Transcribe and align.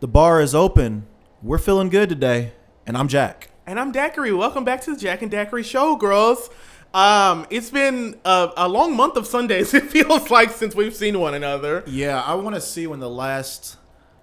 The 0.00 0.08
bar 0.08 0.40
is 0.40 0.54
open. 0.54 1.06
We're 1.42 1.58
feeling 1.58 1.88
good 1.88 2.08
today, 2.08 2.52
and 2.86 2.96
I'm 2.96 3.08
Jack. 3.08 3.50
And 3.66 3.80
I'm 3.80 3.92
Daiquiri. 3.92 4.32
Welcome 4.32 4.64
back 4.64 4.80
to 4.82 4.94
the 4.94 5.00
Jack 5.00 5.22
and 5.22 5.30
Daiquiri 5.30 5.62
Show, 5.62 5.96
girls. 5.96 6.50
Um, 6.94 7.46
it's 7.50 7.70
been 7.70 8.16
a, 8.24 8.50
a 8.56 8.68
long 8.68 8.94
month 8.96 9.16
of 9.16 9.26
Sundays. 9.26 9.72
It 9.74 9.84
feels 9.84 10.30
like 10.30 10.50
since 10.50 10.74
we've 10.74 10.94
seen 10.94 11.18
one 11.18 11.34
another. 11.34 11.82
Yeah, 11.86 12.20
I 12.22 12.34
want 12.34 12.54
to 12.54 12.60
see 12.60 12.86
when 12.86 13.00
the 13.00 13.10
last 13.10 13.76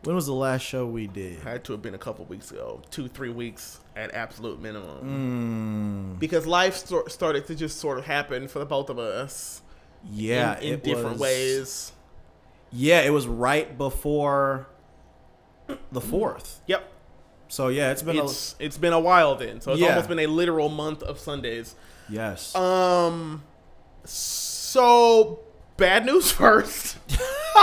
when 0.04 0.16
was 0.16 0.26
the 0.26 0.34
last 0.34 0.62
show 0.62 0.86
we 0.86 1.07
did? 1.07 1.39
Had 1.39 1.64
to 1.66 1.71
have 1.74 1.82
been 1.82 1.96
a 1.96 2.00
couple 2.00 2.26
weeks 2.26 2.52
ago, 2.52 2.82
two, 2.92 3.08
three 3.08 3.30
weeks 3.30 3.80
at 3.96 4.14
absolute 4.14 4.62
minimum. 4.62 6.18
Because 6.20 6.46
life 6.46 6.76
sto- 6.76 7.08
started 7.08 7.48
to 7.48 7.55
just 7.55 7.78
sort 7.80 7.98
of 7.98 8.05
happen 8.05 8.48
for 8.48 8.60
the 8.60 8.66
both 8.66 8.90
of 8.90 9.00
us. 9.00 9.62
Yeah, 10.12 10.60
in, 10.60 10.74
in 10.76 10.80
different 10.82 11.12
was- 11.14 11.20
ways. 11.21 11.92
Yeah, 12.71 13.02
it 13.02 13.12
was 13.12 13.28
right 13.28 13.78
before 13.78 14.68
the 15.92 16.02
fourth. 16.02 16.62
Yep. 16.68 16.89
So 17.47 17.68
yeah, 17.68 17.92
it's 17.92 18.02
been 18.02 18.18
It's 18.18 18.56
it's 18.60 18.78
been 18.78 18.93
a 18.93 19.00
while 19.00 19.36
then, 19.36 19.61
so 19.61 19.71
it's 19.74 19.82
Yeah. 19.82 19.89
almost 19.89 20.07
been 20.10 20.20
a 20.20 20.28
literal 20.28 20.70
month 20.70 21.04
of 21.04 21.20
Sundays. 21.20 21.75
yes. 22.10 22.56
Um, 22.56 23.43
so 24.06 25.39
bad 25.78 26.06
news 26.06 26.32
first. 26.39 26.97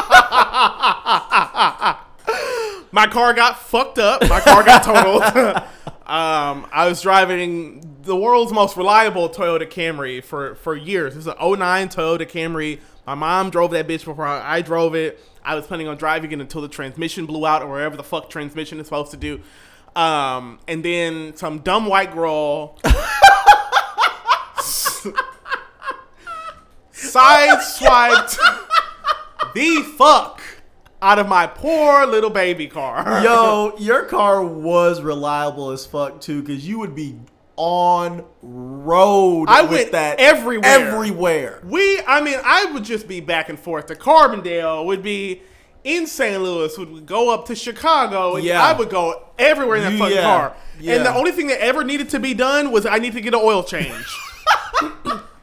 My 2.92 3.06
car 3.08 3.32
got 3.34 3.58
fucked 3.60 3.98
up. 3.98 4.28
My 4.28 4.40
car 4.40 4.64
got 4.64 4.82
totaled. 4.82 5.22
um, 6.06 6.66
I 6.72 6.86
was 6.88 7.00
driving 7.02 7.98
the 8.02 8.16
world's 8.16 8.52
most 8.52 8.76
reliable 8.76 9.28
Toyota 9.28 9.66
Camry 9.68 10.22
for 10.22 10.56
for 10.56 10.74
years. 10.76 11.14
This 11.14 11.26
is 11.26 11.28
an 11.28 11.34
09 11.40 11.88
Toyota 11.88 12.28
Camry. 12.28 12.80
My 13.06 13.14
mom 13.14 13.50
drove 13.50 13.70
that 13.72 13.86
bitch 13.86 14.04
before 14.04 14.26
I 14.26 14.56
I 14.58 14.62
drove 14.62 14.94
it. 14.96 15.20
I 15.44 15.54
was 15.54 15.66
planning 15.66 15.88
on 15.88 15.96
driving 15.96 16.32
it 16.32 16.40
until 16.40 16.60
the 16.60 16.68
transmission 16.68 17.26
blew 17.26 17.46
out 17.46 17.62
or 17.62 17.70
wherever 17.70 17.96
the 17.96 18.04
fuck 18.04 18.30
transmission 18.30 18.78
is 18.80 18.86
supposed 18.86 19.10
to 19.12 19.16
do. 19.16 19.40
Um, 19.96 20.60
and 20.68 20.84
then 20.84 21.36
some 21.36 21.60
dumb 21.60 21.86
white 21.86 22.12
girl 22.14 22.78
side 27.10 27.58
sideswiped 27.58 28.38
the 29.54 29.82
fuck 29.96 30.40
out 31.02 31.18
of 31.18 31.26
my 31.28 31.46
poor 31.46 32.06
little 32.06 32.30
baby 32.30 32.66
car. 32.66 33.24
Yo, 33.24 33.74
your 33.78 34.04
car 34.04 34.44
was 34.44 35.00
reliable 35.00 35.70
as 35.70 35.86
fuck 35.86 36.20
too, 36.20 36.42
because 36.42 36.68
you 36.68 36.78
would 36.78 36.94
be 36.94 37.18
on 37.62 38.24
road. 38.40 39.44
I 39.50 39.60
with 39.60 39.70
went 39.70 39.92
that 39.92 40.18
everywhere. 40.18 40.64
Everywhere. 40.64 41.60
We, 41.62 42.00
I 42.06 42.22
mean, 42.22 42.38
I 42.42 42.64
would 42.72 42.84
just 42.84 43.06
be 43.06 43.20
back 43.20 43.50
and 43.50 43.60
forth 43.60 43.86
to 43.86 43.94
Carbondale, 43.94 44.86
would 44.86 45.02
be 45.02 45.42
in 45.84 46.06
St. 46.06 46.42
Louis, 46.42 46.76
would 46.78 47.04
go 47.04 47.32
up 47.34 47.44
to 47.46 47.54
Chicago, 47.54 48.36
and 48.36 48.44
Yeah. 48.44 48.62
I 48.62 48.72
would 48.72 48.88
go 48.88 49.26
everywhere 49.38 49.76
in 49.76 49.82
that 49.82 49.98
fucking 49.98 50.16
yeah. 50.16 50.22
car. 50.22 50.56
Yeah. 50.80 50.94
And 50.94 51.04
the 51.04 51.14
only 51.14 51.32
thing 51.32 51.48
that 51.48 51.60
ever 51.60 51.84
needed 51.84 52.08
to 52.10 52.18
be 52.18 52.32
done 52.32 52.72
was 52.72 52.86
I 52.86 52.98
need 52.98 53.12
to 53.12 53.20
get 53.20 53.34
an 53.34 53.40
oil 53.42 53.62
change. 53.62 54.06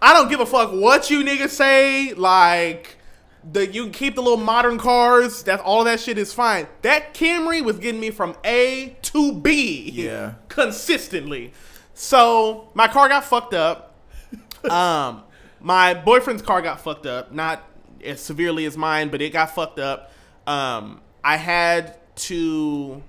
I 0.01 0.13
don't 0.13 0.27
give 0.27 0.39
a 0.39 0.45
fuck 0.47 0.71
what 0.71 1.11
you 1.11 1.23
niggas 1.23 1.49
say. 1.49 2.13
Like, 2.13 2.97
the 3.51 3.67
you 3.67 3.83
can 3.83 3.91
keep 3.91 4.15
the 4.15 4.23
little 4.23 4.37
modern 4.37 4.79
cars. 4.79 5.43
That 5.43 5.59
all 5.59 5.81
of 5.81 5.85
that 5.85 5.99
shit 5.99 6.17
is 6.17 6.33
fine. 6.33 6.67
That 6.81 7.13
Camry 7.13 7.63
was 7.63 7.77
getting 7.77 8.01
me 8.01 8.09
from 8.09 8.35
A 8.43 8.97
to 9.03 9.33
B. 9.33 9.91
Yeah. 9.91 10.33
consistently. 10.49 11.53
So 11.97 12.69
my 12.75 12.87
car 12.87 13.09
got 13.09 13.25
fucked 13.25 13.55
up. 13.55 13.95
Um, 14.69 15.23
my 15.59 15.95
boyfriend's 15.95 16.43
car 16.43 16.61
got 16.61 16.79
fucked 16.79 17.07
up. 17.07 17.31
Not 17.31 17.63
as 18.03 18.21
severely 18.21 18.65
as 18.65 18.77
mine, 18.77 19.09
but 19.09 19.19
it 19.19 19.33
got 19.33 19.55
fucked 19.55 19.79
up. 19.79 20.11
Um, 20.45 21.01
I 21.23 21.37
had 21.37 21.97
to 22.17 23.01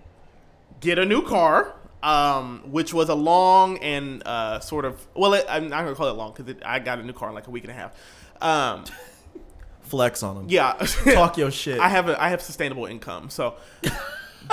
get 0.81 0.99
a 0.99 1.05
new 1.05 1.21
car, 1.21 1.75
um, 2.03 2.63
which 2.65 2.95
was 2.95 3.11
a 3.11 3.15
long 3.15 3.77
and 3.79 4.27
uh, 4.27 4.61
sort 4.61 4.87
of 4.87 5.07
well, 5.15 5.35
it, 5.35 5.45
I'm 5.51 5.69
not 5.69 5.85
gonna 5.85 5.95
call 5.95 6.09
it 6.09 6.13
long 6.13 6.33
because 6.35 6.55
I 6.65 6.79
got 6.79 6.99
a 6.99 7.03
new 7.03 7.13
car 7.13 7.29
in 7.29 7.35
like 7.35 7.47
a 7.47 7.51
week 7.51 7.65
and 7.65 7.71
a 7.71 7.75
half. 7.75 7.95
Um, 8.41 8.85
Flex 9.83 10.23
on 10.23 10.35
them. 10.35 10.47
yeah, 10.49 10.73
Talk 11.13 11.37
your 11.37 11.51
shit. 11.51 11.79
I 11.79 11.91
have 11.91 12.09
a, 12.09 12.21
I 12.21 12.31
have 12.31 12.41
sustainable 12.41 12.87
income, 12.87 13.29
so. 13.29 13.57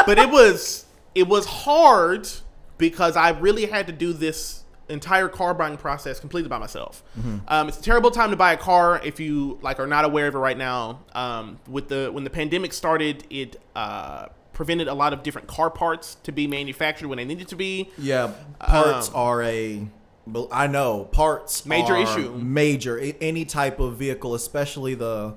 but 0.06 0.18
it 0.18 0.30
was 0.30 0.86
it 1.14 1.30
was 1.30 1.46
hard 1.46 2.30
because 2.78 3.16
I 3.16 3.30
really 3.30 3.66
had 3.66 3.88
to 3.88 3.94
do 3.94 4.14
this 4.14 4.64
entire 4.88 5.28
car 5.28 5.54
buying 5.54 5.78
process 5.78 6.20
completely 6.20 6.48
by 6.50 6.60
myself. 6.60 7.04
Um, 7.48 7.68
it's 7.68 7.80
a 7.80 7.82
terrible 7.82 8.12
time 8.12 8.30
to 8.32 8.36
buy 8.38 8.54
a 8.54 8.58
car 8.58 9.02
if 9.04 9.20
you 9.20 9.58
like 9.62 9.80
are 9.80 9.88
not 9.88 10.06
aware 10.06 10.28
of 10.28 10.36
it 10.36 10.40
right 10.40 10.58
now. 10.58 11.00
Um, 11.14 11.60
with 11.68 11.88
the 11.90 12.10
when 12.12 12.24
the 12.24 12.30
pandemic 12.30 12.72
started, 12.74 13.26
it 13.30 13.56
uh, 13.76 14.28
prevented 14.54 14.88
a 14.88 14.94
lot 14.94 15.12
of 15.12 15.24
different 15.24 15.48
car 15.48 15.70
parts 15.70 16.16
to 16.24 16.32
be 16.32 16.46
manufactured 16.48 17.08
when 17.08 17.18
they 17.18 17.26
needed 17.26 17.48
to 17.50 17.56
be. 17.56 17.90
Yeah, 17.98 18.32
parts 18.60 19.10
Um, 19.10 19.16
are 19.16 19.44
a. 19.44 19.88
I 20.52 20.66
know 20.68 21.04
parts 21.06 21.68
Major 21.68 21.96
issue. 21.96 22.34
Major 22.36 22.98
any 23.22 23.46
type 23.46 23.80
of 23.80 23.98
vehicle, 23.98 24.34
especially 24.34 24.96
the, 24.96 25.36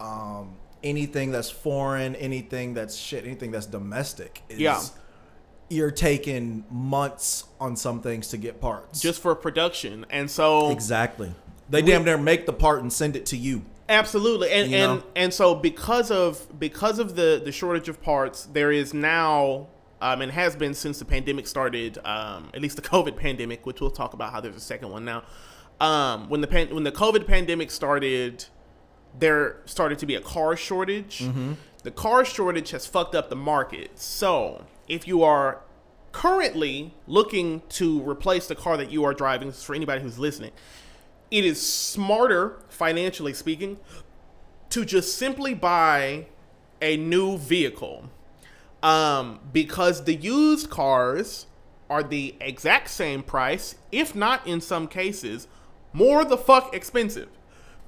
um, 0.00 0.56
anything 0.82 1.30
that's 1.32 1.50
foreign, 1.50 2.14
anything 2.16 2.72
that's 2.72 2.96
shit, 2.96 3.24
anything 3.26 3.50
that's 3.50 3.66
domestic. 3.66 4.42
Is, 4.48 4.58
Yeah. 4.58 4.80
You're 5.70 5.90
taking 5.90 6.64
months 6.70 7.44
on 7.58 7.76
some 7.76 8.02
things 8.02 8.28
to 8.28 8.36
get 8.36 8.60
parts. 8.60 9.00
Just 9.00 9.22
for 9.22 9.34
production, 9.34 10.04
and 10.10 10.30
so 10.30 10.70
exactly. 10.70 11.32
They 11.70 11.80
damn 11.82 12.04
near 12.04 12.18
make 12.18 12.46
the 12.46 12.52
part 12.52 12.82
and 12.82 12.92
send 12.92 13.14
it 13.16 13.24
to 13.26 13.36
you. 13.36 13.64
Absolutely, 13.88 14.50
and 14.50 14.70
You 14.70 14.76
and 14.76 14.98
know? 15.00 15.06
and 15.16 15.32
so 15.32 15.54
because 15.54 16.10
of 16.10 16.58
because 16.58 16.98
of 16.98 17.16
the 17.16 17.40
the 17.44 17.52
shortage 17.52 17.88
of 17.88 18.02
parts, 18.02 18.44
there 18.52 18.70
is 18.72 18.92
now. 18.92 19.68
Um, 20.02 20.22
and 20.22 20.32
has 20.32 20.56
been 20.56 20.72
since 20.72 20.98
the 20.98 21.04
pandemic 21.04 21.46
started, 21.46 21.98
um, 22.06 22.48
at 22.54 22.62
least 22.62 22.76
the 22.76 22.82
COVID 22.94 23.18
pandemic, 23.18 23.66
which 23.66 23.82
we'll 23.82 23.90
talk 23.90 24.14
about 24.14 24.32
how 24.32 24.40
there's 24.40 24.56
a 24.56 24.60
second 24.60 24.88
one 24.88 25.04
now. 25.04 25.24
Um, 25.78 26.30
when 26.30 26.40
the 26.40 26.46
pan- 26.46 26.74
when 26.74 26.84
the 26.84 26.90
COVID 26.92 27.26
pandemic 27.26 27.70
started, 27.70 28.46
there 29.18 29.56
started 29.66 29.98
to 29.98 30.06
be 30.06 30.14
a 30.14 30.20
car 30.22 30.56
shortage. 30.56 31.22
The 31.82 31.90
car 31.90 32.24
shortage 32.24 32.70
has 32.70 32.86
fucked 32.86 33.14
up 33.14 33.28
the 33.28 33.36
market. 33.36 33.98
So 33.98 34.64
if 34.90 35.06
you 35.06 35.22
are 35.22 35.60
currently 36.10 36.92
looking 37.06 37.62
to 37.68 38.02
replace 38.02 38.48
the 38.48 38.56
car 38.56 38.76
that 38.76 38.90
you 38.90 39.04
are 39.04 39.14
driving, 39.14 39.46
this 39.48 39.58
is 39.58 39.62
for 39.62 39.74
anybody 39.74 40.02
who's 40.02 40.18
listening, 40.18 40.50
it 41.30 41.44
is 41.44 41.64
smarter, 41.64 42.58
financially 42.68 43.32
speaking, 43.32 43.78
to 44.70 44.84
just 44.84 45.16
simply 45.16 45.54
buy 45.54 46.26
a 46.82 46.96
new 46.96 47.38
vehicle. 47.38 48.10
Um, 48.82 49.38
because 49.52 50.04
the 50.04 50.14
used 50.14 50.70
cars 50.70 51.46
are 51.88 52.02
the 52.02 52.34
exact 52.40 52.88
same 52.88 53.22
price, 53.22 53.76
if 53.92 54.16
not 54.16 54.44
in 54.46 54.60
some 54.60 54.88
cases, 54.88 55.46
more 55.92 56.24
the 56.24 56.36
fuck 56.36 56.74
expensive. 56.74 57.28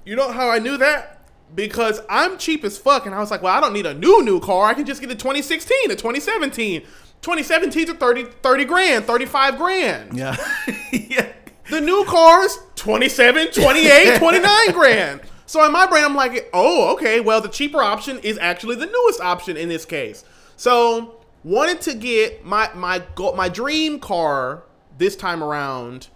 You 0.05 0.15
know 0.15 0.31
how 0.31 0.49
I 0.49 0.59
knew 0.59 0.77
that? 0.77 1.22
Because 1.53 2.01
I'm 2.09 2.37
cheap 2.37 2.63
as 2.63 2.77
fuck, 2.77 3.05
and 3.05 3.13
I 3.13 3.19
was 3.19 3.29
like, 3.29 3.41
well, 3.43 3.55
I 3.55 3.61
don't 3.61 3.73
need 3.73 3.85
a 3.85 3.93
new 3.93 4.23
new 4.23 4.39
car. 4.39 4.67
I 4.67 4.73
can 4.73 4.85
just 4.85 5.01
get 5.01 5.11
a 5.11 5.15
2016, 5.15 5.91
a 5.91 5.95
2017. 5.95 6.81
2017 7.21 7.85
to 7.87 7.93
30, 7.93 8.23
30 8.25 8.65
grand, 8.65 9.05
35 9.05 9.57
grand. 9.57 10.17
Yeah, 10.17 10.35
yeah. 10.91 11.31
The 11.69 11.79
new 11.79 12.03
cars, 12.05 12.57
27, 12.75 13.51
28, 13.51 14.17
29 14.19 14.71
grand. 14.73 15.21
So 15.45 15.65
in 15.65 15.71
my 15.71 15.85
brain, 15.85 16.03
I'm 16.03 16.15
like, 16.15 16.49
oh, 16.53 16.93
okay, 16.93 17.19
well, 17.19 17.39
the 17.39 17.47
cheaper 17.47 17.81
option 17.81 18.19
is 18.19 18.37
actually 18.39 18.75
the 18.75 18.87
newest 18.87 19.21
option 19.21 19.55
in 19.55 19.69
this 19.69 19.85
case. 19.85 20.25
So 20.57 21.23
wanted 21.43 21.81
to 21.81 21.93
get 21.93 22.45
my 22.45 22.69
my 22.73 23.03
go, 23.15 23.33
my 23.33 23.49
dream 23.49 23.99
car 23.99 24.63
this 24.97 25.15
time 25.15 25.43
around 25.43 26.07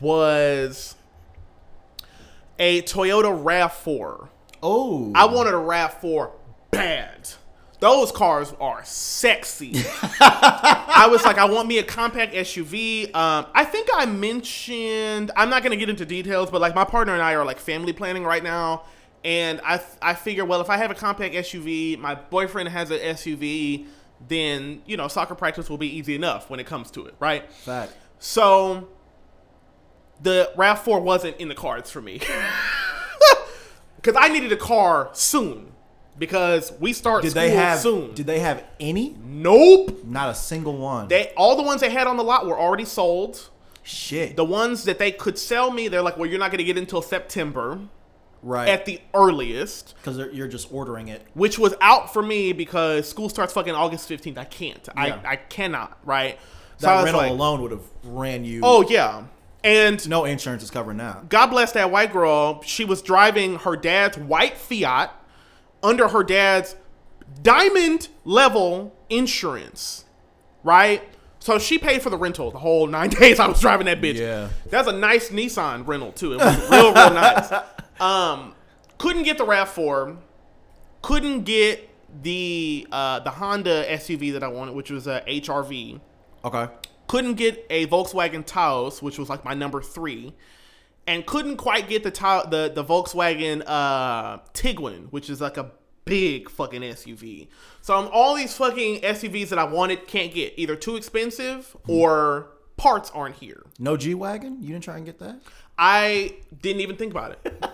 was 0.00 0.94
a 2.58 2.82
Toyota 2.82 3.42
RAV4. 3.42 4.28
Oh, 4.62 5.12
I 5.14 5.26
wanted 5.26 5.54
a 5.54 5.58
RAV4 5.58 6.32
bad. 6.70 7.28
Those 7.80 8.12
cars 8.12 8.52
are 8.60 8.84
sexy. 8.84 9.72
I 10.20 11.08
was 11.10 11.24
like, 11.24 11.38
I 11.38 11.46
want 11.46 11.66
me 11.66 11.78
a 11.78 11.82
compact 11.82 12.34
SUV. 12.34 13.14
Um, 13.14 13.46
I 13.54 13.64
think 13.64 13.88
I 13.94 14.04
mentioned, 14.04 15.30
I'm 15.34 15.48
not 15.48 15.62
going 15.62 15.70
to 15.70 15.78
get 15.78 15.88
into 15.88 16.04
details, 16.04 16.50
but 16.50 16.60
like 16.60 16.74
my 16.74 16.84
partner 16.84 17.14
and 17.14 17.22
I 17.22 17.34
are 17.34 17.44
like 17.44 17.58
family 17.58 17.94
planning 17.94 18.22
right 18.22 18.44
now. 18.44 18.84
And 19.24 19.62
I, 19.64 19.80
I 20.02 20.12
figure, 20.14 20.44
well, 20.44 20.60
if 20.60 20.68
I 20.68 20.76
have 20.76 20.90
a 20.90 20.94
compact 20.94 21.34
SUV, 21.34 21.98
my 21.98 22.14
boyfriend 22.14 22.68
has 22.68 22.90
an 22.90 22.98
SUV, 22.98 23.86
then, 24.28 24.82
you 24.84 24.98
know, 24.98 25.08
soccer 25.08 25.34
practice 25.34 25.70
will 25.70 25.78
be 25.78 25.88
easy 25.88 26.14
enough 26.14 26.50
when 26.50 26.60
it 26.60 26.66
comes 26.66 26.90
to 26.92 27.06
it, 27.06 27.14
right? 27.18 27.50
fact. 27.50 27.94
So 28.18 28.88
the 30.22 30.52
RAV4 30.54 31.00
wasn't 31.00 31.38
in 31.38 31.48
the 31.48 31.54
cards 31.54 31.90
for 31.90 32.02
me. 32.02 32.20
Because 34.02 34.16
I 34.18 34.28
needed 34.28 34.52
a 34.52 34.56
car 34.56 35.10
soon. 35.12 35.72
Because 36.18 36.72
we 36.80 36.92
start 36.92 37.22
Did 37.22 37.30
school 37.30 37.42
they 37.42 37.50
have? 37.50 37.78
soon. 37.78 38.14
Did 38.14 38.26
they 38.26 38.40
have 38.40 38.62
any? 38.78 39.16
nope. 39.24 40.04
Not 40.04 40.28
a 40.28 40.34
single 40.34 40.76
one. 40.76 41.08
They 41.08 41.32
all 41.36 41.56
the 41.56 41.62
ones 41.62 41.80
they 41.80 41.88
had 41.90 42.06
on 42.06 42.16
the 42.18 42.24
lot 42.24 42.46
were 42.46 42.58
already 42.58 42.84
sold. 42.84 43.48
Shit. 43.82 44.36
The 44.36 44.44
ones 44.44 44.84
that 44.84 44.98
they 44.98 45.12
could 45.12 45.38
sell 45.38 45.70
me, 45.70 45.88
they're 45.88 46.02
like, 46.02 46.18
well, 46.18 46.28
you're 46.28 46.38
not 46.38 46.50
gonna 46.50 46.62
get 46.62 46.76
it 46.76 46.80
until 46.80 47.00
September. 47.02 47.80
Right. 48.42 48.70
at 48.70 48.86
the 48.86 49.02
earliest, 49.12 49.94
because 49.96 50.16
you're 50.32 50.48
just 50.48 50.72
ordering 50.72 51.08
it. 51.08 51.26
which 51.34 51.58
was 51.58 51.74
out 51.82 52.10
for 52.10 52.22
me 52.22 52.54
because 52.54 53.06
school 53.06 53.28
starts 53.28 53.52
fucking 53.52 53.74
August 53.74 54.08
15th. 54.08 54.38
I 54.38 54.44
can't. 54.44 54.88
Yeah. 54.96 55.20
I, 55.24 55.32
I 55.32 55.36
cannot, 55.36 55.98
right? 56.06 56.38
That 56.78 56.94
was 56.96 57.04
rental 57.04 57.20
like, 57.20 57.30
alone 57.32 57.60
would 57.60 57.70
have 57.70 57.84
ran 58.02 58.46
you. 58.46 58.60
oh, 58.64 58.88
yeah. 58.88 59.24
And 59.62 60.08
no 60.08 60.24
insurance 60.24 60.62
is 60.62 60.70
covering 60.70 60.98
that. 60.98 61.28
God 61.28 61.48
bless 61.48 61.72
that 61.72 61.90
white 61.90 62.12
girl. 62.12 62.62
She 62.62 62.84
was 62.84 63.02
driving 63.02 63.56
her 63.56 63.76
dad's 63.76 64.16
white 64.16 64.56
Fiat 64.56 65.12
under 65.82 66.08
her 66.08 66.24
dad's 66.24 66.76
diamond 67.42 68.08
level 68.24 68.94
insurance, 69.10 70.04
right? 70.64 71.02
So 71.40 71.58
she 71.58 71.78
paid 71.78 72.02
for 72.02 72.10
the 72.10 72.16
rental 72.16 72.50
the 72.50 72.58
whole 72.58 72.86
nine 72.98 73.10
days 73.10 73.38
I 73.38 73.46
was 73.48 73.60
driving 73.60 73.86
that 73.86 74.00
bitch. 74.00 74.16
Yeah. 74.16 74.48
That's 74.68 74.88
a 74.88 74.92
nice 74.92 75.30
Nissan 75.30 75.86
rental 75.86 76.12
too. 76.12 76.34
It 76.34 76.38
was 76.38 76.70
real, 76.70 76.92
real 76.94 77.10
nice. 77.10 77.52
Um, 78.00 78.54
couldn't 78.96 79.24
get 79.24 79.36
the 79.36 79.44
Rav4. 79.44 80.16
Couldn't 81.02 81.42
get 81.42 81.86
the 82.22 82.88
uh, 82.90 83.20
the 83.20 83.28
Honda 83.28 83.84
SUV 83.90 84.32
that 84.32 84.42
I 84.42 84.48
wanted, 84.48 84.74
which 84.74 84.90
was 84.90 85.06
a 85.06 85.22
HRV 85.28 86.00
Okay. 86.44 86.68
Couldn't 87.10 87.34
get 87.34 87.66
a 87.70 87.88
Volkswagen 87.88 88.46
Taos, 88.46 89.02
which 89.02 89.18
was 89.18 89.28
like 89.28 89.44
my 89.44 89.52
number 89.52 89.82
three, 89.82 90.32
and 91.08 91.26
couldn't 91.26 91.56
quite 91.56 91.88
get 91.88 92.04
the 92.04 92.10
the 92.12 92.70
the 92.72 92.84
Volkswagen 92.84 93.64
uh, 93.66 94.38
Tiguan, 94.54 95.10
which 95.10 95.28
is 95.28 95.40
like 95.40 95.56
a 95.56 95.72
big 96.04 96.48
fucking 96.48 96.82
SUV. 96.82 97.48
So 97.82 97.98
I'm 97.98 98.08
all 98.12 98.36
these 98.36 98.56
fucking 98.56 99.00
SUVs 99.00 99.48
that 99.48 99.58
I 99.58 99.64
wanted 99.64 100.06
can't 100.06 100.32
get 100.32 100.54
either 100.56 100.76
too 100.76 100.94
expensive 100.94 101.76
or 101.88 102.50
parts 102.76 103.10
aren't 103.12 103.34
here. 103.34 103.66
No 103.80 103.96
G 103.96 104.14
wagon. 104.14 104.62
You 104.62 104.68
didn't 104.68 104.84
try 104.84 104.96
and 104.96 105.04
get 105.04 105.18
that. 105.18 105.40
I 105.76 106.36
didn't 106.62 106.82
even 106.82 106.94
think 106.94 107.10
about 107.10 107.32
it. 107.32 107.40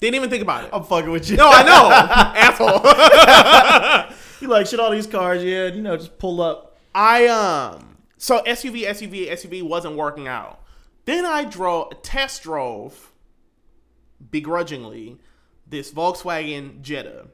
didn't 0.00 0.16
even 0.16 0.30
think 0.30 0.42
about 0.42 0.64
it. 0.64 0.70
I'm 0.72 0.82
fucking 0.82 1.12
with 1.12 1.30
you. 1.30 1.36
No, 1.36 1.48
I 1.48 1.62
know, 1.62 1.92
asshole. 4.10 4.16
you 4.40 4.48
like 4.48 4.66
shit 4.66 4.80
all 4.80 4.90
these 4.90 5.06
cars, 5.06 5.44
yeah. 5.44 5.66
You 5.66 5.80
know, 5.80 5.96
just 5.96 6.18
pull 6.18 6.42
up. 6.42 6.76
I 6.92 7.28
um 7.28 7.93
so 8.16 8.42
SUV 8.42 8.82
SUV 8.82 9.30
SUV 9.30 9.62
wasn't 9.62 9.96
working 9.96 10.28
out. 10.28 10.60
Then 11.04 11.26
I 11.26 11.44
drove 11.44 12.02
test 12.02 12.42
drove 12.42 13.12
begrudgingly 14.30 15.18
this 15.66 15.92
Volkswagen 15.92 16.80
Jetta. 16.80 17.26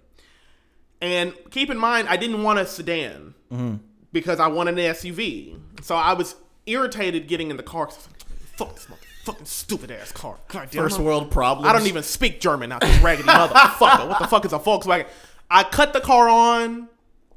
And 1.01 1.35
keep 1.51 1.71
in 1.71 1.79
mind 1.79 2.09
I 2.09 2.17
didn't 2.17 2.43
want 2.43 2.59
a 2.59 2.67
sedan 2.67 3.35
mm-hmm. 3.53 3.77
because 4.13 4.41
I 4.41 4.49
wanted 4.49 4.79
an 4.79 4.95
SUV. 4.95 5.59
So 5.83 5.95
I 5.95 6.15
was 6.15 6.37
irritated 6.67 7.27
getting 7.29 7.51
in 7.51 7.57
the 7.57 7.63
car 7.63 7.87
'cause 7.87 7.97
I 7.97 8.01
was 8.01 8.09
like, 8.09 8.23
fuck 8.57 8.75
this 8.75 8.87
motherfucking 8.87 9.47
stupid 9.47 9.91
ass 9.91 10.13
car. 10.13 10.37
God 10.49 10.69
damn, 10.71 10.83
First 10.83 10.97
I'm- 10.97 11.05
world 11.05 11.31
problems. 11.31 11.69
I 11.69 11.73
don't 11.73 11.87
even 11.87 12.03
speak 12.03 12.41
German 12.41 12.73
out 12.73 12.81
this 12.81 13.01
raggedy 13.01 13.29
motherfucker. 13.29 14.09
What 14.09 14.19
the 14.19 14.29
fuck 14.29 14.45
is 14.45 14.53
a 14.53 14.59
Volkswagen? 14.59 15.07
I 15.51 15.65
cut 15.65 15.93
the 15.93 16.01
car 16.01 16.29
on 16.29 16.89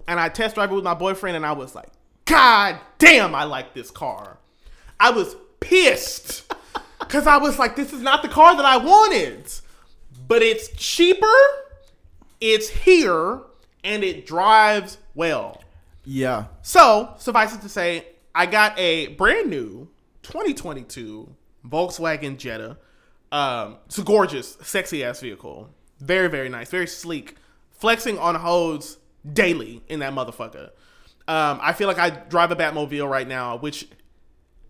and 0.07 0.19
I 0.19 0.29
test 0.29 0.55
drive 0.55 0.71
it 0.71 0.75
with 0.75 0.83
my 0.83 0.93
boyfriend 0.93 1.35
and 1.35 1.45
I 1.45 1.53
was 1.53 1.73
like, 1.75 1.89
God 2.25 2.79
damn, 2.97 3.35
I 3.35 3.43
like 3.43 3.73
this 3.73 3.91
car. 3.91 4.37
I 4.99 5.11
was 5.11 5.35
pissed 5.59 6.53
because 6.99 7.27
I 7.27 7.37
was 7.37 7.59
like, 7.59 7.75
this 7.75 7.93
is 7.93 8.01
not 8.01 8.21
the 8.21 8.29
car 8.29 8.55
that 8.55 8.65
I 8.65 8.77
wanted. 8.77 9.51
But 10.27 10.41
it's 10.41 10.69
cheaper, 10.69 11.27
it's 12.39 12.69
here, 12.69 13.41
and 13.83 14.03
it 14.03 14.25
drives 14.25 14.97
well. 15.13 15.61
Yeah. 16.05 16.45
So, 16.61 17.13
suffice 17.17 17.53
it 17.53 17.61
to 17.61 17.69
say, 17.69 18.07
I 18.33 18.45
got 18.45 18.77
a 18.79 19.07
brand 19.07 19.49
new 19.49 19.89
2022 20.23 21.35
Volkswagen 21.67 22.37
Jetta. 22.37 22.77
Um, 23.31 23.77
it's 23.85 23.97
a 23.97 24.03
gorgeous, 24.03 24.57
sexy 24.61 25.03
ass 25.03 25.19
vehicle. 25.19 25.69
Very, 25.99 26.29
very 26.29 26.49
nice, 26.49 26.69
very 26.69 26.87
sleek. 26.87 27.35
Flexing 27.71 28.17
on 28.17 28.35
hoes 28.35 28.97
daily 29.31 29.81
in 29.87 29.99
that 29.99 30.13
motherfucker. 30.13 30.69
Um, 31.27 31.59
I 31.61 31.73
feel 31.73 31.87
like 31.87 31.99
I 31.99 32.09
drive 32.09 32.51
a 32.51 32.55
Batmobile 32.55 33.09
right 33.09 33.27
now, 33.27 33.57
which 33.57 33.87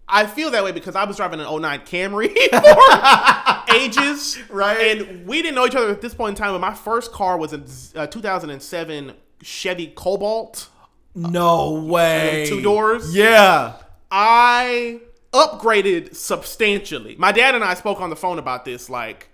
I 0.07 0.27
feel 0.27 0.51
that 0.51 0.63
way 0.63 0.71
because 0.71 0.95
I 0.95 1.05
was 1.05 1.17
driving 1.17 1.39
an 1.39 1.61
09 1.61 1.79
Camry 1.81 2.29
for 3.69 3.75
ages. 3.75 4.37
Right. 4.49 4.99
And 4.99 5.25
we 5.25 5.41
didn't 5.41 5.55
know 5.55 5.65
each 5.65 5.75
other 5.75 5.89
at 5.89 6.01
this 6.01 6.13
point 6.13 6.37
in 6.37 6.43
time, 6.43 6.53
but 6.53 6.59
my 6.59 6.73
first 6.75 7.11
car 7.11 7.37
was 7.37 7.53
a 7.53 7.99
uh, 7.99 8.07
2007 8.07 9.13
Chevy 9.41 9.87
Cobalt. 9.95 10.69
No 11.15 11.73
way. 11.73 12.45
two 12.47 12.61
doors? 12.61 13.15
Yeah. 13.15 13.73
I 14.11 15.01
upgraded 15.33 16.15
substantially. 16.15 17.15
My 17.17 17.31
dad 17.31 17.55
and 17.55 17.63
I 17.63 17.73
spoke 17.73 17.99
on 17.99 18.09
the 18.11 18.15
phone 18.15 18.37
about 18.37 18.65
this, 18.65 18.89
like 18.89 19.29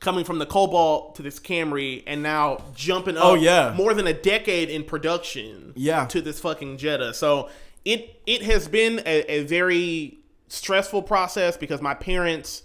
coming 0.00 0.24
from 0.24 0.38
the 0.38 0.46
Cobalt 0.46 1.14
to 1.16 1.22
this 1.22 1.38
Camry 1.38 2.02
and 2.06 2.22
now 2.22 2.64
jumping 2.74 3.16
up 3.16 3.24
Oh, 3.24 3.34
yeah. 3.34 3.74
more 3.76 3.92
than 3.94 4.06
a 4.06 4.14
decade 4.14 4.70
in 4.70 4.82
production 4.84 5.72
Yeah. 5.76 6.06
to 6.06 6.20
this 6.22 6.40
fucking 6.40 6.78
Jetta. 6.78 7.12
So 7.14 7.48
it 7.84 8.20
it 8.26 8.42
has 8.42 8.66
been 8.68 9.00
a, 9.06 9.32
a 9.32 9.44
very 9.44 10.18
stressful 10.48 11.02
process 11.02 11.56
because 11.56 11.80
my 11.82 11.94
parents 11.94 12.62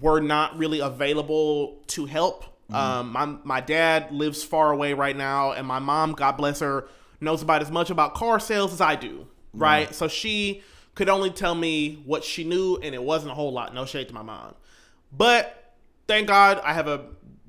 were 0.00 0.20
not 0.20 0.56
really 0.58 0.80
available 0.80 1.82
to 1.88 2.06
help. 2.06 2.44
Mm-hmm. 2.70 2.74
Um, 2.74 3.12
my 3.12 3.26
my 3.44 3.60
dad 3.60 4.10
lives 4.12 4.42
far 4.42 4.72
away 4.72 4.94
right 4.94 5.16
now, 5.16 5.52
and 5.52 5.66
my 5.66 5.78
mom, 5.78 6.12
God 6.12 6.32
bless 6.38 6.60
her, 6.60 6.88
knows 7.20 7.42
about 7.42 7.60
as 7.60 7.70
much 7.70 7.90
about 7.90 8.14
car 8.14 8.40
sales 8.40 8.72
as 8.72 8.80
I 8.80 8.96
do. 8.96 9.26
Right, 9.52 9.94
so 9.94 10.08
she 10.08 10.62
could 10.96 11.08
only 11.08 11.30
tell 11.30 11.54
me 11.54 12.02
what 12.04 12.24
she 12.24 12.42
knew, 12.42 12.76
and 12.82 12.92
it 12.94 13.02
wasn't 13.02 13.30
a 13.30 13.34
whole 13.34 13.52
lot. 13.52 13.72
No 13.72 13.84
shade 13.84 14.08
to 14.08 14.14
my 14.14 14.22
mom, 14.22 14.54
but 15.12 15.63
thank 16.06 16.28
God 16.28 16.60
I 16.64 16.72
have 16.72 16.88
a 16.88 17.06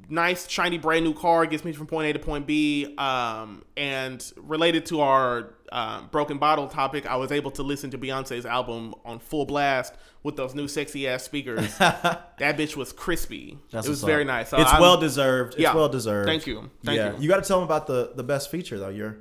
nice 0.09 0.47
shiny 0.47 0.77
brand 0.77 1.03
new 1.05 1.13
car. 1.13 1.43
It 1.43 1.49
gets 1.49 1.63
me 1.65 1.73
from 1.73 1.87
point 1.87 2.07
A 2.09 2.13
to 2.13 2.19
point 2.19 2.45
B. 2.47 2.95
Um, 2.97 3.63
and 3.75 4.23
related 4.37 4.85
to 4.87 5.01
our 5.01 5.53
um, 5.71 6.09
broken 6.11 6.37
bottle 6.37 6.67
topic, 6.67 7.05
I 7.05 7.15
was 7.15 7.31
able 7.31 7.51
to 7.51 7.63
listen 7.63 7.91
to 7.91 7.97
Beyonce's 7.97 8.45
album 8.45 8.93
on 9.03 9.19
full 9.19 9.45
blast 9.45 9.93
with 10.23 10.35
those 10.35 10.55
new 10.55 10.67
sexy 10.67 11.07
ass 11.07 11.23
speakers. 11.23 11.77
that 11.79 12.37
bitch 12.39 12.75
was 12.75 12.91
crispy. 12.93 13.57
That's 13.71 13.87
it 13.87 13.89
was 13.89 14.03
very 14.03 14.25
nice. 14.25 14.49
So 14.49 14.57
it's 14.57 14.71
I'm- 14.71 14.81
well 14.81 14.97
deserved. 14.97 15.53
It's 15.53 15.61
Yeah. 15.61 15.75
well 15.75 15.89
deserved. 15.89 16.27
Thank 16.27 16.47
you. 16.47 16.69
Thank 16.83 16.97
yeah. 16.97 17.13
you. 17.15 17.23
You 17.23 17.29
got 17.29 17.41
to 17.43 17.47
tell 17.47 17.57
them 17.59 17.65
about 17.65 17.87
the 17.87 18.11
the 18.15 18.23
best 18.23 18.49
feature 18.51 18.77
though. 18.79 18.89
You're 18.89 19.17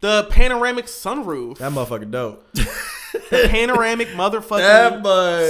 The 0.00 0.26
panoramic 0.30 0.86
sunroof. 0.86 1.58
that 1.58 1.72
motherfucker 1.72 2.10
dope. 2.10 2.50
the 2.54 3.46
panoramic 3.50 4.08
motherfucking 4.08 5.02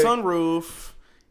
sunroof. 0.04 0.89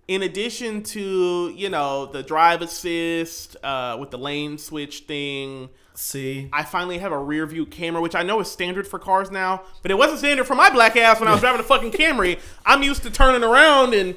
In 0.10 0.24
addition 0.24 0.82
to 0.84 1.54
you 1.56 1.70
know 1.70 2.08
the 2.08 2.24
drive 2.24 2.64
assist 2.64 3.56
uh, 3.64 3.96
with 4.00 4.10
the 4.10 4.18
lane 4.18 4.58
switch 4.58 5.02
thing, 5.02 5.70
See. 5.94 6.50
I 6.52 6.64
finally 6.64 6.98
have 6.98 7.12
a 7.12 7.18
rear 7.18 7.46
view 7.46 7.66
camera, 7.66 8.02
which 8.02 8.16
I 8.16 8.24
know 8.24 8.40
is 8.40 8.50
standard 8.50 8.88
for 8.88 8.98
cars 8.98 9.30
now, 9.30 9.64
but 9.82 9.92
it 9.92 9.98
wasn't 9.98 10.18
standard 10.18 10.48
for 10.48 10.56
my 10.56 10.72
black 10.72 10.96
ass 10.96 11.20
when 11.20 11.28
I 11.28 11.32
was 11.34 11.42
driving 11.42 11.60
a 11.60 11.64
fucking 11.64 11.92
Camry. 11.92 12.40
I'm 12.66 12.82
used 12.82 13.04
to 13.04 13.12
turning 13.12 13.44
around 13.44 13.94
and 13.94 14.16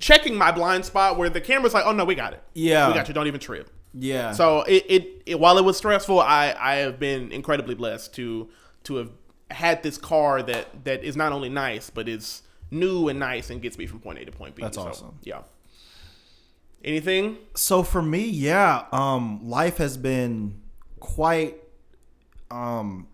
checking 0.00 0.34
my 0.34 0.52
blind 0.52 0.84
spot 0.84 1.16
where 1.16 1.30
the 1.30 1.40
camera's 1.40 1.72
like, 1.72 1.86
oh 1.86 1.92
no, 1.92 2.04
we 2.04 2.14
got 2.14 2.34
it. 2.34 2.42
Yeah. 2.52 2.88
We 2.88 2.94
got 2.94 3.08
you. 3.08 3.14
Don't 3.14 3.26
even 3.28 3.40
trip. 3.40 3.70
Yeah. 3.94 4.32
So 4.32 4.62
it, 4.62 4.84
it, 4.88 5.22
it 5.24 5.40
while 5.40 5.56
it 5.56 5.64
was 5.64 5.78
stressful, 5.78 6.20
I, 6.20 6.54
I 6.58 6.74
have 6.76 6.98
been 6.98 7.32
incredibly 7.32 7.74
blessed 7.74 8.14
to 8.16 8.50
to 8.84 8.96
have 8.96 9.10
had 9.50 9.82
this 9.82 9.96
car 9.96 10.42
that 10.42 10.84
that 10.84 11.04
is 11.04 11.16
not 11.16 11.32
only 11.32 11.48
nice 11.48 11.88
but 11.88 12.08
is 12.08 12.42
new 12.72 13.08
and 13.08 13.18
nice 13.18 13.50
and 13.50 13.60
gets 13.62 13.78
me 13.78 13.86
from 13.86 14.00
point 14.00 14.18
A 14.18 14.24
to 14.24 14.32
point 14.32 14.54
B. 14.56 14.62
That's 14.62 14.76
So, 14.76 14.82
awesome. 14.88 15.18
Yeah. 15.22 15.42
Anything? 16.84 17.36
so 17.54 17.82
for 17.84 18.02
me, 18.02 18.24
yeah, 18.28 18.86
um, 18.90 19.40
life 19.48 19.76
has 19.76 19.96
been 19.96 20.60
quite 20.98 21.56
um 22.50 23.06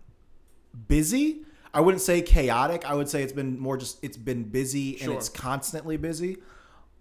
busy. 0.87 1.41
I 1.73 1.81
wouldn't 1.81 2.01
say 2.01 2.21
chaotic. 2.21 2.83
I 2.89 2.95
would 2.95 3.07
say 3.09 3.21
it's 3.21 3.31
been 3.33 3.59
more 3.59 3.77
just 3.77 4.03
it's 4.03 4.17
been 4.17 4.43
busy 4.43 4.93
and 4.95 5.03
Sure. 5.03 5.13
it's 5.15 5.29
constantly 5.29 5.97
busy. 5.97 6.37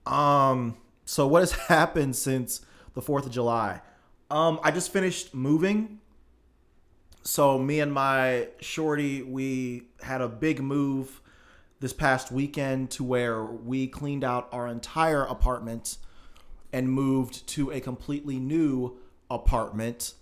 Um, 0.05 0.77
so 1.07 1.27
what 1.27 1.41
has 1.41 1.53
happened 1.69 2.17
since 2.17 2.61
the 2.95 3.01
Fourth 3.01 3.25
of 3.25 3.33
July? 3.33 3.81
Um, 4.31 4.61
I 4.63 4.71
just 4.71 4.93
finished 4.93 5.35
moving. 5.35 6.01
So 7.23 7.59
me 7.59 7.81
and 7.81 7.93
my 7.93 8.49
shorty, 8.61 9.23
we 9.23 9.85
had 10.03 10.21
a 10.21 10.29
big 10.29 10.61
move 10.63 11.21
this 11.81 11.93
past 11.93 12.33
weekend 12.33 12.91
to 12.91 13.05
where 13.05 13.45
we 13.45 13.87
cleaned 13.87 14.25
out 14.25 14.49
our 14.53 14.67
entire 14.67 15.23
apartment 15.23 15.99
and 16.73 16.91
moved 16.91 17.47
to 17.49 17.71
a 17.71 17.81
completely 17.81 18.39
new 18.39 18.99
apartment, 19.31 20.15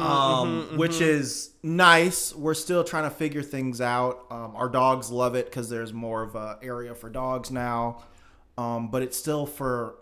um, 0.00 0.76
which 0.76 1.00
is 1.00 1.50
nice. 1.62 2.34
We're 2.34 2.54
still 2.54 2.82
trying 2.84 3.04
to 3.04 3.10
figure 3.10 3.42
things 3.42 3.80
out. 3.80 4.26
Um, 4.30 4.56
our 4.56 4.68
dogs 4.68 5.10
love 5.10 5.34
it 5.34 5.46
because 5.46 5.68
there's 5.68 5.92
more 5.92 6.22
of 6.22 6.34
a 6.34 6.58
area 6.62 6.94
for 6.94 7.08
dogs 7.10 7.50
now, 7.50 8.02
um, 8.56 8.90
but 8.90 9.02
it's 9.02 9.16
still 9.16 9.46
for. 9.46 9.94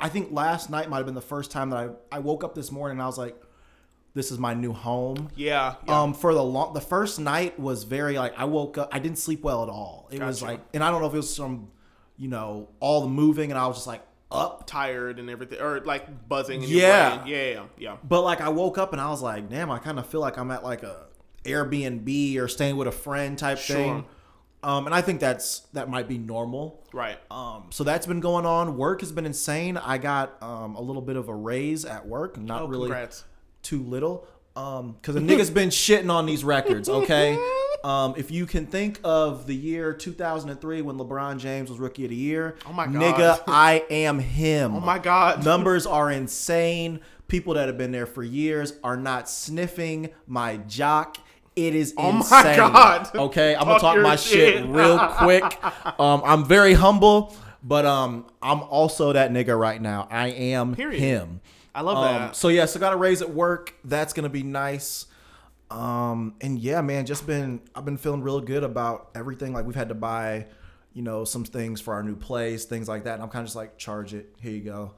I 0.00 0.08
think 0.08 0.30
last 0.30 0.70
night 0.70 0.88
might 0.88 0.98
have 0.98 1.06
been 1.06 1.16
the 1.16 1.20
first 1.20 1.50
time 1.50 1.70
that 1.70 1.76
I, 2.12 2.16
I 2.16 2.18
woke 2.20 2.44
up 2.44 2.54
this 2.54 2.70
morning 2.70 2.96
and 2.96 3.02
I 3.02 3.06
was 3.06 3.18
like, 3.18 3.36
"This 4.14 4.30
is 4.30 4.38
my 4.38 4.54
new 4.54 4.72
home." 4.72 5.28
Yeah. 5.36 5.74
yeah. 5.86 6.02
Um, 6.02 6.14
for 6.14 6.32
the 6.34 6.42
long, 6.42 6.72
the 6.74 6.80
first 6.80 7.20
night 7.20 7.58
was 7.60 7.84
very 7.84 8.16
like 8.18 8.32
I 8.38 8.44
woke 8.44 8.78
up, 8.78 8.88
I 8.92 8.98
didn't 8.98 9.18
sleep 9.18 9.42
well 9.42 9.62
at 9.62 9.68
all. 9.68 10.08
It 10.10 10.22
was 10.22 10.40
like, 10.42 10.60
and 10.72 10.82
I 10.82 10.90
don't 10.90 11.00
know 11.00 11.08
if 11.08 11.14
it 11.14 11.18
was 11.18 11.36
from, 11.36 11.68
you 12.16 12.28
know, 12.28 12.68
all 12.80 13.02
the 13.02 13.08
moving, 13.08 13.50
and 13.50 13.58
I 13.58 13.66
was 13.66 13.76
just 13.76 13.86
like, 13.86 14.02
up. 14.30 14.66
tired 14.66 15.18
and 15.18 15.28
everything, 15.30 15.60
or 15.60 15.80
like 15.80 16.28
buzzing. 16.28 16.62
In 16.62 16.68
Yeah. 16.68 17.24
yeah, 17.26 17.36
yeah, 17.50 17.62
yeah. 17.78 17.96
But 18.02 18.22
like 18.22 18.40
I 18.40 18.48
woke 18.48 18.78
up 18.78 18.92
and 18.92 19.00
I 19.00 19.08
was 19.10 19.22
like, 19.22 19.48
damn, 19.50 19.70
I 19.70 19.78
kind 19.78 19.98
of 19.98 20.06
feel 20.06 20.20
like 20.20 20.36
I'm 20.38 20.50
at 20.50 20.64
like 20.64 20.82
a 20.82 21.06
Airbnb 21.44 22.38
or 22.38 22.48
staying 22.48 22.76
with 22.76 22.88
a 22.88 22.92
friend 22.92 23.38
type 23.38 23.58
Sure. 23.58 23.76
thing. 23.76 24.04
Um, 24.62 24.86
and 24.86 24.94
I 24.94 25.02
think 25.02 25.20
that's 25.20 25.60
that 25.74 25.90
might 25.90 26.08
be 26.08 26.16
normal. 26.16 26.82
Right. 26.92 27.18
Um, 27.30 27.64
so 27.70 27.84
that's 27.84 28.06
been 28.06 28.20
going 28.20 28.46
on. 28.46 28.78
Work 28.78 29.00
has 29.00 29.12
been 29.12 29.26
insane. 29.26 29.76
I 29.76 29.98
got 29.98 30.42
um, 30.42 30.74
a 30.74 30.80
little 30.80 31.02
bit 31.02 31.16
of 31.16 31.28
a 31.28 31.34
raise 31.34 31.84
at 31.84 32.06
work, 32.06 32.38
not 32.38 32.62
Oh, 32.62 32.66
really 32.66 32.88
congrats. 32.88 33.24
Too 33.64 33.82
little. 33.82 34.26
Um, 34.54 34.92
because 34.92 35.16
the 35.16 35.20
nigga's 35.20 35.50
been 35.50 35.70
shitting 35.70 36.10
on 36.12 36.26
these 36.26 36.44
records. 36.44 36.88
Okay. 36.88 37.36
Um, 37.84 38.14
if 38.16 38.30
you 38.30 38.46
can 38.46 38.64
think 38.64 38.98
of 39.04 39.46
the 39.46 39.54
year 39.54 39.92
2003 39.92 40.80
when 40.80 40.96
LeBron 40.96 41.36
James 41.36 41.68
was 41.68 41.78
Rookie 41.78 42.04
of 42.04 42.08
the 42.10 42.16
Year, 42.16 42.56
Oh 42.66 42.72
my 42.72 42.86
God. 42.86 42.94
nigga, 42.94 43.40
I 43.46 43.84
am 43.90 44.20
him. 44.20 44.74
Oh 44.76 44.80
my 44.80 44.98
god. 44.98 45.44
Numbers 45.44 45.86
are 45.86 46.10
insane. 46.10 47.00
People 47.28 47.52
that 47.52 47.66
have 47.68 47.76
been 47.76 47.92
there 47.92 48.06
for 48.06 48.22
years 48.22 48.72
are 48.82 48.96
not 48.96 49.28
sniffing 49.28 50.08
my 50.26 50.56
jock. 50.56 51.18
It 51.56 51.74
is 51.74 51.92
Oh 51.98 52.10
my 52.12 52.18
insane. 52.20 52.56
God. 52.56 53.10
Okay, 53.14 53.54
I'm 53.54 53.66
Talk 53.66 53.82
gonna 53.82 53.96
talk 53.96 54.02
my 54.02 54.16
shit. 54.16 54.54
shit. 54.54 54.66
real 54.66 54.98
quick. 54.98 55.42
Um, 56.00 56.22
I'm 56.24 56.46
very 56.46 56.72
humble, 56.72 57.36
but 57.62 57.84
um, 57.84 58.24
I'm 58.40 58.62
also 58.62 59.12
that 59.12 59.30
nigga 59.30 59.58
right 59.60 59.82
now. 59.82 60.08
I 60.10 60.28
am 60.28 60.74
Period. 60.74 61.00
him. 61.00 61.42
I 61.74 61.80
love 61.82 61.98
Um, 61.98 62.04
that. 62.04 62.36
so 62.36 62.48
yes, 62.48 62.76
I 62.76 62.80
got 62.80 62.92
a 62.92 62.96
raise 62.96 63.20
at 63.22 63.30
work. 63.30 63.74
That's 63.84 64.12
gonna 64.12 64.28
be 64.28 64.42
nice. 64.42 65.06
Um, 65.70 66.34
and 66.40 66.58
yeah, 66.58 66.80
man, 66.82 67.06
just 67.06 67.26
been 67.26 67.60
I've 67.74 67.84
been 67.84 67.96
feeling 67.96 68.22
real 68.22 68.40
good 68.40 68.62
about 68.62 69.10
everything. 69.14 69.52
Like 69.52 69.64
we've 69.66 69.74
had 69.74 69.88
to 69.88 69.94
buy, 69.94 70.46
you 70.92 71.02
know, 71.02 71.24
some 71.24 71.44
things 71.44 71.80
for 71.80 71.94
our 71.94 72.02
new 72.02 72.14
place, 72.16 72.64
things 72.64 72.86
like 72.88 73.04
that. 73.04 73.14
And 73.14 73.22
I'm 73.22 73.28
kind 73.30 73.42
of 73.42 73.46
just 73.46 73.56
like, 73.56 73.76
charge 73.78 74.14
it. 74.14 74.34
Here 74.40 74.52
you 74.52 74.60
go. 74.60 74.92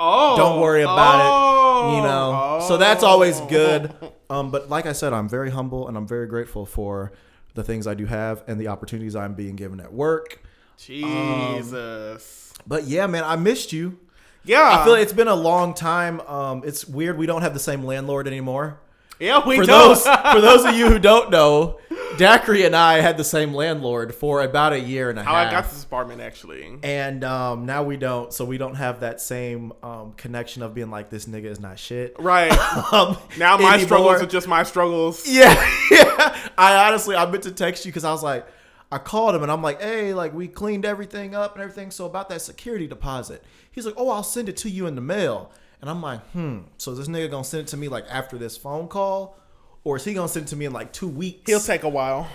Oh, 0.00 0.36
Don't 0.36 0.60
worry 0.60 0.82
about 0.82 1.20
oh, 1.22 1.92
it. 1.92 1.96
You 1.96 2.02
know. 2.02 2.64
So 2.66 2.76
that's 2.76 3.02
always 3.04 3.38
good. 3.42 3.92
Um, 4.30 4.50
but 4.50 4.68
like 4.70 4.86
I 4.86 4.92
said, 4.92 5.12
I'm 5.12 5.28
very 5.28 5.50
humble 5.50 5.86
and 5.86 5.96
I'm 5.96 6.06
very 6.08 6.26
grateful 6.26 6.64
for 6.66 7.12
the 7.54 7.62
things 7.62 7.86
I 7.86 7.92
do 7.94 8.06
have 8.06 8.42
and 8.48 8.58
the 8.58 8.68
opportunities 8.68 9.14
I'm 9.14 9.34
being 9.34 9.54
given 9.56 9.78
at 9.80 9.92
work. 9.92 10.42
Jesus. 10.76 12.52
But 12.66 12.84
yeah, 12.84 13.06
man, 13.06 13.24
I 13.24 13.36
missed 13.36 13.72
you. 13.72 13.98
Yeah. 14.44 14.80
I 14.80 14.84
feel 14.84 14.94
it's 14.94 15.12
been 15.12 15.28
a 15.28 15.34
long 15.34 15.74
time. 15.74 16.20
Um, 16.22 16.62
it's 16.64 16.86
weird 16.86 17.16
we 17.18 17.26
don't 17.26 17.42
have 17.42 17.54
the 17.54 17.60
same 17.60 17.84
landlord 17.84 18.26
anymore. 18.26 18.78
yeah, 19.20 19.46
we 19.46 19.56
For 19.56 19.64
don't. 19.64 19.88
those 19.88 20.02
for 20.04 20.40
those 20.40 20.64
of 20.64 20.74
you 20.74 20.88
who 20.88 20.98
don't 20.98 21.30
know, 21.30 21.78
Daiquiri 22.18 22.64
and 22.64 22.74
I 22.76 23.00
had 23.00 23.16
the 23.16 23.24
same 23.24 23.54
landlord 23.54 24.14
for 24.14 24.42
about 24.42 24.72
a 24.72 24.80
year 24.80 25.10
and 25.10 25.18
a 25.18 25.22
half. 25.22 25.32
How 25.32 25.38
I 25.40 25.50
got 25.50 25.70
this 25.70 25.84
apartment 25.84 26.20
actually. 26.20 26.76
and 26.82 27.22
um, 27.24 27.64
now 27.66 27.84
we 27.84 27.96
don't, 27.96 28.32
so 28.32 28.44
we 28.44 28.58
don't 28.58 28.74
have 28.74 29.00
that 29.00 29.20
same 29.20 29.72
um, 29.82 30.12
connection 30.16 30.62
of 30.62 30.74
being 30.74 30.90
like 30.90 31.08
this 31.08 31.26
nigga 31.26 31.44
is 31.46 31.60
not 31.60 31.78
shit. 31.78 32.16
Right. 32.18 32.50
Um, 32.92 33.16
Now 33.38 33.56
my 33.56 33.74
anymore. 33.74 33.86
struggles 33.86 34.22
are 34.22 34.26
just 34.26 34.48
my 34.48 34.64
struggles. 34.64 35.26
Yeah, 35.26 35.52
yeah. 35.90 36.36
I 36.58 36.86
honestly, 36.88 37.14
I 37.16 37.24
meant 37.30 37.44
to 37.44 37.52
text 37.52 37.86
you 37.86 37.92
because 37.92 38.04
I 38.04 38.10
was 38.12 38.22
like, 38.22 38.46
I 38.92 38.98
called 38.98 39.34
him 39.34 39.42
and 39.42 39.50
I'm 39.50 39.62
like, 39.62 39.80
hey, 39.80 40.12
like 40.12 40.34
we 40.34 40.46
cleaned 40.46 40.84
everything 40.84 41.34
up 41.34 41.54
and 41.54 41.62
everything. 41.62 41.90
So 41.90 42.04
about 42.04 42.28
that 42.28 42.42
security 42.42 42.86
deposit, 42.86 43.42
he's 43.70 43.86
like, 43.86 43.94
oh, 43.96 44.10
I'll 44.10 44.22
send 44.22 44.50
it 44.50 44.58
to 44.58 44.68
you 44.68 44.86
in 44.86 44.96
the 44.96 45.00
mail. 45.00 45.50
And 45.80 45.88
I'm 45.88 46.02
like, 46.02 46.20
hmm. 46.32 46.58
So 46.76 46.92
is 46.92 46.98
this 46.98 47.08
nigga 47.08 47.30
gonna 47.30 47.42
send 47.42 47.62
it 47.62 47.68
to 47.68 47.78
me 47.78 47.88
like 47.88 48.04
after 48.10 48.36
this 48.36 48.58
phone 48.58 48.88
call, 48.88 49.38
or 49.82 49.96
is 49.96 50.04
he 50.04 50.12
gonna 50.12 50.28
send 50.28 50.46
it 50.46 50.48
to 50.50 50.56
me 50.56 50.66
in 50.66 50.74
like 50.74 50.92
two 50.92 51.08
weeks? 51.08 51.50
He'll 51.50 51.58
take 51.58 51.84
a 51.84 51.88
while. 51.88 52.28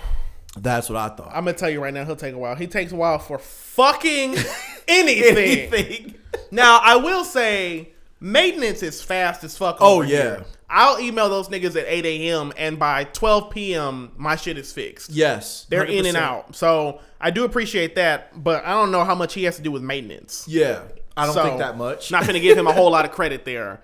That's 0.58 0.90
what 0.90 0.98
I 0.98 1.10
thought. 1.10 1.28
I'm 1.28 1.46
gonna 1.46 1.54
tell 1.54 1.70
you 1.70 1.80
right 1.80 1.94
now, 1.94 2.04
he'll 2.06 2.16
take 2.16 2.34
a 2.34 2.40
while. 2.40 2.56
He 2.56 2.66
takes 2.66 2.92
a 2.92 2.96
while 2.96 3.20
for 3.20 3.38
fucking 3.38 4.36
anything. 4.88 5.38
Anything. 5.38 6.16
Now 6.50 6.80
I 6.84 6.96
will 6.96 7.24
say 7.24 7.94
maintenance 8.20 8.84
is 8.84 9.02
fast 9.02 9.44
as 9.44 9.58
fuck. 9.58 9.78
Oh, 9.80 10.02
yeah. 10.02 10.08
here. 10.08 10.46
I'll 10.70 11.00
email 11.00 11.30
those 11.30 11.48
niggas 11.48 11.80
at 11.80 11.86
8 11.88 12.06
a.m. 12.06 12.52
and 12.58 12.78
by 12.78 13.06
12 13.06 13.52
p.m. 13.52 14.12
my 14.18 14.36
shit 14.36 14.58
is 14.58 14.74
fixed. 14.74 15.12
Yes, 15.12 15.66
They're 15.70 15.86
in 15.86 16.06
and 16.06 16.18
out. 16.18 16.56
So 16.56 17.00
I 17.22 17.32
do 17.32 17.46
appreciate 17.46 17.96
that, 17.96 18.44
but 18.44 18.66
I 18.66 18.72
don't 18.72 18.92
know 18.92 19.06
how 19.06 19.16
much 19.16 19.34
he 19.34 19.46
has 19.46 19.56
to 19.56 19.62
do 19.62 19.72
with 19.72 19.82
maintenance. 19.82 20.46
Yeah, 20.46 20.82
I 21.16 21.26
don't 21.26 21.34
So, 21.36 21.44
think 21.44 21.60
that 21.60 21.78
much. 21.78 22.12
Not 22.12 22.26
gonna 22.28 22.42
give 22.42 22.58
him 22.58 22.68
a 22.68 22.74
whole 22.74 22.92
lot 22.92 23.06
of 23.06 23.12
credit 23.12 23.46
there. 23.46 23.80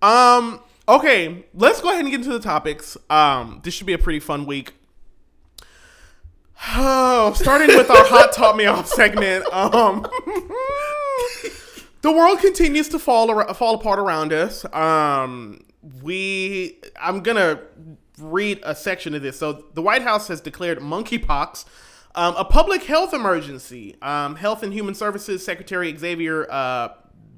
Um, 0.00 0.60
okay, 0.88 1.44
let's 1.54 1.80
go 1.80 1.88
ahead 1.88 2.02
and 2.02 2.10
get 2.10 2.18
into 2.20 2.32
the 2.32 2.38
topics. 2.38 2.96
Um, 3.10 3.60
this 3.64 3.74
should 3.74 3.88
be 3.88 3.92
a 3.94 3.98
pretty 3.98 4.20
fun 4.20 4.46
week. 4.46 4.74
Oh, 6.76 7.32
starting 7.34 7.76
with 7.76 7.88
our 7.90 8.04
hot 8.04 8.32
top 8.32 8.56
me 8.56 8.66
off 8.66 8.88
segment. 8.88 9.44
Um, 9.52 10.04
the 12.02 12.12
world 12.12 12.40
continues 12.40 12.88
to 12.90 12.98
fall 12.98 13.30
ar- 13.30 13.52
fall 13.54 13.74
apart 13.74 13.98
around 13.98 14.32
us. 14.32 14.64
Um, 14.72 15.64
we, 16.02 16.80
I'm 17.00 17.22
gonna 17.22 17.60
read 18.18 18.60
a 18.62 18.74
section 18.74 19.14
of 19.14 19.22
this. 19.22 19.38
So, 19.38 19.64
the 19.74 19.82
White 19.82 20.02
House 20.02 20.28
has 20.28 20.40
declared 20.40 20.78
monkeypox 20.78 21.64
um, 22.14 22.34
a 22.36 22.44
public 22.44 22.84
health 22.84 23.14
emergency. 23.14 23.96
Um, 24.02 24.36
Health 24.36 24.62
and 24.62 24.72
Human 24.72 24.94
Services 24.94 25.44
Secretary 25.44 25.96
Xavier 25.96 26.46
uh, 26.50 26.88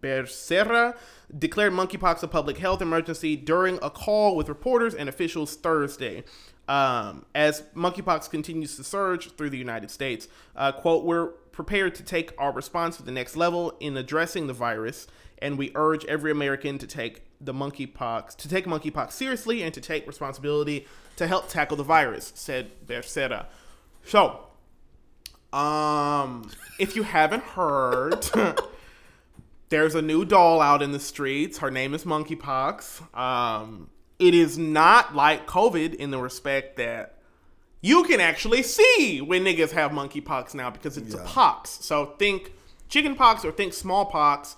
Becerra 0.00 0.97
declared 1.37 1.73
monkeypox 1.73 2.23
a 2.23 2.29
public 2.29 2.59
health 2.59 2.81
emergency 2.83 3.37
during 3.37 3.79
a 3.83 3.90
call 3.90 4.35
with 4.35 4.49
reporters 4.49 4.95
and 4.95 5.09
officials 5.09 5.55
Thursday. 5.55 6.25
Um, 6.69 7.26
as 7.35 7.62
monkeypox 7.75 8.31
continues 8.31 8.76
to 8.76 8.85
surge 8.85 9.33
through 9.33 9.50
the 9.50 9.59
United 9.59 9.90
States, 9.90 10.29
uh, 10.55 10.71
quote, 10.73 11.05
we're 11.05 11.26
prepared 11.52 11.95
to 11.97 12.02
take 12.02 12.33
our 12.38 12.52
response 12.52 12.97
to 12.99 13.02
the 13.02 13.11
next 13.11 13.37
level 13.37 13.76
in 13.81 13.97
addressing 13.97 14.47
the 14.47 14.52
virus, 14.52 15.07
and 15.38 15.59
we 15.59 15.73
urge 15.75 16.05
every 16.05 16.31
American 16.31 16.79
to 16.79 16.87
take 16.87 17.23
the 17.40 17.52
monkeypox 17.55 18.37
to 18.37 18.49
take 18.49 18.67
monkeypox 18.67 19.12
seriously 19.12 19.62
and 19.62 19.73
to 19.73 19.81
take 19.81 20.07
responsibility 20.07 20.87
to 21.17 21.26
help 21.26 21.49
tackle 21.49 21.76
the 21.76 21.83
virus, 21.83 22.33
said 22.35 22.71
Becerra. 22.87 23.47
So, 24.05 24.47
um, 25.52 26.50
if 26.79 26.97
you 26.97 27.02
haven't 27.02 27.43
heard, 27.43 28.29
there's 29.69 29.95
a 29.95 30.02
new 30.02 30.25
doll 30.25 30.61
out 30.61 30.83
in 30.83 30.93
the 30.93 31.00
streets. 31.00 31.59
Her 31.59 31.71
name 31.71 31.95
is 31.95 32.05
Monkeypox. 32.05 33.17
Um, 33.17 33.90
it 34.20 34.34
is 34.34 34.58
not 34.58 35.16
like 35.16 35.46
COVID 35.46 35.94
in 35.94 36.10
the 36.10 36.18
respect 36.18 36.76
that 36.76 37.16
you 37.80 38.04
can 38.04 38.20
actually 38.20 38.62
see 38.62 39.20
when 39.20 39.42
niggas 39.42 39.72
have 39.72 39.90
monkeypox 39.90 40.54
now 40.54 40.70
because 40.70 40.98
it's 40.98 41.14
a 41.14 41.18
pox. 41.24 41.70
So 41.70 42.14
think 42.18 42.52
chickenpox 42.88 43.44
or 43.44 43.50
think 43.50 43.72
smallpox. 43.72 44.56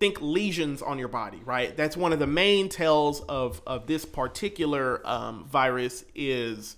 Think 0.00 0.20
lesions 0.20 0.82
on 0.82 0.98
your 0.98 1.06
body, 1.06 1.40
right? 1.44 1.76
That's 1.76 1.96
one 1.96 2.12
of 2.12 2.18
the 2.18 2.26
main 2.26 2.68
tells 2.68 3.20
of 3.20 3.62
of 3.68 3.86
this 3.86 4.04
particular 4.04 5.00
um, 5.06 5.44
virus 5.44 6.04
is 6.12 6.74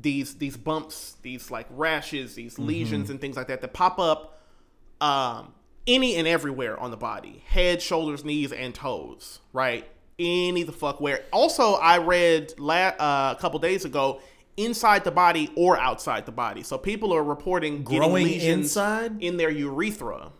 these 0.00 0.36
these 0.36 0.56
bumps, 0.56 1.16
these 1.22 1.50
like 1.50 1.66
rashes, 1.70 2.36
these 2.36 2.56
lesions 2.56 3.10
and 3.10 3.20
things 3.20 3.36
like 3.36 3.48
that 3.48 3.62
that 3.62 3.72
pop 3.72 3.98
up 3.98 4.40
um, 5.00 5.54
any 5.88 6.14
and 6.14 6.28
everywhere 6.28 6.78
on 6.78 6.92
the 6.92 6.96
body, 6.96 7.42
head, 7.48 7.82
shoulders, 7.82 8.24
knees, 8.24 8.52
and 8.52 8.74
toes, 8.74 9.40
right? 9.52 9.88
Any 10.18 10.62
the 10.62 10.72
fuck 10.72 11.00
where. 11.00 11.24
Also, 11.32 11.74
I 11.74 11.98
read 11.98 12.54
la- 12.58 12.94
uh, 12.98 13.34
a 13.36 13.40
couple 13.40 13.58
days 13.58 13.84
ago 13.84 14.20
inside 14.56 15.04
the 15.04 15.10
body 15.10 15.50
or 15.56 15.78
outside 15.78 16.24
the 16.24 16.32
body. 16.32 16.62
So 16.62 16.78
people 16.78 17.12
are 17.12 17.22
reporting 17.22 17.84
getting 17.84 17.98
Growing 17.98 18.24
lesions 18.24 18.64
inside? 18.66 19.20
in 19.20 19.36
their 19.36 19.50
urethra, 19.50 20.32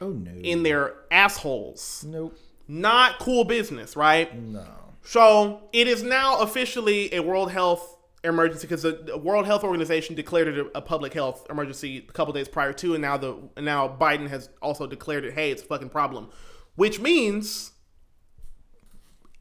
Oh 0.00 0.08
no. 0.10 0.30
in 0.30 0.62
their 0.62 0.94
assholes. 1.10 2.04
nope. 2.08 2.38
Not 2.70 3.18
cool 3.18 3.44
business, 3.44 3.96
right? 3.96 4.34
No. 4.38 4.64
So 5.02 5.62
it 5.72 5.88
is 5.88 6.02
now 6.02 6.40
officially 6.40 7.14
a 7.14 7.20
World 7.22 7.50
Health 7.50 7.96
emergency 8.24 8.66
because 8.66 8.82
the 8.82 9.18
World 9.22 9.46
Health 9.46 9.64
Organization 9.64 10.14
declared 10.14 10.48
it 10.48 10.58
a, 10.58 10.78
a 10.78 10.82
public 10.82 11.14
health 11.14 11.46
emergency 11.48 12.04
a 12.08 12.12
couple 12.12 12.32
days 12.34 12.48
prior 12.48 12.72
to, 12.74 12.92
and 12.94 13.00
now 13.02 13.16
the 13.16 13.36
and 13.56 13.64
now 13.64 13.88
Biden 13.88 14.28
has 14.28 14.50
also 14.60 14.86
declared 14.86 15.24
it. 15.24 15.32
Hey, 15.34 15.50
it's 15.50 15.62
a 15.62 15.66
fucking 15.66 15.88
problem, 15.90 16.28
which 16.74 17.00
means, 17.00 17.72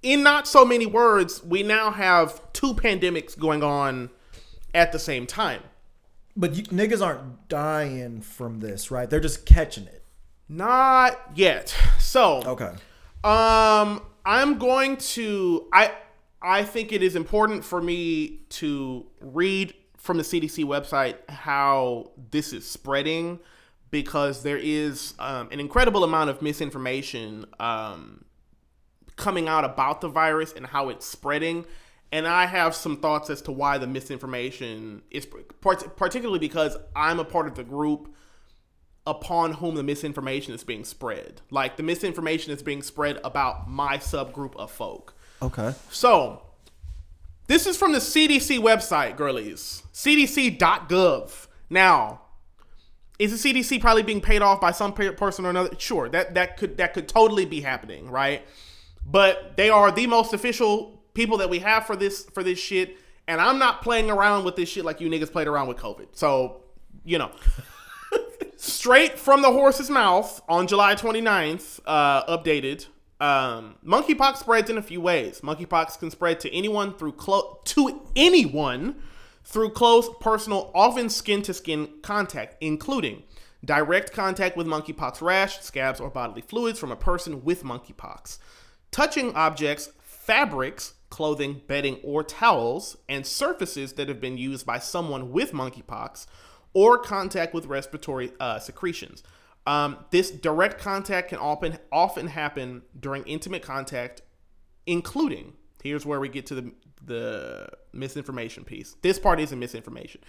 in 0.08 0.24
not 0.24 0.48
so 0.48 0.64
many 0.64 0.86
words, 0.86 1.44
we 1.44 1.64
now 1.64 1.92
have 1.92 2.42
two 2.54 2.74
pandemics 2.74 3.38
going 3.38 3.62
on 3.62 4.10
at 4.74 4.94
the 4.94 5.00
same 5.00 5.28
time. 5.28 5.62
But 6.36 6.54
you, 6.56 6.64
niggas 6.64 7.06
aren't 7.06 7.50
dying 7.50 8.22
from 8.22 8.62
this, 8.62 8.90
right? 8.90 9.10
They're 9.10 9.20
just 9.20 9.46
catching 9.46 9.86
it. 9.86 10.06
Not 10.48 11.20
yet. 11.36 11.76
So 12.00 12.42
Okay. 12.46 12.74
Um, 13.24 14.02
I'm 14.26 14.58
going 14.58 14.96
to. 14.98 15.68
I 15.74 15.92
I 16.42 16.64
think 16.64 16.94
it 16.94 17.04
is 17.04 17.18
important 17.18 17.66
for 17.66 17.82
me 17.82 18.44
to 18.50 19.06
read 19.20 19.74
from 19.98 20.16
the 20.16 20.24
CDC 20.24 20.64
website 20.64 21.18
how 21.30 22.12
this 22.32 22.54
is 22.54 22.70
spreading 22.70 23.40
because 23.92 24.44
there 24.44 24.58
is 24.58 25.16
um, 25.20 25.50
an 25.52 25.60
incredible 25.60 26.06
amount 26.06 26.30
of 26.30 26.42
misinformation 26.42 27.46
um, 27.60 28.24
coming 29.18 29.48
out 29.48 29.66
about 29.66 30.00
the 30.02 30.08
virus 30.08 30.54
and 30.54 30.66
how 30.66 30.90
it's 30.90 31.06
spreading. 31.06 31.66
And 32.12 32.26
I 32.26 32.46
have 32.46 32.74
some 32.74 32.98
thoughts 32.98 33.30
as 33.30 33.42
to 33.44 33.52
why 33.52 33.78
the 33.78 33.88
misinformation 33.88 35.02
is, 35.12 35.26
part- 35.26 35.98
particularly 35.98 36.40
because 36.40 36.78
I'm 36.96 37.20
a 37.20 37.26
part 37.26 37.48
of 37.48 37.56
the 37.56 37.66
group 37.66 38.14
upon 39.06 39.54
whom 39.54 39.76
the 39.76 39.84
misinformation 39.84 40.54
is 40.54 40.64
being 40.64 40.86
spread. 40.86 41.42
Like 41.52 41.76
the 41.76 41.84
misinformation 41.84 42.54
is 42.54 42.64
being 42.64 42.82
spread 42.82 43.20
about 43.24 43.70
my 43.70 43.98
subgroup 43.98 44.56
of 44.56 44.72
folk. 44.72 45.16
Okay. 45.42 45.74
So, 45.90 46.44
this 47.48 47.66
is 47.66 47.78
from 47.78 47.94
the 47.94 48.00
CDC 48.00 48.60
website, 48.60 49.16
girlies. 49.16 49.84
CDC.gov. 49.94 51.48
Now, 51.70 52.22
is 53.20 53.42
the 53.42 53.54
CDC 53.54 53.82
probably 53.82 54.04
being 54.04 54.22
paid 54.22 54.42
off 54.42 54.62
by 54.62 54.72
some 54.72 54.94
person 54.94 55.46
or 55.46 55.50
another? 55.50 55.72
Sure, 55.78 56.08
that 56.10 56.36
that 56.36 56.58
could 56.58 56.78
that 56.78 56.94
could 56.94 57.08
totally 57.08 57.46
be 57.46 57.62
happening, 57.62 58.10
right? 58.10 58.46
But 59.10 59.56
they 59.56 59.70
are 59.70 59.92
the 59.92 60.06
most 60.08 60.34
official 60.34 61.02
people 61.14 61.38
that 61.38 61.50
we 61.50 61.60
have 61.60 61.86
for 61.86 61.96
this 61.96 62.26
for 62.34 62.44
this 62.44 62.60
shit, 62.60 62.98
and 63.28 63.40
I'm 63.40 63.58
not 63.58 63.82
playing 63.82 64.12
around 64.12 64.44
with 64.44 64.56
this 64.56 64.70
shit 64.70 64.86
like 64.86 65.00
you 65.02 65.10
niggas 65.10 65.32
played 65.32 65.48
around 65.48 65.68
with 65.68 65.78
COVID. 65.78 66.08
So, 66.12 66.64
you 67.06 67.18
know, 67.18 67.32
straight 68.58 69.18
from 69.18 69.42
the 69.42 69.52
horse's 69.52 69.90
mouth 69.90 70.42
on 70.50 70.68
July 70.68 70.96
29th, 70.96 71.80
uh, 71.86 72.38
updated. 72.38 72.88
Um, 73.20 73.78
monkeypox 73.84 74.38
spreads 74.38 74.70
in 74.70 74.78
a 74.78 74.82
few 74.82 75.02
ways. 75.02 75.42
Monkeypox 75.42 75.98
can 75.98 76.12
spread 76.12 76.40
to 76.42 76.54
anyone 76.54 76.94
through 76.94 77.14
close 77.14 77.58
to 77.66 78.02
anyone 78.16 78.96
through 79.48 79.70
close, 79.70 80.10
personal, 80.20 80.70
often 80.76 81.10
skin 81.10 81.42
to 81.42 81.54
skin 81.54 81.88
contact, 82.04 82.58
including 82.60 83.24
direct 83.64 84.12
contact 84.12 84.58
with 84.58 84.68
monkeypox 84.68 85.22
rash, 85.22 85.62
scabs, 85.62 86.02
or 86.02 86.10
bodily 86.10 86.42
fluids 86.42 86.78
from 86.78 86.92
a 86.92 86.98
person 86.98 87.44
with 87.46 87.64
monkeypox, 87.64 88.40
touching 88.98 89.32
objects, 89.36 89.92
fabrics, 90.02 90.96
clothing, 91.12 91.62
bedding, 91.68 92.00
or 92.04 92.24
towels, 92.24 92.98
and 93.08 93.28
surfaces 93.28 93.94
that 93.94 94.08
have 94.08 94.20
been 94.20 94.40
used 94.40 94.66
by 94.66 94.80
someone 94.80 95.32
with 95.32 95.52
monkeypox, 95.52 96.26
or 96.74 96.98
contact 96.98 97.54
with 97.54 97.68
respiratory 97.68 98.32
uh, 98.40 98.58
secretions. 98.58 99.22
Um, 99.68 99.98
this 100.10 100.32
direct 100.32 100.80
contact 100.80 101.30
can 101.30 101.38
often 101.38 101.78
often 101.92 102.26
happen 102.26 102.82
during 103.00 103.22
intimate 103.26 103.62
contact, 103.62 104.24
including 104.88 105.54
here's 105.84 106.04
where 106.04 106.20
we 106.20 106.28
get 106.28 106.48
to 106.48 106.56
the 106.56 106.72
the 107.06 107.70
misinformation 107.94 108.64
piece. 108.64 108.96
This 109.04 109.20
part 109.20 109.40
isn't 109.40 109.60
misinformation. 109.60 110.22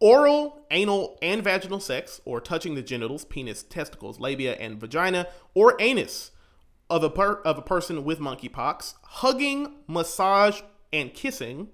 Oral, 0.00 0.64
anal, 0.70 1.18
and 1.20 1.44
vaginal 1.44 1.78
sex, 1.78 2.22
or 2.24 2.40
touching 2.40 2.74
the 2.74 2.82
genitals, 2.82 3.26
penis, 3.26 3.62
testicles, 3.62 4.18
labia, 4.18 4.54
and 4.54 4.80
vagina, 4.80 5.26
or 5.52 5.76
anus 5.78 6.30
of 6.94 7.02
a 7.02 7.10
per- 7.10 7.40
of 7.42 7.58
a 7.58 7.62
person 7.62 8.04
with 8.04 8.20
monkeypox, 8.20 8.94
hugging, 9.02 9.74
massage, 9.88 10.60
and 10.92 11.12
kissing, 11.12 11.68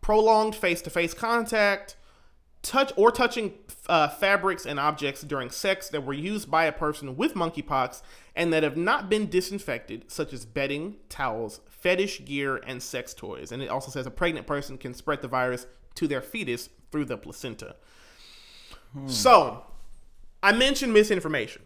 prolonged 0.00 0.56
face-to-face 0.56 1.14
contact, 1.14 1.94
touch 2.62 2.92
or 2.96 3.12
touching 3.12 3.54
uh, 3.88 4.08
fabrics 4.08 4.66
and 4.66 4.80
objects 4.80 5.22
during 5.22 5.50
sex 5.50 5.88
that 5.90 6.04
were 6.04 6.12
used 6.12 6.50
by 6.50 6.64
a 6.64 6.72
person 6.72 7.16
with 7.16 7.34
monkeypox 7.34 8.02
and 8.34 8.52
that 8.52 8.64
have 8.64 8.76
not 8.76 9.08
been 9.08 9.30
disinfected, 9.30 10.10
such 10.10 10.32
as 10.32 10.44
bedding, 10.44 10.96
towels, 11.08 11.60
fetish 11.68 12.24
gear, 12.24 12.56
and 12.66 12.82
sex 12.82 13.14
toys. 13.14 13.52
And 13.52 13.62
it 13.62 13.70
also 13.70 13.92
says 13.92 14.04
a 14.04 14.10
pregnant 14.10 14.48
person 14.48 14.78
can 14.78 14.94
spread 14.94 15.22
the 15.22 15.28
virus 15.28 15.68
to 15.94 16.08
their 16.08 16.20
fetus 16.20 16.68
through 16.90 17.04
the 17.04 17.16
placenta. 17.16 17.76
So, 19.06 19.62
I 20.42 20.52
mentioned 20.52 20.92
misinformation. 20.92 21.62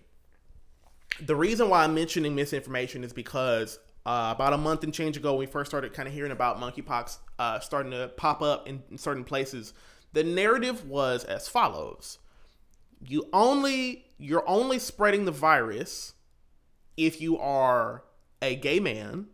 The 1.20 1.36
reason 1.36 1.68
why 1.68 1.84
I'm 1.84 1.94
mentioning 1.94 2.34
misinformation 2.34 3.04
is 3.04 3.12
because 3.12 3.78
uh, 4.06 4.32
about 4.34 4.52
a 4.52 4.58
month 4.58 4.84
and 4.84 4.94
change 4.94 5.16
ago, 5.16 5.32
when 5.32 5.40
we 5.40 5.46
first 5.46 5.70
started 5.70 5.92
kind 5.92 6.08
of 6.08 6.14
hearing 6.14 6.32
about 6.32 6.58
monkeypox 6.58 7.18
uh, 7.38 7.60
starting 7.60 7.92
to 7.92 8.08
pop 8.16 8.40
up 8.42 8.66
in, 8.68 8.82
in 8.90 8.96
certain 8.96 9.24
places, 9.24 9.74
the 10.12 10.24
narrative 10.24 10.86
was 10.86 11.24
as 11.24 11.48
follows: 11.48 12.18
you 13.06 13.28
only 13.32 14.06
you're 14.18 14.48
only 14.48 14.78
spreading 14.78 15.24
the 15.24 15.32
virus 15.32 16.14
if 16.96 17.20
you 17.20 17.38
are 17.38 18.04
a 18.42 18.56
gay 18.56 18.80
man, 18.80 19.26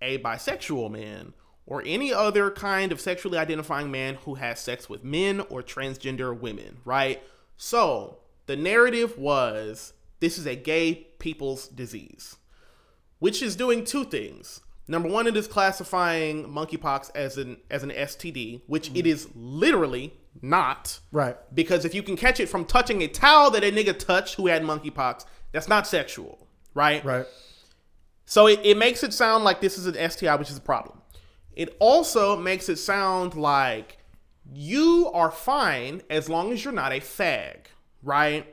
a 0.00 0.18
bisexual 0.18 0.90
man, 0.90 1.34
or 1.66 1.82
any 1.86 2.12
other 2.12 2.50
kind 2.50 2.92
of 2.92 3.00
sexually 3.00 3.38
identifying 3.38 3.90
man 3.90 4.16
who 4.24 4.34
has 4.34 4.60
sex 4.60 4.88
with 4.88 5.04
men 5.04 5.40
or 5.48 5.62
transgender 5.62 6.38
women, 6.38 6.78
right? 6.84 7.22
So 7.56 8.18
the 8.46 8.56
narrative 8.56 9.16
was 9.16 9.92
this 10.22 10.38
is 10.38 10.46
a 10.46 10.54
gay 10.54 11.08
people's 11.18 11.66
disease, 11.66 12.36
which 13.18 13.42
is 13.42 13.56
doing 13.56 13.84
two 13.84 14.04
things. 14.04 14.60
Number 14.86 15.08
one, 15.08 15.26
it 15.26 15.36
is 15.36 15.48
classifying 15.48 16.44
monkeypox 16.44 17.10
as 17.16 17.36
an 17.36 17.56
as 17.70 17.82
an 17.82 17.90
STD, 17.90 18.62
which 18.68 18.88
it 18.88 18.94
mm-hmm. 18.94 19.06
is 19.08 19.28
literally 19.34 20.14
not. 20.40 21.00
Right. 21.10 21.36
Because 21.52 21.84
if 21.84 21.92
you 21.92 22.04
can 22.04 22.16
catch 22.16 22.38
it 22.38 22.48
from 22.48 22.64
touching 22.64 23.02
a 23.02 23.08
towel 23.08 23.50
that 23.50 23.64
a 23.64 23.72
nigga 23.72 23.98
touched 23.98 24.36
who 24.36 24.46
had 24.46 24.62
monkeypox, 24.62 25.26
that's 25.50 25.68
not 25.68 25.88
sexual, 25.88 26.46
right? 26.72 27.04
Right. 27.04 27.26
So 28.24 28.46
it, 28.46 28.60
it 28.62 28.76
makes 28.76 29.02
it 29.02 29.12
sound 29.12 29.42
like 29.42 29.60
this 29.60 29.76
is 29.76 29.86
an 29.86 30.08
STI, 30.08 30.36
which 30.36 30.50
is 30.50 30.56
a 30.56 30.62
problem. 30.62 31.02
It 31.54 31.76
also 31.80 32.36
makes 32.36 32.68
it 32.68 32.76
sound 32.76 33.34
like 33.34 33.98
you 34.54 35.10
are 35.12 35.32
fine 35.32 36.02
as 36.08 36.28
long 36.28 36.52
as 36.52 36.64
you're 36.64 36.72
not 36.72 36.92
a 36.92 37.00
fag, 37.00 37.66
right? 38.04 38.51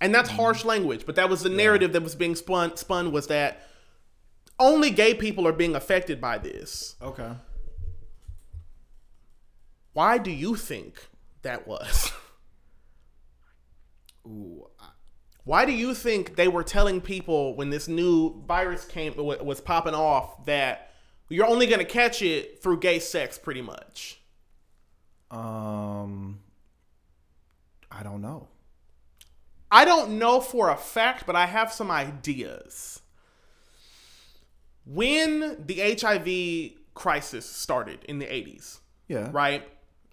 And 0.00 0.14
that's 0.14 0.30
harsh 0.30 0.64
language, 0.64 1.04
but 1.04 1.16
that 1.16 1.28
was 1.28 1.42
the 1.42 1.50
narrative 1.50 1.92
that 1.92 2.02
was 2.02 2.14
being 2.14 2.34
spun 2.34 2.76
spun 2.76 3.12
was 3.12 3.26
that 3.26 3.66
only 4.58 4.90
gay 4.90 5.14
people 5.14 5.46
are 5.46 5.52
being 5.52 5.74
affected 5.74 6.20
by 6.20 6.38
this. 6.38 6.96
Okay. 7.02 7.32
Why 9.92 10.18
do 10.18 10.30
you 10.30 10.56
think 10.56 11.08
that 11.42 11.66
was? 11.66 12.12
Ooh. 14.26 14.66
Why 15.44 15.64
do 15.64 15.72
you 15.72 15.94
think 15.94 16.36
they 16.36 16.48
were 16.48 16.62
telling 16.62 17.00
people 17.00 17.56
when 17.56 17.70
this 17.70 17.88
new 17.88 18.42
virus 18.46 18.84
came 18.84 19.14
was 19.16 19.60
popping 19.60 19.94
off 19.94 20.44
that 20.44 20.92
you're 21.28 21.46
only 21.46 21.66
going 21.66 21.78
to 21.78 21.84
catch 21.84 22.22
it 22.22 22.62
through 22.62 22.80
gay 22.80 22.98
sex 22.98 23.38
pretty 23.38 23.62
much? 23.62 24.20
Um. 25.30 26.40
I 27.90 28.02
don't 28.02 28.22
know. 28.22 28.48
I 29.72 29.84
don't 29.84 30.18
know 30.18 30.40
for 30.40 30.68
a 30.68 30.76
fact, 30.76 31.26
but 31.26 31.36
I 31.36 31.46
have 31.46 31.72
some 31.72 31.90
ideas. 31.90 33.00
When 34.84 35.64
the 35.64 35.96
HIV 36.00 36.78
crisis 36.94 37.46
started 37.46 38.04
in 38.04 38.18
the 38.18 38.26
80s, 38.26 38.80
Yeah. 39.08 39.28
right? 39.32 39.68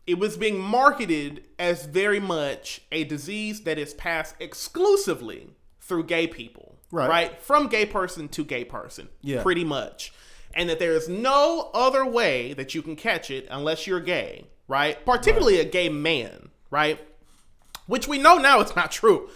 It 0.06 0.20
was 0.20 0.38
being 0.38 0.60
marketed 0.60 1.46
as 1.60 1.86
very 1.86 2.20
much 2.20 2.82
a 2.92 3.04
disease 3.04 3.62
that 3.64 3.78
is 3.78 3.94
passed 3.94 4.36
exclusively 4.40 5.50
through 5.82 6.04
gay 6.06 6.28
people, 6.28 6.76
Right. 6.90 7.42
From 7.42 7.68
gay 7.68 7.86
person 7.86 8.30
to 8.30 8.46
gay 8.46 8.64
person, 8.64 9.10
Yeah. 9.22 9.42
pretty 9.44 9.66
much. 9.66 10.14
And 10.54 10.70
that 10.70 10.80
there 10.80 10.94
is 10.94 11.10
no 11.10 11.70
other 11.74 12.06
way 12.06 12.54
that 12.54 12.74
you 12.74 12.82
can 12.82 12.96
catch 12.96 13.30
it 13.30 13.46
unless 13.52 13.86
you're 13.86 14.00
gay, 14.00 14.46
right? 14.70 15.04
Particularly 15.06 15.60
a 15.60 15.66
gay 15.66 15.90
man, 15.90 16.50
right? 16.72 17.06
Which 17.88 18.08
we 18.08 18.18
know 18.18 18.38
now 18.38 18.62
it's 18.62 18.76
not 18.76 18.92
true. 18.92 19.30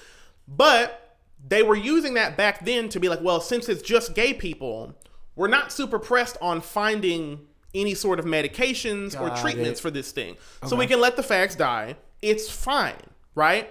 But 0.56 1.18
they 1.48 1.64
were 1.64 1.76
using 1.76 2.16
that 2.16 2.36
back 2.36 2.66
then 2.66 2.90
to 2.90 3.00
be 3.00 3.10
like, 3.10 3.22
well, 3.22 3.40
since 3.40 3.70
it's 3.70 3.82
just 3.82 4.14
gay 4.14 4.34
people, 4.34 4.94
we're 5.36 5.48
not 5.48 5.72
super 5.72 5.98
pressed 5.98 6.38
on 6.42 6.62
finding 6.62 7.48
any 7.74 7.94
sort 7.94 8.20
of 8.20 8.26
medications 8.26 9.20
or 9.20 9.30
treatments 9.42 9.80
it. 9.80 9.82
for 9.82 9.90
this 9.90 10.12
thing. 10.12 10.36
So 10.68 10.76
we 10.76 10.88
can 10.88 11.00
let 11.00 11.16
the 11.16 11.22
fags 11.22 11.56
die. 11.56 11.96
It's 12.22 12.50
fine, 12.50 13.02
right? 13.34 13.70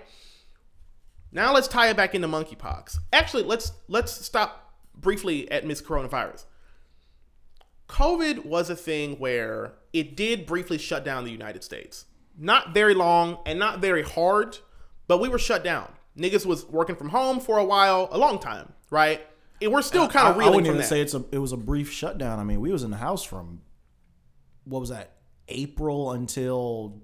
Now 1.33 1.53
let's 1.53 1.69
tie 1.69 1.91
it 1.91 1.97
back 1.97 2.15
into 2.15 2.27
monkeypox. 2.27 2.97
Actually, 3.13 3.45
let's 3.45 3.73
let's 3.89 4.13
stop 4.25 4.75
briefly 4.97 5.51
at 5.51 5.67
Miss 5.67 5.81
Coronavirus. 5.81 6.47
COVID 7.89 8.47
was 8.47 8.71
a 8.71 8.77
thing 8.77 9.17
where 9.19 9.75
it 9.93 10.17
did 10.17 10.47
briefly 10.47 10.79
shut 10.79 11.05
down 11.05 11.25
the 11.25 11.31
United 11.31 11.63
States. 11.63 12.07
Not 12.39 12.73
very 12.73 12.95
long 12.95 13.39
and 13.45 13.59
not 13.59 13.81
very 13.81 14.03
hard, 14.03 14.59
but 15.09 15.19
we 15.19 15.29
were 15.29 15.39
shut 15.39 15.63
down. 15.63 15.93
Niggas 16.17 16.45
was 16.45 16.67
working 16.67 16.97
from 16.97 17.09
home 17.09 17.41
for 17.41 17.59
a 17.59 17.65
while, 17.65 18.09
a 18.11 18.19
long 18.19 18.39
time, 18.39 18.73
right? 18.91 19.27
And 19.63 19.73
we're 19.73 19.83
still 19.83 20.09
kind 20.09 20.27
I, 20.27 20.31
of 20.31 20.37
I 20.37 20.39
reeling 20.39 20.55
wouldn't 20.55 20.67
from 20.67 20.75
even 20.77 20.83
that. 20.83 20.89
say 20.89 21.01
it's 21.01 21.15
a. 21.15 21.25
It 21.33 21.39
was 21.39 21.53
a 21.53 21.57
brief 21.57 21.91
shutdown. 21.91 22.39
I 22.39 22.45
mean, 22.45 22.61
we 22.61 22.73
was 22.73 22.83
in 22.83 22.91
the 22.91 22.97
house 22.97 23.23
from 23.23 23.61
what 24.65 24.81
was 24.81 24.89
that? 24.91 25.13
April 25.49 26.13
until 26.13 27.01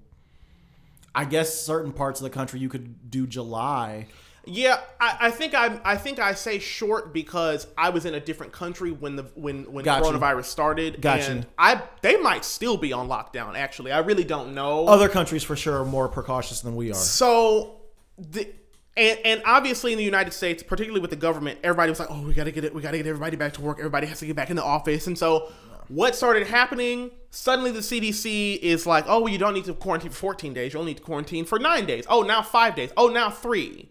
I 1.13 1.25
guess 1.25 1.53
certain 1.53 1.91
parts 1.91 2.19
of 2.19 2.23
the 2.23 2.29
country 2.29 2.59
you 2.59 2.69
could 2.69 3.09
do 3.09 3.27
July. 3.27 4.07
Yeah, 4.45 4.79
I, 4.99 5.17
I 5.21 5.31
think 5.31 5.53
I 5.53 5.79
I 5.83 5.97
think 5.97 6.19
I 6.19 6.33
say 6.33 6.59
short 6.59 7.13
because 7.13 7.67
I 7.77 7.89
was 7.89 8.05
in 8.05 8.13
a 8.13 8.19
different 8.19 8.53
country 8.53 8.91
when 8.91 9.17
the 9.17 9.23
when 9.35 9.71
when 9.71 9.83
Gotcha. 9.83 10.05
coronavirus 10.05 10.45
started. 10.45 11.01
Gotcha. 11.01 11.31
And 11.31 11.47
I 11.57 11.81
they 12.01 12.15
might 12.17 12.45
still 12.45 12.77
be 12.77 12.93
on 12.93 13.09
lockdown. 13.09 13.57
Actually, 13.57 13.91
I 13.91 13.99
really 13.99 14.23
don't 14.23 14.53
know. 14.53 14.87
Other 14.87 15.09
countries 15.09 15.43
for 15.43 15.57
sure 15.57 15.81
are 15.81 15.85
more 15.85 16.07
precautious 16.07 16.61
than 16.61 16.75
we 16.77 16.91
are. 16.91 16.95
So 16.95 17.81
the 18.17 18.47
and, 18.97 19.19
and 19.23 19.41
obviously 19.45 19.91
in 19.91 19.97
the 19.97 20.03
United 20.03 20.33
States, 20.33 20.63
particularly 20.63 21.01
with 21.01 21.11
the 21.11 21.15
government, 21.15 21.59
everybody 21.63 21.89
was 21.89 21.99
like, 21.99 22.09
"Oh, 22.11 22.21
we 22.21 22.33
got 22.33 22.45
to 22.45 22.51
get 22.51 22.63
it. 22.63 22.73
We 22.73 22.81
got 22.81 22.91
to 22.91 22.97
get 22.97 23.07
everybody 23.07 23.37
back 23.37 23.53
to 23.53 23.61
work. 23.61 23.77
Everybody 23.77 24.07
has 24.07 24.19
to 24.19 24.25
get 24.25 24.35
back 24.35 24.49
in 24.49 24.55
the 24.55 24.63
office." 24.63 25.07
And 25.07 25.17
so, 25.17 25.51
what 25.87 26.15
started 26.15 26.47
happening? 26.47 27.11
Suddenly, 27.29 27.71
the 27.71 27.79
CDC 27.79 28.57
is 28.59 28.85
like, 28.85 29.05
"Oh, 29.07 29.21
well, 29.21 29.31
you 29.31 29.37
don't 29.37 29.53
need 29.53 29.65
to 29.65 29.73
quarantine 29.73 30.11
for 30.11 30.17
14 30.17 30.53
days. 30.53 30.73
You 30.73 30.79
only 30.79 30.91
need 30.91 30.97
to 30.97 31.03
quarantine 31.03 31.45
for 31.45 31.59
nine 31.59 31.85
days. 31.85 32.05
Oh, 32.09 32.23
now 32.23 32.41
five 32.41 32.75
days. 32.75 32.91
Oh, 32.97 33.07
now 33.07 33.29
three." 33.29 33.89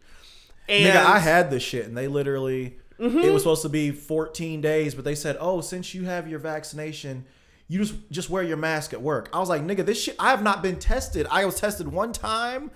And 0.68 0.92
Nigga, 0.92 1.04
I 1.04 1.20
had 1.20 1.50
this 1.50 1.62
shit, 1.62 1.86
and 1.86 1.96
they 1.96 2.08
literally 2.08 2.76
it 2.98 3.02
was 3.02 3.12
mm-hmm. 3.12 3.38
supposed 3.38 3.62
to 3.62 3.68
be 3.68 3.90
14 3.90 4.60
days, 4.60 4.94
but 4.94 5.04
they 5.04 5.14
said, 5.14 5.36
"Oh, 5.38 5.60
since 5.60 5.94
you 5.94 6.04
have 6.04 6.28
your 6.28 6.38
vaccination, 6.38 7.26
you 7.68 7.78
just 7.78 7.94
just 8.10 8.30
wear 8.30 8.42
your 8.42 8.56
mask 8.56 8.92
at 8.92 9.02
work." 9.02 9.28
I 9.32 9.38
was 9.38 9.48
like, 9.48 9.62
"Nigga, 9.62 9.84
this 9.84 10.02
shit. 10.02 10.16
I 10.18 10.30
have 10.30 10.42
not 10.42 10.62
been 10.62 10.78
tested. 10.78 11.26
I 11.30 11.44
was 11.44 11.60
tested 11.60 11.88
one 11.88 12.12
time, 12.12 12.70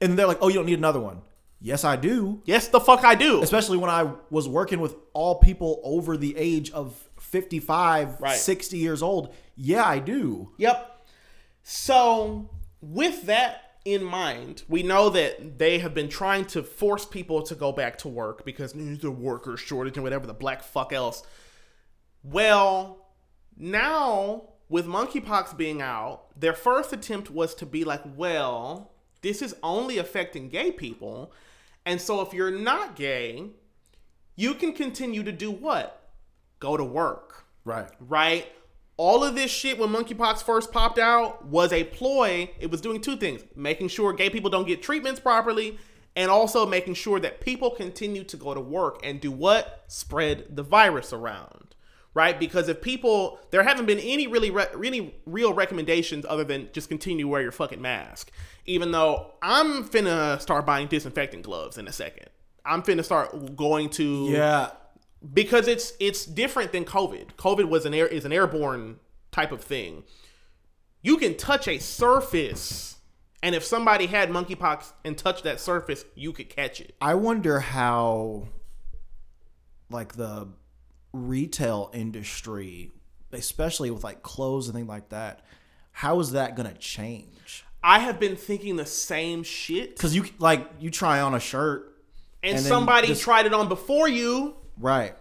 and 0.00 0.18
they're 0.18 0.26
like, 0.26 0.38
"Oh, 0.40 0.48
you 0.48 0.54
don't 0.54 0.66
need 0.66 0.78
another 0.78 1.00
one." 1.00 1.22
Yes, 1.64 1.82
I 1.82 1.96
do. 1.96 2.42
yes, 2.44 2.68
the 2.68 2.78
fuck 2.78 3.04
I 3.04 3.14
do. 3.14 3.42
Especially 3.42 3.78
when 3.78 3.88
I 3.88 4.12
was 4.28 4.46
working 4.46 4.80
with 4.80 4.96
all 5.14 5.36
people 5.36 5.80
over 5.82 6.18
the 6.18 6.36
age 6.36 6.70
of 6.72 6.94
55, 7.18 8.20
Right. 8.20 8.36
60 8.36 8.76
years 8.76 9.02
old. 9.02 9.34
Yeah, 9.56 9.82
I 9.84 9.98
do. 9.98 10.50
Yep. 10.58 11.06
So, 11.62 12.50
with 12.82 13.22
that 13.22 13.62
in 13.86 14.04
mind, 14.04 14.62
we 14.68 14.82
know 14.82 15.08
that 15.08 15.58
they 15.58 15.78
have 15.78 15.94
been 15.94 16.10
trying 16.10 16.44
to 16.46 16.62
force 16.62 17.06
people 17.06 17.42
to 17.44 17.54
go 17.54 17.72
back 17.72 17.96
to 17.98 18.08
work 18.08 18.44
because 18.44 18.74
there's 18.74 19.02
a 19.02 19.10
worker 19.10 19.56
shortage 19.56 19.96
and 19.96 20.04
whatever 20.04 20.26
the 20.26 20.34
black 20.34 20.62
fuck 20.62 20.92
else. 20.92 21.22
Well, 22.22 23.06
now 23.56 24.50
with 24.68 24.86
monkeypox 24.86 25.56
being 25.56 25.80
out, 25.80 26.38
their 26.38 26.52
first 26.52 26.92
attempt 26.92 27.30
was 27.30 27.54
to 27.54 27.64
be 27.66 27.84
like, 27.84 28.02
well, 28.16 28.92
this 29.22 29.40
is 29.40 29.54
only 29.62 29.96
affecting 29.96 30.50
gay 30.50 30.70
people. 30.70 31.32
And 31.86 32.00
so 32.00 32.20
if 32.20 32.32
you're 32.32 32.50
not 32.50 32.96
gay, 32.96 33.50
you 34.36 34.54
can 34.54 34.72
continue 34.72 35.22
to 35.22 35.32
do 35.32 35.50
what? 35.50 36.10
Go 36.60 36.76
to 36.76 36.84
work 36.84 37.44
Right. 37.64 37.88
right? 38.00 38.46
All 38.96 39.24
of 39.24 39.34
this 39.34 39.50
shit 39.50 39.78
when 39.78 39.88
monkeypox 39.90 40.42
first 40.42 40.70
popped 40.70 40.98
out 40.98 41.46
was 41.46 41.72
a 41.72 41.84
ploy. 41.84 42.50
It 42.60 42.70
was 42.70 42.80
doing 42.80 43.00
two 43.00 43.16
things 43.16 43.42
making 43.56 43.88
sure 43.88 44.12
gay 44.12 44.30
people 44.30 44.50
don't 44.50 44.66
get 44.66 44.82
treatments 44.82 45.18
properly, 45.20 45.78
and 46.16 46.30
also 46.30 46.64
making 46.64 46.94
sure 46.94 47.18
that 47.20 47.40
people 47.40 47.70
continue 47.70 48.22
to 48.24 48.36
go 48.36 48.54
to 48.54 48.60
work 48.60 49.00
and 49.02 49.20
do 49.20 49.32
what? 49.32 49.82
Spread 49.88 50.54
the 50.54 50.62
virus 50.62 51.12
around, 51.12 51.74
right? 52.14 52.38
Because 52.38 52.68
if 52.68 52.80
people, 52.82 53.40
there 53.50 53.64
haven't 53.64 53.86
been 53.86 53.98
any 53.98 54.28
really, 54.28 54.50
re- 54.50 54.68
really 54.74 55.16
real 55.26 55.52
recommendations 55.52 56.24
other 56.28 56.44
than 56.44 56.68
just 56.72 56.88
continue 56.88 57.24
to 57.24 57.28
wear 57.28 57.42
your 57.42 57.50
fucking 57.50 57.82
mask. 57.82 58.30
Even 58.66 58.92
though 58.92 59.32
I'm 59.42 59.84
finna 59.84 60.40
start 60.40 60.64
buying 60.66 60.86
disinfectant 60.88 61.42
gloves 61.42 61.76
in 61.78 61.86
a 61.88 61.92
second. 61.92 62.28
I'm 62.64 62.82
finna 62.82 63.04
start 63.04 63.56
going 63.56 63.90
to 63.90 64.28
Yeah. 64.30 64.70
because 65.32 65.68
it's 65.68 65.92
it's 66.00 66.24
different 66.24 66.72
than 66.72 66.84
COVID. 66.84 67.34
COVID 67.36 67.66
was 67.68 67.84
an 67.84 67.92
air 67.94 68.06
is 68.06 68.24
an 68.24 68.32
airborne 68.32 69.00
type 69.32 69.52
of 69.52 69.62
thing. 69.62 70.04
You 71.02 71.18
can 71.18 71.36
touch 71.36 71.68
a 71.68 71.78
surface, 71.78 72.96
and 73.42 73.54
if 73.54 73.62
somebody 73.62 74.06
had 74.06 74.30
monkeypox 74.30 74.92
and 75.04 75.18
touched 75.18 75.44
that 75.44 75.60
surface, 75.60 76.06
you 76.14 76.32
could 76.32 76.48
catch 76.48 76.80
it. 76.80 76.94
I 77.02 77.14
wonder 77.16 77.60
how, 77.60 78.48
like 79.90 80.14
the 80.14 80.48
retail 81.12 81.90
industry, 81.92 82.92
especially 83.32 83.90
with 83.90 84.02
like 84.04 84.22
clothes 84.22 84.68
and 84.68 84.74
things 84.74 84.88
like 84.88 85.10
that, 85.10 85.44
how 85.92 86.18
is 86.20 86.32
that 86.32 86.56
gonna 86.56 86.72
change? 86.74 87.64
I 87.86 87.98
have 88.00 88.18
been 88.18 88.34
thinking 88.34 88.76
the 88.76 88.86
same 88.86 89.42
shit, 89.42 89.94
Because 89.94 90.16
you 90.16 90.24
like 90.38 90.66
you 90.80 90.90
try 90.90 91.20
on 91.20 91.34
a 91.34 91.40
shirt, 91.40 91.94
and, 92.42 92.56
and 92.56 92.64
somebody 92.64 93.08
just- 93.08 93.22
tried 93.22 93.44
it 93.46 93.52
on 93.54 93.68
before 93.68 94.08
you. 94.08 94.56
right? 94.80 95.14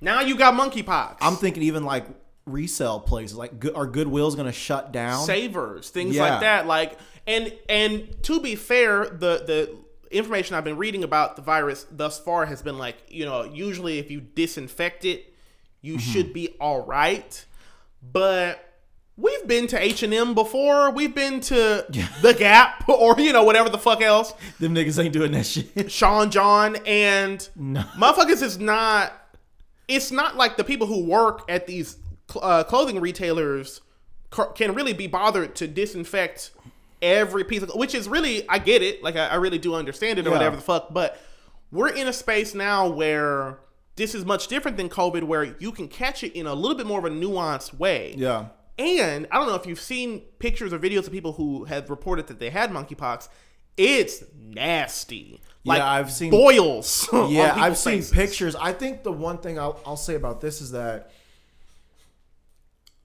Now 0.00 0.20
you 0.20 0.36
got 0.36 0.54
monkeypox. 0.54 1.16
I'm 1.20 1.36
thinking 1.36 1.62
even 1.62 1.84
like 1.84 2.06
resale 2.44 2.98
places, 3.00 3.36
like 3.36 3.58
good, 3.60 3.74
are 3.74 3.86
Goodwill's 3.86 4.34
gonna 4.34 4.52
shut 4.52 4.92
down? 4.92 5.24
savers, 5.24 5.90
things 5.90 6.16
Yeah. 6.16 6.22
like 6.30 6.40
that. 6.40 6.66
Like 6.66 6.98
and 7.26 7.52
and 7.68 8.20
to 8.24 8.40
be 8.40 8.54
fair, 8.56 9.04
the 9.06 9.44
the 9.46 9.76
information 10.10 10.56
I've 10.56 10.64
been 10.64 10.76
reading 10.78 11.04
about 11.04 11.36
the 11.36 11.42
virus 11.42 11.84
thus 11.90 12.18
far 12.18 12.46
has 12.46 12.62
been 12.62 12.78
like, 12.78 12.96
you 13.08 13.24
know, 13.26 13.44
usually 13.44 13.98
if 13.98 14.10
you 14.10 14.20
disinfect 14.20 15.04
it, 15.04 15.34
you 15.82 15.94
Mm-hmm. 15.98 16.12
should 16.12 16.32
be 16.32 16.48
all 16.60 16.82
right. 16.84 17.44
But 18.02 18.67
we've 19.18 19.46
been 19.46 19.66
to 19.66 19.82
H&M 19.82 20.32
before. 20.34 20.90
We've 20.90 21.14
been 21.14 21.40
to 21.40 21.84
The 22.22 22.32
Gap 22.32 22.88
or 22.88 23.18
you 23.20 23.32
know 23.34 23.42
whatever 23.42 23.68
the 23.68 23.76
fuck 23.78 24.00
else. 24.00 24.32
Them 24.60 24.74
niggas 24.74 25.02
ain't 25.02 25.12
doing 25.12 25.32
that 25.32 25.44
shit. 25.44 25.90
Sean 25.90 26.30
John 26.30 26.76
and 26.86 27.46
No. 27.56 27.80
motherfuckers 27.98 28.42
is 28.42 28.58
not 28.58 29.12
it's 29.88 30.10
not 30.12 30.36
like 30.36 30.56
the 30.56 30.64
people 30.64 30.86
who 30.86 31.02
work 31.04 31.44
at 31.50 31.66
these 31.66 31.96
cl- 32.30 32.44
uh, 32.44 32.64
clothing 32.64 33.00
retailers 33.00 33.80
can 34.54 34.74
really 34.74 34.92
be 34.92 35.06
bothered 35.06 35.54
to 35.56 35.66
disinfect 35.66 36.50
every 37.00 37.42
piece 37.44 37.62
of 37.62 37.70
which 37.74 37.94
is 37.94 38.06
really 38.08 38.46
i 38.50 38.58
get 38.58 38.82
it 38.82 39.02
like 39.02 39.16
i, 39.16 39.28
I 39.28 39.34
really 39.36 39.56
do 39.58 39.74
understand 39.74 40.18
it 40.18 40.26
or 40.26 40.30
Yeah. 40.30 40.34
whatever 40.36 40.56
the 40.56 40.62
fuck 40.62 40.92
but 40.92 41.18
we're 41.72 41.88
in 41.88 42.06
a 42.08 42.12
space 42.12 42.54
now 42.54 42.88
where 42.88 43.60
this 43.96 44.14
is 44.14 44.24
much 44.26 44.48
different 44.48 44.76
than 44.76 44.88
covid 44.90 45.22
where 45.22 45.44
you 45.58 45.72
can 45.72 45.88
catch 45.88 46.22
it 46.22 46.36
in 46.36 46.46
a 46.46 46.52
little 46.52 46.76
bit 46.76 46.86
more 46.86 46.98
of 46.98 47.04
a 47.06 47.10
nuanced 47.10 47.78
way 47.78 48.14
Yeah. 48.18 48.46
And 48.78 49.26
I 49.30 49.36
don't 49.38 49.48
know 49.48 49.54
if 49.54 49.66
you've 49.66 49.80
seen 49.80 50.20
pictures 50.38 50.72
or 50.72 50.78
videos 50.78 51.06
of 51.06 51.12
people 51.12 51.32
who 51.32 51.64
have 51.64 51.90
reported 51.90 52.26
that 52.28 52.38
they 52.38 52.50
had 52.50 52.70
monkeypox. 52.70 53.28
It's 53.76 54.24
nasty. 54.36 55.40
Like 55.64 55.78
Yeah, 55.78 55.90
I've 55.90 56.10
seen- 56.12 56.30
boils. 56.30 57.08
Yeah, 57.28 57.54
I've 57.56 57.76
seen 57.78 58.02
pictures. 58.02 58.56
I 58.56 58.72
think 58.72 59.02
the 59.02 59.12
one 59.12 59.38
thing 59.38 59.58
I'll, 59.58 59.80
I'll 59.86 59.96
say 59.96 60.14
about 60.14 60.40
this 60.40 60.60
is 60.60 60.70
that 60.72 61.10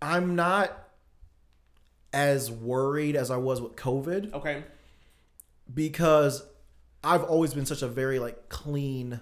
I'm 0.02 0.36
not 0.36 0.78
as 2.12 2.52
worried 2.52 3.16
as 3.16 3.32
I 3.32 3.38
was 3.38 3.62
with 3.62 3.76
COVID 3.76 4.34
Okay. 4.34 4.64
because 5.74 6.44
I've 7.04 7.24
always 7.24 7.54
been 7.54 7.66
such 7.66 7.82
a 7.82 7.88
very 7.88 8.20
like 8.20 8.50
clean 8.50 9.20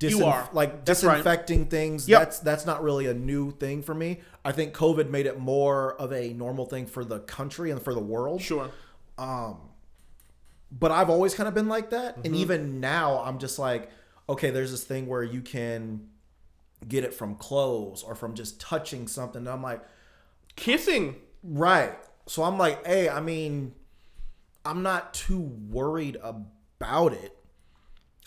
You 0.00 0.24
are. 0.24 0.48
like 0.52 0.84
That's 0.84 1.04
right. 1.04 1.16
disinfecting 1.16 1.66
things. 1.66 2.08
Yep. 2.08 2.20
That's 2.20 2.38
that's 2.40 2.66
not 2.66 2.82
really 2.82 3.06
a 3.06 3.14
new 3.14 3.50
thing 3.50 3.82
for 3.82 3.94
me. 3.94 4.20
I 4.44 4.52
think 4.52 4.74
COVID 4.74 5.10
made 5.10 5.26
it 5.26 5.38
more 5.38 5.94
of 5.94 6.12
a 6.12 6.32
normal 6.32 6.66
thing 6.66 6.86
for 6.86 7.04
the 7.04 7.20
country 7.20 7.70
and 7.70 7.80
for 7.80 7.94
the 7.94 8.00
world. 8.00 8.42
Sure. 8.42 8.70
Um, 9.18 9.58
but 10.70 10.90
I've 10.90 11.10
always 11.10 11.34
kind 11.34 11.48
of 11.48 11.54
been 11.54 11.68
like 11.68 11.90
that. 11.90 12.16
Mm-hmm. 12.16 12.26
And 12.26 12.36
even 12.36 12.80
now, 12.80 13.22
I'm 13.22 13.38
just 13.38 13.58
like, 13.58 13.90
okay, 14.28 14.50
there's 14.50 14.70
this 14.70 14.84
thing 14.84 15.06
where 15.06 15.22
you 15.22 15.42
can 15.42 16.08
get 16.88 17.04
it 17.04 17.14
from 17.14 17.34
clothes 17.36 18.02
or 18.02 18.14
from 18.14 18.34
just 18.34 18.60
touching 18.60 19.06
something. 19.06 19.40
And 19.40 19.48
I'm 19.48 19.62
like, 19.62 19.82
Kissing. 20.56 21.16
right. 21.42 21.96
So 22.26 22.42
I'm 22.42 22.58
like, 22.58 22.86
hey, 22.86 23.08
I 23.08 23.20
mean, 23.20 23.74
I'm 24.64 24.82
not 24.82 25.12
too 25.14 25.40
worried 25.40 26.16
about 26.22 27.12
it. 27.12 27.36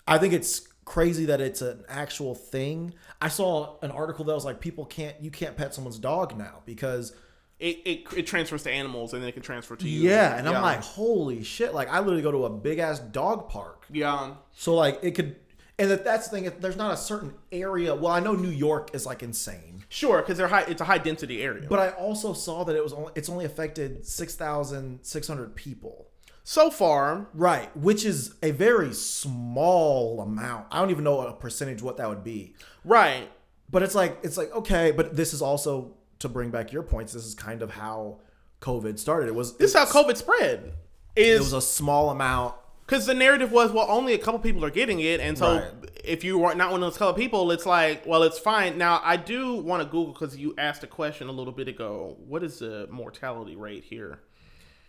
I 0.06 0.18
think 0.18 0.32
it's 0.34 0.68
crazy 0.86 1.26
that 1.26 1.42
it's 1.42 1.60
an 1.60 1.84
actual 1.88 2.34
thing. 2.34 2.94
I 3.20 3.28
saw 3.28 3.76
an 3.82 3.90
article 3.90 4.24
that 4.24 4.34
was 4.34 4.46
like, 4.46 4.60
people 4.60 4.86
can't, 4.86 5.20
you 5.20 5.30
can't 5.30 5.54
pet 5.54 5.74
someone's 5.74 5.98
dog 5.98 6.38
now 6.38 6.62
because. 6.64 7.12
It, 7.58 7.78
it, 7.86 8.06
it 8.14 8.26
transfers 8.26 8.64
to 8.64 8.70
animals 8.70 9.14
and 9.14 9.22
then 9.22 9.30
it 9.30 9.32
can 9.32 9.42
transfer 9.42 9.76
to 9.76 9.88
you. 9.88 10.10
Yeah, 10.10 10.36
and 10.36 10.46
I'm 10.46 10.60
like, 10.60 10.82
holy 10.82 11.42
shit! 11.42 11.72
Like, 11.72 11.88
I 11.88 12.00
literally 12.00 12.20
go 12.20 12.30
to 12.30 12.44
a 12.44 12.50
big 12.50 12.78
ass 12.78 12.98
dog 12.98 13.48
park, 13.48 13.86
yeah. 13.90 14.34
So 14.52 14.74
like 14.74 14.98
it 15.02 15.12
could, 15.12 15.36
and 15.78 15.90
that 15.90 16.04
that's 16.04 16.28
the 16.28 16.36
thing. 16.36 16.44
If 16.44 16.60
there's 16.60 16.76
not 16.76 16.92
a 16.92 16.98
certain 16.98 17.32
area, 17.50 17.94
well, 17.94 18.12
I 18.12 18.20
know 18.20 18.34
New 18.34 18.50
York 18.50 18.90
is 18.92 19.06
like 19.06 19.22
insane, 19.22 19.84
Sure, 19.88 20.18
because 20.20 20.36
they're 20.36 20.48
high. 20.48 20.64
It's 20.68 20.82
a 20.82 20.84
high 20.84 20.98
density 20.98 21.42
area. 21.42 21.66
but 21.66 21.78
I 21.78 21.90
also 21.92 22.34
saw 22.34 22.62
that 22.64 22.76
it 22.76 22.82
was 22.82 22.92
only 22.92 23.12
it's 23.14 23.30
only 23.30 23.46
affected 23.46 24.04
six 24.06 24.34
thousand 24.34 24.98
six 25.02 25.26
hundred 25.26 25.54
people, 25.56 26.08
so 26.48 26.70
far, 26.70 27.26
right? 27.34 27.76
Which 27.76 28.04
is 28.04 28.36
a 28.40 28.52
very 28.52 28.94
small 28.94 30.20
amount. 30.20 30.68
I 30.70 30.78
don't 30.78 30.90
even 30.90 31.02
know 31.02 31.20
a 31.20 31.32
percentage 31.32 31.82
what 31.82 31.96
that 31.96 32.08
would 32.08 32.22
be, 32.22 32.54
right. 32.84 33.28
but 33.68 33.82
it's 33.82 33.96
like 33.96 34.18
it's 34.22 34.36
like 34.36 34.54
okay, 34.54 34.92
but 34.92 35.16
this 35.16 35.34
is 35.34 35.42
also 35.42 35.96
to 36.20 36.28
bring 36.28 36.50
back 36.50 36.72
your 36.72 36.84
points. 36.84 37.12
This 37.12 37.26
is 37.26 37.34
kind 37.34 37.62
of 37.62 37.72
how 37.72 38.20
COVID 38.60 38.96
started. 39.00 39.26
It 39.26 39.34
was 39.34 39.56
This 39.56 39.74
is 39.74 39.76
how 39.76 39.86
COVID 39.86 40.16
spread. 40.16 40.74
Is 41.16 41.40
it 41.40 41.40
was 41.40 41.52
a 41.52 41.60
small 41.60 42.10
amount. 42.10 42.54
Because 42.86 43.06
the 43.06 43.14
narrative 43.14 43.50
was, 43.50 43.72
well, 43.72 43.86
only 43.90 44.14
a 44.14 44.18
couple 44.18 44.38
people 44.38 44.64
are 44.64 44.70
getting 44.70 45.00
it, 45.00 45.18
and 45.18 45.36
so 45.36 45.56
Right. 45.56 45.72
if 46.04 46.22
you 46.22 46.44
are 46.44 46.54
not 46.54 46.70
one 46.70 46.80
of 46.80 46.92
those 46.92 46.96
couple 46.96 47.14
people, 47.14 47.50
it's 47.50 47.66
like, 47.66 48.06
well, 48.06 48.22
it's 48.22 48.38
fine. 48.38 48.78
Now, 48.78 49.00
I 49.02 49.16
do 49.16 49.56
want 49.56 49.82
to 49.82 49.86
Google 49.88 50.12
because 50.12 50.36
you 50.36 50.54
asked 50.56 50.84
a 50.84 50.86
question 50.86 51.26
a 51.26 51.32
little 51.32 51.52
bit 51.52 51.66
ago. 51.66 52.16
What 52.28 52.44
is 52.44 52.60
the 52.60 52.86
mortality 52.88 53.56
rate 53.56 53.82
here? 53.82 54.20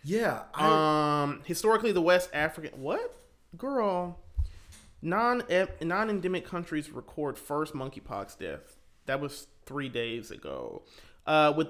Yeah, 0.02 0.44
I, 0.54 1.22
Um, 1.22 1.42
historically, 1.44 1.92
the 1.92 2.02
West 2.02 2.30
African 2.32 2.80
what 2.80 3.14
girl 3.56 4.18
non 5.02 5.42
non 5.80 6.10
endemic 6.10 6.46
countries 6.46 6.90
record 6.90 7.38
first 7.38 7.74
monkeypox 7.74 8.38
death. 8.38 8.76
That 9.06 9.20
was 9.20 9.46
three 9.66 9.88
days 9.88 10.30
ago. 10.30 10.82
Uh, 11.26 11.52
with 11.56 11.68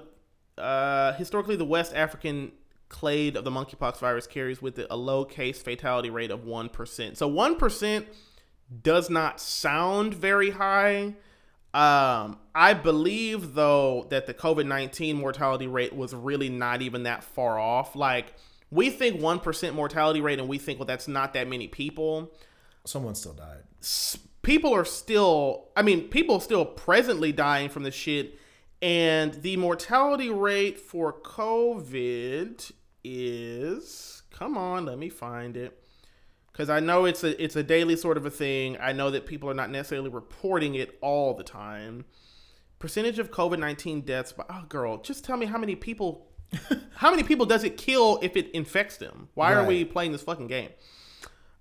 uh, 0.57 1.13
historically, 1.13 1.55
the 1.55 1.65
West 1.65 1.93
African 1.93 2.51
clade 2.89 3.37
of 3.37 3.43
the 3.43 3.51
monkeypox 3.51 3.99
virus 3.99 4.25
carries 4.25 4.61
with 4.61 4.79
it 4.79 4.87
a 4.89 4.97
low 4.97 5.23
case 5.23 5.61
fatality 5.61 6.09
rate 6.09 6.31
of 6.31 6.43
one 6.43 6.69
percent. 6.69 7.17
So 7.17 7.27
one 7.27 7.55
percent 7.55 8.07
does 8.83 9.09
not 9.09 9.39
sound 9.39 10.13
very 10.13 10.51
high. 10.51 11.15
Um, 11.73 12.39
I 12.55 12.73
believe 12.73 13.53
though 13.53 14.07
that 14.09 14.25
the 14.25 14.33
COVID 14.33 14.65
nineteen 14.65 15.15
mortality 15.17 15.67
rate 15.67 15.93
was 15.93 16.13
really 16.15 16.49
not 16.49 16.81
even 16.81 17.03
that 17.03 17.23
far 17.23 17.59
off. 17.59 17.95
Like 17.95 18.33
we 18.71 18.89
think 18.89 19.21
one 19.21 19.39
percent 19.39 19.75
mortality 19.75 20.21
rate, 20.21 20.39
and 20.39 20.47
we 20.49 20.57
think 20.57 20.79
well 20.79 20.85
that's 20.87 21.07
not 21.07 21.33
that 21.33 21.47
many 21.47 21.67
people. 21.67 22.31
Someone 22.85 23.13
still 23.13 23.33
died. 23.33 23.63
s- 23.81 24.17
people 24.41 24.73
are 24.73 24.85
still 24.85 25.67
i 25.75 25.81
mean 25.81 26.07
people 26.07 26.39
still 26.39 26.63
presently 26.65 27.31
dying 27.33 27.67
from 27.67 27.83
the 27.83 27.91
shit 27.91 28.39
and 28.81 29.33
the 29.41 29.57
mortality 29.57 30.29
rate 30.29 30.79
for 30.79 31.11
covid 31.11 32.71
is 33.03 34.23
come 34.31 34.57
on 34.57 34.85
let 34.85 34.97
me 34.97 35.09
find 35.09 35.57
it 35.57 35.77
because 36.59 36.69
i 36.69 36.81
know 36.81 37.05
it's 37.05 37.23
a 37.23 37.41
it's 37.41 37.55
a 37.55 37.63
daily 37.63 37.95
sort 37.95 38.17
of 38.17 38.25
a 38.25 38.29
thing. 38.29 38.77
I 38.81 38.91
know 38.91 39.09
that 39.11 39.25
people 39.25 39.49
are 39.49 39.53
not 39.53 39.69
necessarily 39.69 40.09
reporting 40.09 40.75
it 40.75 40.97
all 40.99 41.33
the 41.33 41.43
time. 41.43 42.03
Percentage 42.79 43.17
of 43.17 43.31
covid-19 43.31 44.03
deaths 44.05 44.33
by 44.33 44.43
oh 44.49 44.65
girl 44.67 44.97
just 44.97 45.23
tell 45.23 45.37
me 45.37 45.45
how 45.45 45.57
many 45.57 45.77
people 45.77 46.27
how 46.95 47.11
many 47.11 47.23
people 47.23 47.45
does 47.45 47.63
it 47.63 47.77
kill 47.77 48.19
if 48.21 48.35
it 48.35 48.51
infects 48.51 48.97
them? 48.97 49.29
Why 49.35 49.53
are 49.53 49.63
we 49.63 49.85
playing 49.85 50.11
this 50.11 50.23
fucking 50.23 50.47
game? 50.47 50.71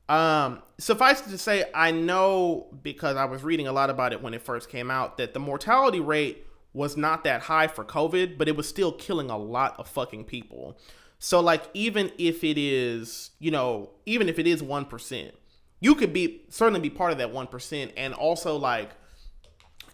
Um, 0.09 0.63
suffice 0.79 1.25
it 1.25 1.31
to 1.31 1.39
say, 1.39 1.67
I 1.75 1.93
know 1.93 2.67
because 2.83 3.17
I 3.17 3.27
was 3.27 3.45
reading 3.45 3.69
a 3.69 3.73
lot 3.73 3.91
about 3.91 4.13
it 4.13 4.21
when 4.21 4.35
it 4.35 4.43
first 4.43 4.69
came 4.69 4.91
out 4.91 5.19
that 5.19 5.33
the 5.33 5.39
mortality 5.39 6.01
rate 6.01 6.47
was 6.73 6.97
not 6.97 7.23
that 7.25 7.43
high 7.43 7.69
for 7.69 7.85
COVID, 7.85 8.39
but 8.39 8.49
it 8.49 8.57
was 8.57 8.67
still 8.67 8.91
killing 8.91 9.31
a 9.31 9.37
lot 9.37 9.79
of 9.79 9.87
fucking 9.87 10.25
people. 10.25 10.79
So, 11.19 11.41
like, 11.41 11.65
even 11.75 12.13
if 12.19 12.45
it 12.45 12.59
is, 12.59 13.31
you 13.39 13.51
know, 13.51 13.91
even 14.07 14.29
if 14.29 14.39
it 14.39 14.47
is 14.47 14.63
1%, 14.63 15.33
you 15.81 15.95
could 15.95 16.13
be 16.13 16.43
certainly 16.49 16.81
be 16.81 16.91
part 16.91 17.13
of 17.13 17.19
that 17.19 17.33
1%. 17.33 17.93
And 17.97 18.15
also, 18.15 18.57
like, 18.57 18.91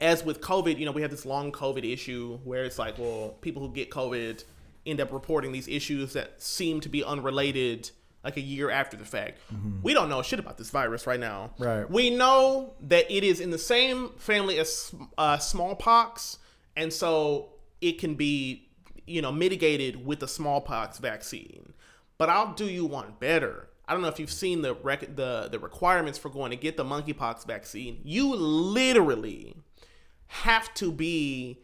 as 0.01 0.25
with 0.25 0.41
COVID, 0.41 0.79
you 0.79 0.85
know, 0.85 0.93
we 0.93 1.03
have 1.03 1.11
this 1.11 1.25
long 1.25 1.53
COVID 1.53 1.91
issue 1.91 2.39
where 2.45 2.65
it's 2.65 2.79
like, 2.79 2.99
well, 2.99 3.37
people 3.41 3.67
who 3.67 3.73
get 3.73 3.91
COVID 3.91 4.45
end 4.87 5.01
up 5.01 5.13
reporting 5.13 5.53
these 5.53 5.69
issues 5.69 6.13
that 6.13 6.43
seem 6.43 6.81
to 6.81 6.89
be 6.89 7.03
unrelated 7.03 7.91
like 8.23 8.37
a 8.39 8.41
year 8.41 8.71
after 8.71 8.97
the 8.97 9.05
fact. 9.05 9.39
We 9.83 9.93
don't 9.93 10.09
know 10.09 10.23
shit 10.23 10.39
about 10.39 10.57
this 10.57 10.71
virus 10.71 11.07
right 11.07 11.21
now. 11.21 11.53
Right. 11.59 11.89
We 11.89 12.09
know 12.11 12.75
that 12.81 13.11
it 13.15 13.23
is 13.23 13.41
in 13.41 13.51
the 13.51 13.59
same 13.59 14.11
family 14.17 14.59
as 14.59 14.95
uh, 15.19 15.37
smallpox, 15.39 16.39
and 16.75 16.93
so 16.93 17.51
it 17.83 17.99
can 17.99 18.15
be, 18.15 18.69
you 19.07 19.23
know, 19.23 19.33
mitigated 19.33 20.05
with 20.05 20.21
the 20.21 20.29
smallpox 20.29 20.99
vaccine. 20.99 21.73
But 22.19 22.29
I'll 22.29 22.55
do 22.55 22.67
you 22.67 22.85
one 22.85 23.15
better. 23.19 23.69
I 23.87 23.93
don't 23.93 24.03
know 24.03 24.09
if 24.09 24.19
you've 24.19 24.31
seen 24.31 24.63
the 24.63 24.75
rec- 24.75 25.17
the 25.17 25.49
the 25.51 25.59
requirements 25.59 26.19
for 26.19 26.31
going 26.31 26.51
to 26.51 26.57
get 26.57 26.77
the 26.77 26.85
monkeypox 26.85 27.47
vaccine. 27.47 28.01
You 28.03 28.35
literally 28.35 29.57
have 30.27 30.73
to 30.75 30.91
be 30.91 31.59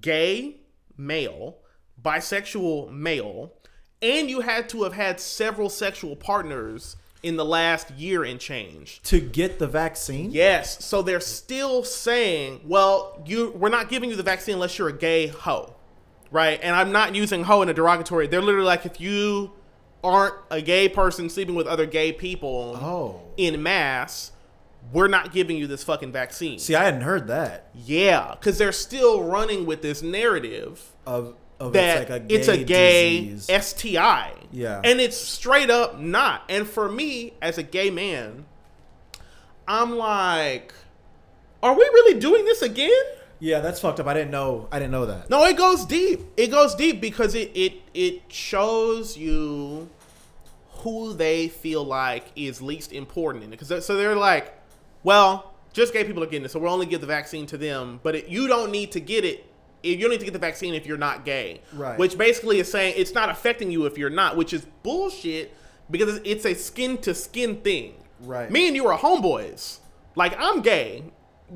gay 0.00 0.60
male, 0.96 1.58
bisexual 2.02 2.92
male, 2.92 3.52
and 4.00 4.30
you 4.30 4.40
had 4.40 4.68
to 4.70 4.84
have 4.84 4.92
had 4.92 5.20
several 5.20 5.68
sexual 5.68 6.16
partners 6.16 6.96
in 7.22 7.36
the 7.36 7.44
last 7.44 7.90
year 7.92 8.22
and 8.22 8.38
change. 8.38 9.00
To 9.04 9.20
get 9.20 9.58
the 9.58 9.66
vaccine? 9.66 10.30
Yes, 10.30 10.84
so 10.84 11.02
they're 11.02 11.20
still 11.20 11.82
saying, 11.82 12.60
well, 12.64 13.22
you 13.26 13.50
we're 13.52 13.68
not 13.68 13.88
giving 13.88 14.10
you 14.10 14.16
the 14.16 14.22
vaccine 14.22 14.54
unless 14.54 14.78
you're 14.78 14.88
a 14.88 14.96
gay 14.96 15.26
hoe. 15.26 15.75
Right? 16.30 16.58
And 16.62 16.74
I'm 16.74 16.92
not 16.92 17.14
using 17.14 17.44
hoe 17.44 17.62
in 17.62 17.68
a 17.68 17.74
derogatory. 17.74 18.26
They're 18.26 18.42
literally 18.42 18.66
like 18.66 18.84
if 18.86 19.00
you 19.00 19.52
aren't 20.04 20.34
a 20.50 20.60
gay 20.60 20.88
person 20.88 21.28
sleeping 21.30 21.54
with 21.54 21.66
other 21.66 21.86
gay 21.86 22.12
people 22.12 22.76
Oh. 22.80 23.20
in 23.36 23.62
mass, 23.62 24.32
we're 24.92 25.08
not 25.08 25.32
giving 25.32 25.56
you 25.56 25.66
this 25.66 25.82
fucking 25.82 26.12
vaccine. 26.12 26.58
See, 26.58 26.74
I 26.74 26.84
hadn't 26.84 27.00
heard 27.00 27.26
that. 27.28 27.68
Yeah, 27.74 28.34
because 28.38 28.58
they're 28.58 28.70
still 28.72 29.22
running 29.22 29.66
with 29.66 29.82
this 29.82 30.02
narrative 30.02 30.92
Of, 31.06 31.34
of 31.58 31.72
that 31.72 32.02
it's 32.02 32.10
like 32.10 32.20
a 32.20 32.24
gay, 32.24 32.34
it's 32.34 32.48
a 32.48 32.64
gay 32.64 33.28
disease. 33.30 33.64
STI. 33.66 34.32
Yeah. 34.52 34.80
And 34.84 35.00
it's 35.00 35.16
straight 35.16 35.70
up 35.70 35.98
not. 35.98 36.42
And 36.48 36.68
for 36.68 36.88
me, 36.88 37.32
as 37.42 37.58
a 37.58 37.62
gay 37.64 37.90
man, 37.90 38.44
I'm 39.66 39.96
like, 39.96 40.72
are 41.62 41.72
we 41.74 41.82
really 41.82 42.20
doing 42.20 42.44
this 42.44 42.62
again? 42.62 42.90
Yeah, 43.38 43.60
that's 43.60 43.80
fucked 43.80 44.00
up. 44.00 44.06
I 44.06 44.14
didn't 44.14 44.30
know. 44.30 44.68
I 44.72 44.78
didn't 44.78 44.92
know 44.92 45.06
that. 45.06 45.30
No, 45.30 45.44
it 45.44 45.56
goes 45.56 45.84
deep. 45.84 46.20
It 46.36 46.48
goes 46.50 46.74
deep 46.74 47.00
because 47.00 47.34
it 47.34 47.50
it 47.54 47.74
it 47.94 48.22
shows 48.28 49.16
you 49.16 49.88
who 50.78 51.14
they 51.14 51.48
feel 51.48 51.84
like 51.84 52.24
is 52.36 52.62
least 52.62 52.92
important 52.92 53.44
in 53.44 53.52
it. 53.52 53.58
Because 53.58 53.84
so 53.84 53.96
they're 53.96 54.16
like, 54.16 54.54
well, 55.02 55.54
just 55.72 55.92
gay 55.92 56.04
people 56.04 56.22
are 56.22 56.26
getting 56.26 56.44
it, 56.44 56.50
so 56.50 56.58
we'll 56.58 56.72
only 56.72 56.86
give 56.86 57.00
the 57.00 57.06
vaccine 57.06 57.46
to 57.46 57.58
them. 57.58 58.00
But 58.02 58.14
it, 58.14 58.28
you 58.28 58.48
don't 58.48 58.70
need 58.70 58.92
to 58.92 59.00
get 59.00 59.24
it. 59.24 59.46
You 59.82 59.98
don't 59.98 60.10
need 60.10 60.20
to 60.20 60.24
get 60.24 60.32
the 60.32 60.38
vaccine 60.38 60.74
if 60.74 60.86
you're 60.86 60.96
not 60.96 61.24
gay. 61.24 61.60
Right. 61.72 61.98
Which 61.98 62.16
basically 62.16 62.58
is 62.58 62.70
saying 62.70 62.94
it's 62.96 63.14
not 63.14 63.28
affecting 63.28 63.70
you 63.70 63.86
if 63.86 63.98
you're 63.98 64.10
not, 64.10 64.36
which 64.36 64.52
is 64.52 64.66
bullshit 64.82 65.54
because 65.90 66.20
it's 66.24 66.44
a 66.44 66.54
skin 66.54 66.98
to 66.98 67.14
skin 67.14 67.60
thing. 67.60 67.94
Right. 68.20 68.50
Me 68.50 68.66
and 68.66 68.74
you 68.74 68.86
are 68.86 68.98
homeboys. 68.98 69.78
Like 70.14 70.34
I'm 70.38 70.62
gay. 70.62 71.04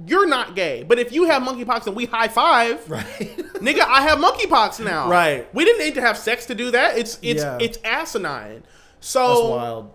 You're 0.06 0.26
not 0.28 0.54
gay. 0.54 0.84
But 0.84 0.98
if 0.98 1.12
you 1.12 1.24
have 1.24 1.42
monkeypox 1.42 1.86
and 1.86 1.96
we 1.96 2.04
high 2.06 2.28
five, 2.28 2.88
Right. 2.88 3.04
nigga, 3.54 3.80
I 3.80 4.02
have 4.02 4.18
monkeypox 4.18 4.84
now. 4.84 5.08
Right. 5.10 5.52
We 5.54 5.64
didn't 5.64 5.84
need 5.84 5.94
to 5.96 6.00
have 6.00 6.16
sex 6.16 6.46
to 6.46 6.54
do 6.54 6.70
that. 6.70 6.96
It's 6.96 7.18
it's 7.22 7.42
Yeah. 7.42 7.58
it's 7.60 7.78
asinine. 7.84 8.62
that's 8.62 9.08
So 9.08 9.50
wild. 9.50 9.90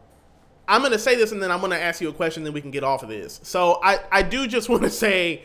I'm 0.67 0.81
gonna 0.81 0.99
say 0.99 1.15
this 1.15 1.31
and 1.31 1.41
then 1.41 1.51
I'm 1.51 1.61
gonna 1.61 1.75
ask 1.77 2.01
you 2.01 2.09
a 2.09 2.13
question, 2.13 2.43
then 2.43 2.51
we 2.53 2.59
can 2.61 2.71
get 2.71 2.83
off 2.83 3.03
of 3.03 3.09
this. 3.09 3.39
So 3.43 3.79
I 3.83 3.99
I 4.11 4.21
do 4.21 4.47
just 4.47 4.67
want 4.73 4.83
to 4.83 4.89
say. 4.89 5.43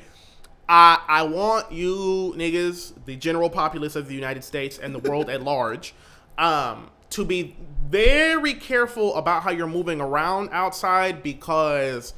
I, 0.72 1.00
I 1.08 1.22
want 1.24 1.72
you 1.72 2.32
niggas, 2.36 2.92
the 3.04 3.16
general 3.16 3.50
populace 3.50 3.96
of 3.96 4.06
the 4.06 4.14
United 4.14 4.44
States 4.44 4.78
and 4.78 4.94
the 4.94 5.00
world 5.00 5.28
at 5.28 5.42
large, 5.52 5.94
um, 6.38 6.90
to 7.10 7.24
be 7.24 7.56
very 7.88 8.54
careful 8.54 9.16
about 9.16 9.42
how 9.42 9.50
you're 9.50 9.66
moving 9.66 10.00
around 10.00 10.48
outside 10.52 11.24
because, 11.24 12.14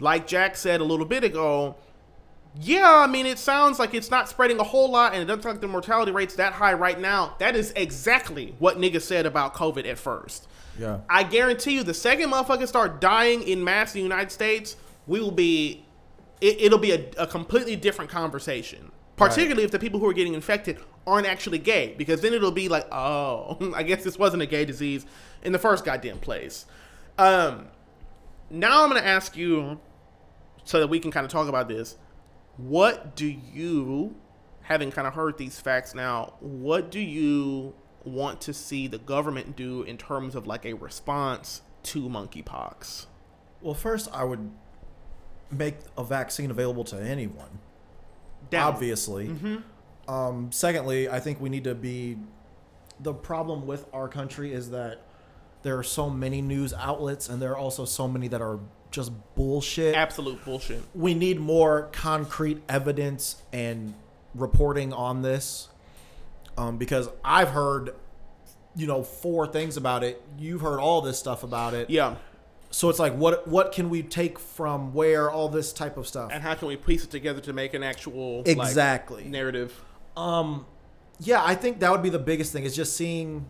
like 0.00 0.26
Jack 0.26 0.56
said 0.56 0.80
a 0.80 0.84
little 0.84 1.06
bit 1.06 1.24
ago, 1.24 1.76
yeah, 2.60 3.02
I 3.04 3.06
mean, 3.06 3.26
it 3.26 3.38
sounds 3.38 3.78
like 3.78 3.92
it's 3.94 4.10
not 4.10 4.28
spreading 4.28 4.58
a 4.58 4.64
whole 4.64 4.90
lot, 4.90 5.12
and 5.12 5.22
it 5.22 5.26
doesn't 5.26 5.42
sound 5.42 5.54
like 5.56 5.60
the 5.60 5.68
mortality 5.68 6.12
rate's 6.12 6.36
that 6.36 6.54
high 6.54 6.72
right 6.72 6.98
now. 6.98 7.34
That 7.38 7.54
is 7.54 7.72
exactly 7.76 8.54
what 8.58 8.78
niggas 8.78 9.02
said 9.02 9.26
about 9.26 9.54
COVID 9.54 9.86
at 9.86 9.98
first. 9.98 10.48
Yeah. 10.78 11.00
I 11.08 11.22
guarantee 11.22 11.74
you, 11.74 11.82
the 11.82 11.94
second 11.94 12.30
motherfuckers 12.30 12.68
start 12.68 13.00
dying 13.00 13.42
in 13.42 13.62
mass 13.62 13.94
in 13.94 14.00
the 14.00 14.02
United 14.04 14.30
States, 14.30 14.76
we 15.06 15.20
will 15.20 15.30
be, 15.30 15.84
it, 16.40 16.60
it'll 16.60 16.78
be 16.78 16.92
a, 16.92 17.04
a 17.18 17.26
completely 17.26 17.76
different 17.76 18.10
conversation. 18.10 18.90
Particularly 19.16 19.62
if 19.62 19.70
the 19.70 19.78
people 19.78 19.98
who 19.98 20.06
are 20.06 20.12
getting 20.12 20.34
infected 20.34 20.78
aren't 21.06 21.26
actually 21.26 21.58
gay, 21.58 21.94
because 21.96 22.20
then 22.20 22.34
it'll 22.34 22.50
be 22.50 22.68
like, 22.68 22.86
oh, 22.92 23.72
I 23.74 23.82
guess 23.82 24.04
this 24.04 24.18
wasn't 24.18 24.42
a 24.42 24.46
gay 24.46 24.64
disease 24.64 25.06
in 25.42 25.52
the 25.52 25.58
first 25.58 25.84
goddamn 25.84 26.18
place. 26.18 26.66
Um, 27.18 27.68
now 28.50 28.82
I'm 28.82 28.90
gonna 28.90 29.00
ask 29.00 29.36
you, 29.36 29.80
so 30.66 30.80
that 30.80 30.88
we 30.88 31.00
can 31.00 31.10
kind 31.10 31.24
of 31.24 31.32
talk 31.32 31.48
about 31.48 31.68
this. 31.68 31.96
What 32.58 33.16
do 33.16 33.26
you, 33.26 34.14
having 34.62 34.90
kind 34.90 35.06
of 35.06 35.14
heard 35.14 35.38
these 35.38 35.58
facts 35.58 35.94
now, 35.94 36.34
what 36.40 36.90
do 36.90 37.00
you 37.00 37.72
want 38.04 38.40
to 38.42 38.52
see 38.52 38.86
the 38.86 38.98
government 38.98 39.56
do 39.56 39.82
in 39.82 39.96
terms 39.96 40.34
of 40.34 40.46
like 40.46 40.66
a 40.66 40.74
response 40.74 41.62
to 41.84 42.08
monkeypox? 42.08 43.06
Well, 43.62 43.74
first, 43.74 44.08
I 44.12 44.24
would 44.24 44.50
make 45.50 45.76
a 45.96 46.04
vaccine 46.04 46.50
available 46.50 46.84
to 46.84 46.96
anyone. 47.00 47.60
Down. 48.50 48.74
Obviously. 48.74 49.28
Um, 50.08 50.50
secondly, 50.52 51.08
I 51.08 51.20
think 51.20 51.40
we 51.40 51.48
need 51.48 51.64
to 51.64 51.74
be. 51.74 52.18
The 53.00 53.12
problem 53.12 53.66
with 53.66 53.86
our 53.92 54.08
country 54.08 54.52
is 54.52 54.70
that 54.70 55.02
there 55.62 55.76
are 55.78 55.82
so 55.82 56.08
many 56.08 56.40
news 56.40 56.72
outlets, 56.72 57.28
and 57.28 57.42
there 57.42 57.52
are 57.52 57.56
also 57.56 57.84
so 57.84 58.08
many 58.08 58.28
that 58.28 58.40
are 58.40 58.58
just 58.96 59.12
bullshit. 59.34 59.94
Absolute 59.94 60.42
bullshit. 60.44 60.82
we 60.94 61.12
need 61.14 61.38
more 61.38 61.88
concrete 61.92 62.62
evidence 62.68 63.42
and 63.52 63.94
reporting 64.34 64.92
on 64.94 65.20
this 65.22 65.68
um, 66.56 66.78
because 66.78 67.08
I've 67.22 67.50
heard, 67.50 67.94
you 68.74 68.86
know, 68.86 69.02
four 69.02 69.46
things 69.46 69.76
about 69.76 70.02
it. 70.02 70.22
You've 70.38 70.62
heard 70.62 70.80
all 70.80 71.02
this 71.02 71.18
stuff 71.18 71.42
about 71.44 71.74
it. 71.74 71.90
Yeah. 71.90 72.16
So 72.70 72.88
it's 72.88 72.98
like, 72.98 73.14
what 73.14 73.46
what 73.46 73.72
can 73.72 73.90
we 73.90 74.02
take 74.02 74.38
from 74.38 74.92
where? 74.94 75.30
All 75.30 75.48
this 75.50 75.72
type 75.74 75.96
of 75.98 76.06
stuff. 76.06 76.30
And 76.32 76.42
how 76.42 76.54
can 76.54 76.68
we 76.68 76.76
piece 76.76 77.04
it 77.04 77.10
together 77.10 77.40
to 77.42 77.52
make 77.52 77.74
an 77.74 77.82
actual 77.82 78.38
like, 78.38 78.48
Exactly. 78.48 79.24
narrative? 79.24 79.78
Um, 80.16 80.64
yeah, 81.20 81.42
I 81.44 81.54
think 81.54 81.80
that 81.80 81.90
would 81.92 82.02
be 82.02 82.10
the 82.10 82.18
biggest 82.18 82.52
thing 82.52 82.64
is 82.64 82.74
just 82.74 82.96
seeing 82.96 83.46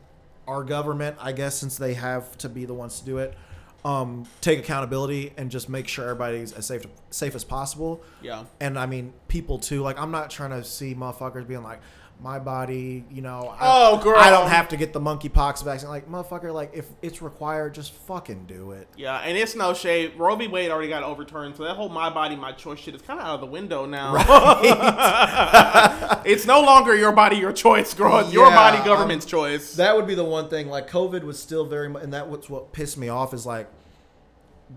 our 0.48 0.64
government, 0.64 1.16
I 1.20 1.30
guess, 1.32 1.56
since 1.56 1.76
they 1.78 1.94
have 1.94 2.36
to 2.38 2.48
be 2.48 2.64
the 2.64 2.74
ones 2.74 2.98
to 3.00 3.06
do 3.06 3.18
it, 3.18 3.34
um, 3.84 4.26
take 4.40 4.58
accountability 4.58 5.32
and 5.36 5.50
just 5.50 5.68
make 5.68 5.86
sure 5.88 6.04
everybody's 6.04 6.52
as 6.52 6.66
safe 6.66 6.84
safe 7.10 7.34
as 7.34 7.44
possible. 7.44 8.02
Yeah. 8.22 8.44
And 8.60 8.78
I 8.78 8.86
mean, 8.86 9.12
people 9.28 9.58
too. 9.58 9.82
Like, 9.82 9.98
I'm 9.98 10.10
not 10.10 10.30
trying 10.30 10.50
to 10.50 10.64
see 10.64 10.94
motherfuckers 10.94 11.46
being 11.46 11.62
like, 11.62 11.80
my 12.20 12.38
body, 12.38 13.04
you 13.10 13.20
know. 13.20 13.54
Oh, 13.60 13.98
I, 13.98 14.02
girl. 14.02 14.16
I 14.16 14.30
don't 14.30 14.48
have 14.48 14.68
to 14.68 14.76
get 14.76 14.92
the 14.92 15.00
monkeypox 15.00 15.64
vaccine. 15.64 15.90
Like, 15.90 16.08
motherfucker, 16.08 16.52
like 16.52 16.70
if 16.74 16.86
it's 17.02 17.20
required, 17.20 17.74
just 17.74 17.92
fucking 17.92 18.46
do 18.46 18.72
it. 18.72 18.88
Yeah, 18.96 19.18
and 19.18 19.36
it's 19.36 19.54
no 19.54 19.74
shade. 19.74 20.14
Roe 20.16 20.36
v. 20.36 20.48
Wade 20.48 20.70
already 20.70 20.88
got 20.88 21.02
overturned, 21.02 21.56
so 21.56 21.64
that 21.64 21.76
whole 21.76 21.88
my 21.88 22.10
body, 22.10 22.36
my 22.36 22.52
choice 22.52 22.80
shit 22.80 22.94
is 22.94 23.02
kind 23.02 23.20
of 23.20 23.26
out 23.26 23.34
of 23.34 23.40
the 23.40 23.46
window 23.46 23.86
now. 23.86 24.14
it's 26.24 26.46
no 26.46 26.60
longer 26.62 26.96
your 26.96 27.12
body, 27.12 27.36
your 27.36 27.52
choice, 27.52 27.92
girl. 27.94 28.18
It's 28.18 28.32
your 28.32 28.48
Yeah, 28.48 28.56
body, 28.56 28.78
um, 28.78 28.84
government's 28.84 29.26
choice. 29.26 29.74
That 29.74 29.96
would 29.96 30.06
be 30.06 30.14
the 30.14 30.24
one 30.24 30.48
thing. 30.48 30.68
Like 30.68 30.90
COVID 30.90 31.22
was 31.22 31.38
still 31.38 31.66
very 31.66 31.88
much, 31.88 32.02
and 32.02 32.12
that 32.12 32.30
was 32.30 32.48
what 32.48 32.72
pissed 32.72 32.96
me 32.96 33.08
off. 33.08 33.34
Is 33.34 33.46
like 33.46 33.68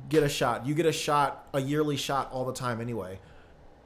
get 0.09 0.23
a 0.23 0.29
shot. 0.29 0.67
You 0.67 0.75
get 0.75 0.85
a 0.85 0.91
shot, 0.91 1.47
a 1.53 1.61
yearly 1.61 1.97
shot 1.97 2.29
all 2.31 2.45
the 2.45 2.53
time 2.53 2.81
anyway. 2.81 3.19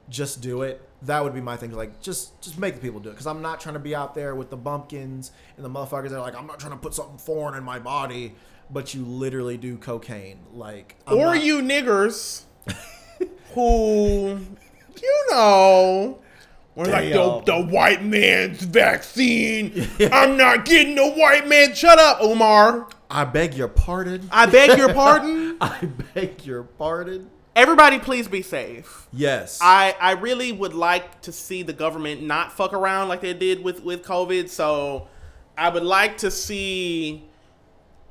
Just 0.08 0.40
do 0.40 0.62
it. 0.62 0.86
That 1.02 1.22
would 1.24 1.34
be 1.34 1.40
my 1.40 1.56
thing. 1.56 1.72
Like, 1.72 2.00
just 2.00 2.40
just 2.42 2.58
make 2.58 2.74
the 2.74 2.80
people 2.80 3.00
do 3.00 3.08
it. 3.08 3.12
Because 3.12 3.26
I'm 3.26 3.42
not 3.42 3.60
trying 3.60 3.74
to 3.74 3.78
be 3.80 3.94
out 3.94 4.14
there 4.14 4.34
with 4.34 4.50
the 4.50 4.56
bumpkins 4.56 5.32
and 5.56 5.64
the 5.64 5.70
motherfuckers 5.70 6.10
that 6.10 6.16
are 6.16 6.20
like, 6.20 6.36
I'm 6.36 6.46
not 6.46 6.58
trying 6.58 6.72
to 6.72 6.78
put 6.78 6.94
something 6.94 7.18
foreign 7.18 7.54
in 7.56 7.64
my 7.64 7.78
body, 7.78 8.34
but 8.70 8.94
you 8.94 9.04
literally 9.04 9.56
do 9.56 9.76
cocaine. 9.76 10.40
Like, 10.52 10.96
I'm 11.06 11.16
or 11.18 11.34
not- 11.34 11.42
you 11.44 11.60
niggers 11.62 12.42
who, 13.54 14.38
you 15.00 15.26
know, 15.30 16.18
we're 16.74 16.86
like 16.86 17.12
the, 17.12 17.42
the 17.46 17.62
white 17.66 18.02
man's 18.04 18.62
vaccine. 18.62 19.88
I'm 20.12 20.36
not 20.36 20.64
getting 20.64 20.96
the 20.96 21.08
white 21.12 21.46
man. 21.46 21.74
Shut 21.74 21.98
up, 21.98 22.18
Omar. 22.20 22.88
I 23.10 23.24
beg 23.24 23.54
your 23.54 23.68
pardon. 23.68 24.28
I 24.32 24.46
beg 24.46 24.76
your 24.76 24.92
pardon. 24.94 25.56
I 25.60 25.88
beg 26.14 26.44
your 26.44 26.64
pardon. 26.64 27.30
Everybody, 27.56 27.98
please 28.00 28.26
be 28.26 28.42
safe. 28.42 29.06
Yes. 29.12 29.58
I, 29.62 29.94
I 30.00 30.12
really 30.12 30.50
would 30.50 30.74
like 30.74 31.20
to 31.22 31.32
see 31.32 31.62
the 31.62 31.72
government 31.72 32.22
not 32.22 32.52
fuck 32.52 32.72
around 32.72 33.08
like 33.08 33.20
they 33.20 33.32
did 33.34 33.62
with, 33.62 33.82
with 33.84 34.02
COVID. 34.02 34.48
So 34.48 35.06
I 35.56 35.68
would 35.68 35.84
like 35.84 36.18
to 36.18 36.30
see 36.32 37.24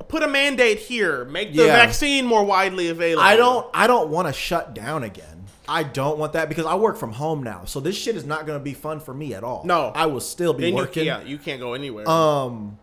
put 0.07 0.23
a 0.23 0.27
mandate 0.27 0.79
here, 0.79 1.25
make 1.25 1.53
the 1.53 1.65
Yeah. 1.65 1.75
vaccine 1.75 2.25
more 2.25 2.43
widely 2.45 2.87
available. 2.89 3.23
I 3.23 3.35
don't 3.35 3.69
I 3.73 3.87
don't 3.87 4.09
want 4.09 4.27
to 4.27 4.33
shut 4.33 4.73
down 4.73 5.03
again. 5.03 5.45
I 5.67 5.83
don't 5.83 6.17
want 6.17 6.33
that 6.33 6.49
because 6.49 6.65
I 6.65 6.75
work 6.75 6.97
from 6.97 7.13
home 7.13 7.41
now. 7.43 7.63
So 7.65 7.79
this 7.79 7.97
shit 7.97 8.15
is 8.17 8.25
not 8.25 8.45
going 8.45 8.59
to 8.59 8.63
be 8.63 8.73
fun 8.73 8.99
for 8.99 9.13
me 9.13 9.33
at 9.33 9.43
all. 9.45 9.63
No. 9.65 9.91
I 9.95 10.07
will 10.07 10.19
still 10.19 10.53
be 10.53 10.63
Then 10.63 10.73
you, 10.73 10.75
working. 10.77 11.05
yeah, 11.05 11.21
you 11.21 11.37
can't 11.37 11.59
go 11.61 11.73
anywhere. 11.73 12.07
Um 12.09 12.77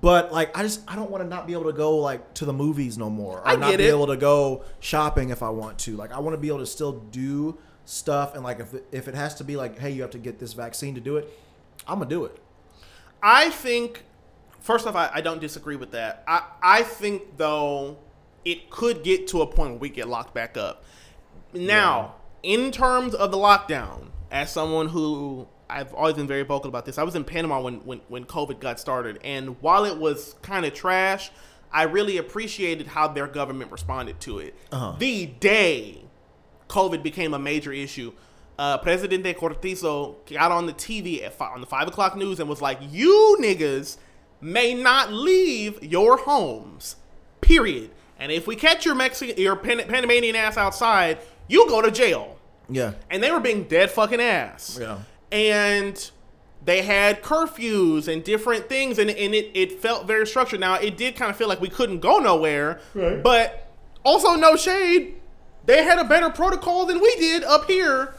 but 0.00 0.32
like 0.32 0.56
I 0.56 0.62
just 0.62 0.82
I 0.88 0.96
don't 0.96 1.10
want 1.10 1.22
to 1.24 1.28
not 1.28 1.46
be 1.46 1.52
able 1.52 1.64
to 1.64 1.72
go 1.72 1.96
like 1.96 2.34
to 2.34 2.44
the 2.44 2.52
movies 2.52 2.98
no 2.98 3.10
more. 3.10 3.40
Or 3.40 3.48
I 3.48 3.56
not 3.56 3.76
be 3.76 3.84
it. 3.84 3.88
able 3.88 4.06
to 4.08 4.16
go 4.16 4.64
shopping 4.80 5.30
if 5.30 5.42
I 5.42 5.50
want 5.50 5.78
to. 5.80 5.96
Like 5.96 6.12
I 6.12 6.20
want 6.20 6.34
to 6.34 6.40
be 6.40 6.48
able 6.48 6.58
to 6.58 6.66
still 6.66 6.92
do 6.92 7.58
stuff 7.84 8.34
and 8.34 8.42
like 8.42 8.58
if 8.58 8.74
it, 8.74 8.86
if 8.90 9.08
it 9.08 9.14
has 9.14 9.36
to 9.36 9.44
be 9.44 9.56
like 9.56 9.78
hey 9.78 9.90
you 9.90 10.02
have 10.02 10.10
to 10.10 10.18
get 10.18 10.38
this 10.38 10.52
vaccine 10.52 10.94
to 10.94 11.00
do 11.00 11.16
it, 11.16 11.28
I'm 11.86 12.00
to 12.00 12.06
do 12.06 12.24
it. 12.24 12.40
I 13.22 13.50
think, 13.50 14.04
first 14.60 14.86
off, 14.86 14.94
I, 14.94 15.10
I 15.14 15.20
don't 15.20 15.40
disagree 15.40 15.76
with 15.76 15.92
that. 15.92 16.22
I, 16.28 16.42
I 16.62 16.82
think, 16.82 17.36
though, 17.36 17.98
it 18.44 18.70
could 18.70 19.02
get 19.02 19.26
to 19.28 19.42
a 19.42 19.46
point 19.46 19.72
where 19.72 19.78
we 19.80 19.88
get 19.88 20.08
locked 20.08 20.34
back 20.34 20.56
up. 20.56 20.84
Now, 21.52 22.16
in 22.42 22.70
terms 22.70 23.14
of 23.14 23.30
the 23.30 23.36
lockdown, 23.36 24.10
as 24.30 24.52
someone 24.52 24.88
who 24.88 25.48
I've 25.68 25.92
always 25.94 26.14
been 26.14 26.26
very 26.26 26.42
vocal 26.42 26.68
about 26.68 26.84
this, 26.86 26.98
I 26.98 27.02
was 27.02 27.14
in 27.14 27.24
Panama 27.24 27.60
when, 27.60 27.76
when, 27.84 28.00
when 28.08 28.24
COVID 28.24 28.60
got 28.60 28.78
started. 28.78 29.18
And 29.24 29.60
while 29.60 29.84
it 29.84 29.98
was 29.98 30.34
kind 30.42 30.64
of 30.64 30.74
trash, 30.74 31.30
I 31.72 31.82
really 31.82 32.18
appreciated 32.18 32.86
how 32.86 33.08
their 33.08 33.26
government 33.26 33.72
responded 33.72 34.20
to 34.20 34.38
it. 34.38 34.54
Uh-huh. 34.72 34.94
The 34.98 35.26
day 35.26 36.02
COVID 36.68 37.02
became 37.02 37.34
a 37.34 37.38
major 37.38 37.72
issue. 37.72 38.12
Uh, 38.58 38.78
Presidente 38.78 39.34
Cortizo 39.34 40.16
got 40.32 40.50
on 40.50 40.66
the 40.66 40.72
TV 40.72 41.22
at 41.22 41.34
fi- 41.34 41.52
on 41.52 41.60
the 41.60 41.66
five 41.66 41.88
o'clock 41.88 42.16
news 42.16 42.40
and 42.40 42.48
was 42.48 42.62
like, 42.62 42.78
"You 42.90 43.36
niggas 43.40 43.98
may 44.40 44.72
not 44.72 45.12
leave 45.12 45.82
your 45.82 46.16
homes, 46.16 46.96
period. 47.40 47.90
And 48.18 48.32
if 48.32 48.46
we 48.46 48.56
catch 48.56 48.86
your 48.86 48.94
Mexican, 48.94 49.36
your 49.36 49.56
Pan- 49.56 49.86
Panamanian 49.86 50.36
ass 50.36 50.56
outside, 50.56 51.18
you 51.48 51.68
go 51.68 51.82
to 51.82 51.90
jail." 51.90 52.38
Yeah. 52.68 52.92
And 53.10 53.22
they 53.22 53.30
were 53.30 53.40
being 53.40 53.64
dead 53.64 53.90
fucking 53.90 54.20
ass. 54.20 54.78
Yeah. 54.80 54.98
And 55.32 56.10
they 56.64 56.82
had 56.82 57.22
curfews 57.22 58.08
and 58.08 58.22
different 58.24 58.68
things, 58.68 58.98
and, 58.98 59.10
and 59.10 59.34
it, 59.34 59.50
it 59.54 59.80
felt 59.80 60.06
very 60.06 60.26
structured. 60.26 60.60
Now, 60.60 60.74
it 60.74 60.96
did 60.96 61.16
kind 61.16 61.30
of 61.30 61.36
feel 61.36 61.48
like 61.48 61.60
we 61.60 61.68
couldn't 61.68 62.00
go 62.00 62.18
nowhere, 62.18 62.80
Right. 62.94 63.22
but 63.22 63.70
also, 64.04 64.34
no 64.34 64.56
shade, 64.56 65.16
they 65.64 65.82
had 65.84 65.98
a 65.98 66.04
better 66.04 66.30
protocol 66.30 66.86
than 66.86 67.00
we 67.00 67.14
did 67.16 67.42
up 67.44 67.66
here. 67.68 68.14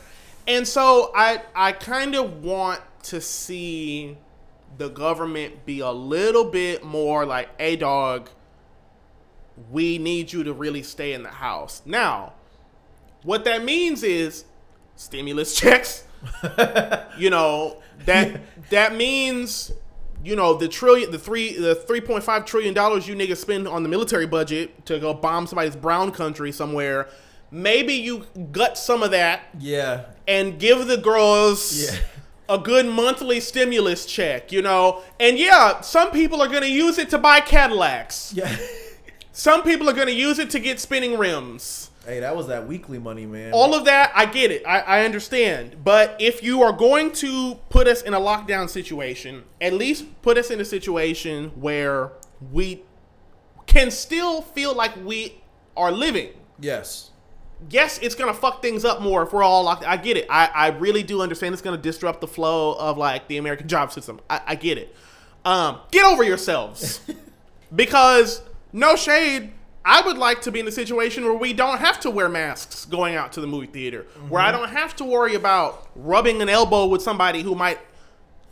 And 0.47 0.67
so 0.67 1.11
I, 1.15 1.41
I 1.55 1.71
kind 1.73 2.15
of 2.15 2.43
want 2.43 2.81
to 3.03 3.19
see 3.21 4.17
the 4.77 4.89
government 4.89 5.65
be 5.65 5.79
a 5.79 5.91
little 5.91 6.45
bit 6.45 6.83
more 6.83 7.25
like, 7.25 7.49
hey, 7.59 7.75
dog, 7.77 8.29
we 9.71 9.97
need 9.97 10.31
you 10.31 10.43
to 10.43 10.53
really 10.53 10.83
stay 10.83 11.13
in 11.13 11.23
the 11.23 11.29
house. 11.29 11.81
Now, 11.85 12.33
what 13.23 13.43
that 13.45 13.63
means 13.63 14.03
is 14.03 14.45
stimulus 14.95 15.55
checks. 15.59 16.03
You 17.17 17.29
know 17.29 17.81
that 18.05 18.41
that 18.69 18.95
means 18.95 19.71
you 20.23 20.35
know 20.35 20.55
the 20.55 20.67
trillion, 20.67 21.11
the 21.11 21.19
three, 21.19 21.57
the 21.57 21.75
three 21.75 22.01
point 22.01 22.23
five 22.23 22.45
trillion 22.45 22.73
dollars 22.73 23.07
you 23.07 23.15
niggas 23.15 23.37
spend 23.37 23.67
on 23.67 23.83
the 23.83 23.89
military 23.89 24.25
budget 24.25 24.85
to 24.85 24.99
go 24.99 25.13
bomb 25.13 25.47
somebody's 25.47 25.75
brown 25.75 26.11
country 26.11 26.51
somewhere. 26.51 27.07
Maybe 27.49 27.93
you 27.93 28.25
gut 28.51 28.77
some 28.77 29.03
of 29.03 29.11
that 29.11 29.41
Yeah. 29.59 30.05
and 30.27 30.59
give 30.59 30.87
the 30.87 30.97
girls 30.97 31.81
Yeah. 31.91 31.97
a 32.49 32.57
good 32.57 32.85
monthly 32.87 33.39
stimulus 33.39 34.05
check. 34.05 34.51
You 34.51 34.61
know, 34.63 35.01
and 35.19 35.37
yeah, 35.37 35.79
some 35.81 36.11
people 36.11 36.41
are 36.41 36.47
gonna 36.49 36.65
use 36.65 36.97
it 36.97 37.09
to 37.11 37.17
buy 37.17 37.39
Cadillacs. 37.39 38.33
Yeah. 38.35 38.53
Some 39.31 39.61
people 39.63 39.87
are 39.89 39.93
gonna 39.93 40.11
use 40.11 40.39
it 40.39 40.49
to 40.49 40.59
get 40.59 40.79
spinning 40.79 41.17
rims. 41.17 41.91
Hey, 42.07 42.21
that 42.21 42.35
was 42.35 42.47
that 42.47 42.65
weekly 42.67 42.97
money, 42.97 43.25
man. 43.25 43.51
All 43.53 43.75
of 43.75 43.85
that, 43.85 44.11
I 44.15 44.25
get 44.25 44.49
it. 44.49 44.63
I, 44.65 44.79
I 44.79 45.05
understand. 45.05 45.83
But 45.83 46.15
if 46.19 46.41
you 46.41 46.61
are 46.63 46.71
going 46.71 47.11
to 47.13 47.55
put 47.69 47.87
us 47.87 48.01
in 48.01 48.13
a 48.13 48.19
lockdown 48.19 48.69
situation, 48.69 49.43
at 49.59 49.73
least 49.73 50.05
put 50.21 50.37
us 50.37 50.49
in 50.49 50.59
a 50.61 50.65
situation 50.65 51.49
where 51.55 52.13
we 52.51 52.83
can 53.65 53.91
still 53.91 54.41
feel 54.41 54.73
like 54.73 54.95
we 55.05 55.41
are 55.75 55.91
living. 55.91 56.29
yes. 56.59 57.11
Yes, 57.71 57.97
it's 58.03 58.13
gonna 58.13 58.35
fuck 58.35 58.61
things 58.61 58.85
up 58.85 59.01
more 59.01 59.23
if 59.23 59.33
we're 59.33 59.41
all 59.41 59.63
locked. 59.63 59.83
I 59.83 59.97
get 59.97 60.15
it. 60.15 60.27
I, 60.29 60.45
I 60.53 60.67
really 60.67 61.01
do 61.01 61.23
understand 61.23 61.53
it's 61.53 61.61
gonna 61.63 61.75
disrupt 61.75 62.21
the 62.21 62.27
flow 62.27 62.73
of 62.73 62.99
like 62.99 63.27
the 63.27 63.37
American 63.37 63.67
job 63.67 63.91
system. 63.91 64.19
I, 64.29 64.41
I 64.45 64.55
get 64.55 64.77
it. 64.77 64.95
Um, 65.43 65.79
get 65.89 66.05
over 66.05 66.21
yourselves. 66.23 67.01
because 67.75 68.43
no 68.73 68.95
shade, 68.95 69.53
I 69.87 70.01
would 70.01 70.17
like 70.17 70.41
to 70.41 70.51
be 70.51 70.59
in 70.59 70.67
a 70.67 70.71
situation 70.71 71.23
where 71.23 71.33
we 71.33 71.53
don't 71.53 71.79
have 71.79 71.97
to 72.01 72.11
wear 72.11 72.27
masks 72.27 72.83
going 72.83 73.15
out 73.15 73.31
to 73.31 73.41
the 73.41 73.47
movie 73.47 73.67
theater, 73.67 74.05
where 74.27 74.41
I 74.41 74.51
mm-hmm. 74.51 74.59
don't 74.59 74.71
have 74.71 74.97
to 74.97 75.05
worry 75.05 75.33
about 75.33 75.87
rubbing 75.95 76.41
an 76.41 76.49
elbow 76.49 76.87
with 76.87 77.01
somebody 77.01 77.41
who 77.41 77.55
might, 77.55 77.79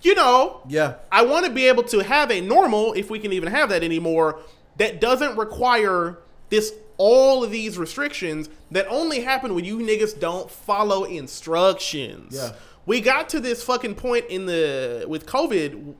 you 0.01 0.15
know, 0.15 0.61
Yeah. 0.65 0.95
I 1.11 1.25
want 1.25 1.45
to 1.45 1.51
be 1.51 1.67
able 1.67 1.83
to 1.83 1.99
have 1.99 2.31
a 2.31 2.39
normal, 2.39 2.93
if 2.93 3.09
we 3.09 3.19
can 3.19 3.33
even 3.33 3.49
have 3.49 3.67
that 3.67 3.83
anymore, 3.83 4.39
that 4.77 5.01
doesn't 5.01 5.37
require 5.37 6.19
this 6.49 6.73
all 6.95 7.43
of 7.43 7.51
these 7.51 7.77
restrictions 7.77 8.47
that 8.71 8.87
only 8.87 9.19
happen 9.19 9.53
when 9.53 9.65
you 9.65 9.79
niggas 9.79 10.17
don't 10.17 10.49
follow 10.49 11.03
instructions. 11.03 12.33
Yeah. 12.33 12.53
We 12.85 13.01
got 13.01 13.27
to 13.29 13.41
this 13.41 13.61
fucking 13.61 13.95
point 13.95 14.27
in 14.27 14.45
the 14.45 15.03
with 15.05 15.25
COVID 15.25 15.95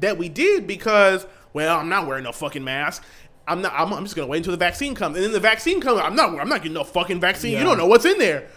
that 0.00 0.16
we 0.16 0.30
did 0.30 0.66
because 0.66 1.26
well, 1.52 1.78
I'm 1.78 1.88
not 1.88 2.06
wearing 2.06 2.24
no 2.24 2.32
fucking 2.32 2.64
mask. 2.64 3.04
I'm 3.48 3.62
not. 3.62 3.72
I'm, 3.76 3.92
I'm 3.92 4.04
just 4.04 4.14
gonna 4.16 4.28
wait 4.28 4.38
until 4.38 4.52
the 4.52 4.56
vaccine 4.56 4.94
comes, 4.94 5.16
and 5.16 5.24
then 5.24 5.32
the 5.32 5.40
vaccine 5.40 5.80
comes. 5.80 6.00
I'm 6.00 6.14
not. 6.14 6.38
I'm 6.38 6.48
not 6.48 6.58
getting 6.62 6.74
no 6.74 6.84
fucking 6.84 7.20
vaccine. 7.20 7.52
Yeah. 7.52 7.58
You 7.60 7.64
don't 7.64 7.78
know 7.78 7.86
what's 7.86 8.04
in 8.04 8.18
there. 8.18 8.48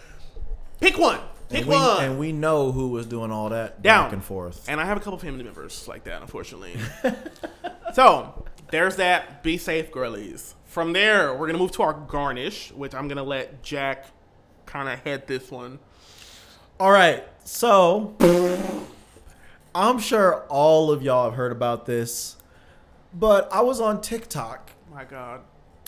Pick 0.80 0.98
one. 0.98 1.18
Pick 1.48 1.60
And 1.60 1.68
we, 1.68 1.74
one. 1.74 2.04
and 2.04 2.18
we 2.18 2.32
know 2.32 2.72
who 2.72 2.88
was 2.88 3.06
doing 3.06 3.30
all 3.30 3.48
that 3.50 3.82
Down. 3.82 4.04
back 4.06 4.12
and 4.14 4.24
forth. 4.24 4.66
And 4.68 4.80
I 4.80 4.84
have 4.86 4.96
a 4.96 5.00
couple 5.00 5.18
family 5.18 5.44
members 5.44 5.86
like 5.88 6.04
that, 6.04 6.22
unfortunately. 6.22 6.76
so 7.94 8.44
there's 8.70 8.96
that. 8.96 9.42
Be 9.42 9.58
safe, 9.58 9.90
girlies. 9.92 10.54
From 10.66 10.92
there, 10.92 11.34
we're 11.34 11.46
gonna 11.46 11.58
move 11.58 11.72
to 11.72 11.82
our 11.82 11.92
garnish, 11.94 12.72
which 12.72 12.94
I'm 12.94 13.08
gonna 13.08 13.22
let 13.24 13.62
Jack 13.62 14.06
kind 14.66 14.88
of 14.88 14.98
head 15.00 15.26
this 15.26 15.50
one. 15.50 15.78
All 16.80 16.90
right. 16.90 17.24
So 17.44 18.16
I'm 19.74 19.98
sure 19.98 20.44
all 20.48 20.90
of 20.90 21.02
y'all 21.02 21.24
have 21.26 21.34
heard 21.34 21.52
about 21.52 21.86
this, 21.86 22.36
but 23.12 23.52
I 23.52 23.60
was 23.60 23.80
on 23.80 24.00
TikTok 24.00 24.63
My 24.94 25.04
God. 25.04 25.40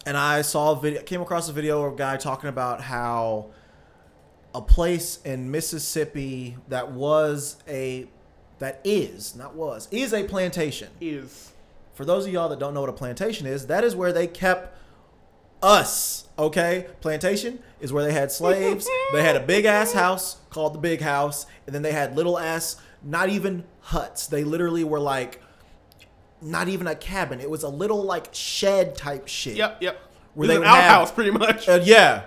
and 0.05 0.17
I 0.17 0.43
saw 0.43 0.73
a 0.73 0.81
video, 0.81 1.01
came 1.03 1.21
across 1.21 1.49
a 1.49 1.53
video 1.53 1.85
of 1.85 1.93
a 1.93 1.97
guy 1.97 2.17
talking 2.17 2.49
about 2.49 2.81
how 2.81 3.51
a 4.53 4.61
place 4.61 5.21
in 5.25 5.51
Mississippi 5.53 6.57
that 6.69 6.91
was 6.91 7.63
a 7.69 8.09
that 8.59 8.81
is 8.83 9.37
not 9.37 9.55
was 9.55 9.87
is 9.93 10.13
a 10.13 10.25
plantation. 10.25 10.89
Is 11.01 11.53
For 11.95 12.05
those 12.05 12.27
of 12.27 12.33
y'all 12.33 12.49
that 12.49 12.59
don't 12.59 12.75
know 12.75 12.81
what 12.81 12.91
a 12.91 12.95
plantation 12.95 13.47
is, 13.47 13.69
that 13.69 13.85
is 13.85 13.95
where 13.95 14.13
they 14.13 14.27
kept 14.27 14.77
us. 15.63 16.27
Okay, 16.37 16.89
plantation 17.01 17.61
is 17.81 17.93
where 17.93 18.03
they 18.03 18.13
had 18.13 18.33
slaves. 18.33 18.89
they 19.13 19.23
had 19.23 19.37
a 19.37 19.41
big 19.41 19.67
ass 19.67 19.93
house 19.93 20.39
called 20.51 20.75
the 20.75 20.81
big 20.81 21.01
house, 21.01 21.47
and 21.67 21.75
then 21.75 21.83
they 21.83 21.93
had 21.93 22.17
little 22.17 22.39
ass, 22.41 22.77
not 23.05 23.29
even 23.29 23.65
huts. 23.83 24.27
They 24.27 24.43
literally 24.43 24.83
were 24.83 25.01
like, 25.01 25.41
not 26.47 26.69
even 26.69 26.87
a 26.87 26.95
cabin. 26.95 27.41
It 27.41 27.51
was 27.51 27.63
a 27.63 27.69
little 27.69 28.03
like 28.03 28.29
shed 28.33 28.97
type 28.97 29.27
shit. 29.29 29.57
yep, 29.57 29.79
yep. 29.83 29.99
Where 30.35 30.49
they 30.49 30.55
an 30.55 30.61
would 30.61 30.69
have- 30.69 30.85
outhouse, 30.85 31.13
pretty 31.13 31.31
much. 31.33 31.69
Uh, 31.69 31.81
yeah. 31.83 32.25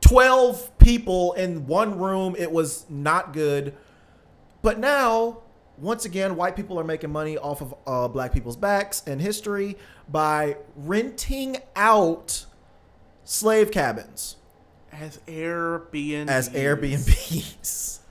12 0.00 0.78
people 0.78 1.32
in 1.34 1.66
one 1.66 1.98
room. 1.98 2.36
It 2.38 2.50
was 2.50 2.84
not 2.88 3.32
good. 3.32 3.74
But 4.62 4.78
now, 4.78 5.38
once 5.78 6.04
again, 6.04 6.36
white 6.36 6.56
people 6.56 6.78
are 6.78 6.84
making 6.84 7.10
money 7.10 7.36
off 7.38 7.60
of 7.60 7.74
uh, 7.86 8.08
black 8.08 8.32
people's 8.32 8.56
backs 8.56 9.02
and 9.06 9.20
history 9.20 9.76
by 10.08 10.56
renting 10.76 11.56
out 11.74 12.46
slave 13.24 13.70
cabins 13.70 14.36
As 14.92 15.18
Airbnb. 15.26 16.28
as 16.28 16.48
Airbnbs. 16.50 17.98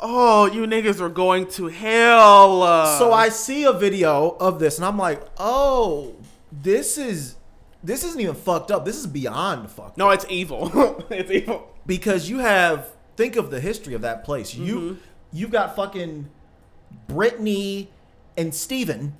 Oh, 0.00 0.46
you 0.46 0.62
niggas 0.62 1.00
are 1.00 1.08
going 1.08 1.46
to 1.52 1.68
hell. 1.68 2.98
So 2.98 3.12
I 3.12 3.28
see 3.30 3.64
a 3.64 3.72
video 3.72 4.36
of 4.38 4.58
this 4.58 4.76
and 4.76 4.84
I'm 4.84 4.98
like, 4.98 5.22
"Oh, 5.38 6.14
this 6.52 6.98
is 6.98 7.36
this 7.82 8.04
isn't 8.04 8.20
even 8.20 8.34
fucked 8.34 8.70
up. 8.70 8.84
This 8.84 8.96
is 8.96 9.06
beyond 9.06 9.70
fucked 9.70 9.96
No, 9.96 10.10
it's 10.10 10.26
evil. 10.28 11.04
it's 11.10 11.30
evil. 11.30 11.68
because 11.86 12.28
you 12.28 12.38
have 12.38 12.90
think 13.16 13.36
of 13.36 13.50
the 13.50 13.60
history 13.60 13.94
of 13.94 14.02
that 14.02 14.24
place. 14.24 14.52
Mm-hmm. 14.52 14.66
You 14.66 14.98
you've 15.32 15.50
got 15.50 15.76
fucking 15.76 16.28
Brittany 17.08 17.90
and 18.36 18.54
Steven 18.54 19.16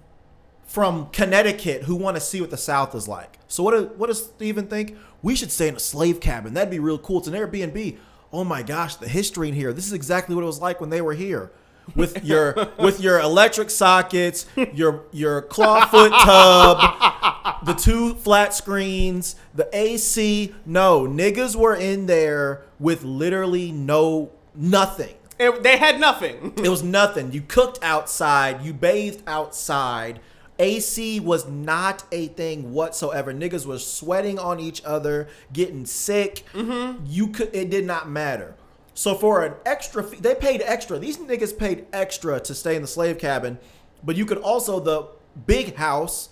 from 0.66 1.08
Connecticut 1.10 1.84
who 1.84 1.94
want 1.94 2.16
to 2.16 2.20
see 2.20 2.40
what 2.40 2.50
the 2.50 2.56
South 2.56 2.94
is 2.94 3.06
like. 3.06 3.38
So 3.48 3.62
what 3.62 3.72
do, 3.72 3.84
what 3.96 4.08
does 4.08 4.24
Steven 4.24 4.66
think? 4.66 4.96
We 5.22 5.36
should 5.36 5.52
stay 5.52 5.68
in 5.68 5.76
a 5.76 5.80
slave 5.80 6.20
cabin. 6.20 6.54
That'd 6.54 6.70
be 6.70 6.78
real 6.78 6.98
cool. 6.98 7.18
It's 7.18 7.28
an 7.28 7.34
Airbnb. 7.34 7.96
Oh 8.32 8.44
my 8.44 8.62
gosh, 8.62 8.96
the 8.96 9.08
history 9.08 9.48
in 9.48 9.54
here. 9.54 9.72
This 9.72 9.86
is 9.86 9.92
exactly 9.92 10.34
what 10.34 10.42
it 10.42 10.46
was 10.46 10.60
like 10.60 10.80
when 10.80 10.90
they 10.90 11.00
were 11.00 11.14
here. 11.14 11.50
With 11.94 12.24
your 12.24 12.68
with 12.80 13.00
your 13.00 13.20
electric 13.20 13.70
sockets, 13.70 14.46
your 14.74 15.04
your 15.12 15.40
clawfoot 15.42 16.10
tub, 16.24 17.64
the 17.64 17.74
two 17.74 18.14
flat 18.16 18.52
screens, 18.54 19.36
the 19.54 19.68
AC. 19.72 20.52
No, 20.64 21.06
niggas 21.06 21.54
were 21.54 21.76
in 21.76 22.06
there 22.06 22.62
with 22.80 23.04
literally 23.04 23.70
no 23.70 24.32
nothing. 24.54 25.14
It- 25.38 25.62
they 25.62 25.76
had 25.76 26.00
nothing. 26.00 26.54
It 26.56 26.68
was 26.68 26.82
nothing. 26.82 27.30
You 27.30 27.42
cooked 27.42 27.78
outside, 27.82 28.62
you 28.62 28.72
bathed 28.74 29.22
outside. 29.28 30.18
AC 30.58 31.20
was 31.20 31.46
not 31.46 32.04
a 32.12 32.28
thing 32.28 32.72
whatsoever. 32.72 33.32
Niggas 33.32 33.66
was 33.66 33.86
sweating 33.86 34.38
on 34.38 34.58
each 34.58 34.82
other, 34.84 35.28
getting 35.52 35.84
sick. 35.86 36.44
Mm-hmm. 36.54 37.04
You 37.06 37.28
could 37.28 37.54
it 37.54 37.70
did 37.70 37.84
not 37.84 38.08
matter. 38.08 38.54
So 38.94 39.14
for 39.14 39.44
an 39.44 39.54
extra 39.66 40.02
fee, 40.02 40.16
they 40.16 40.34
paid 40.34 40.62
extra. 40.64 40.98
These 40.98 41.18
niggas 41.18 41.56
paid 41.58 41.86
extra 41.92 42.40
to 42.40 42.54
stay 42.54 42.76
in 42.76 42.82
the 42.82 42.88
slave 42.88 43.18
cabin, 43.18 43.58
but 44.02 44.16
you 44.16 44.24
could 44.24 44.38
also 44.38 44.80
the 44.80 45.06
big 45.46 45.76
house. 45.76 46.30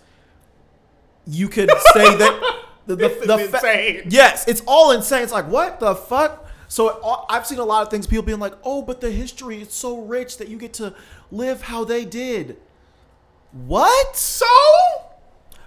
You 1.26 1.48
could 1.48 1.70
stay 1.90 2.16
there. 2.16 2.40
The, 2.86 2.96
the, 2.96 3.08
the 3.08 3.38
fa- 3.38 3.56
insane. 3.56 4.02
Yes, 4.10 4.46
it's 4.46 4.60
all 4.66 4.90
insane. 4.92 5.22
It's 5.22 5.32
like 5.32 5.48
what 5.48 5.80
the 5.80 5.94
fuck. 5.94 6.46
So 6.68 6.90
it, 6.90 6.96
I've 7.30 7.46
seen 7.46 7.58
a 7.58 7.64
lot 7.64 7.82
of 7.82 7.90
things. 7.90 8.06
People 8.06 8.26
being 8.26 8.40
like, 8.40 8.52
"Oh, 8.62 8.82
but 8.82 9.00
the 9.00 9.10
history 9.10 9.62
is 9.62 9.72
so 9.72 10.02
rich 10.02 10.36
that 10.36 10.48
you 10.48 10.58
get 10.58 10.74
to 10.74 10.94
live 11.32 11.62
how 11.62 11.84
they 11.84 12.04
did." 12.04 12.58
What? 13.54 14.16
So, 14.16 14.46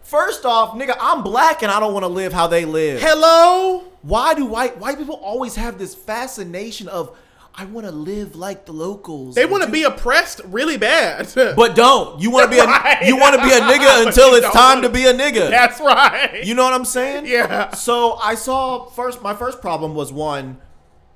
First 0.03 0.45
off, 0.45 0.73
nigga, 0.73 0.95
I'm 1.01 1.21
black 1.21 1.63
and 1.63 1.71
I 1.71 1.81
don't 1.81 1.91
want 1.93 2.03
to 2.03 2.07
live 2.09 2.31
how 2.31 2.47
they 2.47 2.63
live. 2.63 3.01
hello. 3.01 3.79
Why 4.03 4.33
do 4.35 4.45
white 4.45 4.77
white 4.77 4.97
people 4.97 5.15
always 5.15 5.55
have 5.55 5.77
this 5.77 5.93
fascination 5.95 6.87
of 6.87 7.17
I 7.53 7.65
want 7.65 7.87
to 7.87 7.91
live 7.91 8.35
like 8.35 8.65
the 8.65 8.71
locals? 8.71 9.35
They 9.35 9.45
want 9.45 9.63
to 9.63 9.69
be 9.69 9.83
oppressed 9.83 10.39
really 10.45 10.77
bad. 10.77 11.29
but 11.57 11.75
don't. 11.75 12.21
You 12.21 12.31
want 12.31 12.45
to 12.45 12.55
be 12.55 12.59
a 12.59 12.65
Right. 12.65 13.03
you 13.05 13.17
want 13.17 13.35
to 13.35 13.41
be 13.43 13.51
a 13.51 13.59
nigga 13.71 14.07
until 14.07 14.33
it's 14.35 14.49
time 14.51 14.77
wanna- 14.77 14.89
be 14.89 15.07
a 15.07 15.13
nigga. 15.13 15.49
That's 15.49 15.81
right. 15.81 16.41
You 16.45 16.55
know 16.55 16.63
what 16.63 16.73
I'm 16.73 16.85
saying? 16.85 17.25
Yeah. 17.25 17.71
So 17.71 18.13
I 18.23 18.35
saw 18.35 18.85
first. 18.85 19.21
My 19.21 19.33
first 19.33 19.59
problem 19.59 19.93
was 19.93 20.13
one 20.13 20.57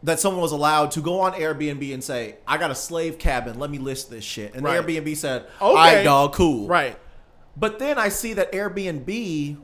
that 0.03 0.19
someone 0.19 0.41
was 0.41 0.51
allowed 0.51 0.91
to 0.91 1.01
go 1.01 1.19
on 1.19 1.33
Airbnb 1.33 1.93
and 1.93 2.03
say, 2.03 2.37
"I 2.47 2.57
got 2.57 2.71
a 2.71 2.75
slave 2.75 3.17
cabin. 3.17 3.59
Let 3.59 3.69
me 3.69 3.77
list 3.77 4.09
this 4.09 4.23
shit." 4.23 4.53
And 4.55 4.63
Right. 4.63 4.83
Airbnb 4.83 5.15
said, 5.15 5.43
Okay. 5.43 5.49
"All 5.59 5.75
right, 5.75 6.03
dog, 6.03 6.33
cool." 6.33 6.67
Right. 6.67 6.97
But 7.55 7.79
then 7.79 7.97
I 7.97 8.09
see 8.09 8.33
that 8.33 8.51
Airbnb. 8.51 9.57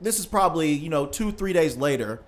This 0.00 0.18
is 0.18 0.26
probably 0.26 0.72
you 0.72 0.88
know 0.88 1.06
two 1.06 1.32
three 1.32 1.52
days 1.52 1.76
later. 1.76 2.22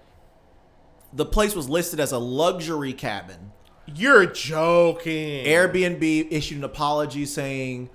The 1.14 1.26
place 1.26 1.54
was 1.54 1.68
listed 1.68 2.00
as 2.00 2.12
a 2.12 2.18
luxury 2.18 2.92
cabin. 2.92 3.52
You're 3.86 4.26
joking. 4.26 5.44
Airbnb 5.44 6.28
issued 6.30 6.58
an 6.58 6.64
apology 6.64 7.26
saying, 7.26 7.90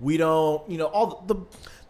"We 0.00 0.16
don't, 0.16 0.68
you 0.68 0.78
know, 0.78 0.86
all 0.86 1.24
the." 1.26 1.36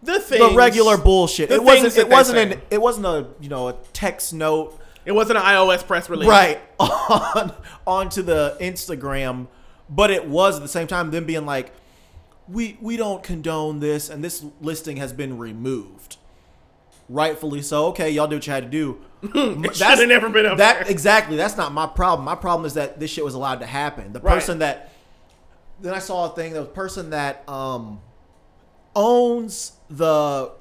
the 0.04 0.18
things, 0.18 0.50
the 0.50 0.56
regular 0.56 0.96
bullshit. 0.96 1.48
the 1.48 1.54
It 1.56 1.62
wasn't. 1.62 1.96
It 1.96 2.08
wasn't 2.08 2.38
an. 2.38 2.62
It 2.70 2.82
wasn't 2.82 3.06
a 3.06 3.28
you 3.40 3.48
know 3.48 3.68
a 3.68 3.74
text 3.92 4.34
note 4.34 4.80
It 5.04 5.12
wasn't 5.12 5.38
an 5.38 5.44
iOS 5.44 5.86
press 5.86 6.08
release. 6.08 6.28
right 6.28 6.60
on 6.78 7.52
onto 7.86 8.22
the 8.22 8.56
Instagram, 8.60 9.48
but 9.90 10.10
it 10.10 10.26
was 10.28 10.56
at 10.56 10.62
the 10.62 10.68
same 10.68 10.86
time 10.86 11.10
them 11.10 11.24
being 11.24 11.44
like, 11.46 11.72
we 12.48 12.76
we 12.80 12.96
don't 12.96 13.22
condone 13.22 13.80
this, 13.80 14.08
and 14.08 14.22
this 14.22 14.44
listing 14.60 14.96
has 14.98 15.12
been 15.12 15.38
removed. 15.38 16.16
Rightfully 17.08 17.62
so. 17.62 17.86
Okay, 17.86 18.10
y'all 18.10 18.26
do 18.28 18.36
what 18.36 18.46
you 18.46 18.52
had 18.52 18.64
to 18.64 18.70
do. 18.70 18.98
It 19.34 19.76
should 19.76 19.86
have 19.98 20.08
never 20.08 20.28
been 20.28 20.46
up 20.46 20.58
that 20.58 20.82
there. 20.84 20.90
exactly. 20.90 21.36
That's 21.36 21.56
not 21.56 21.72
my 21.72 21.86
problem. 21.86 22.24
My 22.24 22.34
problem 22.34 22.64
is 22.66 22.74
that 22.74 22.98
this 22.98 23.10
shit 23.10 23.24
was 23.24 23.34
allowed 23.34 23.60
to 23.60 23.66
happen. 23.66 24.12
The 24.12 24.20
Right. 24.20 24.34
person 24.34 24.60
that 24.60 24.92
then 25.80 25.94
I 25.94 25.98
saw 25.98 26.30
a 26.32 26.34
thing. 26.34 26.52
The 26.52 26.64
person 26.64 27.10
that 27.10 27.48
um 27.48 28.00
owns 28.94 29.72
the 29.90 30.52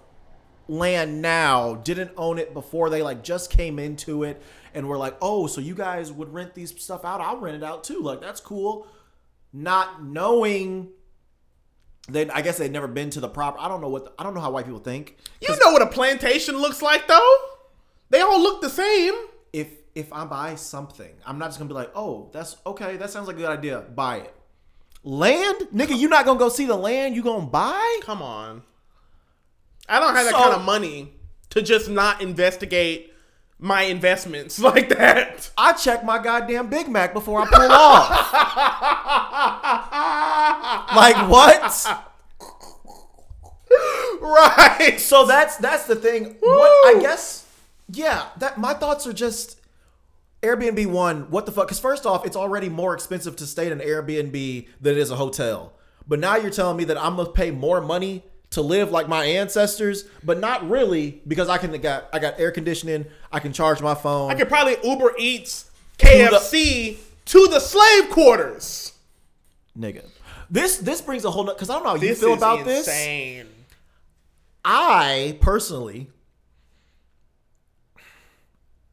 land 0.72 1.22
now 1.22 1.76
didn't 1.76 2.12
own 2.16 2.40
it 2.40 2.54
before 2.54 2.90
they 2.90 3.04
like 3.04 3.24
just 3.24 3.52
came 3.52 3.78
into 3.78 4.24
it 4.24 4.42
and 4.74 4.88
were 4.88 4.98
like, 4.98 5.18
oh, 5.22 5.46
so 5.46 5.60
you 5.60 5.76
guys 5.76 6.12
would 6.12 6.34
rent 6.34 6.56
these 6.56 6.74
stuff 6.82 7.04
out? 7.04 7.20
I'll 7.20 7.38
rent 7.38 7.58
it 7.58 7.64
out 7.64 7.84
too. 7.84 8.00
Like 8.00 8.22
that's 8.22 8.40
cool. 8.40 8.88
Not 9.52 10.04
knowing. 10.04 10.90
They, 12.10 12.30
I 12.30 12.42
guess 12.42 12.58
they'd 12.58 12.72
never 12.72 12.88
been 12.88 13.10
to 13.12 13.20
the 13.20 13.28
proper. 13.28 13.60
I 13.60 13.68
don't 13.68 13.82
know 13.82 13.90
what. 13.90 14.14
I 14.18 14.24
don't 14.24 14.34
know 14.34 14.40
how 14.40 14.52
white 14.52 14.66
people 14.66 14.80
think. 14.80 15.18
You 15.42 15.50
know 15.50 15.72
what 15.72 15.82
a 15.82 15.88
plantation 15.88 16.58
looks 16.58 16.82
like, 16.82 17.08
though. 17.08 17.36
They 18.10 18.22
all 18.22 18.42
look 18.42 18.62
the 18.62 18.70
same. 18.70 19.14
if 19.54 19.68
if 19.94 20.14
I 20.14 20.26
buy 20.26 20.56
something, 20.56 21.12
I'm 21.26 21.38
not 21.38 21.48
just 21.48 21.60
gonna 21.60 21.68
be 21.68 21.74
like, 21.74 21.92
oh, 21.96 22.30
that's 22.32 22.56
okay. 22.66 22.96
That 22.96 23.10
sounds 23.10 23.28
like 23.28 23.36
a 23.36 23.40
good 23.40 23.50
idea. 23.50 23.82
Buy 23.82 24.18
it. 24.18 24.34
Land, 25.04 25.68
nigga, 25.74 25.98
you 25.98 26.08
not 26.08 26.26
gonna 26.26 26.40
go 26.40 26.48
see 26.48 26.66
the 26.66 26.78
land 26.78 27.16
you 27.16 27.24
gonna 27.24 27.46
buy? 27.46 28.00
Come 28.04 28.22
on. 28.22 28.64
I 29.92 30.00
don't 30.00 30.16
have 30.16 30.26
that 30.26 30.34
So- 30.34 30.42
kind 30.42 30.56
of 30.56 30.64
money 30.64 31.14
to 31.52 31.62
just 31.62 31.90
not 31.90 32.22
investigate 32.22 33.14
my 33.60 33.84
investments 33.84 34.60
like 34.70 34.90
that. 34.90 35.52
I 35.58 35.74
check 35.74 36.04
my 36.04 36.18
goddamn 36.18 36.70
Big 36.70 36.90
Mac 36.90 37.14
before 37.14 37.42
I 37.42 37.46
pull 37.46 37.72
off. 37.72 38.34
like 40.96 41.30
what? 41.30 41.62
right. 44.22 45.00
So 45.00 45.26
that's 45.26 45.58
that's 45.58 45.86
the 45.86 45.96
thing. 45.96 46.36
What 46.40 46.98
I 46.98 47.02
guess, 47.02 47.46
yeah. 47.90 48.28
That 48.38 48.58
my 48.58 48.74
thoughts 48.74 49.08
are 49.08 49.14
just 49.14 49.60
Airbnb 50.42 50.88
one. 50.88 51.30
What 51.32 51.46
the 51.46 51.52
fuck? 51.52 51.68
Because 51.68 51.80
first 51.80 52.06
off, 52.06 52.26
it's 52.26 52.36
already 52.36 52.70
more 52.70 52.94
expensive 52.94 53.36
to 53.38 53.46
stay 53.46 53.68
in 53.68 53.74
an 53.74 53.80
Airbnb 53.88 54.68
than 54.80 54.94
it 54.94 54.98
is 54.98 55.12
a 55.12 55.16
hotel. 55.16 55.74
But 56.08 56.20
now 56.20 56.36
you're 56.36 56.52
telling 56.52 56.78
me 56.78 56.84
that 56.86 56.98
I'm 56.98 57.16
gonna 57.16 57.30
pay 57.30 57.52
more 57.52 57.82
money 57.82 58.24
to 58.52 58.62
live 58.62 58.92
like 58.92 59.08
my 59.08 59.26
ancestors, 59.26 60.04
but 60.24 60.40
not 60.40 60.70
really 60.70 61.22
because 61.28 61.50
I 61.50 61.58
can 61.58 61.72
got 61.82 62.10
I 62.14 62.20
got 62.20 62.40
air 62.40 62.52
conditioning. 62.52 63.06
I 63.32 63.40
can 63.40 63.54
charge 63.54 63.82
my 63.82 63.96
phone. 63.96 64.30
I 64.30 64.36
could 64.36 64.50
probably 64.50 64.78
Uber 64.84 65.14
Eats 65.18 65.72
KFC 65.98 66.98
to 67.26 67.48
the 67.48 67.60
slave 67.60 68.10
quarters. 68.10 68.94
nigga. 69.78 70.04
This 70.50 70.78
this 70.78 71.02
brings 71.02 71.24
a 71.24 71.32
whole 71.32 71.46
because 71.46 71.70
I 71.70 71.76
don't 71.76 71.84
know 71.84 71.90
how 71.92 71.96
you 71.96 72.14
feel 72.14 72.34
about 72.34 72.66
this. 72.66 72.88
insane. 72.88 73.48
I 74.64 75.38
personally, 75.42 76.10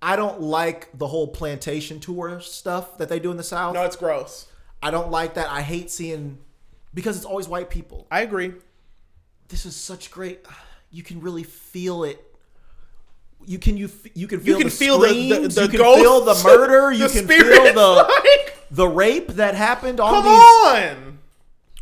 I 0.00 0.14
don't 0.16 0.40
like 0.40 0.96
the 0.96 1.08
whole 1.08 1.28
plantation 1.28 1.98
tour 1.98 2.40
stuff 2.40 2.96
that 2.98 3.08
they 3.08 3.18
do 3.18 3.30
in 3.32 3.36
the 3.36 3.42
South. 3.42 3.74
No, 3.74 3.84
it's 3.84 3.96
gross. 3.96 4.46
I 4.80 4.92
don't 4.92 5.10
like 5.10 5.34
that. 5.34 5.50
I 5.50 5.62
hate 5.62 5.90
seeing 5.90 6.38
because 6.94 7.16
it's 7.16 7.26
always 7.26 7.48
white 7.48 7.70
people. 7.70 8.06
I 8.10 8.20
agree. 8.20 8.54
This 9.48 9.66
is 9.66 9.74
such 9.76 10.10
great. 10.10 10.44
You 10.90 11.02
can 11.02 11.20
really 11.20 11.42
feel 11.44 12.04
it. 12.04 12.24
You 13.46 13.58
can 13.58 13.76
you 13.76 13.88
you 14.14 14.26
can 14.26 14.40
feel 14.40 14.58
can 14.58 14.66
the 14.66 14.70
feel 14.70 14.98
the- 14.98 15.08
the- 15.08 15.48
the 15.48 15.62
you 15.62 15.68
can 15.68 15.78
feel 15.78 16.20
the 16.24 16.40
murder. 16.44 16.92
You 16.92 17.08
can 17.08 17.26
feel 17.26 17.72
the 17.72 18.08
like- 18.24 18.54
the 18.70 18.88
rape 18.88 19.28
that 19.28 19.54
happened 19.54 20.00
on 20.00 20.10
Come 20.10 20.24
these. 20.24 20.92
on. 20.98 21.18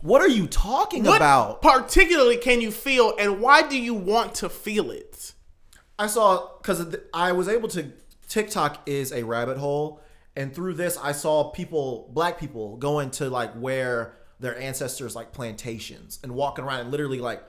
What 0.02 0.22
are 0.22 0.28
you 0.28 0.46
talking 0.46 1.02
What 1.04 1.16
about? 1.16 1.62
particularly 1.62 2.36
can 2.36 2.60
you 2.60 2.70
feel, 2.70 3.14
and 3.18 3.40
why 3.40 3.66
do 3.66 3.76
you 3.76 3.94
want 3.94 4.34
to 4.36 4.48
feel 4.48 4.90
it? 4.92 5.32
I 5.98 6.06
saw 6.06 6.48
because 6.58 6.94
I 7.12 7.32
was 7.32 7.48
able 7.48 7.68
to. 7.70 7.92
TikTok 8.28 8.82
is 8.86 9.12
a 9.12 9.22
rabbit 9.22 9.56
hole, 9.56 10.00
and 10.36 10.52
through 10.54 10.74
this, 10.74 10.98
I 11.00 11.12
saw 11.12 11.44
people, 11.50 12.10
black 12.12 12.38
people, 12.38 12.76
going 12.76 13.10
to 13.12 13.30
like 13.30 13.52
where 13.54 14.16
their 14.40 14.58
ancestors 14.58 15.16
like 15.16 15.32
plantations 15.32 16.18
and 16.22 16.32
walking 16.34 16.64
around 16.64 16.80
and 16.80 16.90
literally 16.90 17.20
like 17.20 17.42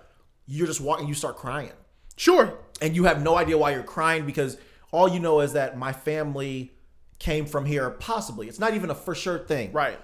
you're 0.47 0.67
just 0.67 0.81
walking, 0.81 1.07
you 1.07 1.13
start 1.13 1.37
crying, 1.37 1.71
Sure. 2.15 2.57
and 2.81 2.95
you 2.95 3.03
have 3.05 3.21
no 3.21 3.35
idea 3.35 3.57
why 3.57 3.71
you're 3.71 3.83
crying 3.83 4.25
because 4.25 4.57
all 4.91 5.07
you 5.09 5.19
know 5.19 5.41
is 5.41 5.53
that 5.53 5.77
my 5.77 5.91
family 5.93 6.71
came 7.19 7.45
from 7.45 7.65
here. 7.65 7.89
Possibly, 7.89 8.47
it's 8.47 8.59
not 8.59 8.73
even 8.73 8.89
a 8.89 8.95
for 8.95 9.13
sure 9.15 9.39
thing, 9.39 9.71
Right. 9.71 9.99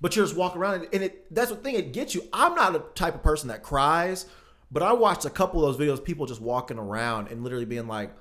but 0.00 0.14
you're 0.14 0.24
just 0.24 0.36
walking 0.36 0.60
around 0.60 0.86
and 0.92 1.02
it 1.02 1.34
that's 1.34 1.50
the 1.50 1.56
thing 1.56 1.74
it 1.74 1.92
gets 1.92 2.14
you 2.14 2.22
i'm 2.32 2.54
not 2.54 2.76
a 2.76 2.78
type 2.94 3.14
of 3.16 3.22
person 3.22 3.48
that 3.48 3.62
cries 3.64 4.26
but 4.70 4.80
i 4.82 4.92
watched 4.92 5.24
a 5.24 5.30
couple 5.30 5.64
of 5.66 5.76
those 5.76 5.88
videos 5.88 6.04
people 6.04 6.24
just 6.26 6.40
walking 6.40 6.78
around 6.78 7.28
and 7.32 7.42
literally 7.42 7.64
being 7.64 7.88
like 7.88 8.12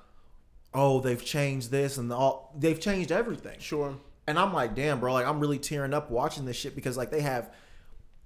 oh, 0.73 0.99
they've 0.99 1.23
changed 1.23 1.71
this 1.71 1.97
and 1.97 2.11
all 2.11 2.53
they've 2.57 2.79
changed 2.79 3.11
everything. 3.11 3.57
Sure. 3.59 3.95
And 4.27 4.37
I'm 4.37 4.53
like, 4.53 4.75
damn, 4.75 4.99
bro, 4.99 5.13
like 5.13 5.25
I'm 5.25 5.39
really 5.39 5.57
tearing 5.57 5.93
up 5.93 6.11
watching 6.11 6.45
this 6.45 6.55
shit 6.57 6.75
because 6.75 6.97
like 6.97 7.09
they 7.09 7.21
have, 7.21 7.51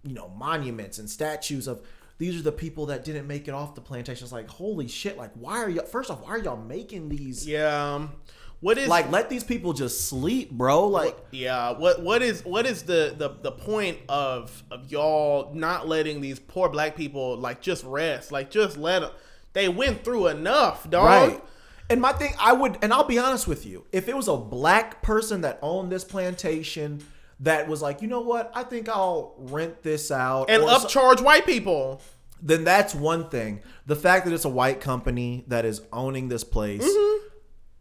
you 0.03 0.13
know, 0.13 0.27
monuments 0.29 0.97
and 0.97 1.09
statues 1.09 1.67
of 1.67 1.81
these 2.21 2.39
are 2.39 2.43
the 2.43 2.51
people 2.51 2.85
that 2.85 3.03
didn't 3.03 3.25
make 3.25 3.47
it 3.47 3.51
off 3.51 3.73
the 3.73 3.81
plantation. 3.81 4.23
It's 4.23 4.31
like, 4.31 4.47
holy 4.47 4.87
shit, 4.87 5.17
like 5.17 5.31
why 5.33 5.57
are 5.57 5.69
y'all 5.69 5.85
first 5.85 6.11
off, 6.11 6.21
why 6.21 6.29
are 6.29 6.37
y'all 6.37 6.55
making 6.55 7.09
these 7.09 7.47
Yeah. 7.47 7.95
um, 7.95 8.11
What 8.59 8.77
is 8.77 8.87
like 8.87 9.09
let 9.09 9.27
these 9.27 9.43
people 9.43 9.73
just 9.73 10.07
sleep, 10.07 10.51
bro? 10.51 10.87
Like 10.87 11.17
Yeah, 11.31 11.71
what 11.71 12.03
what 12.03 12.21
is 12.21 12.45
what 12.45 12.67
is 12.67 12.83
the 12.83 13.15
the, 13.17 13.29
the 13.41 13.51
point 13.51 13.97
of 14.07 14.63
of 14.69 14.91
y'all 14.91 15.51
not 15.55 15.87
letting 15.87 16.21
these 16.21 16.37
poor 16.39 16.69
black 16.69 16.95
people 16.95 17.37
like 17.37 17.59
just 17.59 17.83
rest? 17.85 18.31
Like 18.31 18.51
just 18.51 18.77
let 18.77 18.99
them. 18.99 19.11
They 19.53 19.67
went 19.67 20.03
through 20.03 20.27
enough, 20.27 20.87
dog. 20.89 21.05
Right. 21.05 21.43
And 21.89 21.99
my 21.99 22.13
thing, 22.13 22.33
I 22.39 22.53
would, 22.53 22.77
and 22.81 22.93
I'll 22.93 23.03
be 23.03 23.19
honest 23.19 23.47
with 23.49 23.65
you, 23.65 23.83
if 23.91 24.07
it 24.07 24.15
was 24.15 24.29
a 24.29 24.37
black 24.37 25.01
person 25.01 25.41
that 25.41 25.59
owned 25.61 25.91
this 25.91 26.05
plantation 26.05 27.03
that 27.41 27.67
was 27.67 27.81
like, 27.81 28.01
you 28.01 28.07
know 28.07 28.21
what, 28.21 28.51
I 28.55 28.63
think 28.63 28.87
I'll 28.89 29.33
rent 29.37 29.83
this 29.83 30.11
out, 30.11 30.49
And 30.49 30.63
or 30.63 30.69
so- 30.79 30.87
upcharge 30.87 31.21
white 31.21 31.45
people. 31.45 32.01
then 32.41 32.63
that's 32.63 32.95
one 32.95 33.29
thing. 33.29 33.61
The 33.85 33.95
fact 33.95 34.25
that 34.25 34.33
it's 34.33 34.45
a 34.45 34.49
white 34.49 34.79
company 34.81 35.43
that 35.47 35.65
is 35.65 35.81
owning 35.93 36.27
this 36.29 36.43
place, 36.43 36.83
Mm-hmm. 36.83 37.27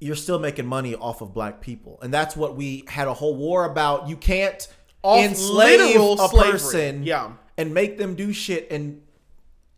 you're 0.01 0.17
still 0.17 0.39
making 0.39 0.67
money 0.67 0.95
off 0.95 1.21
of 1.23 1.33
black 1.35 1.61
people, 1.61 1.99
and 2.03 2.13
that's 2.13 2.37
what 2.37 2.57
we 2.57 2.85
had 2.89 3.07
a 3.09 3.15
whole 3.15 3.35
war 3.37 3.65
about. 3.65 4.09
You 4.09 4.17
can't 4.17 4.67
Off 5.03 5.25
enslave 5.25 5.81
a 5.81 6.17
slavery. 6.29 6.51
person, 6.53 7.03
Yeah. 7.05 7.33
and 7.57 7.73
make 7.75 7.97
them 7.99 8.15
do 8.15 8.33
shit. 8.35 8.71
And 8.71 9.03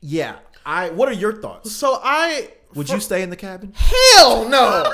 yeah, 0.00 0.36
I. 0.66 0.90
What 0.90 1.08
are 1.08 1.12
your 1.14 1.32
thoughts? 1.40 1.70
So 1.72 2.00
I 2.02 2.48
Would 2.74 2.88
you 2.88 2.98
stay 3.00 3.22
in 3.22 3.30
the 3.30 3.36
cabin? 3.36 3.72
hell 3.76 4.48
no. 4.48 4.82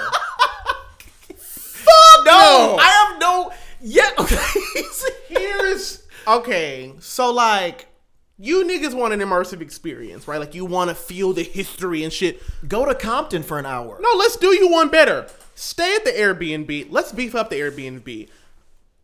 Fuck 1.37 2.25
no. 2.25 2.77
I 2.81 3.07
have 3.11 3.21
no. 3.21 3.53
Yeah. 3.81 4.11
Okay. 4.19 4.37
Here's 5.29 6.03
okay. 6.27 6.95
So 7.01 7.33
like. 7.33 7.87
You 8.41 8.63
niggas 8.63 8.95
want 8.95 9.13
an 9.13 9.19
immersive 9.19 9.61
experience, 9.61 10.29
right? 10.29 10.39
Like 10.39 10.55
you 10.55 10.65
want 10.65 10.91
to 10.91 10.95
feel 10.95 11.33
the 11.33 11.43
history 11.43 12.05
and 12.05 12.13
shit. 12.13 12.41
Go 12.69 12.85
to 12.85 12.95
Compton 12.95 13.43
for 13.43 13.59
an 13.59 13.67
hour. 13.67 13.99
No, 14.01 14.11
let's 14.17 14.37
do 14.37 14.55
you 14.55 14.69
one 14.71 14.91
better. 14.91 15.27
Stay 15.57 15.97
at 15.97 16.05
the 16.05 16.13
Airbnb. 16.13 16.87
Let's 16.89 17.11
beef 17.11 17.35
up 17.35 17.51
the 17.51 17.57
Airbnb. 17.57 18.29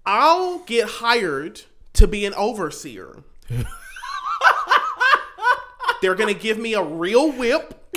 I'll 0.06 0.60
get 0.60 0.86
hired 0.88 1.62
to 1.94 2.06
be 2.06 2.24
an 2.26 2.34
overseer. 2.34 3.24
They're 6.00 6.14
gonna 6.14 6.34
give 6.34 6.58
me 6.58 6.74
a 6.74 6.82
real 6.82 7.32
whip, 7.32 7.92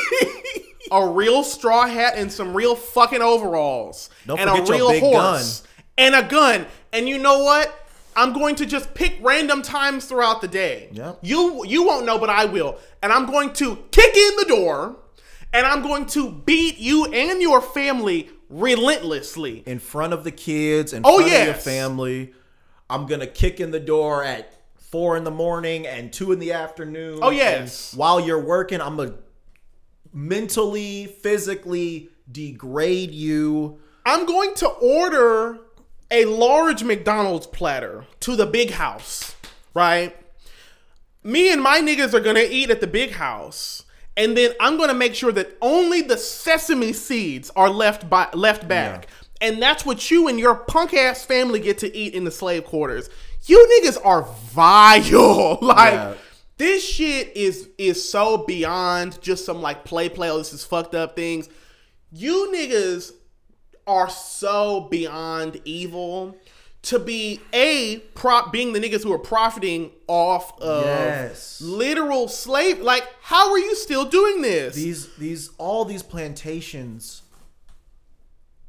a 0.90 1.06
real 1.08 1.44
straw 1.44 1.86
hat, 1.86 2.14
and 2.16 2.32
some 2.32 2.54
real 2.54 2.74
fucking 2.74 3.20
overalls, 3.22 4.08
Don't 4.26 4.40
and 4.40 4.48
a 4.48 4.62
real 4.72 4.90
big 4.90 5.02
horse, 5.02 5.62
and 5.98 6.14
a 6.14 6.22
gun. 6.22 6.66
And 6.92 7.08
you 7.08 7.18
know 7.18 7.42
what? 7.44 7.80
I'm 8.16 8.32
going 8.32 8.54
to 8.56 8.66
just 8.66 8.94
pick 8.94 9.16
random 9.20 9.60
times 9.62 10.06
throughout 10.06 10.40
the 10.40 10.48
day. 10.48 10.88
Yep. 10.92 11.18
You 11.22 11.64
you 11.66 11.84
won't 11.84 12.06
know, 12.06 12.18
but 12.18 12.30
I 12.30 12.44
will. 12.44 12.78
And 13.02 13.12
I'm 13.12 13.26
going 13.26 13.52
to 13.54 13.76
kick 13.90 14.16
in 14.16 14.36
the 14.36 14.44
door, 14.46 14.96
and 15.52 15.66
I'm 15.66 15.82
going 15.82 16.06
to 16.06 16.30
beat 16.30 16.78
you 16.78 17.06
and 17.06 17.42
your 17.42 17.60
family 17.60 18.30
relentlessly. 18.48 19.64
in 19.66 19.80
front 19.80 20.12
of 20.12 20.22
the 20.22 20.30
kids, 20.30 20.92
in 20.92 21.02
Oh, 21.04 21.18
front 21.18 21.32
of 21.34 21.44
your 21.46 21.54
family. 21.54 22.32
I'm 22.88 23.06
gonna 23.06 23.26
kick 23.26 23.58
in 23.58 23.72
the 23.72 23.80
door 23.80 24.22
at 24.22 24.52
four 24.76 25.16
in 25.16 25.24
the 25.24 25.30
morning 25.32 25.84
and 25.86 26.12
two 26.12 26.30
in 26.30 26.38
the 26.38 26.52
afternoon. 26.52 27.18
Oh, 27.20 27.30
yes. 27.30 27.92
And 27.92 27.98
while 27.98 28.20
you're 28.20 28.38
working, 28.44 28.80
I'm 28.80 28.96
gonna 28.96 29.14
mentally, 30.12 31.06
physically 31.06 32.10
degrade 32.30 33.10
you. 33.10 33.78
I'm 34.06 34.26
going 34.26 34.54
to 34.56 34.68
order 34.68 35.58
a 36.10 36.24
large 36.26 36.84
McDonald's 36.84 37.46
platter 37.46 38.04
to 38.20 38.36
the 38.36 38.46
big 38.46 38.70
house, 38.72 39.34
right? 39.74 40.16
Me 41.22 41.52
and 41.52 41.62
my 41.62 41.80
niggas 41.80 42.12
are 42.14 42.20
gonna 42.20 42.44
eat 42.48 42.70
at 42.70 42.80
the 42.80 42.86
big 42.86 43.12
house, 43.12 43.84
and 44.16 44.36
then 44.36 44.52
I'm 44.60 44.76
gonna 44.76 44.94
make 44.94 45.14
sure 45.14 45.32
that 45.32 45.56
only 45.62 46.02
the 46.02 46.18
sesame 46.18 46.92
seeds 46.92 47.50
are 47.56 47.70
left 47.70 48.08
by 48.10 48.28
left 48.34 48.68
back. 48.68 49.08
And 49.40 49.60
that's 49.60 49.84
what 49.84 50.10
you 50.10 50.28
and 50.28 50.38
your 50.38 50.54
punk 50.54 50.94
ass 50.94 51.24
family 51.24 51.60
get 51.60 51.78
to 51.78 51.94
eat 51.96 52.14
in 52.14 52.24
the 52.24 52.30
slave 52.30 52.64
quarters. 52.64 53.10
You 53.46 53.66
niggas 53.82 53.98
are 54.04 54.22
vile. 54.52 55.58
like 55.62 55.92
Yeah. 55.94 56.14
this 56.58 56.86
shit 56.88 57.36
is 57.36 57.68
is 57.76 58.08
so 58.08 58.38
beyond 58.38 59.20
just 59.20 59.44
some 59.44 59.60
like 59.60 59.84
play 59.84 60.08
play. 60.08 60.30
Oh, 60.30 60.38
this 60.38 60.52
is 60.52 60.64
fucked 60.64 60.94
up 60.94 61.16
things. 61.16 61.48
You 62.12 62.50
niggas 62.54 63.12
are 63.86 64.08
so 64.08 64.82
beyond 64.90 65.60
evil 65.64 66.36
to 66.82 66.98
be 66.98 67.40
a 67.54 67.98
prop 68.14 68.52
being 68.52 68.72
the 68.74 68.80
niggas 68.80 69.02
who 69.02 69.12
are 69.12 69.18
profiting 69.18 69.90
off 70.06 70.60
of 70.60 70.84
Yes. 70.84 71.60
literal 71.62 72.28
slave. 72.28 72.78
Like, 72.80 73.06
how 73.22 73.50
are 73.50 73.58
you 73.58 73.74
still 73.74 74.04
doing 74.04 74.42
this? 74.42 74.74
These 74.74 75.14
these 75.16 75.50
all 75.58 75.84
these 75.84 76.02
plantations. 76.02 77.22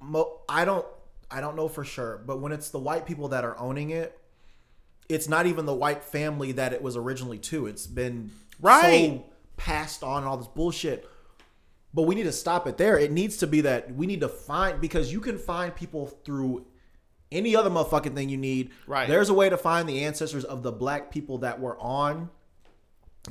Mo- 0.02 0.40
I 0.48 0.66
don't 0.66 0.86
I 1.32 1.42
don't 1.42 1.56
know 1.56 1.68
for 1.68 1.84
sure, 1.84 2.22
but 2.26 2.40
when 2.40 2.52
it's 2.52 2.70
the 2.70 2.80
white 2.80 3.06
people 3.06 3.30
that 3.30 3.44
are 3.44 3.58
owning 3.60 3.90
it, 3.90 4.18
it's 5.10 5.28
not 5.28 5.46
even 5.48 5.66
the 5.66 5.74
white 5.74 6.04
family 6.04 6.52
that 6.54 6.72
it 6.72 6.82
was 6.82 6.96
originally 6.96 7.40
to. 7.40 7.66
It's 7.68 7.88
been 7.88 8.32
Right. 8.62 9.22
so 9.24 9.26
passed 9.58 10.04
on 10.04 10.20
and 10.20 10.28
all 10.28 10.38
this 10.38 10.48
bullshit. 10.48 11.10
But 11.96 12.04
we 12.04 12.14
need 12.14 12.24
to 12.24 12.32
stop 12.34 12.68
it 12.68 12.78
there. 12.78 13.00
It 13.00 13.12
needs 13.12 13.38
to 13.38 13.48
be 13.48 13.62
that 13.62 13.96
we 13.96 14.06
need 14.06 14.20
to 14.20 14.28
find 14.28 14.82
because 14.82 15.12
you 15.14 15.22
can 15.22 15.38
find 15.38 15.74
people 15.74 16.08
through 16.26 16.66
any 17.32 17.56
other 17.56 17.70
motherfucking 17.70 18.14
thing 18.14 18.28
you 18.28 18.38
need. 18.38 18.72
Right. 18.86 19.08
There's 19.08 19.30
a 19.30 19.34
way 19.34 19.50
to 19.50 19.58
find 19.58 19.88
the 19.88 20.04
ancestors 20.04 20.44
of 20.44 20.62
the 20.62 20.74
black 20.74 21.10
people 21.10 21.38
that 21.40 21.60
were 21.60 21.80
on 21.80 22.30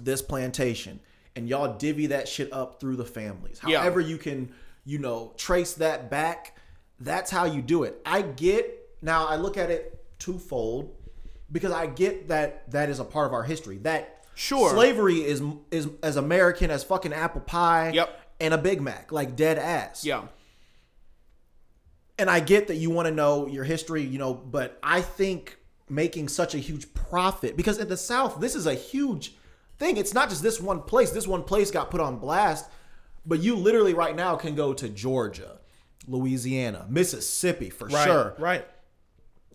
this 0.00 0.22
plantation 0.22 0.98
and 1.36 1.48
y'all 1.48 1.76
divvy 1.76 2.06
that 2.08 2.26
shit 2.26 2.52
up 2.52 2.80
through 2.80 2.96
the 2.96 3.04
families. 3.04 3.60
Yeah. 3.66 3.80
However 3.80 4.00
you 4.00 4.16
can, 4.18 4.52
you 4.84 4.98
know, 4.98 5.34
trace 5.36 5.74
that 5.74 6.10
back, 6.10 6.56
that's 7.00 7.30
how 7.30 7.44
you 7.44 7.60
do 7.60 7.82
it. 7.82 8.00
I 8.06 8.22
get 8.22 8.80
now 9.02 9.26
I 9.26 9.36
look 9.36 9.56
at 9.58 9.70
it 9.70 10.04
twofold 10.18 10.94
because 11.52 11.72
I 11.72 11.86
get 11.86 12.28
that 12.28 12.70
that 12.70 12.88
is 12.88 12.98
a 12.98 13.04
part 13.04 13.26
of 13.26 13.32
our 13.34 13.42
history. 13.44 13.78
That 13.78 14.10
Sure. 14.36 14.70
slavery 14.70 15.24
is 15.24 15.42
is 15.70 15.88
as 16.02 16.16
American 16.16 16.70
as 16.70 16.82
fucking 16.82 17.12
apple 17.12 17.40
pie 17.42 17.90
Yep. 17.90 18.20
And 18.44 18.54
a 18.54 18.58
Big 18.58 18.80
Mac, 18.80 19.10
like 19.10 19.34
dead 19.36 19.58
ass. 19.58 20.04
yeah. 20.04 20.22
And 22.18 22.30
I 22.30 22.38
get 22.40 22.68
that 22.68 22.76
you 22.76 22.90
want 22.90 23.08
to 23.08 23.14
know 23.14 23.48
your 23.48 23.64
history, 23.64 24.02
you 24.02 24.18
know, 24.18 24.34
but 24.34 24.78
I 24.82 25.00
think 25.00 25.58
making 25.88 26.28
such 26.28 26.54
a 26.54 26.58
huge 26.58 26.92
profit 26.94 27.56
because 27.56 27.78
in 27.78 27.88
the 27.88 27.96
South, 27.96 28.38
this 28.40 28.54
is 28.54 28.66
a 28.66 28.74
huge 28.74 29.34
thing. 29.78 29.96
It's 29.96 30.14
not 30.14 30.28
just 30.28 30.40
this 30.42 30.60
one 30.60 30.82
place. 30.82 31.10
This 31.10 31.26
one 31.26 31.42
place 31.42 31.72
got 31.72 31.90
put 31.90 32.00
on 32.00 32.18
blast, 32.18 32.70
but 33.26 33.40
you 33.40 33.56
literally 33.56 33.94
right 33.94 34.14
now 34.14 34.36
can 34.36 34.54
go 34.54 34.72
to 34.74 34.88
Georgia, 34.88 35.58
Louisiana, 36.06 36.86
Mississippi 36.88 37.68
for 37.70 37.88
Right. 37.88 38.04
sure, 38.04 38.34
Right. 38.38 38.64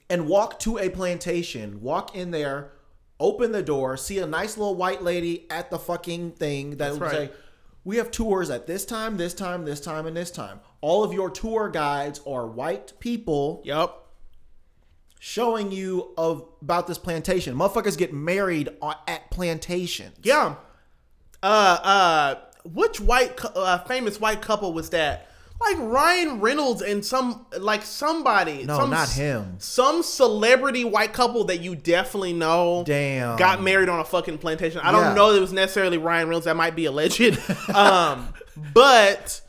and 0.09 0.27
walk 0.27 0.59
to 0.59 0.77
a 0.79 0.89
plantation, 0.89 1.81
walk 1.81 2.13
in 2.13 2.31
there, 2.31 2.73
open 3.21 3.53
the 3.53 3.63
door, 3.63 3.95
see 3.95 4.19
a 4.19 4.27
nice 4.27 4.57
little 4.57 4.75
white 4.75 5.01
lady 5.01 5.45
at 5.49 5.69
the 5.71 5.79
fucking 5.79 6.31
thing 6.31 6.75
that 6.77 6.91
will 6.91 6.99
right. 6.99 7.11
say, 7.11 7.31
"We 7.83 7.97
have 7.97 8.11
tours 8.11 8.49
at 8.49 8.67
this 8.67 8.85
time, 8.85 9.17
this 9.17 9.33
time, 9.33 9.65
this 9.65 9.79
time, 9.79 10.05
and 10.05 10.15
this 10.15 10.31
time." 10.31 10.59
All 10.81 11.03
of 11.03 11.13
your 11.13 11.29
tour 11.29 11.69
guides 11.69 12.21
are 12.27 12.47
white 12.47 12.93
people 12.99 13.61
Yep. 13.65 13.95
showing 15.19 15.71
you 15.71 16.13
of 16.17 16.45
about 16.61 16.87
this 16.87 16.97
plantation. 16.97 17.55
Motherfuckers 17.55 17.97
get 17.97 18.13
married 18.13 18.69
on, 18.81 18.95
at 19.07 19.29
plantations. 19.31 20.17
Yeah. 20.23 20.55
Uh, 21.43 21.45
uh, 21.45 22.35
which 22.65 22.99
white, 23.01 23.39
uh, 23.55 23.79
famous 23.85 24.19
white 24.19 24.41
couple 24.41 24.73
was 24.73 24.89
that? 24.91 25.27
Like 25.61 25.77
Ryan 25.79 26.39
Reynolds 26.39 26.81
and 26.81 27.03
some, 27.03 27.45
like 27.59 27.83
somebody. 27.83 28.63
No, 28.63 28.77
some, 28.77 28.89
not 28.91 29.09
him. 29.09 29.55
Some 29.59 30.03
celebrity 30.03 30.85
white 30.85 31.11
couple 31.11 31.43
that 31.45 31.59
you 31.59 31.75
definitely 31.75 32.31
know. 32.31 32.83
Damn. 32.85 33.37
Got 33.37 33.61
married 33.61 33.89
on 33.89 33.99
a 33.99 34.05
fucking 34.05 34.37
plantation. 34.37 34.79
I 34.81 34.91
don't 34.93 35.15
know 35.15 35.31
that 35.31 35.37
it 35.37 35.41
was 35.41 35.51
necessarily 35.51 35.97
Ryan 35.97 36.27
Reynolds. 36.29 36.45
That 36.45 36.55
might 36.55 36.75
be 36.77 36.85
alleged. 36.85 37.37
um, 37.75 38.33
but 38.73 39.41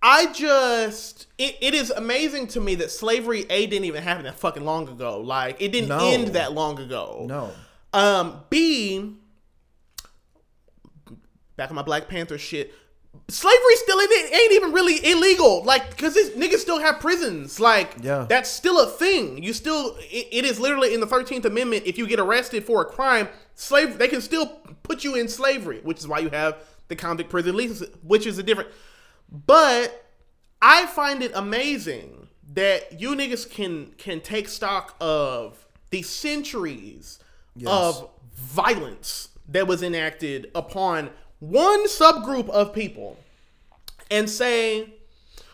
I 0.00 0.32
just, 0.32 1.26
it, 1.36 1.56
it 1.60 1.74
is 1.74 1.90
amazing 1.90 2.46
to 2.48 2.60
me 2.60 2.76
that 2.76 2.92
slavery, 2.92 3.44
A, 3.50 3.66
didn't 3.66 3.86
even 3.86 4.04
happen 4.04 4.24
that 4.24 4.36
fucking 4.36 4.64
long 4.64 4.88
ago. 4.88 5.20
Like, 5.20 5.60
it 5.60 5.72
didn't 5.72 5.88
No. 5.88 5.98
end 5.98 6.28
that 6.28 6.52
long 6.52 6.78
ago. 6.78 7.24
No. 7.28 7.50
Um, 7.92 8.42
B, 8.50 9.16
back 11.56 11.70
on 11.70 11.74
my 11.74 11.82
Black 11.82 12.06
Panther 12.08 12.38
shit. 12.38 12.72
Slavery 13.28 13.76
still 13.76 14.00
ain't, 14.00 14.32
ain't 14.34 14.52
even 14.52 14.72
really 14.72 15.04
illegal, 15.10 15.62
like, 15.64 15.90
because 15.90 16.14
these 16.14 16.30
niggas 16.30 16.58
still 16.58 16.78
have 16.80 17.00
prisons. 17.00 17.58
Like, 17.60 17.94
Yeah. 18.02 18.26
that's 18.28 18.50
still 18.50 18.80
a 18.80 18.86
thing. 18.86 19.42
You 19.42 19.52
still, 19.52 19.96
it, 20.00 20.28
it 20.32 20.44
is 20.44 20.60
literally 20.60 20.94
in 20.94 21.00
the 21.00 21.06
Thirteenth 21.06 21.44
Amendment. 21.44 21.84
If 21.86 21.98
you 21.98 22.06
get 22.06 22.20
arrested 22.20 22.64
for 22.64 22.82
a 22.82 22.84
crime, 22.84 23.28
slave, 23.54 23.98
they 23.98 24.08
can 24.08 24.20
still 24.20 24.46
put 24.82 25.02
you 25.04 25.14
in 25.14 25.28
slavery, 25.28 25.80
which 25.82 25.98
is 25.98 26.06
why 26.08 26.18
you 26.20 26.28
have 26.30 26.56
the 26.88 26.96
convict 26.96 27.30
prison 27.30 27.56
lease, 27.56 27.82
which 28.02 28.26
is 28.26 28.38
a 28.38 28.42
different. 28.42 28.70
But 29.30 30.04
I 30.62 30.86
find 30.86 31.22
it 31.22 31.32
amazing 31.34 32.28
that 32.54 33.00
you 33.00 33.10
niggas 33.16 33.50
can 33.50 33.92
can 33.98 34.20
take 34.20 34.48
stock 34.48 34.94
of 35.00 35.66
the 35.90 36.02
centuries 36.02 37.18
Yes. 37.56 37.68
of 37.70 38.10
violence 38.34 39.30
that 39.48 39.66
was 39.66 39.82
enacted 39.82 40.50
upon 40.54 41.10
one 41.50 41.86
subgroup 41.86 42.48
of 42.50 42.72
people 42.72 43.16
and 44.10 44.28
say, 44.28 44.94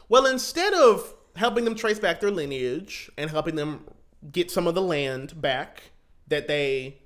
well, 0.09 0.27
instead 0.27 0.75
of 0.75 1.15
helping 1.37 1.65
them 1.65 1.75
trace 1.75 1.99
back 1.99 2.21
their 2.21 2.31
lineage 2.31 3.11
and 3.17 3.31
helping 3.31 3.57
them 3.57 3.85
get 4.31 4.51
some 4.51 4.67
of 4.67 4.75
the 4.75 4.83
land 4.83 5.41
back 5.41 5.91
that 6.29 6.47
they 6.49 6.99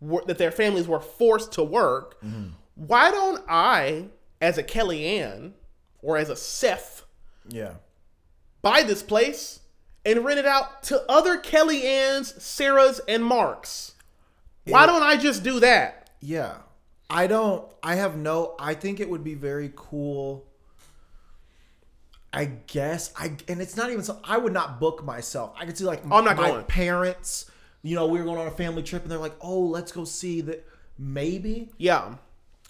were, 0.00 0.22
that 0.26 0.38
their 0.38 0.50
families 0.50 0.88
were 0.88 1.00
forced 1.00 1.52
to 1.52 1.62
work, 1.62 2.20
mm-hmm. 2.22 2.48
why 2.74 3.10
don't 3.10 3.42
I, 3.48 4.06
as 4.40 4.58
a 4.58 4.62
Kellyanne 4.62 5.52
or 6.02 6.16
as 6.16 6.28
a 6.30 6.36
Seth, 6.36 7.04
Yeah. 7.48 7.74
buy 8.62 8.82
this 8.82 9.02
place 9.02 9.60
and 10.04 10.24
rent 10.24 10.38
it 10.38 10.46
out 10.46 10.82
to 10.84 11.02
other 11.10 11.38
Kellyanne's, 11.38 12.42
Sarah's, 12.42 13.00
and 13.06 13.24
Marks? 13.24 13.94
Why 14.66 14.86
don't 14.86 15.02
I 15.02 15.16
just 15.16 15.42
do 15.42 15.60
that? 15.60 16.10
Yeah. 16.20 16.56
I 17.14 17.26
don't 17.26 17.64
I 17.82 17.94
have 17.94 18.16
no 18.16 18.54
I 18.58 18.74
think 18.74 19.00
it 19.00 19.08
would 19.08 19.22
be 19.24 19.34
very 19.34 19.72
cool. 19.76 20.44
I 22.32 22.46
guess 22.66 23.12
I 23.16 23.36
and 23.48 23.62
it's 23.62 23.76
not 23.76 23.90
even 23.90 24.02
so 24.02 24.18
I 24.24 24.36
would 24.36 24.52
not 24.52 24.80
book 24.80 25.04
myself. 25.04 25.54
I 25.56 25.64
could 25.66 25.78
see 25.78 25.84
like 25.84 26.02
Oh, 26.10 26.16
I'm 26.18 26.24
not 26.24 26.36
my 26.36 26.48
going. 26.50 26.64
parents, 26.64 27.48
you 27.82 27.94
know, 27.94 28.06
we 28.08 28.18
were 28.18 28.24
going 28.24 28.38
on 28.38 28.48
a 28.48 28.50
family 28.50 28.82
trip 28.82 29.02
and 29.02 29.10
they're 29.10 29.18
like, 29.18 29.36
"Oh, 29.40 29.60
let's 29.60 29.92
go 29.92 30.04
see 30.04 30.40
that 30.42 30.66
maybe." 30.98 31.70
Yeah. 31.78 32.16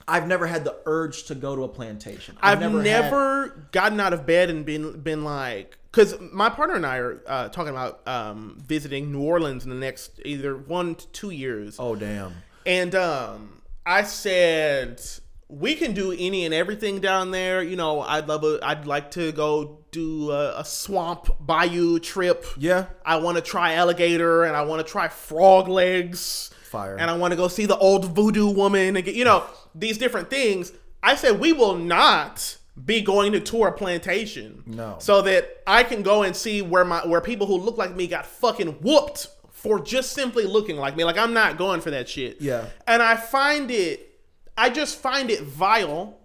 I've 0.06 0.26
never 0.26 0.46
had 0.46 0.64
the 0.64 0.76
urge 0.84 1.24
to 1.26 1.34
go 1.34 1.56
to 1.56 1.62
a 1.62 1.68
plantation. 1.68 2.36
I've, 2.42 2.62
I've 2.62 2.74
never, 2.74 3.68
gotten 3.72 3.98
out 4.00 4.12
of 4.12 4.26
bed 4.26 4.50
and 4.50 4.66
been 4.66 5.00
been 5.00 5.24
like, 5.24 5.78
because 5.90 6.14
my 6.20 6.50
partner 6.50 6.74
and 6.76 6.84
I 6.84 6.98
are 6.98 7.22
uh, 7.26 7.48
talking 7.48 7.70
about 7.70 8.06
um, 8.06 8.58
visiting 8.66 9.10
New 9.12 9.22
Orleans 9.22 9.64
in 9.64 9.70
the 9.70 9.76
next 9.76 10.20
either 10.26 10.54
one 10.58 10.96
to 10.96 11.06
two 11.08 11.30
years, 11.30 11.76
Oh 11.78 11.94
damn. 11.94 12.34
and 12.66 12.94
um, 12.94 13.62
I 13.86 14.02
said 14.02 15.00
we 15.48 15.74
can 15.74 15.92
do 15.92 16.12
any 16.12 16.44
and 16.44 16.54
everything 16.54 17.00
down 17.00 17.30
there. 17.30 17.62
You 17.62 17.76
know, 17.76 18.00
I'd 18.00 18.26
love 18.26 18.44
a, 18.44 18.58
I'd 18.62 18.86
like 18.86 19.10
to 19.12 19.32
go 19.32 19.84
do 19.90 20.30
a, 20.30 20.60
a 20.60 20.64
swamp 20.64 21.28
bayou 21.40 21.98
trip. 21.98 22.44
Yeah. 22.56 22.86
I 23.04 23.16
want 23.16 23.36
to 23.36 23.42
try 23.42 23.74
alligator 23.74 24.44
and 24.44 24.56
I 24.56 24.62
want 24.62 24.84
to 24.84 24.90
try 24.90 25.08
frog 25.08 25.68
legs. 25.68 26.50
Fire. 26.64 26.96
And 26.96 27.10
I 27.10 27.16
want 27.16 27.32
to 27.32 27.36
go 27.36 27.48
see 27.48 27.66
the 27.66 27.76
old 27.76 28.06
voodoo 28.16 28.48
woman 28.48 28.96
and 28.96 29.04
get, 29.04 29.14
you 29.14 29.24
know, 29.24 29.44
these 29.74 29.98
different 29.98 30.30
things. 30.30 30.72
I 31.02 31.14
said 31.14 31.38
we 31.38 31.52
will 31.52 31.76
not 31.76 32.56
be 32.82 33.00
going 33.02 33.32
to 33.32 33.40
tour 33.40 33.68
a 33.68 33.72
plantation. 33.72 34.62
No. 34.66 34.96
So 34.98 35.22
that 35.22 35.62
I 35.66 35.84
can 35.84 36.02
go 36.02 36.22
and 36.22 36.34
see 36.34 36.62
where 36.62 36.84
my 36.84 37.06
where 37.06 37.20
people 37.20 37.46
who 37.46 37.58
look 37.58 37.76
like 37.76 37.94
me 37.94 38.08
got 38.08 38.26
fucking 38.26 38.78
whooped 38.80 39.28
for 39.64 39.80
just 39.80 40.12
simply 40.12 40.44
looking 40.44 40.76
like 40.76 40.94
me. 40.94 41.04
Like 41.04 41.16
I'm 41.16 41.32
not 41.32 41.56
going 41.56 41.80
for 41.80 41.90
that 41.90 42.06
shit. 42.06 42.38
Yeah. 42.38 42.66
And 42.86 43.02
I 43.02 43.16
find 43.16 43.70
it 43.70 44.20
I 44.58 44.68
just 44.68 44.98
find 44.98 45.30
it 45.30 45.40
vile 45.40 46.18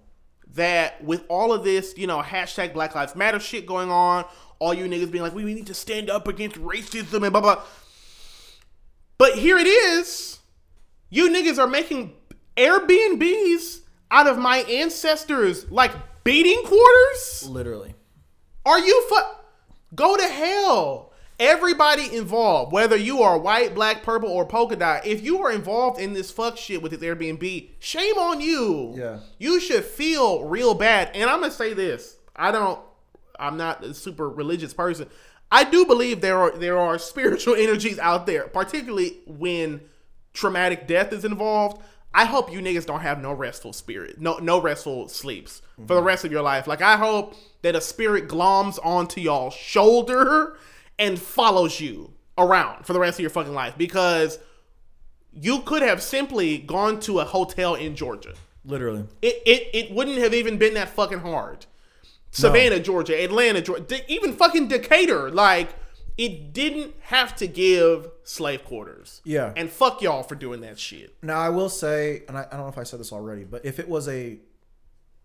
that 0.56 1.02
with 1.02 1.24
all 1.30 1.54
of 1.54 1.64
this, 1.64 1.94
you 1.96 2.06
know, 2.06 2.22
hashtag 2.22 2.74
Black 2.74 2.94
Lives 2.96 3.16
Matter 3.16 3.40
shit 3.40 3.66
going 3.66 3.90
on, 3.90 4.26
all 4.60 4.74
you 4.74 4.84
niggas 4.86 5.10
being 5.10 5.24
like, 5.24 5.34
we, 5.34 5.46
we 5.46 5.54
need 5.54 5.68
to 5.68 5.74
stand 5.74 6.10
up 6.10 6.28
against 6.28 6.58
racism 6.58 7.24
and 7.24 7.32
blah 7.32 7.40
blah. 7.40 7.62
But 9.18 9.36
here 9.36 9.58
it 9.58 9.68
is. 9.68 10.40
You 11.10 11.30
niggas 11.30 11.58
are 11.58 11.68
making 11.68 12.16
Airbnbs 12.58 13.80
out 14.12 14.28
of 14.28 14.38
my 14.38 14.58
ancestors 14.58 15.72
like 15.72 15.92
beating 16.26 16.62
quarters? 16.66 17.48
Literally. 17.48 17.96
Are 18.66 18.80
you 18.80 19.08
fu- 19.08 19.96
Go 19.96 20.18
to 20.18 20.28
hell. 20.28 21.09
Everybody 21.40 22.14
involved, 22.16 22.74
whether 22.74 22.98
you 22.98 23.22
are 23.22 23.38
white, 23.38 23.74
black, 23.74 24.04
purple, 24.04 24.30
or 24.30 24.46
polka 24.46 24.76
dot, 24.76 25.08
if 25.08 25.24
you 25.24 25.42
are 25.42 25.52
involved 25.52 26.00
in 26.00 26.12
this 26.12 26.32
fuck 26.32 26.58
shit 26.58 26.82
with 26.82 26.92
this 26.92 27.02
Airbnb, 27.02 27.70
shame 27.80 28.18
on 28.18 28.42
you. 28.42 28.94
Yeah. 28.98 29.20
You 29.38 29.62
should 29.62 29.86
feel 29.86 30.44
real 30.44 30.74
bad. 30.74 31.12
And 31.14 31.30
I'm 31.30 31.40
gonna 31.40 31.52
say 31.52 31.74
this. 31.74 32.18
I 32.36 32.52
don't 32.52 32.80
I'm 33.40 33.58
not 33.58 33.84
a 33.84 33.94
super 33.94 34.30
religious 34.30 34.74
person. 34.74 35.08
I 35.52 35.64
do 35.64 35.86
believe 35.86 36.22
there 36.22 36.38
are 36.38 36.58
there 36.58 36.78
are 36.78 37.00
spiritual 37.00 37.56
energies 37.56 38.00
out 38.00 38.26
there, 38.26 38.48
particularly 38.48 39.20
when 39.26 39.82
traumatic 40.34 40.88
death 40.88 41.14
is 41.14 41.26
involved. 41.26 41.82
I 42.14 42.26
hope 42.26 42.52
you 42.52 42.60
niggas 42.60 42.88
don't 42.88 43.02
have 43.02 43.22
no 43.22 43.32
restful 43.32 43.72
spirit, 43.72 44.20
no 44.20 44.38
no 44.38 44.60
restful 44.60 45.08
sleeps 45.08 45.62
for 45.76 45.86
the 45.86 45.94
mm-hmm. 45.96 46.08
rest 46.08 46.26
of 46.26 46.32
your 46.32 46.42
life. 46.42 46.68
Like 46.68 46.82
I 46.82 46.98
hope 46.98 47.36
that 47.62 47.76
a 47.76 47.82
spirit 47.82 48.28
gloms 48.28 48.78
onto 48.84 49.22
y'all 49.22 49.52
shoulder 49.52 50.58
and 51.00 51.18
follows 51.20 51.80
you 51.80 52.14
around 52.38 52.86
for 52.86 52.94
the 52.94 53.00
rest 53.00 53.18
of 53.18 53.22
your 53.22 53.30
fucking 53.32 53.54
life 53.54 53.74
because 53.78 54.38
you 55.34 55.62
could 55.62 55.82
have 55.82 56.02
simply 56.02 56.58
gone 56.60 57.00
to 57.02 57.20
a 57.20 57.26
hotel 57.26 57.76
in 57.76 57.96
Georgia. 57.96 58.34
Literally. 58.66 59.06
It 59.22 59.42
it, 59.46 59.70
it 59.74 59.92
wouldn't 59.92 60.18
have 60.20 60.34
even 60.34 60.58
been 60.58 60.76
that 60.76 60.90
fucking 60.90 61.20
hard. 61.20 61.66
Savannah, 62.32 62.80
Georgia, 62.80 63.20
Atlanta, 63.24 63.62
Georgia, 63.62 64.00
even 64.12 64.34
fucking 64.34 64.68
Decatur. 64.68 65.32
Like, 65.32 65.70
it 66.16 66.54
didn't 66.54 66.94
have 67.02 67.36
to 67.38 67.48
give 67.48 68.08
slave 68.24 68.64
quarters. 68.66 69.22
Yeah. 69.24 69.52
And 69.56 69.70
fuck 69.70 70.02
y'all 70.04 70.22
for 70.22 70.36
doing 70.36 70.62
that 70.62 70.78
shit. 70.78 71.16
Now 71.24 71.40
I 71.40 71.50
will 71.50 71.70
say, 71.70 72.24
and 72.28 72.38
I, 72.38 72.42
I 72.42 72.52
don't 72.52 72.62
know 72.62 72.68
if 72.68 72.78
I 72.78 72.84
said 72.84 73.00
this 73.00 73.12
already, 73.12 73.46
but 73.46 73.66
if 73.66 73.80
it 73.80 73.90
was 73.90 74.08
a, 74.08 74.38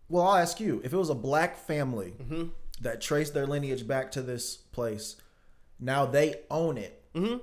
well, 0.08 0.22
I'll 0.26 0.36
ask 0.36 0.60
you, 0.60 0.80
if 0.84 0.92
it 0.94 0.96
was 0.96 1.10
a 1.10 1.14
black 1.14 1.58
family 1.58 2.14
Mm-hmm. 2.22 2.44
that 2.80 3.00
traced 3.02 3.34
their 3.34 3.46
lineage 3.46 3.86
back 3.86 4.10
to 4.12 4.22
this 4.22 4.56
place, 4.56 5.16
now 5.80 6.06
they 6.06 6.36
own 6.50 6.78
it. 6.78 7.02
Mm-hmm. 7.14 7.38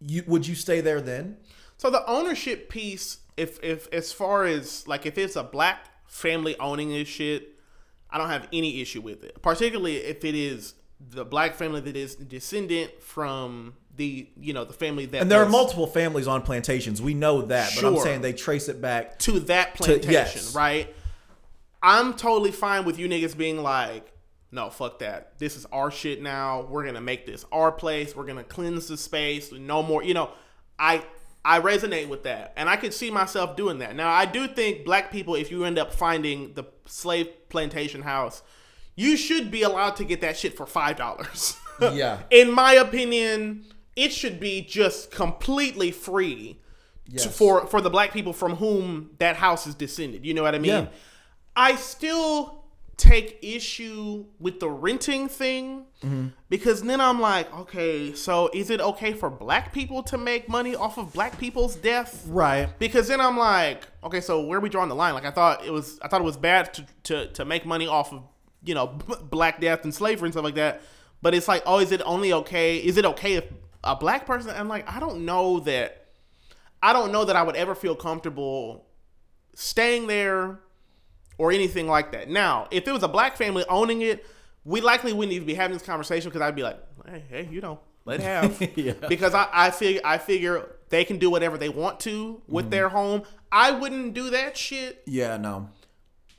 You 0.00 0.24
would 0.26 0.46
you 0.46 0.54
stay 0.54 0.80
there 0.80 1.00
then? 1.00 1.38
So 1.76 1.90
the 1.90 2.06
ownership 2.06 2.68
piece, 2.68 3.18
if 3.36 3.62
if 3.62 3.92
as 3.92 4.12
far 4.12 4.44
as 4.44 4.86
like 4.86 5.06
if 5.06 5.18
it's 5.18 5.36
a 5.36 5.42
black 5.42 5.88
family 6.06 6.58
owning 6.58 6.90
this 6.90 7.08
shit, 7.08 7.58
I 8.10 8.18
don't 8.18 8.28
have 8.28 8.48
any 8.52 8.80
issue 8.80 9.00
with 9.00 9.24
it. 9.24 9.42
Particularly 9.42 9.96
if 9.96 10.24
it 10.24 10.34
is 10.34 10.74
the 11.10 11.24
black 11.24 11.54
family 11.54 11.80
that 11.80 11.96
is 11.96 12.14
descendant 12.14 13.02
from 13.02 13.74
the 13.96 14.28
you 14.36 14.52
know 14.52 14.64
the 14.64 14.72
family 14.72 15.06
that 15.06 15.22
And 15.22 15.30
there 15.30 15.42
are 15.42 15.48
multiple 15.48 15.86
families 15.86 16.26
on 16.26 16.42
plantations. 16.42 17.00
We 17.00 17.14
know 17.14 17.42
that, 17.42 17.72
but 17.74 17.84
I'm 17.84 17.98
saying 17.98 18.22
they 18.22 18.32
trace 18.32 18.68
it 18.68 18.80
back. 18.80 19.18
to 19.20 19.40
that 19.40 19.74
plantation, 19.74 20.12
yes. 20.12 20.54
right? 20.54 20.94
I'm 21.82 22.14
totally 22.14 22.50
fine 22.50 22.84
with 22.84 22.98
you 22.98 23.08
niggas 23.08 23.36
being 23.36 23.62
like, 23.62 24.10
no, 24.54 24.70
fuck 24.70 25.00
that. 25.00 25.38
This 25.38 25.56
is 25.56 25.66
our 25.66 25.90
shit 25.90 26.22
now. 26.22 26.62
We're 26.62 26.84
gonna 26.86 27.00
make 27.00 27.26
this 27.26 27.44
our 27.50 27.72
place. 27.72 28.14
We're 28.14 28.24
gonna 28.24 28.44
cleanse 28.44 28.86
the 28.86 28.96
space. 28.96 29.50
No 29.52 29.82
more, 29.82 30.02
you 30.04 30.14
know. 30.14 30.30
I 30.78 31.04
I 31.44 31.60
resonate 31.60 32.08
with 32.08 32.22
that, 32.22 32.52
and 32.56 32.68
I 32.70 32.76
could 32.76 32.94
see 32.94 33.10
myself 33.10 33.56
doing 33.56 33.78
that. 33.78 33.96
Now, 33.96 34.10
I 34.10 34.26
do 34.26 34.46
think 34.46 34.84
black 34.84 35.10
people, 35.10 35.34
if 35.34 35.50
you 35.50 35.64
end 35.64 35.78
up 35.78 35.92
finding 35.92 36.54
the 36.54 36.64
slave 36.86 37.28
plantation 37.48 38.02
house, 38.02 38.42
you 38.94 39.16
should 39.16 39.50
be 39.50 39.62
allowed 39.62 39.96
to 39.96 40.04
get 40.04 40.20
that 40.20 40.36
shit 40.36 40.56
for 40.56 40.66
five 40.66 40.96
dollars. 40.96 41.56
Yeah. 41.80 42.20
In 42.30 42.52
my 42.52 42.74
opinion, 42.74 43.64
it 43.96 44.12
should 44.12 44.38
be 44.38 44.60
just 44.60 45.10
completely 45.10 45.90
free 45.90 46.60
to, 47.18 47.28
for 47.28 47.66
for 47.66 47.80
the 47.80 47.90
black 47.90 48.12
people 48.12 48.32
from 48.32 48.54
whom 48.54 49.10
that 49.18 49.34
house 49.34 49.66
is 49.66 49.74
descended. 49.74 50.24
You 50.24 50.34
know 50.34 50.44
what 50.44 50.54
I 50.54 50.60
mean? 50.60 50.70
Yeah. 50.70 50.86
I 51.56 51.74
still 51.74 52.63
take 52.96 53.38
issue 53.42 54.24
with 54.38 54.60
the 54.60 54.68
renting 54.68 55.28
thing 55.28 55.86
Mm-hmm. 56.04 56.28
because 56.50 56.82
then 56.82 57.00
I'm 57.00 57.18
like, 57.18 57.50
okay, 57.60 58.12
so 58.12 58.50
is 58.52 58.68
it 58.68 58.78
okay 58.78 59.14
for 59.14 59.30
black 59.30 59.72
people 59.72 60.02
to 60.04 60.18
make 60.18 60.50
money 60.50 60.76
off 60.76 60.98
of 60.98 61.14
black 61.14 61.38
people's 61.38 61.76
death? 61.76 62.26
Right. 62.28 62.68
Because 62.78 63.08
then 63.08 63.22
I'm 63.22 63.38
like, 63.38 63.84
okay, 64.02 64.20
so 64.20 64.44
where 64.44 64.58
are 64.58 64.60
we 64.60 64.68
drawing 64.68 64.90
the 64.90 64.94
line? 64.94 65.14
Like 65.14 65.24
I 65.24 65.30
thought 65.30 65.64
it 65.64 65.70
was, 65.72 65.98
I 66.02 66.08
thought 66.08 66.20
it 66.20 66.24
was 66.24 66.36
bad 66.36 66.74
to 66.74 66.86
to, 67.04 67.26
to 67.32 67.44
make 67.46 67.64
money 67.64 67.86
off 67.86 68.12
of 68.12 68.22
you 68.62 68.74
know 68.74 68.86
black 69.30 69.62
death 69.62 69.84
and 69.84 69.94
slavery 69.94 70.26
and 70.26 70.34
stuff 70.34 70.44
like 70.44 70.56
that. 70.56 70.82
But 71.22 71.32
it's 71.34 71.48
like, 71.48 71.62
oh, 71.64 71.78
is 71.78 71.90
it 71.90 72.02
only 72.04 72.34
okay? 72.34 72.76
Is 72.76 72.98
it 72.98 73.06
okay 73.06 73.34
if 73.34 73.44
a 73.82 73.96
black 73.96 74.26
person? 74.26 74.50
I'm 74.50 74.68
like, 74.68 74.86
I 74.86 75.00
don't 75.00 75.24
know 75.24 75.60
that. 75.60 76.08
I 76.82 76.92
don't 76.92 77.12
know 77.12 77.24
that 77.24 77.34
I 77.34 77.42
would 77.42 77.56
ever 77.56 77.74
feel 77.74 77.96
comfortable 77.96 78.84
staying 79.54 80.06
there 80.06 80.60
or 81.38 81.52
anything 81.52 81.86
like 81.88 82.12
that. 82.12 82.28
Now, 82.28 82.68
if 82.70 82.86
it 82.86 82.92
was 82.92 83.02
a 83.02 83.08
black 83.08 83.36
family 83.36 83.64
owning 83.68 84.02
it, 84.02 84.26
we 84.64 84.80
likely 84.80 85.12
wouldn't 85.12 85.32
even 85.32 85.46
be 85.46 85.54
having 85.54 85.76
this 85.76 85.86
conversation 85.86 86.30
because 86.30 86.42
I'd 86.42 86.56
be 86.56 86.62
like, 86.62 86.78
hey, 87.06 87.22
hey, 87.28 87.48
you 87.50 87.60
know, 87.60 87.80
let 88.04 88.20
have. 88.20 88.60
Yeah. 88.76 88.94
Because 89.08 89.34
I, 89.34 89.48
I 89.52 89.70
figure 89.70 90.00
I 90.04 90.18
figure 90.18 90.76
they 90.88 91.04
can 91.04 91.18
do 91.18 91.30
whatever 91.30 91.58
they 91.58 91.68
want 91.68 92.00
to 92.00 92.42
with 92.48 92.66
mm-hmm. 92.66 92.70
their 92.70 92.88
home. 92.88 93.22
I 93.50 93.72
wouldn't 93.72 94.14
do 94.14 94.30
that 94.30 94.56
shit. 94.56 95.02
Yeah. 95.06 95.36
No. 95.36 95.68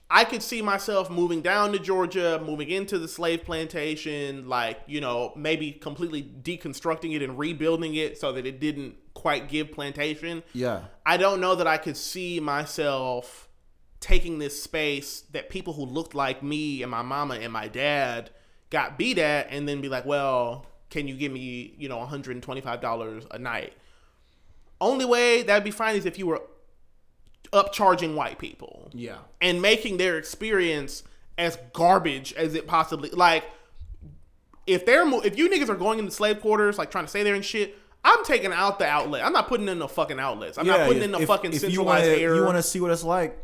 I 0.10 0.24
could 0.24 0.44
see 0.44 0.62
myself 0.62 1.10
moving 1.10 1.42
down 1.42 1.72
to 1.72 1.80
Georgia, 1.80 2.40
moving 2.44 2.70
into 2.70 3.00
the 3.00 3.08
slave 3.08 3.44
plantation, 3.44 4.48
like, 4.48 4.80
you 4.86 5.02
know, 5.02 5.34
maybe 5.36 5.72
completely 5.72 6.22
deconstructing 6.22 7.16
it 7.16 7.24
and 7.24 7.40
rebuilding 7.40 7.96
it 7.96 8.20
so 8.20 8.32
that 8.34 8.46
it 8.46 8.60
didn't 8.60 8.96
quite 9.16 9.50
give 9.50 9.72
plantation. 9.72 10.44
Yeah. 10.54 10.82
I 11.06 11.18
don't 11.18 11.42
know 11.42 11.56
that 11.56 11.66
I 11.66 11.78
could 11.78 11.98
see 11.98 12.40
myself 12.40 13.45
taking 14.06 14.38
this 14.38 14.62
space 14.62 15.22
that 15.32 15.50
people 15.50 15.74
who 15.74 15.84
looked 15.86 16.14
like 16.14 16.44
me 16.44 16.84
and 16.84 16.92
my 16.92 17.02
mama 17.02 17.34
and 17.36 17.52
my 17.52 17.68
dad 17.68 18.30
got 18.70 18.98
beat 19.00 19.18
at, 19.18 19.48
and 19.50 19.68
then 19.68 19.82
be 19.82 19.90
like, 19.90 20.06
well, 20.06 20.68
can 20.92 21.08
you 21.08 21.16
give 21.16 21.32
me 21.32 21.74
you 21.78 21.90
know 21.90 21.98
one 21.98 22.08
hundred 22.08 22.36
and 22.36 22.44
twenty 22.44 22.62
five 22.62 22.82
dollars 22.82 23.26
a 23.32 23.40
night? 23.40 23.74
Only 24.80 25.06
way 25.06 25.42
that'd 25.42 25.64
be 25.64 25.72
fine 25.72 25.96
is 25.96 26.06
if 26.06 26.20
you 26.20 26.28
were 26.28 26.42
upcharging 27.54 28.16
white 28.16 28.38
people 28.38 28.90
Yeah. 28.94 29.18
and 29.42 29.62
making 29.62 29.98
their 29.98 30.18
experience 30.18 31.04
as 31.38 31.58
garbage 31.74 32.34
as 32.34 32.54
it 32.56 32.68
possibly 32.68 33.10
like 33.12 33.44
if 34.68 34.86
they're 34.86 35.06
if 35.24 35.38
you 35.38 35.50
niggas 35.50 35.70
are 35.70 35.76
going 35.76 36.00
into 36.00 36.12
slave 36.12 36.42
quarters 36.42 36.78
like 36.78 36.90
trying 36.92 37.04
to 37.06 37.10
stay 37.10 37.24
there 37.24 37.36
and 37.36 37.46
shit 37.46 37.78
i'm 38.04 38.24
taking 38.26 38.52
out 38.52 38.80
the 38.80 38.86
outlet 38.86 39.24
i'm 39.24 39.32
not 39.34 39.48
putting 39.48 39.68
in 39.68 39.80
the 39.80 39.88
fucking 39.88 40.20
outlets 40.20 40.58
i'm 40.58 40.66
not 40.66 40.88
putting 40.88 41.04
in 41.04 41.12
the 41.12 41.20
if- 41.20 41.28
fucking 41.28 41.52
if 41.54 41.62
you 41.62 41.70
centralized 41.70 42.10
wanna, 42.10 42.22
air 42.22 42.36
You 42.36 42.44
want 42.46 42.58
to 42.58 42.64
see 42.64 42.80
what 42.80 42.92
it's 42.92 43.04
like? 43.04 43.38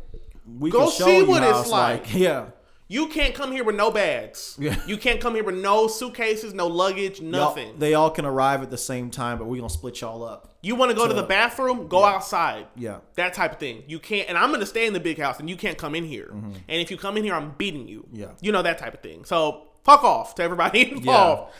We 0.46 0.70
Go 0.70 0.88
see 0.88 1.18
you 1.18 1.26
what 1.26 1.42
it's 1.42 1.68
like. 1.70 2.12
Yeah. 2.14 2.46
you 2.88 3.06
can't 3.06 3.34
come 3.34 3.52
here 3.52 3.64
with 3.64 3.76
no 3.76 3.90
bags 3.90 4.56
Yeah. 4.60 4.76
you 4.86 4.96
can't 4.96 5.20
come 5.20 5.34
here 5.34 5.44
with 5.44 5.54
no 5.56 5.86
suitcases 5.88 6.52
no 6.52 6.66
luggage 6.66 7.20
Y'all- 7.20 7.30
nothing 7.30 7.78
they 7.78 7.94
all 7.94 8.10
can 8.10 8.24
arrive 8.26 8.62
at 8.62 8.70
the 8.70 8.76
same 8.78 9.10
time, 9.10 9.38
but 9.38 9.46
we're 9.46 9.56
gonna 9.60 9.70
split 9.70 10.00
y'all 10.00 10.22
up. 10.24 10.54
you 10.62 10.74
want 10.74 10.90
to 10.90 10.96
go 10.96 11.04
to 11.08 11.14
to- 11.14 11.20
the 11.20 11.26
bathroom 11.26 11.86
go 11.88 12.04
outside 12.04 12.66
Yeah. 12.76 12.98
that 13.14 13.32
type 13.34 13.52
of 13.52 13.58
thing 13.58 13.84
you 13.86 13.98
can't 13.98 14.28
and 14.28 14.36
i'm 14.36 14.50
gonna 14.52 14.66
stay 14.66 14.86
in 14.86 14.92
the 14.92 15.00
big 15.00 15.18
house 15.18 15.38
and 15.40 15.48
you 15.48 15.56
can't 15.56 15.78
come 15.78 15.94
in 15.94 16.04
here 16.04 16.30
and 16.32 16.80
if 16.82 16.90
you 16.90 16.96
come 16.96 17.16
in 17.16 17.24
here 17.24 17.34
i'm 17.34 17.52
beating 17.56 17.88
you 17.88 18.00
Mm-hmm. 18.02 18.16
Yeah. 18.20 18.28
you 18.40 18.52
know 18.52 18.62
that 18.62 18.78
type 18.78 18.94
of 18.94 19.00
thing 19.00 19.24
so 19.24 19.68
fuck 19.84 20.02
off 20.04 20.34
to 20.36 20.42
everybody 20.42 20.90
involved 20.96 21.52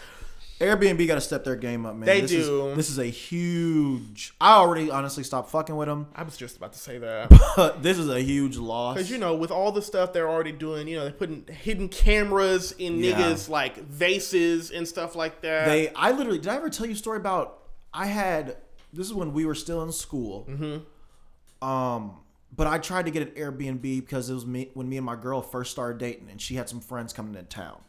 Airbnb 0.62 1.06
got 1.08 1.16
to 1.16 1.20
step 1.20 1.42
their 1.44 1.56
game 1.56 1.84
up, 1.84 1.96
man. 1.96 2.06
They 2.06 2.20
this 2.20 2.30
do. 2.30 2.66
Is, 2.68 2.76
this 2.76 2.90
is 2.90 2.98
a 2.98 3.06
huge. 3.06 4.32
I 4.40 4.54
already 4.54 4.90
honestly 4.90 5.24
stopped 5.24 5.50
fucking 5.50 5.74
with 5.76 5.88
them, 5.88 6.06
I 6.14 6.22
was 6.22 6.36
just 6.36 6.56
about 6.56 6.72
to 6.72 6.78
say 6.78 6.98
that. 6.98 7.30
but 7.56 7.82
this 7.82 7.98
is 7.98 8.08
a 8.08 8.20
huge 8.20 8.56
loss. 8.56 8.94
Because, 8.94 9.10
you 9.10 9.18
know, 9.18 9.34
with 9.34 9.50
all 9.50 9.72
the 9.72 9.82
stuff 9.82 10.12
they're 10.12 10.28
already 10.28 10.52
doing, 10.52 10.86
you 10.86 10.96
know, 10.96 11.02
they're 11.04 11.12
putting 11.12 11.44
hidden 11.46 11.88
cameras 11.88 12.72
in 12.78 12.98
Yeah. 12.98 13.14
niggas, 13.14 13.48
like, 13.48 13.76
vases 13.84 14.70
and 14.70 14.86
stuff 14.86 15.16
like 15.16 15.40
that. 15.42 15.66
they, 15.66 15.88
I 15.94 16.12
literally, 16.12 16.38
did 16.38 16.48
I 16.48 16.56
ever 16.56 16.70
tell 16.70 16.86
you 16.86 16.92
a 16.92 16.96
story 16.96 17.18
about? 17.18 17.58
I 17.92 18.06
had. 18.06 18.56
This 18.92 19.06
is 19.06 19.14
when 19.14 19.32
we 19.32 19.44
were 19.44 19.54
still 19.54 19.82
in 19.82 19.90
school. 19.90 20.46
Mm-hmm. 20.48 21.66
Um, 21.66 22.18
but 22.54 22.66
I 22.66 22.78
tried 22.78 23.06
to 23.06 23.10
get 23.10 23.22
an 23.22 23.34
Airbnb 23.34 23.80
because 23.80 24.28
it 24.28 24.34
was 24.34 24.44
me 24.44 24.70
when 24.74 24.88
me 24.88 24.98
and 24.98 25.06
my 25.06 25.16
girl 25.16 25.40
first 25.40 25.70
started 25.70 25.98
dating, 25.98 26.28
and 26.30 26.40
she 26.40 26.54
had 26.54 26.68
some 26.68 26.80
friends 26.80 27.12
coming 27.12 27.34
into 27.34 27.46
town. 27.48 27.80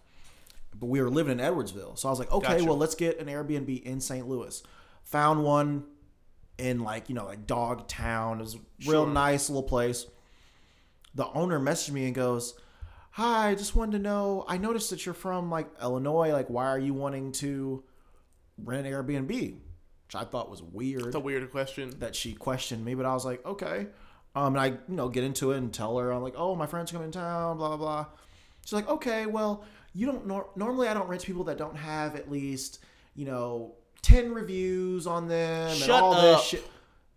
But 0.80 0.88
we 0.88 1.02
were 1.02 1.10
living 1.10 1.40
in 1.40 1.46
Edwardsville, 1.46 1.98
so 1.98 2.08
I 2.08 2.12
was 2.12 2.20
like, 2.20 2.32
okay, 2.32 2.54
Gotcha. 2.54 2.66
well, 2.66 2.78
let's 2.78 2.96
get 2.96 3.20
an 3.20 3.28
Airbnb 3.28 3.84
in 3.84 4.00
St. 4.02 4.28
Louis. 4.28 4.62
Found 5.04 5.44
one 5.44 5.86
in 6.58 6.80
like 6.82 7.10
you 7.10 7.16
know 7.16 7.26
like 7.26 7.46
Dogtown. 7.48 8.40
It 8.40 8.44
was 8.44 8.56
a 8.56 8.60
real 8.88 9.04
Sure. 9.06 9.08
nice 9.14 9.50
little 9.50 9.64
place. 9.64 10.06
The 11.16 11.28
owner 11.34 11.60
messaged 11.60 11.92
me 11.92 12.06
and 12.06 12.16
goes, 12.16 12.56
"Hi, 13.12 13.50
I 13.50 13.56
just 13.56 13.76
wanted 13.76 13.98
to 13.98 14.00
know. 14.04 14.46
I 14.48 14.58
noticed 14.58 14.90
that 14.90 15.06
you're 15.06 15.14
from 15.14 15.50
like 15.52 15.68
Illinois. 15.82 16.32
Like, 16.32 16.50
why 16.50 16.66
are 16.66 16.80
you 16.80 16.94
wanting 16.94 17.32
to 17.34 17.84
rent 18.58 18.88
an 18.88 18.94
Airbnb?" 18.94 19.30
Which 19.30 20.16
I 20.16 20.24
thought 20.26 20.50
was 20.50 20.62
weird 20.62 21.08
it's 21.08 21.16
a 21.16 21.20
weird 21.20 21.50
question. 21.52 21.92
that 22.00 22.16
she 22.16 22.34
questioned 22.34 22.84
me, 22.84 22.94
but 22.94 23.06
I 23.06 23.14
was 23.14 23.26
like, 23.26 23.44
okay. 23.46 23.88
Um, 24.36 24.56
and 24.56 24.60
I, 24.60 24.66
you 24.68 24.96
know, 24.96 25.10
get 25.10 25.24
into 25.24 25.52
it 25.52 25.58
and 25.58 25.72
tell 25.74 25.98
her, 26.00 26.12
I'm 26.12 26.22
like, 26.24 26.34
oh, 26.36 26.56
my 26.56 26.66
friend's 26.66 26.92
coming 26.92 27.06
in 27.08 27.12
town, 27.12 27.58
blah, 27.58 27.70
blah, 27.70 27.78
blah. 27.78 28.06
She's 28.66 28.74
like, 28.74 28.90
okay, 28.90 29.28
well, 29.28 29.64
you 29.94 30.06
don't, 30.08 30.26
nor- 30.28 30.50
normally 30.56 30.88
I 30.88 30.94
don't 30.94 31.08
rent 31.08 31.22
to 31.22 31.28
people 31.28 31.44
that 31.46 31.58
don't 31.58 31.76
have 31.76 32.16
at 32.16 32.30
least, 32.32 32.84
you 33.16 33.26
know, 33.26 33.76
10 34.02 34.34
reviews 34.34 35.08
on 35.08 35.28
them 35.28 35.70
and 35.70 35.78
Shut 35.80 36.02
all 36.02 36.14
up. 36.14 36.22
this 36.40 36.48
shit. 36.48 36.68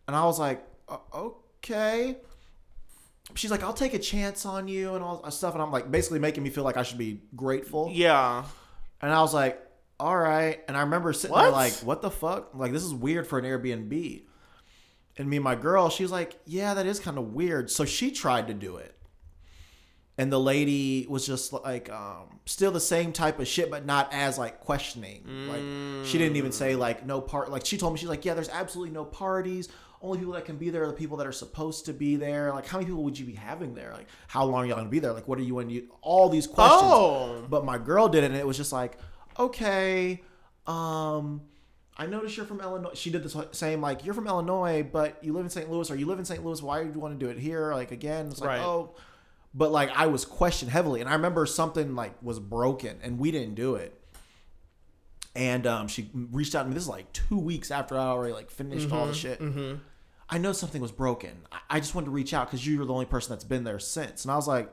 And 0.07 0.15
I 0.15 0.25
was 0.25 0.39
like, 0.39 0.65
"Uh, 0.89 0.99
okay. 1.15 2.17
She's 3.35 3.51
like, 3.51 3.63
I'll 3.63 3.73
take 3.75 3.93
a 3.95 3.99
chance 3.99 4.47
on 4.47 4.69
you 4.69 4.95
and 4.95 5.03
all 5.03 5.21
that 5.25 5.33
stuff. 5.33 5.55
And 5.55 5.63
I'm 5.63 5.73
like, 5.73 5.91
basically 5.91 6.21
making 6.21 6.43
me 6.45 6.51
feel 6.51 6.63
like 6.65 6.77
I 6.77 6.83
should 6.85 6.99
be 6.99 7.21
grateful. 7.35 7.91
Yeah. 7.93 8.45
And 9.03 9.13
I 9.13 9.21
was 9.21 9.35
like, 9.35 9.61
all 9.99 10.17
right. 10.17 10.61
And 10.69 10.77
I 10.77 10.81
remember 10.83 11.13
sitting 11.13 11.37
there 11.37 11.51
like, 11.51 11.73
what 11.81 12.03
the 12.03 12.11
fuck? 12.11 12.55
Like, 12.55 12.73
this 12.73 12.85
is 12.85 12.95
weird 12.95 13.27
for 13.27 13.39
an 13.39 13.45
Airbnb. 13.45 14.23
And 15.19 15.29
me 15.29 15.37
and 15.39 15.45
my 15.45 15.55
girl, 15.55 15.89
she's 15.91 16.11
like, 16.11 16.39
yeah, 16.45 16.75
that 16.75 16.87
is 16.87 17.01
kind 17.01 17.19
of 17.19 17.33
weird. 17.33 17.71
So 17.71 17.85
she 17.85 18.11
tried 18.11 18.47
to 18.49 18.55
do 18.55 18.77
it. 18.77 18.96
And 20.19 20.33
the 20.33 20.41
lady 20.41 21.07
was 21.11 21.27
just 21.27 21.53
like, 21.53 21.91
um, 21.91 22.41
still 22.47 22.71
the 22.71 22.81
same 22.81 23.13
type 23.13 23.39
of 23.39 23.47
shit, 23.47 23.71
but 23.71 23.85
not 23.85 24.09
as 24.13 24.39
like 24.39 24.61
questioning. 24.61 25.23
Like, 25.49 26.07
she 26.07 26.17
didn't 26.17 26.37
even 26.37 26.53
say 26.53 26.75
like 26.75 27.05
no 27.05 27.21
part. 27.21 27.51
Like, 27.51 27.67
she 27.67 27.77
told 27.77 27.93
me, 27.93 27.99
she's 27.99 28.09
like, 28.09 28.25
yeah, 28.25 28.33
there's 28.33 28.49
absolutely 28.49 28.95
no 28.95 29.05
parties. 29.05 29.69
Only 30.01 30.19
people 30.19 30.35
that 30.35 30.45
can 30.47 30.57
be 30.57 30.71
there 30.71 30.85
are 30.85 30.87
the 30.87 30.93
people 30.95 31.17
that 31.19 31.27
are 31.27 31.33
supposed 31.33 31.87
to 31.87 31.93
be 31.93 32.17
there. 32.17 32.51
Like, 32.53 32.67
how 32.67 32.79
many 32.79 32.87
people 32.89 33.03
would 33.05 33.19
you 33.19 33.27
be 33.27 33.35
having 33.35 33.75
there? 33.75 33.93
Like, 33.93 34.07
how 34.29 34.45
long 34.45 34.65
are 34.65 34.67
y'all 34.69 34.77
gonna 34.77 34.89
be 34.89 35.01
there? 35.01 35.13
Like, 35.13 35.29
what 35.29 35.39
are 35.39 35.43
you 35.43 35.59
and 35.59 35.71
you? 35.71 35.89
All 36.01 36.29
these 36.31 36.47
questions. 36.47 36.83
Oh. 36.83 37.45
But 37.49 37.65
my 37.65 37.77
girl 37.79 38.09
did 38.09 38.25
it, 38.25 38.29
and 38.31 38.37
it 38.37 38.47
was 38.47 38.57
just 38.57 38.73
like, 38.73 38.99
okay, 39.39 40.23
um, 40.67 41.43
I 41.97 42.07
noticed 42.07 42.37
you're 42.37 42.47
from 42.47 42.61
Illinois. 42.61 42.91
She 42.95 43.11
did 43.11 43.23
the 43.23 43.49
same, 43.53 43.81
like, 43.81 44.05
you're 44.05 44.15
from 44.15 44.27
Illinois, 44.27 44.83
but 44.83 45.23
you 45.23 45.33
live 45.33 45.45
in 45.45 45.51
St. 45.51 45.71
Louis, 45.71 45.91
or 45.91 45.97
you 45.97 46.07
live 46.07 46.19
in 46.19 46.25
St. 46.25 46.45
Louis. 46.45 46.61
Why 46.63 46.85
do 46.85 46.91
you 46.93 47.01
want 47.01 47.19
to 47.19 47.25
do 47.25 47.31
it 47.31 47.39
here? 47.39 47.73
Like, 47.73 47.91
again, 47.91 48.27
it's 48.29 48.41
like, 48.41 48.49
Right. 48.49 48.61
oh, 48.61 48.95
but 49.57 49.73
like, 49.73 49.91
I 49.97 50.07
was 50.07 50.25
questioned 50.25 50.71
heavily, 50.71 51.01
and 51.01 51.09
I 51.09 51.15
remember 51.15 51.47
something 51.47 51.95
like 51.97 52.15
was 52.23 52.39
broken, 52.39 52.99
and 53.03 53.19
we 53.19 53.31
didn't 53.31 53.55
do 53.57 53.75
it. 53.77 53.99
And 55.35 55.67
um, 55.67 55.89
she 55.89 56.11
reached 56.15 56.55
out 56.55 56.63
to 56.63 56.69
me. 56.69 56.75
This 56.75 56.85
is 56.85 56.89
like 56.89 57.13
two 57.13 57.39
weeks 57.39 57.71
after 57.71 57.97
I 57.97 58.05
already 58.07 58.33
like 58.33 58.51
finished 58.51 58.91
all 58.93 59.07
the 59.07 59.15
shit. 59.15 59.41
I 60.29 60.39
know 60.39 60.53
something 60.53 60.83
was 60.83 60.93
broken. 60.93 61.33
I- 61.53 61.59
I 61.77 61.81
just 61.81 61.95
wanted 61.95 62.07
to 62.07 62.11
reach 62.11 62.33
out 62.35 62.47
because 62.49 62.67
you're 62.67 62.85
the 62.85 62.93
only 62.93 63.07
person 63.07 63.31
that's 63.31 63.45
been 63.45 63.65
there 63.65 63.79
since. 63.79 64.25
And 64.25 64.33
I 64.33 64.37
was 64.37 64.49
like, 64.49 64.73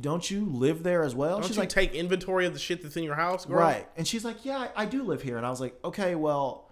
"Don't 0.00 0.30
you 0.30 0.44
live 0.46 0.82
there 0.82 1.02
as 1.04 1.14
well?" 1.14 1.38
Don't 1.38 1.46
She's 1.46 1.56
you 1.56 1.62
like, 1.62 1.68
take 1.68 1.94
inventory 1.94 2.46
of 2.46 2.52
the 2.52 2.58
shit 2.58 2.82
that's 2.82 2.96
in 2.96 3.04
your 3.04 3.14
house, 3.14 3.46
girl? 3.46 3.58
Right. 3.58 3.88
And 3.96 4.06
she's 4.06 4.24
like, 4.24 4.44
Yeah, 4.44 4.58
I, 4.76 4.82
I 4.82 4.86
do 4.86 5.02
live 5.02 5.22
here. 5.22 5.36
And 5.36 5.46
I 5.46 5.50
was 5.50 5.60
like, 5.60 5.76
Okay, 5.84 6.14
well, 6.14 6.68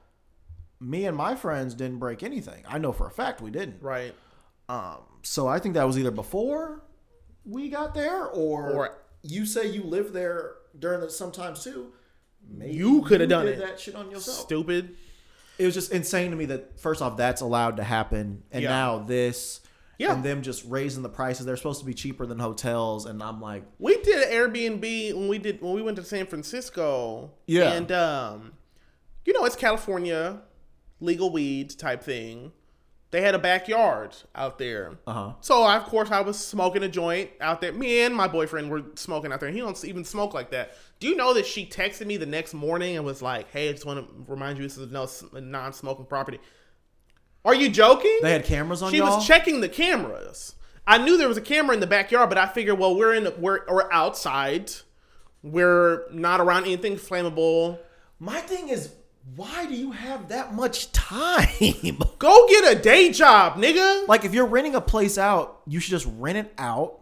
me 0.80 1.06
and 1.06 1.16
my 1.16 1.34
friends 1.36 1.74
didn't 1.74 1.98
break 1.98 2.22
anything. 2.22 2.64
I 2.68 2.78
know 2.78 2.92
for 2.92 3.06
a 3.06 3.10
fact 3.10 3.40
we 3.40 3.50
didn't. 3.50 3.80
Right. 3.82 4.14
Um, 4.68 4.98
so 5.22 5.46
I 5.48 5.58
think 5.58 5.74
that 5.74 5.84
was 5.86 5.98
either 5.98 6.10
before 6.10 6.82
we 7.44 7.68
got 7.68 7.94
there 7.94 8.26
or, 8.26 8.70
Or- 8.72 8.98
you 9.22 9.44
say 9.46 9.68
you 9.70 9.82
lived 9.82 10.12
there 10.12 10.54
during 10.78 11.00
the 11.00 11.10
sometimes 11.10 11.62
too. 11.64 11.92
Maybe 12.48 12.72
You 12.74 13.02
coulda 13.02 13.26
done 13.26 13.46
did 13.46 13.58
it. 13.58 13.60
that 13.60 13.78
shit 13.80 13.94
on 13.94 14.10
yourself. 14.10 14.38
Stupid. 14.38 14.96
It 15.58 15.66
was 15.66 15.74
just 15.74 15.92
insane 15.92 16.30
to 16.30 16.36
me 16.36 16.46
that 16.46 16.80
first 16.80 17.02
off 17.02 17.16
that's 17.18 17.42
allowed 17.42 17.76
to 17.76 17.84
happen, 17.84 18.42
and 18.50 18.62
Yeah. 18.62 18.70
now 18.70 18.98
this, 19.00 19.60
Yeah. 19.98 20.14
and 20.14 20.24
them 20.24 20.40
just 20.40 20.64
raising 20.66 21.02
the 21.02 21.10
prices. 21.10 21.44
They're 21.44 21.56
supposed 21.58 21.80
to 21.80 21.86
be 21.86 21.92
cheaper 21.92 22.24
than 22.24 22.38
hotels, 22.38 23.04
and 23.04 23.22
I'm 23.22 23.40
like, 23.42 23.64
We 23.78 24.00
did 24.02 24.26
Airbnb 24.30 25.12
when 25.14 25.28
we 25.28 25.38
did 25.38 25.60
when 25.60 25.74
we 25.74 25.82
went 25.82 25.96
to 25.98 26.04
San 26.04 26.26
Francisco. 26.26 27.32
Yeah. 27.46 27.72
And 27.72 27.92
um, 27.92 28.52
you 29.26 29.34
know, 29.34 29.44
it's 29.44 29.56
California, 29.56 30.40
legal 31.00 31.30
weed 31.30 31.78
type 31.78 32.02
thing. 32.02 32.52
They 33.10 33.22
had 33.22 33.34
a 33.34 33.38
backyard 33.40 34.14
out 34.36 34.58
there. 34.58 34.92
uh 35.06 35.12
huh. 35.12 35.32
So 35.40 35.66
of 35.66 35.84
course 35.84 36.10
I 36.12 36.20
was 36.20 36.38
smoking 36.38 36.82
a 36.84 36.88
joint 36.88 37.30
out 37.40 37.60
there. 37.60 37.72
Me 37.72 38.00
and 38.02 38.14
my 38.14 38.28
boyfriend 38.28 38.70
were 38.70 38.82
smoking 38.94 39.32
out 39.32 39.40
there. 39.40 39.50
He 39.50 39.58
don't 39.58 39.84
even 39.84 40.04
smoke 40.04 40.32
like 40.32 40.50
that. 40.52 40.74
Do 41.00 41.08
you 41.08 41.16
know 41.16 41.34
that 41.34 41.44
she 41.46 41.66
texted 41.66 42.06
me 42.06 42.16
the 42.18 42.26
next 42.26 42.54
morning 42.54 42.96
and 42.96 43.04
was 43.04 43.20
like, 43.20 43.50
"Hey, 43.50 43.68
I 43.68 43.72
just 43.72 43.84
want 43.84 43.98
to 44.06 44.32
remind 44.32 44.58
you 44.58 44.64
this 44.64 44.78
is 44.78 44.90
no 44.92 45.08
a 45.36 45.40
non-smoking 45.40 46.06
property." 46.06 46.38
Are 47.44 47.54
you 47.54 47.68
joking? 47.70 48.18
They 48.22 48.32
had 48.32 48.44
cameras 48.44 48.82
on 48.82 48.90
She 48.90 48.98
y'all. 48.98 49.16
was 49.16 49.26
checking 49.26 49.60
the 49.60 49.68
cameras. 49.68 50.54
I 50.86 50.98
knew 50.98 51.16
there 51.16 51.28
was 51.28 51.36
a 51.36 51.40
camera 51.42 51.74
in 51.74 51.80
the 51.80 51.86
backyard, 51.86 52.28
but 52.28 52.38
I 52.38 52.46
figured, 52.46 52.78
well, 52.78 52.94
we're 52.94 53.14
in 53.14 53.24
we're 53.40 53.60
we're 53.66 53.90
outside. 53.92 54.70
We're 55.42 56.04
not 56.12 56.40
around 56.40 56.64
anything 56.64 56.96
flammable. 56.96 57.78
My 58.18 58.40
thing 58.40 58.68
is, 58.68 58.92
why 59.36 59.66
do 59.66 59.74
you 59.74 59.92
have 59.92 60.28
that 60.28 60.54
much 60.54 60.92
time? 60.92 61.48
Go 62.18 62.48
get 62.48 62.76
a 62.76 62.80
day 62.80 63.12
job, 63.12 63.56
nigga. 63.56 64.08
like, 64.08 64.24
if 64.24 64.34
you're 64.34 64.46
renting 64.46 64.74
a 64.74 64.80
place 64.80 65.18
out, 65.18 65.60
you 65.66 65.80
should 65.80 65.90
just 65.90 66.08
rent 66.18 66.38
it 66.38 66.52
out, 66.58 67.00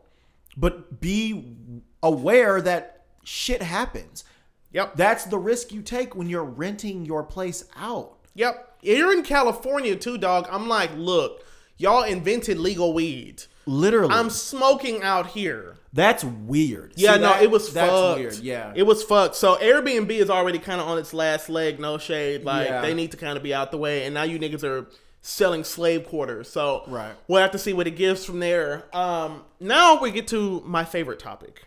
but 0.57 1.01
be 1.01 1.57
aware 2.03 2.61
that 2.61 3.07
shit 3.25 3.63
happens. 3.63 4.25
Yep. 4.73 4.97
That's 4.97 5.25
the 5.25 5.39
risk 5.39 5.73
you 5.73 5.83
take 5.83 6.15
when 6.15 6.29
you're 6.29 6.45
renting 6.45 7.07
your 7.07 7.23
place 7.23 7.65
out. 7.77 8.19
Yep. 8.35 8.77
You're 8.83 9.13
in 9.13 9.23
California 9.23 9.97
too, 9.97 10.19
dog. 10.19 10.47
I'm 10.51 10.69
like, 10.69 10.91
look, 10.97 11.45
y'all 11.79 12.05
invented 12.05 12.59
legal 12.59 12.93
weed. 12.93 13.45
Literally, 13.67 14.15
I'm 14.15 14.31
smoking 14.31 15.03
out 15.03 15.29
here. 15.29 15.78
That's 15.93 16.23
weird. 16.25 16.93
Yeah, 16.97 17.15
See, 17.15 17.21
no, 17.21 17.29
that- 17.29 17.43
it 17.43 17.51
was 17.51 17.73
that's 17.73 17.91
fucked. 17.91 18.19
weird. 18.21 18.35
Yeah, 18.39 18.73
It 18.77 18.83
was 18.85 19.03
fucked. 19.03 19.37
So 19.37 19.57
Airbnb 19.57 20.11
is 20.11 20.31
already 20.31 20.59
kind 20.59 20.81
of 20.81 20.87
on 20.89 20.99
its 20.99 21.15
last 21.15 21.49
leg, 21.49 21.81
no 21.81 21.99
shade. 21.99 22.45
Like 22.45 22.69
Yeah. 22.69 22.81
they 22.83 22.95
need 22.95 23.11
to 23.13 23.17
kind 23.17 23.37
of 23.37 23.43
be 23.43 23.55
out 23.55 23.71
the 23.71 23.79
way. 23.79 24.05
And 24.05 24.15
now 24.15 24.23
you 24.25 24.39
niggas 24.39 24.65
are 24.65 24.87
selling 25.21 25.65
slave 25.65 26.07
quarters. 26.07 26.49
So 26.49 26.85
Right. 26.87 27.13
we'll 27.27 27.41
have 27.43 27.51
to 27.53 27.59
see 27.59 27.73
what 27.73 27.87
it 27.87 27.97
gives 27.97 28.25
from 28.25 28.39
there. 28.41 28.85
Um, 28.93 29.45
now 29.61 30.01
we 30.01 30.11
get 30.11 30.29
to 30.29 30.63
my 30.65 30.85
favorite 30.85 31.19
topic. 31.19 31.63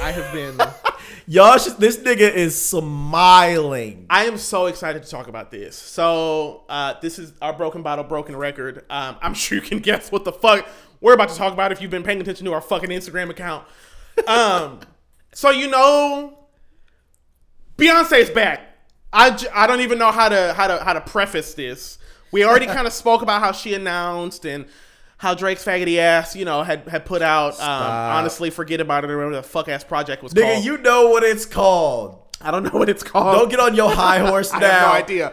I 0.00 0.12
have 0.12 0.32
been. 0.32 0.58
y'all. 1.26 1.58
Should, 1.58 1.78
this 1.78 1.98
nigga 1.98 2.32
is 2.32 2.60
smiling. 2.62 4.06
I 4.10 4.24
am 4.26 4.38
so 4.38 4.66
excited 4.66 5.02
to 5.02 5.08
talk 5.10 5.28
about 5.28 5.50
this. 5.50 5.76
So, 5.76 6.64
uh, 6.68 6.94
this 7.00 7.18
is 7.18 7.32
our 7.40 7.52
broken 7.52 7.82
bottle, 7.82 8.04
broken 8.04 8.36
record. 8.36 8.84
Um, 8.90 9.16
I'm 9.22 9.34
sure 9.34 9.56
you 9.56 9.62
can 9.62 9.78
guess 9.78 10.10
what 10.12 10.24
the 10.24 10.32
fuck 10.32 10.66
we're 11.00 11.14
about 11.14 11.28
to 11.28 11.36
talk 11.36 11.52
about 11.52 11.70
if 11.72 11.80
you've 11.80 11.90
been 11.90 12.02
paying 12.02 12.20
attention 12.20 12.44
to 12.46 12.52
our 12.52 12.60
fucking 12.60 12.90
Instagram 12.90 13.30
account. 13.30 13.64
Um, 14.26 14.80
So 15.32 15.50
you 15.50 15.68
know, 15.70 16.36
Beyonce's 17.76 18.30
back. 18.30 18.60
I, 19.12 19.30
j- 19.30 19.46
I 19.54 19.66
don't 19.68 19.80
even 19.80 19.98
know 19.98 20.10
how 20.10 20.28
to 20.28 20.52
how 20.54 20.66
to 20.66 20.82
how 20.82 20.94
to 20.94 21.00
preface 21.00 21.54
this. 21.54 21.98
We 22.32 22.44
already 22.44 22.66
kind 22.66 22.86
of 22.86 22.92
spoke 22.92 23.22
about 23.22 23.40
how 23.40 23.52
she 23.52 23.74
announced 23.74 24.44
and 24.44 24.66
how 25.18 25.34
Drake's 25.34 25.64
faggoty 25.64 25.98
ass, 25.98 26.34
you 26.34 26.44
know, 26.44 26.62
had 26.62 26.88
had 26.88 27.04
put 27.04 27.20
out. 27.22 27.54
Um, 27.60 27.82
honestly, 27.82 28.50
forget 28.50 28.80
about 28.80 29.04
it. 29.04 29.10
or 29.10 29.16
whatever 29.18 29.36
the 29.36 29.42
fuck 29.42 29.68
ass 29.68 29.84
project 29.84 30.22
was 30.22 30.32
called. 30.32 30.44
Nigga, 30.46 30.52
called. 30.54 30.64
you 30.64 30.78
know 30.78 31.08
what 31.10 31.22
it's 31.24 31.44
called. 31.44 32.22
I 32.40 32.50
don't 32.52 32.62
know 32.62 32.70
what 32.78 32.88
it's 32.88 33.02
called. 33.02 33.36
Don't 33.38 33.50
get 33.50 33.60
on 33.60 33.74
your 33.74 33.90
high 33.90 34.18
horse 34.28 34.52
I 34.52 34.60
now. 34.60 34.68
have 34.70 34.82
no 34.88 34.92
idea. 34.94 35.32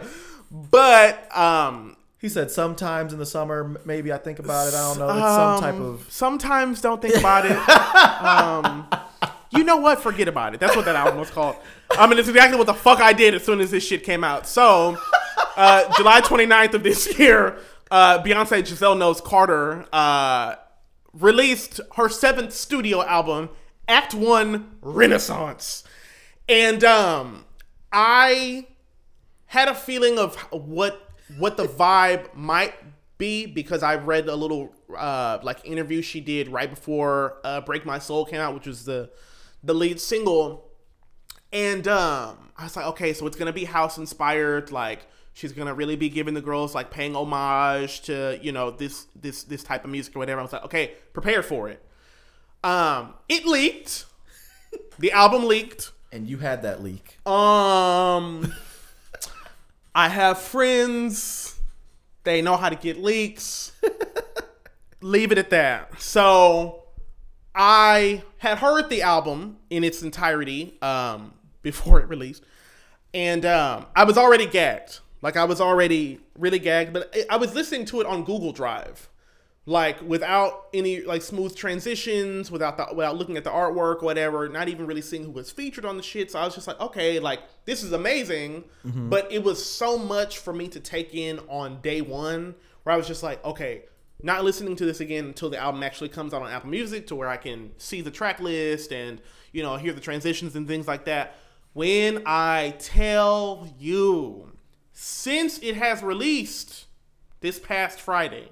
But 0.50 1.36
um, 1.36 1.96
He 2.18 2.28
said 2.28 2.50
sometimes 2.50 3.12
in 3.12 3.18
the 3.18 3.26
summer, 3.26 3.64
m- 3.64 3.78
maybe 3.84 4.12
I 4.12 4.18
think 4.18 4.38
about 4.38 4.68
it. 4.68 4.74
I 4.74 4.80
don't 4.94 4.98
know. 4.98 5.08
It's 5.10 5.36
some 5.36 5.60
type 5.60 5.74
um, 5.74 5.82
of. 5.82 6.06
Sometimes 6.10 6.80
don't 6.80 7.00
think 7.00 7.14
about 7.18 7.46
it. 7.46 7.56
um, 8.24 8.88
you 9.50 9.64
know 9.64 9.76
what? 9.76 10.00
Forget 10.02 10.28
about 10.28 10.54
it. 10.54 10.60
That's 10.60 10.74
what 10.76 10.84
that 10.86 10.96
album 10.96 11.18
was 11.20 11.30
called. 11.30 11.56
I 11.90 12.06
mean, 12.06 12.18
it's 12.18 12.28
exactly 12.28 12.58
what 12.58 12.66
the 12.66 12.74
fuck 12.74 13.00
I 13.00 13.12
did 13.12 13.34
as 13.34 13.44
soon 13.44 13.60
as 13.60 13.70
this 13.70 13.86
shit 13.86 14.02
came 14.02 14.24
out. 14.24 14.46
So, 14.48 14.98
uh, 15.56 15.92
July 15.96 16.20
29th 16.20 16.74
of 16.74 16.82
this 16.82 17.16
year, 17.20 17.58
uh, 17.90 18.22
Beyonce 18.22 18.66
Giselle 18.66 18.94
Knowles 18.94 19.20
Carter 19.20 19.86
uh, 19.92 20.56
released 21.12 21.80
her 21.96 22.08
seventh 22.08 22.52
studio 22.52 23.02
album, 23.02 23.50
Act 23.88 24.14
One 24.14 24.76
Renaissance. 24.80 25.84
And 26.48 26.84
um, 26.84 27.44
I 27.92 28.66
had 29.46 29.68
a 29.68 29.74
feeling 29.74 30.18
of 30.18 30.36
what 30.52 31.02
what 31.38 31.56
the 31.56 31.66
vibe 31.66 32.32
might 32.34 32.74
be 33.18 33.46
because 33.46 33.82
I 33.82 33.96
read 33.96 34.28
a 34.28 34.36
little 34.36 34.72
uh, 34.96 35.38
like 35.42 35.64
interview 35.64 36.02
she 36.02 36.20
did 36.20 36.48
right 36.48 36.70
before 36.70 37.38
uh, 37.44 37.60
"Break 37.62 37.84
My 37.84 37.98
Soul" 37.98 38.24
came 38.24 38.40
out, 38.40 38.54
which 38.54 38.66
was 38.66 38.84
the 38.84 39.10
the 39.62 39.74
lead 39.74 40.00
single, 40.00 40.70
and 41.52 41.88
um, 41.88 42.50
I 42.56 42.64
was 42.64 42.76
like, 42.76 42.86
okay, 42.86 43.12
so 43.12 43.26
it's 43.26 43.36
gonna 43.36 43.52
be 43.52 43.64
house 43.64 43.98
inspired, 43.98 44.70
like. 44.70 45.06
She's 45.36 45.52
gonna 45.52 45.74
really 45.74 45.96
be 45.96 46.08
giving 46.08 46.32
the 46.32 46.40
girls 46.40 46.74
like 46.74 46.90
paying 46.90 47.14
homage 47.14 48.00
to 48.02 48.38
you 48.40 48.52
know 48.52 48.70
this 48.70 49.06
this 49.14 49.42
this 49.42 49.62
type 49.62 49.84
of 49.84 49.90
music 49.90 50.16
or 50.16 50.18
whatever. 50.18 50.40
I 50.40 50.42
was 50.42 50.52
like, 50.54 50.64
okay, 50.64 50.94
prepare 51.12 51.42
for 51.42 51.68
it. 51.68 51.84
Um, 52.64 53.12
it 53.28 53.44
leaked. 53.44 54.06
the 54.98 55.12
album 55.12 55.44
leaked. 55.44 55.92
And 56.10 56.26
you 56.26 56.38
had 56.38 56.62
that 56.62 56.82
leak. 56.82 57.18
Um, 57.28 58.50
I 59.94 60.08
have 60.08 60.38
friends. 60.38 61.60
They 62.24 62.40
know 62.40 62.56
how 62.56 62.70
to 62.70 62.76
get 62.76 62.96
leaks. 62.96 63.72
Leave 65.02 65.32
it 65.32 65.38
at 65.38 65.50
that. 65.50 66.00
So, 66.00 66.84
I 67.54 68.22
had 68.38 68.56
heard 68.56 68.88
the 68.88 69.02
album 69.02 69.58
in 69.68 69.84
its 69.84 70.02
entirety 70.02 70.78
um, 70.80 71.34
before 71.60 72.00
it 72.00 72.08
released, 72.08 72.42
and 73.12 73.44
um, 73.44 73.84
I 73.94 74.04
was 74.04 74.16
already 74.16 74.46
gagged. 74.46 75.00
Like 75.26 75.36
I 75.36 75.42
was 75.42 75.60
already 75.60 76.20
really 76.38 76.60
gagged, 76.60 76.92
but 76.92 77.12
I- 77.28 77.36
was 77.36 77.52
listening 77.52 77.84
to 77.86 78.00
it 78.00 78.06
on 78.06 78.22
Google 78.22 78.52
Drive 78.52 79.08
like 79.68 80.00
without 80.00 80.68
any 80.72 81.00
like 81.00 81.20
smooth 81.20 81.56
transitions, 81.56 82.52
without 82.52 82.76
the 82.76 82.86
without 82.94 83.16
looking 83.16 83.36
at 83.36 83.42
the 83.42 83.50
artwork, 83.50 84.02
whatever, 84.04 84.48
not 84.48 84.68
even 84.68 84.86
really 84.86 85.02
seeing 85.02 85.24
who 85.24 85.32
was 85.32 85.50
featured 85.50 85.84
on 85.84 85.96
the 85.96 86.02
shit. 86.04 86.30
So 86.30 86.38
I 86.38 86.44
was 86.44 86.54
just 86.54 86.68
like, 86.68 86.78
okay, 86.80 87.18
like 87.18 87.40
this 87.64 87.82
is 87.82 87.90
amazing, 87.90 88.62
mm-hmm. 88.86 89.08
but 89.08 89.26
it 89.32 89.42
was 89.42 89.68
so 89.68 89.98
much 89.98 90.38
for 90.38 90.52
me 90.52 90.68
to 90.68 90.78
take 90.78 91.12
in 91.12 91.40
on 91.48 91.80
day 91.80 92.02
one, 92.02 92.54
where 92.84 92.94
I 92.94 92.96
was 92.96 93.08
just 93.08 93.24
like, 93.24 93.44
okay, 93.44 93.82
not 94.22 94.44
listening 94.44 94.76
to 94.76 94.86
this 94.86 95.00
again 95.00 95.24
until 95.24 95.50
the 95.50 95.58
album 95.58 95.82
actually 95.82 96.10
comes 96.10 96.32
out 96.32 96.42
on 96.42 96.52
Apple 96.52 96.70
Music, 96.70 97.08
to 97.08 97.16
where 97.16 97.28
I 97.28 97.36
can 97.36 97.72
see 97.78 98.00
the 98.00 98.12
track 98.12 98.38
list 98.38 98.92
and 98.92 99.20
you 99.50 99.64
know 99.64 99.76
hear 99.76 99.92
the 99.92 100.00
transitions 100.00 100.54
and 100.54 100.68
things 100.68 100.86
like 100.86 101.06
that. 101.06 101.34
When 101.72 102.22
I 102.26 102.76
tell 102.78 103.68
you, 103.76 104.45
since 104.98 105.58
it 105.58 105.76
has 105.76 106.02
released 106.02 106.86
this 107.40 107.58
past 107.58 108.00
Friday. 108.00 108.48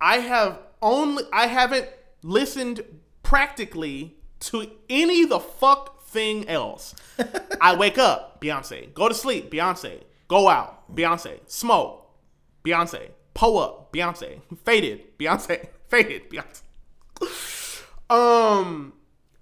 I 0.00 0.18
have 0.18 0.58
only 0.82 1.22
I 1.32 1.46
haven't 1.46 1.88
listened 2.22 2.82
practically 3.22 4.16
to 4.40 4.68
any 4.90 5.24
the 5.24 5.38
fuck 5.38 6.02
thing 6.02 6.48
else. 6.48 6.96
I 7.60 7.76
wake 7.76 7.98
up, 7.98 8.40
Beyonce. 8.40 8.92
Go 8.92 9.08
to 9.08 9.14
sleep, 9.14 9.48
Beyonce. 9.48 10.02
Go 10.26 10.48
out, 10.48 10.92
Beyonce. 10.92 11.38
Smoke, 11.46 12.10
Beyonce. 12.64 13.10
Pull 13.34 13.58
up, 13.58 13.92
Beyonce. 13.92 14.40
Faded, 14.64 15.16
Beyonce. 15.18 15.68
Faded, 15.88 16.30
Beyonce. 16.30 16.62
Um, 18.10 18.92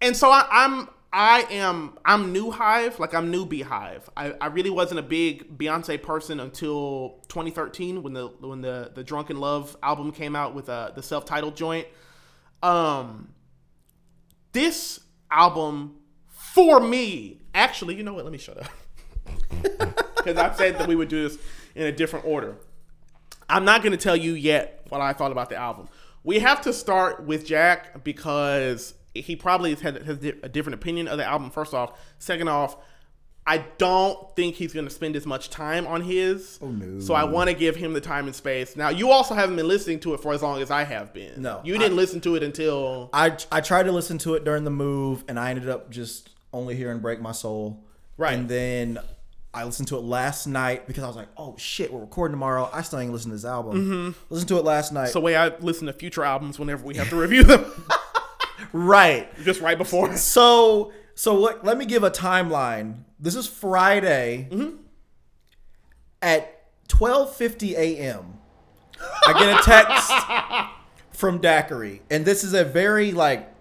and 0.03 0.14
so 0.14 0.30
I, 0.30 0.47
I'm 0.51 0.88
I 1.19 1.47
am 1.51 1.97
I'm 2.05 2.31
new 2.31 2.51
Hive, 2.51 3.01
like 3.01 3.14
I'm 3.14 3.31
new 3.31 3.47
Beehive. 3.47 4.11
I, 4.19 4.35
I 4.39 4.49
really 4.49 4.69
wasn't 4.69 5.01
a 5.01 5.03
big 5.03 5.57
Beyonce 5.57 6.01
person 6.03 6.41
until 6.41 7.25
2013 7.29 8.03
when 8.03 8.12
the 8.12 8.27
when 8.27 8.61
the 8.61 8.93
the 8.95 9.03
Drunk 9.03 9.31
in 9.31 9.41
Love 9.41 9.79
album 9.83 10.12
came 10.12 10.37
out 10.37 10.55
with 10.55 10.69
uh, 10.69 10.91
the 10.95 11.03
self 11.03 11.25
titled 11.25 11.57
joint. 11.57 11.87
Um, 12.62 13.33
this 14.53 15.01
album 15.31 15.95
for 16.29 16.81
me, 16.81 17.41
actually, 17.55 17.95
you 17.95 18.03
know 18.03 18.12
what? 18.12 18.25
Let 18.25 18.33
me 18.33 18.39
shut 18.39 18.59
up 18.59 18.71
because 20.19 20.37
I 20.37 20.55
said 20.55 20.79
that 20.79 20.87
we 20.87 20.97
would 20.97 21.09
do 21.09 21.27
this 21.31 21.39
in 21.75 21.87
a 21.87 21.93
different 21.93 22.27
order. 22.27 22.59
I'm 23.49 23.64
not 23.64 23.81
going 23.81 23.93
to 23.93 23.99
tell 23.99 24.17
you 24.17 24.35
yet 24.35 24.85
what 24.91 25.01
I 25.01 25.14
thought 25.14 25.33
about 25.33 25.49
the 25.49 25.57
album. 25.57 25.89
We 26.25 26.41
have 26.41 26.61
to 26.62 26.75
start 26.75 27.25
with 27.25 27.47
Jack 27.47 28.05
because 28.05 28.93
he 29.21 29.37
probably 29.37 29.71
has 29.71 29.81
had 29.81 30.03
has 30.03 30.19
a 30.25 30.49
different 30.49 30.75
opinion 30.75 31.09
of 31.09 31.19
the 31.19 31.25
album. 31.25 31.51
First 31.51 31.75
off, 31.75 31.99
second 32.19 32.49
off, 32.49 32.77
I 33.49 33.59
don't 33.79 34.35
think 34.35 34.57
he's 34.57 34.73
going 34.73 34.87
to 34.87 34.91
spend 34.91 35.14
as 35.14 35.25
much 35.25 35.51
time 35.51 35.87
on 35.87 36.01
his. 36.03 36.59
Oh, 36.61 36.67
no. 36.69 36.99
So 36.99 37.14
I 37.14 37.23
want 37.25 37.49
to 37.49 37.55
give 37.55 37.77
him 37.77 37.93
the 37.93 38.01
time 38.01 38.27
and 38.27 38.35
space. 38.35 38.75
Now, 38.77 38.89
you 38.89 39.11
also 39.12 39.35
haven't 39.35 39.55
been 39.55 39.69
listening 39.69 40.01
to 40.01 40.14
it 40.14 40.21
for 40.21 40.33
as 40.33 40.43
long 40.43 40.61
as 40.61 40.71
I 40.73 40.83
have 40.83 41.14
been. 41.14 41.43
No, 41.43 41.61
you 41.64 41.79
didn't 41.79 41.93
I- 41.93 41.97
listen 41.97 42.21
to 42.23 42.35
it 42.35 42.43
until 42.43 43.09
I 43.12 43.37
I 43.53 43.61
tried 43.61 43.85
to 43.85 43.93
listen 43.93 44.19
to 44.19 44.35
it 44.35 44.45
during 44.45 44.64
the 44.64 44.71
move, 44.71 45.25
and 45.29 45.39
I 45.39 45.51
ended 45.51 45.69
up 45.69 45.91
just 45.91 46.31
only 46.53 46.75
hearing 46.75 46.99
"Break 46.99 47.21
My 47.21 47.33
Soul." 47.33 47.85
Right. 48.17 48.35
And 48.35 48.49
then 48.49 48.99
I 49.55 49.64
listened 49.64 49.89
to 49.89 49.97
it 49.97 50.01
last 50.03 50.47
night 50.47 50.87
because 50.87 51.05
I 51.05 51.07
was 51.07 51.17
like, 51.17 51.29
"Oh 51.37 51.55
shit, 51.57 51.93
we're 51.93 52.01
recording 52.01 52.33
tomorrow. 52.33 52.69
I 52.73 52.83
still 52.83 52.99
ain't 52.99 53.12
listened 53.12 53.31
to 53.31 53.37
this 53.37 53.45
album." 53.45 54.14
Listen 54.29 54.49
to 54.49 54.57
it 54.59 54.64
last 54.64 54.93
night. 54.93 55.05
Mm-hmm. 55.05 55.12
the 55.12 55.21
way 55.21 55.37
I 55.37 55.57
listen 55.61 55.87
to 55.87 55.93
future 55.93 56.25
albums 56.25 56.59
whenever 56.59 56.85
we 56.85 56.97
have 56.97 57.09
to 57.11 57.17
review 57.17 57.45
them, 57.45 57.64
right. 58.72 59.28
just 59.44 59.61
right 59.61 59.78
before. 59.78 60.16
So 60.16 60.92
so 61.16 61.34
let, 61.34 61.64
let 61.64 61.78
me 61.78 61.86
give 61.86 62.04
a 62.04 62.11
timeline. 62.11 62.98
This 63.18 63.34
is 63.34 63.48
Friday 63.48 64.48
mm-hmm. 64.50 64.76
at 66.20 66.68
12:50 66.88 67.72
a.m. 67.72 68.38
I 69.26 69.32
get 69.32 69.61
a 69.61 69.62
text 69.62 70.12
from 71.18 71.38
Daiquiri, 71.38 72.02
and 72.11 72.24
this 72.24 72.44
is 72.44 72.52
a 72.52 72.64
very 72.64 73.12
like. 73.12 73.52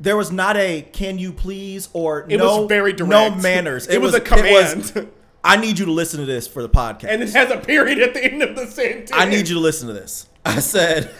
There 0.00 0.16
was 0.16 0.32
not 0.32 0.56
a 0.56 0.82
"Can 0.92 1.18
you 1.18 1.32
please" 1.32 1.88
or 1.92 2.26
It 2.28 2.38
no 2.38 2.62
was 2.62 2.68
very 2.68 2.94
no 2.94 3.34
manners. 3.34 3.86
It 3.86 4.00
was 4.00 4.14
a 4.14 4.20
command. 4.20 5.10
I 5.44 5.56
need 5.56 5.78
you 5.78 5.84
to 5.86 5.92
listen 5.92 6.20
to 6.20 6.26
this 6.26 6.48
for 6.48 6.60
the 6.60 6.68
podcast. 6.68 7.04
and 7.08 7.22
it 7.22 7.32
has 7.32 7.50
a 7.52 7.58
period 7.58 8.00
at 8.00 8.14
the 8.14 8.24
end 8.24 8.42
of 8.42 8.56
the 8.56 8.66
sentence. 8.66 9.10
I 9.12 9.26
need 9.26 9.48
you 9.48 9.54
to 9.54 9.60
listen 9.60 9.86
to 9.86 9.94
this. 9.94 10.26
I 10.44 10.58
said, 10.58 11.14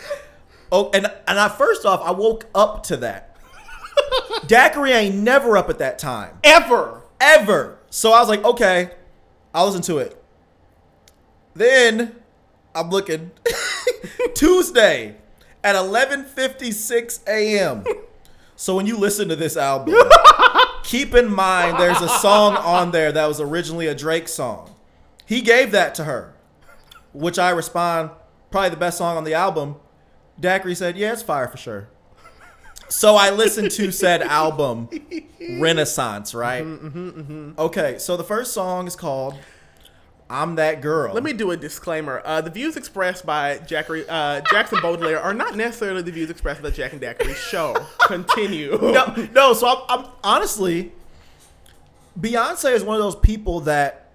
oh, 0.73 0.91
and 0.93 1.07
and 1.27 1.39
I 1.39 1.49
first 1.49 1.85
off, 1.85 2.01
I 2.03 2.11
woke 2.11 2.47
up 2.55 2.83
to 2.85 2.97
that. 2.99 3.37
Daiquiri 4.47 4.93
ain't 4.93 5.17
never 5.17 5.57
up 5.57 5.71
at 5.71 5.79
that 5.79 5.99
time, 5.99 6.39
ever. 6.45 7.03
ever. 7.21 7.79
So 7.91 8.13
I 8.13 8.21
was 8.21 8.29
like, 8.29 8.45
okay, 8.45 8.91
I'll 9.55 9.67
listen 9.67 9.83
to 9.83 9.99
it. 9.99 10.23
Then 11.55 12.17
I'm 12.75 12.91
looking 12.91 13.31
Tuesday 14.35 15.17
at 15.65 15.75
11:56 15.75 17.27
a.m. 17.27 17.85
So 18.55 18.77
when 18.77 18.87
you 18.87 18.97
listen 18.97 19.29
to 19.29 19.37
this 19.37 19.57
album, 19.57 19.95
keep 20.83 21.15
in 21.15 21.33
mind 21.33 21.79
there's 21.79 22.01
a 22.01 22.09
song 22.09 22.57
on 22.57 22.91
there 22.91 23.13
that 23.13 23.27
was 23.27 23.41
originally 23.41 23.87
a 23.87 23.95
Drake 23.95 24.29
song. 24.29 24.75
He 25.25 25.41
gave 25.41 25.73
that 25.73 25.95
to 25.97 26.05
her, 26.05 26.35
which 27.13 27.39
I 27.39 27.51
respond 27.51 28.11
probably 28.51 28.71
the 28.71 28.77
best 28.77 28.99
song 28.99 29.17
on 29.17 29.25
the 29.25 29.35
album. 29.35 29.77
Daiquiri 30.41 30.75
said, 30.75 30.97
"Yeah, 30.97 31.13
it's 31.13 31.23
fire 31.23 31.49
for 31.49 31.57
sure." 31.57 31.89
So 32.89 33.17
I 33.17 33.31
listened 33.31 33.73
to 33.73 33.91
said 33.91 34.23
album, 34.23 34.89
Renaissance, 35.59 36.35
right? 36.35 36.65
Okay, 37.59 37.99
so 37.99 38.17
the 38.17 38.25
first 38.25 38.53
song 38.53 38.87
is 38.87 38.95
called 38.95 39.39
"I'm 40.31 40.55
That 40.57 40.81
Girl." 40.83 41.13
Let 41.15 41.25
me 41.25 41.33
do 41.33 41.51
a 41.51 41.57
disclaimer. 41.57 42.23
Uh, 42.25 42.41
the 42.41 42.51
views 42.51 42.77
expressed 42.77 43.27
by 43.27 43.59
Jackery, 43.59 44.05
uh, 44.09 44.41
Jackson 44.51 44.81
Baudelaire 44.81 45.21
are 45.21 45.35
not 45.35 45.57
necessarily 45.57 46.03
the 46.03 46.13
views 46.13 46.31
expressed 46.31 46.63
by 46.63 46.71
the 46.71 46.77
Jack 46.77 46.93
and 46.93 47.01
Daiquiri 47.01 47.35
show. 47.35 47.75
Continue. 48.01 48.79
no, 48.81 49.29
no. 49.33 49.53
So 49.53 49.67
I'm, 49.69 49.83
I'm 49.89 50.07
honestly, 50.23 50.93
Beyonce 52.19 52.73
is 52.73 52.85
one 52.85 52.97
of 52.97 53.03
those 53.03 53.17
people 53.17 53.61
that 53.61 54.06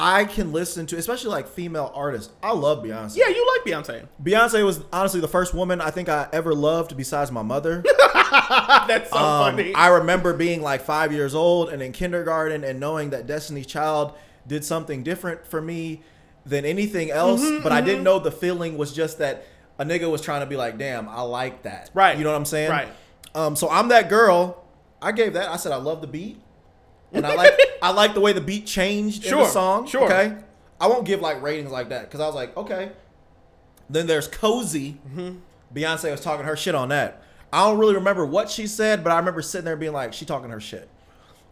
I 0.00 0.24
can 0.26 0.52
listen 0.52 0.86
to, 0.86 0.96
especially 0.96 1.30
like 1.30 1.48
female 1.48 1.90
artists. 1.94 2.32
I 2.42 2.52
love 2.52 2.84
Beyonce. 2.84 3.16
Yeah, 3.16 3.28
you 3.28 3.46
like 3.56 3.66
Beyonce. 3.74 4.06
Beyonce 4.22 4.64
was 4.64 4.82
honestly 4.92 5.20
the 5.20 5.26
first 5.28 5.54
woman 5.54 5.80
I 5.80 5.90
think 5.90 6.08
I 6.08 6.28
ever 6.32 6.54
loved 6.54 6.96
besides 6.96 7.32
my 7.32 7.42
mother. 7.42 7.82
That's 8.22 9.10
so 9.10 9.16
Um, 9.16 9.56
funny. 9.56 9.74
I 9.74 9.88
remember 9.88 10.34
being 10.34 10.62
like 10.62 10.82
five 10.82 11.12
years 11.12 11.34
old 11.34 11.70
and 11.70 11.82
in 11.82 11.92
kindergarten 11.92 12.62
and 12.64 12.78
knowing 12.78 13.10
that 13.10 13.26
Destiny's 13.26 13.66
Child 13.66 14.14
did 14.46 14.64
something 14.64 15.02
different 15.02 15.46
for 15.46 15.60
me 15.60 16.02
than 16.46 16.64
anything 16.64 17.10
else. 17.10 17.42
Mm-hmm, 17.42 17.62
but 17.62 17.72
I 17.72 17.80
didn't 17.80 18.04
know 18.04 18.18
the 18.18 18.30
feeling 18.32 18.78
was 18.78 18.92
just 18.92 19.18
that 19.18 19.44
a 19.78 19.84
nigga 19.84 20.10
was 20.10 20.20
trying 20.20 20.40
to 20.40 20.46
be 20.46 20.56
like, 20.56 20.78
damn, 20.78 21.08
I 21.08 21.22
like 21.22 21.62
that. 21.64 21.90
Right. 21.92 22.16
You 22.16 22.24
know 22.24 22.30
what 22.30 22.36
I'm 22.38 22.44
saying? 22.44 22.70
Right. 22.70 22.88
Um, 23.34 23.56
so 23.56 23.68
I'm 23.68 23.88
that 23.88 24.08
girl. 24.08 24.64
I 25.02 25.12
gave 25.12 25.34
that. 25.34 25.48
I 25.48 25.56
said 25.56 25.72
I 25.72 25.76
love 25.76 26.00
the 26.00 26.06
beat. 26.06 26.40
And 27.12 27.26
I 27.26 27.34
like 27.34 27.52
I 27.82 27.90
like 27.92 28.14
the 28.14 28.20
way 28.20 28.32
the 28.32 28.40
beat 28.40 28.66
changed 28.66 29.24
in 29.24 29.30
the 29.30 29.36
Sure, 29.38 29.48
song. 29.48 29.86
sure. 29.86 30.04
Okay. 30.04 30.36
I 30.80 30.86
won't 30.86 31.04
give 31.06 31.20
like 31.20 31.42
ratings 31.42 31.70
like 31.72 31.88
that 31.88 32.02
because 32.02 32.20
I 32.20 32.26
was 32.26 32.34
like, 32.34 32.56
okay. 32.56 32.92
Then 33.90 34.06
there's 34.06 34.28
Cozy. 34.28 35.00
Mm-hmm. 35.08 35.38
Beyonce 35.74 36.10
was 36.10 36.20
talking 36.20 36.44
her 36.46 36.56
shit 36.56 36.74
on 36.74 36.88
that. 36.90 37.22
I 37.52 37.66
don't 37.68 37.78
really 37.78 37.94
remember 37.94 38.24
what 38.26 38.50
she 38.50 38.66
said, 38.66 39.02
but 39.02 39.10
I 39.10 39.18
remember 39.18 39.40
sitting 39.42 39.64
there 39.64 39.76
being 39.76 39.92
like, 39.92 40.12
she 40.12 40.24
talking 40.26 40.50
her 40.50 40.60
shit. 40.60 40.88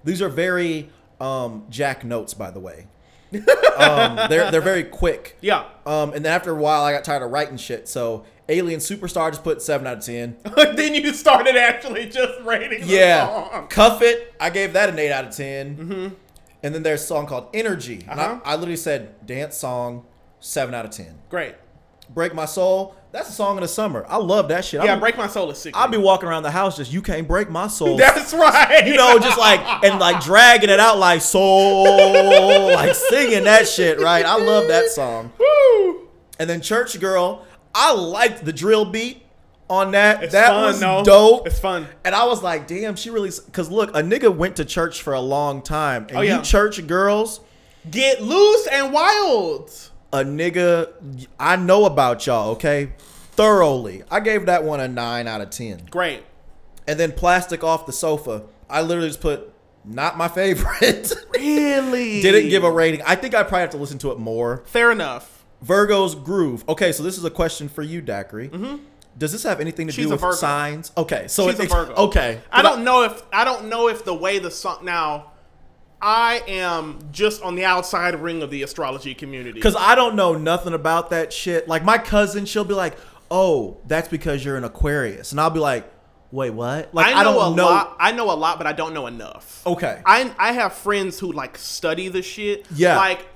These 0.04 0.20
are 0.22 0.28
very 0.28 0.90
um, 1.20 1.64
Jack 1.70 2.04
notes, 2.04 2.34
by 2.34 2.50
the 2.50 2.60
way. 2.60 2.86
um, 3.76 4.16
they're 4.28 4.50
they're 4.50 4.60
very 4.60 4.84
quick. 4.84 5.36
yeah. 5.40 5.64
Um, 5.84 6.12
and 6.12 6.24
then 6.24 6.32
after 6.32 6.50
a 6.52 6.54
while, 6.54 6.82
I 6.84 6.92
got 6.92 7.02
tired 7.04 7.22
of 7.22 7.30
writing 7.30 7.56
shit. 7.56 7.88
So 7.88 8.24
Alien 8.48 8.78
Superstar 8.80 9.30
just 9.30 9.42
put 9.42 9.60
seven 9.60 9.86
out 9.86 9.98
of 9.98 10.04
ten. 10.04 10.36
then 10.76 10.94
you 10.94 11.12
started 11.12 11.56
actually 11.56 12.08
just 12.08 12.40
rating 12.42 12.80
the 12.82 12.86
Yeah. 12.86 13.66
Cuff 13.68 14.02
It. 14.02 14.34
I 14.40 14.50
gave 14.50 14.72
that 14.74 14.88
an 14.88 14.98
eight 14.98 15.10
out 15.12 15.24
of 15.26 15.34
10 15.36 16.14
And 16.62 16.74
then 16.74 16.82
there's 16.82 17.02
a 17.02 17.06
song 17.06 17.26
called 17.26 17.48
Energy. 17.54 18.06
Uh-huh. 18.08 18.40
I, 18.44 18.52
I 18.52 18.54
literally 18.54 18.76
said 18.76 19.26
dance 19.26 19.56
song, 19.56 20.04
seven 20.40 20.74
out 20.74 20.84
of 20.84 20.90
ten. 20.92 21.18
Great. 21.28 21.54
Break 22.14 22.34
My 22.34 22.44
Soul. 22.44 22.94
That's 23.10 23.28
a 23.30 23.32
song 23.32 23.56
in 23.56 23.62
the 23.62 23.68
summer. 23.68 24.04
I 24.08 24.18
love 24.18 24.48
that 24.48 24.64
shit. 24.64 24.84
Yeah, 24.84 24.94
I'll, 24.94 25.00
Break 25.00 25.16
My 25.16 25.26
Soul 25.26 25.50
is 25.50 25.58
sick. 25.58 25.74
I'll 25.76 25.88
be 25.88 25.96
walking 25.96 26.28
around 26.28 26.42
the 26.44 26.50
house 26.50 26.76
just 26.76 26.92
you 26.92 27.00
can't 27.02 27.26
break 27.26 27.50
my 27.50 27.66
soul. 27.66 27.96
That's 27.98 28.32
right. 28.34 28.86
you 28.86 28.94
know, 28.94 29.18
just 29.18 29.38
like 29.38 29.60
and 29.84 29.98
like 29.98 30.22
dragging 30.22 30.70
it 30.70 30.78
out 30.78 30.98
like 30.98 31.20
soul, 31.22 32.72
like 32.72 32.94
singing 32.94 33.44
that 33.44 33.66
shit. 33.66 33.98
Right. 34.00 34.24
I 34.24 34.36
love 34.36 34.68
that 34.68 34.90
song. 34.90 35.32
Woo. 35.38 36.08
And 36.38 36.48
then 36.48 36.60
Church 36.60 36.98
Girl. 37.00 37.44
I 37.78 37.92
liked 37.92 38.44
the 38.44 38.52
drill 38.52 38.86
beat 38.86 39.22
on 39.68 39.90
that. 39.92 40.22
It's 40.22 40.32
that 40.32 40.48
fun, 40.48 40.62
was 40.64 41.06
dope. 41.06 41.46
It's 41.46 41.58
fun. 41.58 41.86
And 42.04 42.14
I 42.14 42.24
was 42.24 42.42
like, 42.42 42.66
damn, 42.66 42.96
she 42.96 43.10
really. 43.10 43.30
Because 43.44 43.70
look, 43.70 43.90
a 43.90 44.00
nigga 44.00 44.34
went 44.34 44.56
to 44.56 44.64
church 44.64 45.02
for 45.02 45.12
a 45.12 45.20
long 45.20 45.60
time. 45.60 46.06
And 46.08 46.16
Oh, 46.18 46.20
yeah. 46.22 46.38
you 46.38 46.42
church 46.42 46.84
girls, 46.86 47.40
Get 47.90 48.22
loose 48.22 48.66
and 48.66 48.92
wild. 48.92 49.70
a 50.12 50.18
nigga, 50.24 51.26
I 51.38 51.56
know 51.56 51.84
about 51.84 52.26
y'all, 52.26 52.50
okay? 52.52 52.92
Thoroughly. 53.32 54.02
I 54.10 54.20
gave 54.20 54.46
that 54.46 54.64
one 54.64 54.80
a 54.80 54.88
9 54.88 55.28
out 55.28 55.40
of 55.42 55.50
10. 55.50 55.88
Great. 55.90 56.22
And 56.88 56.98
then 56.98 57.12
Plastic 57.12 57.62
Off 57.62 57.84
the 57.86 57.92
Sofa, 57.92 58.44
I 58.70 58.80
literally 58.80 59.08
just 59.10 59.20
put, 59.20 59.52
not 59.84 60.16
my 60.16 60.28
favorite. 60.40 61.12
Really? 61.34 62.20
Didn't 62.22 62.48
give 62.48 62.64
a 62.64 62.70
rating. 62.70 63.02
I 63.02 63.14
think 63.16 63.34
I 63.34 63.42
probably 63.42 63.60
have 63.60 63.70
to 63.70 63.76
listen 63.76 63.98
to 63.98 64.10
it 64.12 64.18
more. 64.18 64.62
Fair 64.66 64.90
enough. 64.90 65.35
Virgo's 65.62 66.14
Groove. 66.14 66.64
Okay, 66.68 66.92
so 66.92 67.02
this 67.02 67.16
is 67.18 67.24
a 67.24 67.30
question 67.30 67.68
for 67.68 67.82
you, 67.82 68.00
Daiquiri. 68.00 68.50
Does 69.18 69.32
this 69.32 69.42
have 69.44 69.60
anything 69.60 69.86
to 69.86 69.92
Mm-hmm. 69.92 70.10
She's 70.10 70.20
do 70.20 70.26
with 70.26 70.36
signs? 70.36 70.92
Okay, 70.96 71.26
so 71.28 71.48
She's 71.50 71.58
it, 71.60 71.66
a 71.66 71.74
Virgo. 71.74 71.94
Okay, 71.94 72.40
I 72.52 72.62
don't 72.62 72.84
know 72.84 73.02
if 73.04 73.22
I 73.32 73.44
don't 73.44 73.68
know 73.68 73.88
if 73.88 74.04
the 74.04 74.14
way 74.14 74.38
the 74.38 74.50
song 74.50 74.84
now. 74.84 75.32
I 76.02 76.42
am 76.46 76.98
just 77.10 77.42
on 77.42 77.54
the 77.54 77.64
outside 77.64 78.14
ring 78.20 78.42
of 78.42 78.50
the 78.50 78.62
astrology 78.62 79.14
community. 79.14 79.52
because 79.54 79.74
I 79.76 79.94
don't 79.94 80.14
know 80.14 80.34
nothing 80.34 80.74
about 80.74 81.08
that 81.10 81.32
shit. 81.32 81.66
Like 81.68 81.84
my 81.84 81.96
cousin, 81.96 82.44
she'll 82.44 82.64
be 82.64 82.74
like, 82.74 82.98
"Oh, 83.30 83.78
that's 83.86 84.06
because 84.06 84.44
you're 84.44 84.58
an 84.58 84.64
Aquarius," 84.64 85.32
and 85.32 85.40
I'll 85.40 85.48
be 85.48 85.58
like, 85.58 85.90
"Wait, 86.30 86.50
what?" 86.50 86.94
Like 86.94 87.06
I 87.06 87.20
I, 87.20 87.24
don't 87.24 87.54
a 87.54 87.56
know. 87.56 87.64
lot. 87.64 87.96
I 87.98 88.12
know 88.12 88.30
a 88.30 88.36
lot, 88.36 88.58
but 88.58 88.66
I 88.66 88.72
don't 88.74 88.92
know 88.92 89.06
enough. 89.06 89.66
Okay, 89.66 90.02
I 90.04 90.30
I 90.38 90.52
have 90.52 90.74
friends 90.74 91.18
who 91.18 91.32
like 91.32 91.56
study 91.56 92.08
the 92.08 92.20
shit. 92.20 92.66
Yeah. 92.74 92.98
Like 92.98 93.26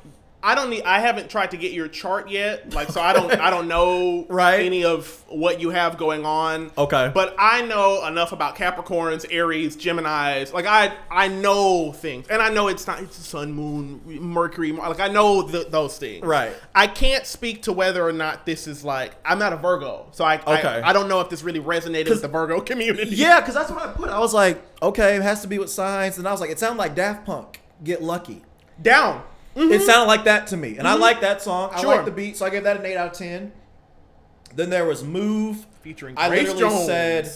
I 0.42 0.54
don't 0.54 0.70
need. 0.70 0.84
I 0.84 1.00
haven't 1.00 1.28
tried 1.28 1.50
to 1.50 1.56
get 1.58 1.72
your 1.72 1.86
chart 1.88 2.30
yet. 2.30 2.72
Like 2.72 2.88
so, 2.90 3.00
I 3.00 3.12
don't. 3.12 3.30
I 3.32 3.50
don't 3.50 3.68
know 3.68 4.24
Right. 4.30 4.60
any 4.64 4.84
of 4.84 5.22
what 5.28 5.60
you 5.60 5.68
have 5.70 5.98
going 5.98 6.24
on. 6.24 6.70
Okay. 6.78 7.10
But 7.12 7.34
I 7.38 7.62
know 7.62 8.06
enough 8.06 8.32
about 8.32 8.56
Capricorns, 8.56 9.26
Aries, 9.30 9.76
Gemini's. 9.76 10.52
Like 10.52 10.64
I 10.66 10.94
I 11.10 11.28
know 11.28 11.92
things, 11.92 12.26
and 12.28 12.40
I 12.40 12.48
know 12.48 12.68
it's 12.68 12.86
not 12.86 13.02
it's 13.02 13.16
Sun, 13.16 13.52
Moon, 13.52 14.00
Mercury. 14.04 14.72
Like 14.72 15.00
I 15.00 15.08
know 15.08 15.46
th 15.46 15.68
those 15.68 15.98
things. 15.98 16.24
Right. 16.24 16.52
I 16.74 16.86
can't 16.86 17.26
speak 17.26 17.62
to 17.64 17.72
whether 17.72 18.06
or 18.06 18.12
not 18.12 18.46
this 18.46 18.66
is 18.66 18.82
like 18.84 19.12
I'm 19.24 19.38
not 19.38 19.52
a 19.52 19.56
Virgo, 19.56 20.06
so 20.12 20.24
I 20.24 20.36
Okay. 20.40 20.66
I, 20.68 20.88
I 20.90 20.92
don't 20.94 21.08
know 21.08 21.20
if 21.20 21.28
this 21.28 21.42
really 21.42 21.60
resonated 21.60 22.08
with 22.08 22.22
the 22.22 22.28
Virgo 22.28 22.60
community. 22.70 23.14
yeah, 23.14 23.40
because 23.40 23.54
that's 23.54 23.70
what 23.70 23.82
I 23.86 23.92
put. 23.92 24.08
I 24.08 24.18
was 24.18 24.32
like, 24.32 24.62
okay, 24.82 25.16
it 25.16 25.22
has 25.22 25.42
to 25.42 25.48
be 25.48 25.58
with 25.58 25.68
signs, 25.70 26.16
and 26.16 26.26
I 26.26 26.32
was 26.32 26.40
like, 26.40 26.50
it 26.50 26.58
sounded 26.58 26.78
like 26.78 26.94
Daft 26.94 27.26
Punk. 27.26 27.60
Get 27.84 28.02
lucky. 28.02 28.42
Down. 28.80 29.22
It 29.56 29.82
sounded 29.82 30.06
like 30.06 30.24
that 30.24 30.46
to 30.48 30.56
me, 30.56 30.78
and 30.78 30.86
I 30.86 30.94
like 30.94 31.20
that 31.22 31.42
song. 31.42 31.70
I 31.72 31.78
Mm-hmm. 31.78 31.86
Like 31.86 32.04
the 32.04 32.10
beat, 32.12 32.36
so 32.36 32.46
I 32.46 32.50
gave 32.50 32.62
that 32.64 32.76
an 32.78 32.86
eight 32.86 32.96
out 32.96 33.08
of 33.12 33.12
ten. 33.18 33.52
Then 34.54 34.70
there 34.70 34.84
was 34.84 35.02
Move. 35.04 35.66
Featuring 35.82 36.14
I 36.18 36.28
literally 36.28 36.60
Jones. 36.60 36.86
said 36.86 37.32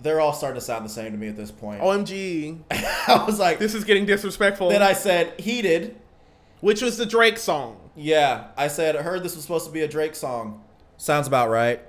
they're 0.00 0.18
all 0.20 0.32
starting 0.32 0.58
to 0.58 0.64
sound 0.64 0.84
the 0.84 0.88
same 0.88 1.12
to 1.12 1.18
me 1.18 1.28
at 1.28 1.36
this 1.36 1.50
point. 1.50 1.82
OMG. 1.82 2.58
I 2.70 3.24
was 3.26 3.38
like, 3.38 3.58
This 3.58 3.74
is 3.74 3.84
getting 3.84 4.06
disrespectful. 4.06 4.70
then 4.70 4.82
I 4.82 4.92
said 4.94 5.38
Heated. 5.38 5.96
Which 6.60 6.80
was 6.80 6.96
the 6.96 7.04
Drake 7.04 7.36
song. 7.36 7.78
Yeah, 7.94 8.46
I 8.56 8.68
said 8.68 8.96
I 8.96 9.02
heard 9.02 9.22
this 9.22 9.34
was 9.34 9.42
supposed 9.44 9.66
to 9.66 9.72
be 9.72 9.82
a 9.82 9.88
Drake 9.88 10.14
song. 10.14 10.64
Sounds 10.96 11.26
about 11.26 11.50
right. 11.50 11.82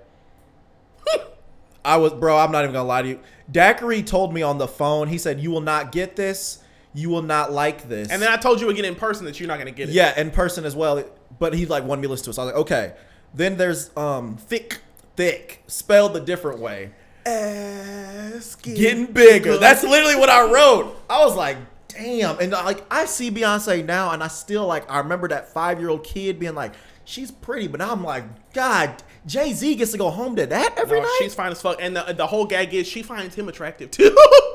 I 1.86 1.98
was, 1.98 2.14
bro. 2.14 2.38
I'm 2.38 2.52
not 2.52 2.64
even 2.64 2.74
gonna 2.74 2.88
lie 2.88 3.02
to 3.04 3.08
you. 3.08 3.20
Daiquiri 3.50 4.04
told 4.04 4.34
me 4.34 4.42
on 4.42 4.58
the 4.58 4.68
phone. 4.68 5.08
He 5.08 5.18
said, 5.18 5.40
"You 5.40 5.52
will 5.52 5.62
not 5.62 5.92
get 5.92 6.16
this. 6.16 6.60
You 6.96 7.10
will 7.10 7.22
not 7.22 7.52
like 7.52 7.88
this." 7.88 8.10
And 8.10 8.20
then 8.22 8.32
I 8.32 8.38
told 8.38 8.60
you 8.62 8.70
again 8.70 8.86
in 8.86 8.96
person 8.96 9.26
that 9.26 9.40
you're 9.40 9.48
not 9.48 9.60
gonna 9.60 9.72
get 9.72 9.90
it. 9.90 9.94
yeah, 9.94 10.20
in 10.20 10.32
person 10.32 10.66
as 10.66 10.76
well. 10.76 11.04
But 11.38 11.54
he 11.54 11.66
like 11.68 11.84
wanted 11.84 12.02
me 12.02 12.08
to 12.08 12.12
listen 12.12 12.24
to 12.26 12.30
it. 12.32 12.34
So 12.34 12.42
I 12.42 12.46
was 12.46 12.54
like, 12.54 12.62
okay. 12.62 12.94
Then 13.34 13.58
there's 13.58 13.92
um 13.98 14.38
thick, 14.38 14.80
thick, 15.16 15.62
spelled 15.68 16.16
a 16.16 16.20
different 16.22 16.60
way. 16.60 16.92
Ass 17.26 18.56
Getting 18.56 19.08
bigger. 19.08 19.58
That's 19.58 19.84
literally 19.84 20.16
what 20.16 20.30
I 20.30 20.52
wrote. 20.52 20.96
I 21.10 21.24
was 21.26 21.36
like, 21.36 21.58
damn. 21.90 22.40
And 22.40 22.52
like 22.52 22.86
I 22.92 23.06
see 23.06 23.30
Beyonce 23.32 23.84
now, 23.86 24.12
and 24.12 24.24
I 24.24 24.28
still 24.28 24.66
like 24.68 24.90
I 24.90 25.00
remember 25.00 25.28
that 25.30 25.50
five 25.50 25.80
year 25.80 25.90
old 25.90 26.04
kid 26.04 26.40
being 26.40 26.56
like, 26.56 26.74
she's 27.04 27.32
pretty, 27.32 27.68
but 27.68 27.80
now 27.80 27.92
I'm 27.92 28.04
like, 28.04 28.54
God, 28.54 29.02
Jay 29.26 29.54
Z 29.54 29.76
gets 29.76 29.92
to 29.92 29.98
go 29.98 30.10
home 30.10 30.36
to 30.38 30.46
that 30.46 30.78
every 30.78 31.00
No, 31.00 31.04
night. 31.06 31.18
she's 31.20 31.36
fine 31.36 31.52
as 31.52 31.62
fuck. 31.62 31.78
And 31.82 31.96
the, 31.96 32.14
the 32.14 32.28
whole 32.28 32.46
gag 32.46 32.74
is 32.74 32.88
she 32.88 33.02
finds 33.04 33.36
him 33.36 33.50
attractive 33.50 33.92
too. 33.92 34.16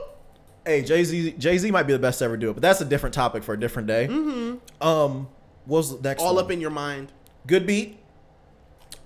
hey, 0.64 0.82
Jay 0.82 1.04
Z, 1.04 1.32
Jay 1.38 1.58
Z 1.58 1.70
might 1.70 1.84
be 1.84 1.92
the 1.92 1.98
best 1.98 2.18
to 2.20 2.24
ever 2.26 2.36
do 2.36 2.50
it, 2.50 2.54
but 2.54 2.62
that's 2.62 2.80
a 2.80 2.84
different 2.84 3.14
topic 3.14 3.42
for 3.42 3.54
a 3.54 3.60
different 3.60 3.88
day. 3.88 4.06
Mm-hmm. 4.08 4.86
Um, 4.86 5.28
what 5.66 5.78
was 5.78 5.96
the 5.96 6.02
next 6.08 6.22
All 6.22 6.34
one? 6.34 6.44
up 6.44 6.50
in 6.50 6.60
your 6.60 6.70
mind. 6.70 7.12
good 7.46 7.66
beat. 7.66 7.98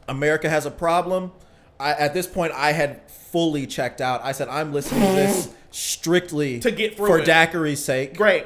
America 0.08 0.48
has 0.50 0.66
a 0.66 0.70
problem. 0.70 1.32
I, 1.80 1.92
at 1.92 2.14
this 2.14 2.26
point, 2.26 2.52
I 2.52 2.72
had 2.72 3.10
fully 3.10 3.66
checked 3.66 4.00
out. 4.00 4.22
I 4.24 4.32
said, 4.32 4.48
I'm 4.48 4.72
listening 4.72 5.00
to 5.02 5.12
this 5.14 5.52
strictly 5.70 6.60
To 6.60 6.70
get 6.70 6.96
for 6.96 7.18
it. 7.18 7.26
Daiquiri's 7.26 7.84
sake. 7.84 8.16
Great. 8.16 8.44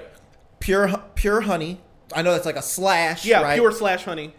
Pure, 0.61 0.89
pure 1.15 1.43
honey. 1.43 1.81
I 2.15 2.23
know 2.23 2.33
that's 2.33 2.47
like 2.47 2.57
a 2.57 2.63
slash. 2.63 3.25
Yeah, 3.25 3.43
right? 3.43 3.55
pure 3.59 3.71
slash 3.73 4.05
honey. 4.05 4.35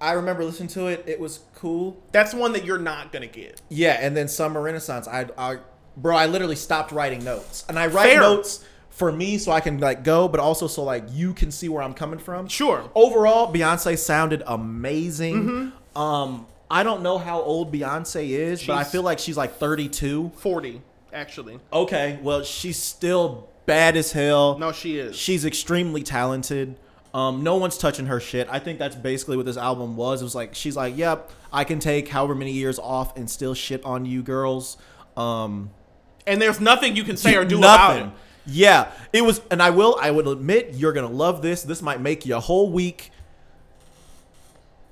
I 0.00 0.12
remember 0.12 0.44
listening 0.44 0.68
to 0.70 0.86
it. 0.86 1.04
It 1.08 1.18
was 1.18 1.40
cool. 1.56 2.00
That's 2.12 2.32
one 2.32 2.52
that 2.52 2.64
you're 2.64 2.78
not 2.78 3.10
gonna 3.10 3.26
get. 3.26 3.60
Yeah, 3.68 3.98
and 4.00 4.16
then 4.16 4.28
Summer 4.28 4.60
Renaissance. 4.62 5.08
I, 5.08 5.26
I, 5.36 5.58
bro, 5.98 6.16
I 6.16 6.26
literally 6.26 6.56
stopped 6.56 6.92
writing 6.92 7.24
notes, 7.24 7.64
and 7.68 7.78
I 7.78 7.88
write 7.88 8.10
Fair. 8.10 8.20
notes 8.20 8.64
for 8.90 9.12
me 9.12 9.38
so 9.38 9.52
I 9.52 9.60
can 9.60 9.78
like 9.78 10.02
go, 10.02 10.28
but 10.28 10.40
also 10.40 10.66
so 10.66 10.82
like 10.82 11.04
you 11.10 11.32
can 11.32 11.50
see 11.50 11.68
where 11.68 11.82
I'm 11.82 11.94
coming 11.94 12.18
from. 12.18 12.48
Sure. 12.48 12.90
Overall, 12.94 13.52
Beyonce 13.52 13.96
sounded 13.98 14.42
amazing. 14.46 15.44
Mm-hmm. 15.44 15.98
Um, 15.98 16.46
I 16.70 16.82
don't 16.82 17.02
know 17.02 17.18
how 17.18 17.40
old 17.40 17.72
Beyonce 17.72 18.28
is, 18.28 18.66
but 18.66 18.76
I 18.76 18.84
feel 18.84 19.02
like 19.02 19.18
she's 19.18 19.36
like 19.36 19.54
32. 19.56 20.32
Forty, 20.36 20.82
actually. 21.12 21.60
Okay, 21.72 22.18
well, 22.22 22.42
she's 22.42 22.80
still 22.80 23.48
bad 23.66 23.96
as 23.96 24.12
hell. 24.12 24.58
No, 24.58 24.72
she 24.72 24.98
is. 24.98 25.16
She's 25.16 25.44
extremely 25.44 26.02
talented. 26.02 26.76
Um, 27.14 27.42
no 27.42 27.56
one's 27.56 27.78
touching 27.78 28.06
her 28.06 28.20
shit. 28.20 28.48
I 28.50 28.58
think 28.58 28.78
that's 28.78 28.94
basically 28.94 29.36
what 29.36 29.46
this 29.46 29.56
album 29.56 29.96
was. 29.96 30.20
It 30.20 30.24
was 30.24 30.34
like 30.34 30.54
she's 30.54 30.76
like, 30.76 30.96
"Yep, 30.96 31.30
I 31.52 31.64
can 31.64 31.78
take 31.78 32.08
however 32.08 32.34
many 32.34 32.52
years 32.52 32.78
off 32.78 33.16
and 33.16 33.30
still 33.30 33.54
shit 33.54 33.82
on 33.84 34.04
you 34.04 34.22
girls." 34.22 34.76
Um, 35.16 35.70
and 36.28 36.40
there's 36.40 36.60
nothing 36.60 36.94
you 36.96 37.04
can 37.04 37.16
say 37.16 37.34
or 37.36 37.44
do 37.44 37.58
about 37.58 37.98
it. 37.98 38.08
Yeah, 38.46 38.90
it 39.12 39.22
was, 39.22 39.40
and 39.50 39.62
I 39.62 39.70
will. 39.70 39.96
I 40.00 40.10
would 40.10 40.26
admit 40.26 40.70
you're 40.74 40.92
gonna 40.92 41.08
love 41.08 41.42
this. 41.42 41.62
This 41.62 41.82
might 41.82 42.00
make 42.00 42.24
you 42.24 42.36
a 42.36 42.40
whole 42.40 42.70
week. 42.70 43.10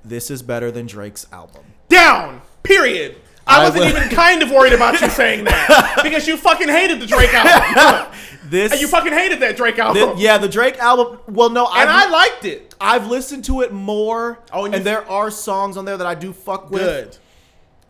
This 0.05 0.31
is 0.31 0.43
better 0.43 0.71
than 0.71 0.87
Drake's 0.87 1.27
album. 1.33 1.65
Down. 1.89 2.43
Period. 2.63 3.17
I 3.47 3.61
I 3.61 3.65
wasn't 3.65 3.85
will- 3.85 3.97
even 3.97 4.09
kind 4.17 4.43
of 4.43 4.51
worried 4.51 4.73
about 4.73 5.01
you 5.01 5.09
saying 5.09 5.45
that 5.45 6.01
because 6.03 6.27
you 6.27 6.37
fucking 6.37 6.69
hated 6.69 7.01
the 7.01 7.07
Drake 7.07 7.33
album. 7.35 8.13
This, 8.49 8.71
and 8.71 8.81
you 8.81 8.87
fucking 8.87 9.13
hated 9.13 9.41
that 9.41 9.57
Drake 9.57 9.77
album. 9.77 10.19
yeah, 10.19 10.39
the 10.39 10.49
Drake 10.49 10.79
album. 10.79 11.19
Well, 11.27 11.51
no, 11.51 11.67
and 11.67 11.91
I've, 11.91 12.09
I 12.09 12.13
liked 12.13 12.45
it. 12.45 12.77
I've 12.81 13.09
listened 13.09 13.45
to 13.47 13.63
it 13.63 13.73
more. 13.73 14.39
Oh, 14.53 14.67
and 14.67 14.75
and, 14.77 14.85
there 14.85 15.05
are 15.11 15.33
songs 15.33 15.77
on 15.77 15.85
there 15.85 15.97
that 15.97 16.07
I 16.07 16.15
do 16.15 16.33
fuck 16.33 16.71
with. 16.71 16.81
Good. 16.81 17.19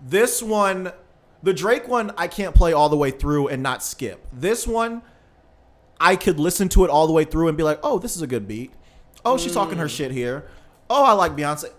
This 0.01 0.43
one, 0.43 0.93
the 1.43 1.53
Drake 1.55 1.87
one, 1.89 2.13
I 2.17 2.29
can't 2.29 2.55
play 2.55 2.73
all 2.73 2.89
the 2.89 2.97
way 2.97 3.11
through 3.11 3.49
and 3.49 3.63
not 3.63 3.83
skip. 3.83 4.27
This 4.33 4.67
one, 4.67 5.03
I 6.01 6.17
could 6.17 6.39
listen 6.41 6.69
to 6.71 6.85
it 6.85 6.91
all 6.91 7.07
the 7.07 7.13
way 7.13 7.25
through 7.25 7.49
and 7.49 7.57
be 7.57 7.63
like, 7.63 7.79
oh, 7.83 7.99
this 7.99 8.17
is 8.17 8.23
a 8.23 8.27
good 8.27 8.47
beat. 8.49 8.73
Oh, 9.25 9.37
she's 9.39 9.53
talking 9.55 9.77
Mm. 9.77 9.81
her 9.81 9.89
shit 9.89 10.11
here. 10.13 10.49
Oh, 10.89 11.05
I 11.05 11.13
like 11.13 11.33
Beyonce. 11.37 11.71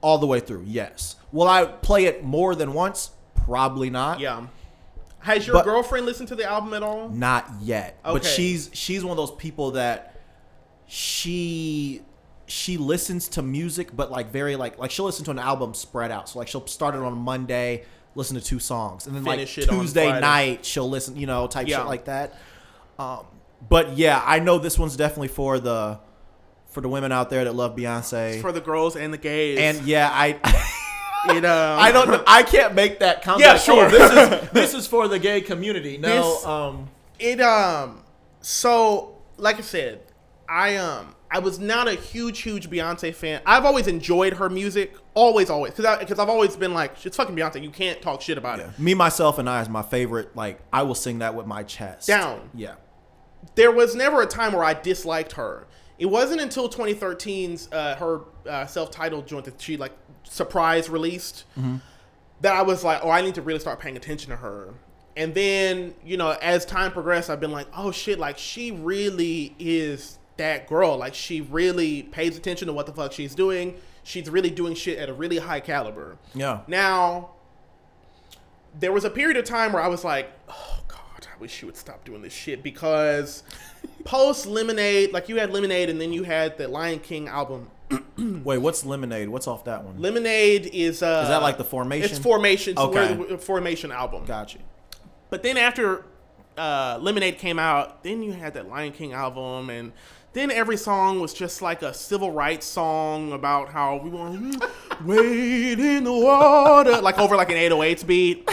All 0.00 0.18
the 0.18 0.26
way 0.26 0.40
through, 0.40 0.64
yes. 0.66 1.16
Will 1.32 1.48
I 1.48 1.64
play 1.64 2.04
it 2.04 2.22
more 2.22 2.54
than 2.54 2.72
once? 2.74 3.10
Probably 3.34 3.88
not. 3.90 4.20
Yeah. 4.20 4.46
Has 5.20 5.46
your 5.46 5.54
But- 5.54 5.64
girlfriend 5.64 6.04
listened 6.06 6.28
to 6.28 6.34
the 6.34 6.44
album 6.44 6.74
at 6.74 6.82
all? 6.82 7.08
Not 7.08 7.46
yet. 7.62 7.98
But 8.04 8.24
she's 8.24 8.68
she's 8.74 9.02
one 9.02 9.12
of 9.12 9.16
those 9.16 9.30
people 9.36 9.70
that 9.72 10.14
she 10.86 12.02
she 12.46 12.76
listens 12.76 13.26
to 13.28 13.40
music 13.42 13.96
but 13.96 14.10
like 14.10 14.30
very 14.30 14.54
like 14.54 14.78
like 14.78 14.90
she'll 14.90 15.06
listen 15.06 15.24
to 15.24 15.30
an 15.30 15.38
album 15.38 15.72
spread 15.74 16.10
out. 16.10 16.28
So 16.28 16.38
like 16.38 16.48
she'll 16.48 16.66
start 16.66 16.94
it 16.94 17.00
on 17.00 17.16
Monday, 17.16 17.84
listen 18.14 18.36
to 18.38 18.42
two 18.42 18.58
songs, 18.58 19.06
and 19.06 19.14
then 19.16 19.24
Finish 19.24 19.56
like 19.58 19.68
Tuesday 19.68 20.20
night 20.20 20.64
she'll 20.64 20.88
listen, 20.88 21.16
you 21.16 21.26
know, 21.26 21.46
type 21.46 21.66
Yeah. 21.68 21.78
shit 21.78 21.86
like 21.86 22.04
that. 22.06 22.34
Um 22.98 23.26
but 23.68 23.96
yeah, 23.96 24.22
I 24.24 24.40
know 24.40 24.58
this 24.58 24.78
one's 24.78 24.96
definitely 24.96 25.28
for 25.28 25.58
the 25.58 25.98
for 26.68 26.80
the 26.80 26.88
women 26.88 27.12
out 27.12 27.30
there 27.30 27.44
that 27.44 27.54
love 27.54 27.76
Beyonce. 27.76 28.40
For 28.40 28.52
the 28.52 28.60
girls 28.60 28.96
and 28.96 29.12
the 29.12 29.18
gays. 29.18 29.58
and 29.58 29.86
yeah, 29.86 30.08
I 30.12 30.38
you 31.34 31.40
know, 31.40 31.76
I 31.78 31.90
don't 31.92 32.08
know. 32.08 32.22
I 32.26 32.42
can't 32.42 32.74
make 32.74 32.98
that 32.98 33.22
comment. 33.22 33.42
Yeah, 33.42 33.56
sure. 33.56 33.86
"Oh, 33.86 33.88
this 33.90 34.10
is 34.42 34.50
this 34.50 34.74
is 34.74 34.86
for 34.86 35.08
the 35.08 35.18
gay 35.18 35.40
community. 35.40 35.96
No, 35.98 36.08
This- 36.34 36.44
um 36.46 36.88
it 37.18 37.40
um 37.40 38.02
so 38.40 39.16
like 39.38 39.58
I 39.58 39.62
said, 39.62 40.00
I 40.48 40.76
um 40.76 41.13
I 41.34 41.40
was 41.40 41.58
not 41.58 41.88
a 41.88 41.94
huge 41.94 42.42
huge 42.42 42.70
Beyonce 42.70 43.12
fan. 43.12 43.42
I've 43.44 43.64
always 43.64 43.88
enjoyed 43.88 44.34
her 44.34 44.48
music, 44.48 44.94
always 45.14 45.50
always 45.50 45.78
I 45.80 46.04
cuz 46.04 46.20
I've 46.20 46.28
always 46.28 46.54
been 46.54 46.72
like 46.72 47.04
it's 47.04 47.16
fucking 47.16 47.34
Beyonce. 47.34 47.60
You 47.60 47.70
can't 47.70 48.00
talk 48.00 48.22
shit 48.22 48.38
about 48.38 48.60
it. 48.60 48.78
Me, 48.78 48.94
myself, 48.94 49.38
and 49.38 49.50
I 49.50 49.60
is 49.60 49.68
my 49.68 49.82
favorite. 49.82 50.36
Like 50.36 50.60
I 50.72 50.84
will 50.84 50.94
sing 50.94 51.18
that 51.18 51.34
with 51.34 51.46
my 51.46 51.64
chest 51.64 52.06
Down. 52.06 52.50
Yeah, 52.54 52.74
There 53.56 53.72
was 53.72 53.96
never 53.96 54.22
a 54.22 54.26
time 54.26 54.52
where 54.52 54.62
I 54.62 54.74
disliked 54.74 55.32
her. 55.32 55.66
It 55.98 56.06
wasn't 56.06 56.40
until 56.40 56.68
2013's 56.68 57.68
uh, 57.72 57.96
her 57.96 58.20
uh, 58.48 58.66
self-titled 58.66 59.26
joint 59.26 59.44
that 59.46 59.60
she 59.60 59.76
like 59.76 59.92
surprise 60.22 60.88
released 60.88 61.44
that 62.42 62.54
I 62.54 62.62
was 62.62 62.84
like, 62.84 63.00
oh, 63.02 63.10
I 63.10 63.22
need 63.22 63.34
to 63.34 63.42
really 63.42 63.58
start 63.60 63.80
paying 63.80 63.96
attention 63.96 64.30
to 64.30 64.36
her. 64.36 64.74
And 65.16 65.34
then, 65.34 65.94
you 66.04 66.16
know, 66.16 66.30
as 66.42 66.64
time 66.64 66.92
progressed, 66.92 67.28
I've 67.28 67.40
been 67.40 67.52
like, 67.52 67.66
oh 67.76 67.90
shit, 67.90 68.20
like 68.20 68.38
she 68.38 68.70
really 68.70 69.54
is 69.58 70.18
that 70.36 70.66
girl. 70.66 70.96
Like 70.96 71.14
she 71.14 71.40
really 71.40 72.02
pays 72.04 72.36
attention 72.36 72.66
to 72.68 72.72
what 72.72 72.86
the 72.86 72.92
fuck 72.92 73.12
she's 73.12 73.34
doing. 73.34 73.76
She's 74.02 74.28
really 74.28 74.50
doing 74.50 74.74
shit 74.74 74.98
at 74.98 75.08
a 75.08 75.14
really 75.14 75.38
high 75.38 75.60
caliber. 75.60 76.16
yeah. 76.34 76.60
Now, 76.66 77.30
there 78.78 78.92
was 78.92 79.04
a 79.04 79.10
period 79.10 79.36
of 79.36 79.44
time 79.44 79.72
where 79.72 79.82
I 79.82 79.88
was 79.88 80.04
like, 80.04 80.30
oh 80.48 80.80
god, 80.88 81.26
I 81.32 81.38
wish 81.40 81.52
she 81.52 81.64
would 81.64 81.76
stop 81.76 82.04
doing 82.04 82.22
this 82.22 82.32
shit 82.32 82.62
because 82.62 83.42
post 84.04 84.46
Lemonade, 84.46 85.12
like 85.12 85.28
you 85.28 85.36
had 85.36 85.50
Lemonade 85.52 85.88
and 85.90 86.00
then 86.00 86.12
you 86.12 86.24
had 86.24 86.58
the 86.58 86.68
Lion 86.68 86.98
King 86.98 87.28
album. 87.28 87.70
Wait, 88.18 88.58
what's 88.58 88.84
Lemonade? 88.84 89.28
What's 89.28 89.46
off 89.46 89.64
that 89.64 89.84
one? 89.84 90.00
Lemonade 90.00 90.66
is 90.72 91.02
uh 91.02 91.20
Is 91.22 91.28
that 91.28 91.42
like 91.42 91.58
the 91.58 91.64
Formation? 91.64 92.10
It's 92.10 92.18
Formation. 92.18 92.72
It's 92.72 92.80
Okay. 92.80 93.14
where 93.14 93.28
the 93.28 93.38
Formation 93.38 93.92
album. 93.92 94.24
Got 94.24 94.54
you. 94.54 94.60
But 95.30 95.42
then 95.42 95.56
after 95.56 96.04
uh, 96.56 96.98
Lemonade 97.00 97.38
came 97.38 97.58
out, 97.58 98.02
then 98.04 98.22
you 98.22 98.32
had 98.32 98.54
that 98.54 98.68
Lion 98.68 98.92
King 98.92 99.12
album, 99.12 99.70
and 99.70 99.92
then 100.34 100.50
every 100.50 100.76
song 100.76 101.20
was 101.20 101.32
just 101.32 101.62
like 101.62 101.82
a 101.82 101.94
civil 101.94 102.30
rights 102.30 102.66
song 102.66 103.32
about 103.32 103.68
how 103.68 103.96
we 103.96 104.10
want 104.10 104.60
to 104.60 104.68
wade 105.04 105.78
in 105.78 106.04
the 106.04 106.12
water, 106.12 107.00
like 107.00 107.18
over 107.18 107.36
like 107.36 107.50
an 107.50 107.56
808s 107.56 108.06
beat. 108.06 108.48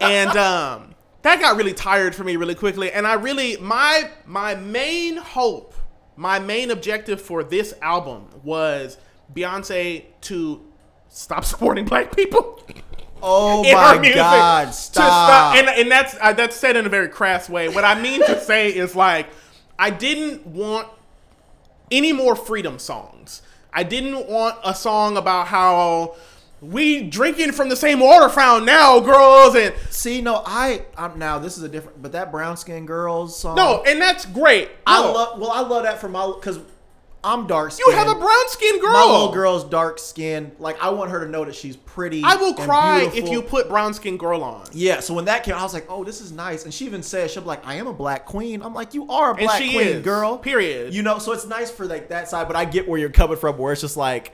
and 0.00 0.30
um, 0.30 0.94
that 1.22 1.38
got 1.40 1.56
really 1.56 1.74
tired 1.74 2.14
for 2.14 2.24
me 2.24 2.36
really 2.36 2.54
quickly. 2.54 2.90
And 2.90 3.06
I 3.06 3.14
really 3.14 3.56
my 3.58 4.10
my 4.24 4.54
main 4.54 5.18
hope, 5.18 5.74
my 6.16 6.38
main 6.38 6.70
objective 6.70 7.20
for 7.20 7.44
this 7.44 7.74
album 7.82 8.28
was 8.42 8.96
Beyonce 9.34 10.04
to 10.22 10.62
stop 11.08 11.44
supporting 11.52 11.84
black 11.84 12.16
people 12.16 12.62
Oh 13.22 13.64
in 13.64 13.70
her 13.70 14.00
my 14.00 14.14
God! 14.14 14.66
to 14.66 14.72
Stop. 14.72 15.56
And, 15.56 15.68
and 15.68 15.90
that's 15.90 16.16
uh, 16.20 16.32
that's 16.32 16.56
said 16.56 16.76
in 16.76 16.86
a 16.86 16.88
very 16.88 17.08
crass 17.08 17.48
way. 17.48 17.68
What 17.68 17.84
I 17.84 18.00
mean 18.00 18.20
to 18.26 18.40
say 18.40 18.68
is 18.74 18.94
like 18.94 19.28
I 19.78 19.90
didn't 19.90 20.46
want 20.46 20.88
any 21.90 22.12
more 22.12 22.34
freedom 22.36 22.78
songs. 22.78 23.42
I 23.72 23.82
didn't 23.82 24.26
want 24.26 24.58
a 24.64 24.74
song 24.74 25.16
about 25.16 25.48
how 25.48 26.16
we 26.62 27.02
drinking 27.02 27.52
from 27.52 27.68
the 27.68 27.76
same 27.76 28.00
water 28.00 28.28
fountain 28.30 28.64
now, 28.64 28.98
girls, 29.00 29.54
and 29.54 29.74
See, 29.90 30.22
no, 30.22 30.42
I 30.46 30.82
I'm 30.96 31.18
now 31.18 31.38
this 31.38 31.58
is 31.58 31.62
a 31.62 31.68
different, 31.68 32.00
but 32.02 32.12
that 32.12 32.32
brown 32.32 32.56
skin 32.56 32.86
girls 32.86 33.38
song. 33.38 33.56
no, 33.56 33.82
and 33.86 34.00
that's 34.00 34.24
great. 34.24 34.70
I 34.86 35.00
love. 35.00 35.38
Well, 35.38 35.50
I 35.50 35.60
love 35.60 35.82
that 35.82 36.00
for 36.00 36.08
my 36.08 36.26
because 36.26 36.58
I'm 37.26 37.48
dark. 37.48 37.72
you 37.78 37.90
have 37.90 38.08
a 38.08 38.14
brown 38.14 38.48
skinned 38.48 38.80
girl. 38.80 38.92
My 38.92 39.04
little 39.04 39.32
girl's 39.32 39.64
dark 39.64 39.98
skin. 39.98 40.52
Like 40.60 40.80
I 40.80 40.90
want 40.90 41.10
her 41.10 41.24
to 41.24 41.30
know 41.30 41.44
that 41.44 41.56
she's 41.56 41.76
pretty. 41.76 42.22
I 42.24 42.36
will 42.36 42.54
cry 42.54 43.10
if 43.12 43.28
you 43.28 43.42
put 43.42 43.68
brown 43.68 43.94
skinned 43.94 44.20
girl 44.20 44.44
on. 44.44 44.66
Yeah, 44.72 45.00
so 45.00 45.12
when 45.12 45.24
that 45.24 45.42
came, 45.42 45.54
I 45.54 45.62
was 45.62 45.74
like, 45.74 45.86
"Oh, 45.90 46.04
this 46.04 46.20
is 46.20 46.30
nice." 46.30 46.64
And 46.64 46.72
she 46.72 46.86
even 46.86 47.02
said, 47.02 47.30
"She'll 47.30 47.42
be 47.42 47.48
like, 47.48 47.66
I 47.66 47.74
am 47.74 47.88
a 47.88 47.92
black 47.92 48.26
queen." 48.26 48.62
I'm 48.62 48.74
like, 48.74 48.94
"You 48.94 49.08
are 49.08 49.32
a 49.32 49.34
black 49.34 49.58
queen, 49.58 49.80
is, 49.80 50.04
girl." 50.04 50.38
period. 50.38 50.94
You 50.94 51.02
know, 51.02 51.18
so 51.18 51.32
it's 51.32 51.46
nice 51.46 51.70
for 51.70 51.84
like 51.84 52.08
that 52.10 52.28
side, 52.28 52.46
but 52.46 52.56
I 52.56 52.64
get 52.64 52.86
where 52.88 53.00
you're 53.00 53.10
coming 53.10 53.36
from, 53.36 53.58
where 53.58 53.72
it's 53.72 53.80
just 53.80 53.96
like, 53.96 54.32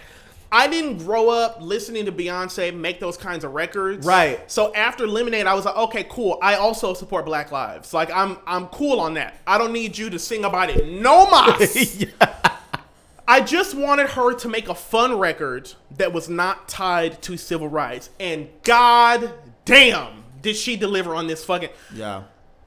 I 0.52 0.68
didn't 0.68 0.98
grow 0.98 1.30
up 1.30 1.62
listening 1.62 2.04
to 2.04 2.12
Beyonce 2.12 2.76
make 2.76 3.00
those 3.00 3.16
kinds 3.16 3.42
of 3.42 3.52
records. 3.52 4.06
Right. 4.06 4.38
So 4.50 4.74
after 4.74 5.06
Lemonade, 5.06 5.46
I 5.46 5.54
was 5.54 5.64
like, 5.64 5.76
okay, 5.76 6.04
cool. 6.10 6.38
I 6.42 6.56
also 6.56 6.92
support 6.92 7.24
Black 7.24 7.50
Lives. 7.50 7.94
Like 7.94 8.10
I'm 8.12 8.36
I'm 8.46 8.66
cool 8.66 9.00
on 9.00 9.14
that. 9.14 9.40
I 9.46 9.56
don't 9.56 9.72
need 9.72 9.96
you 9.96 10.10
to 10.10 10.18
sing 10.18 10.44
about 10.44 10.68
it. 10.68 10.86
No 10.86 11.26
mas. 11.30 12.04
I 13.32 13.40
just 13.40 13.74
wanted 13.74 14.10
her 14.10 14.34
to 14.34 14.48
make 14.50 14.68
a 14.68 14.74
fun 14.74 15.18
record 15.18 15.72
that 15.96 16.12
was 16.12 16.28
not 16.28 16.68
tied 16.68 17.22
to 17.22 17.38
civil 17.38 17.66
rights. 17.66 18.10
And 18.20 18.50
god 18.62 19.32
damn, 19.64 20.24
did 20.42 20.54
she 20.54 20.76
deliver 20.76 21.14
on 21.14 21.28
this 21.28 21.42
fucking 21.42 21.70
yeah, 21.94 22.24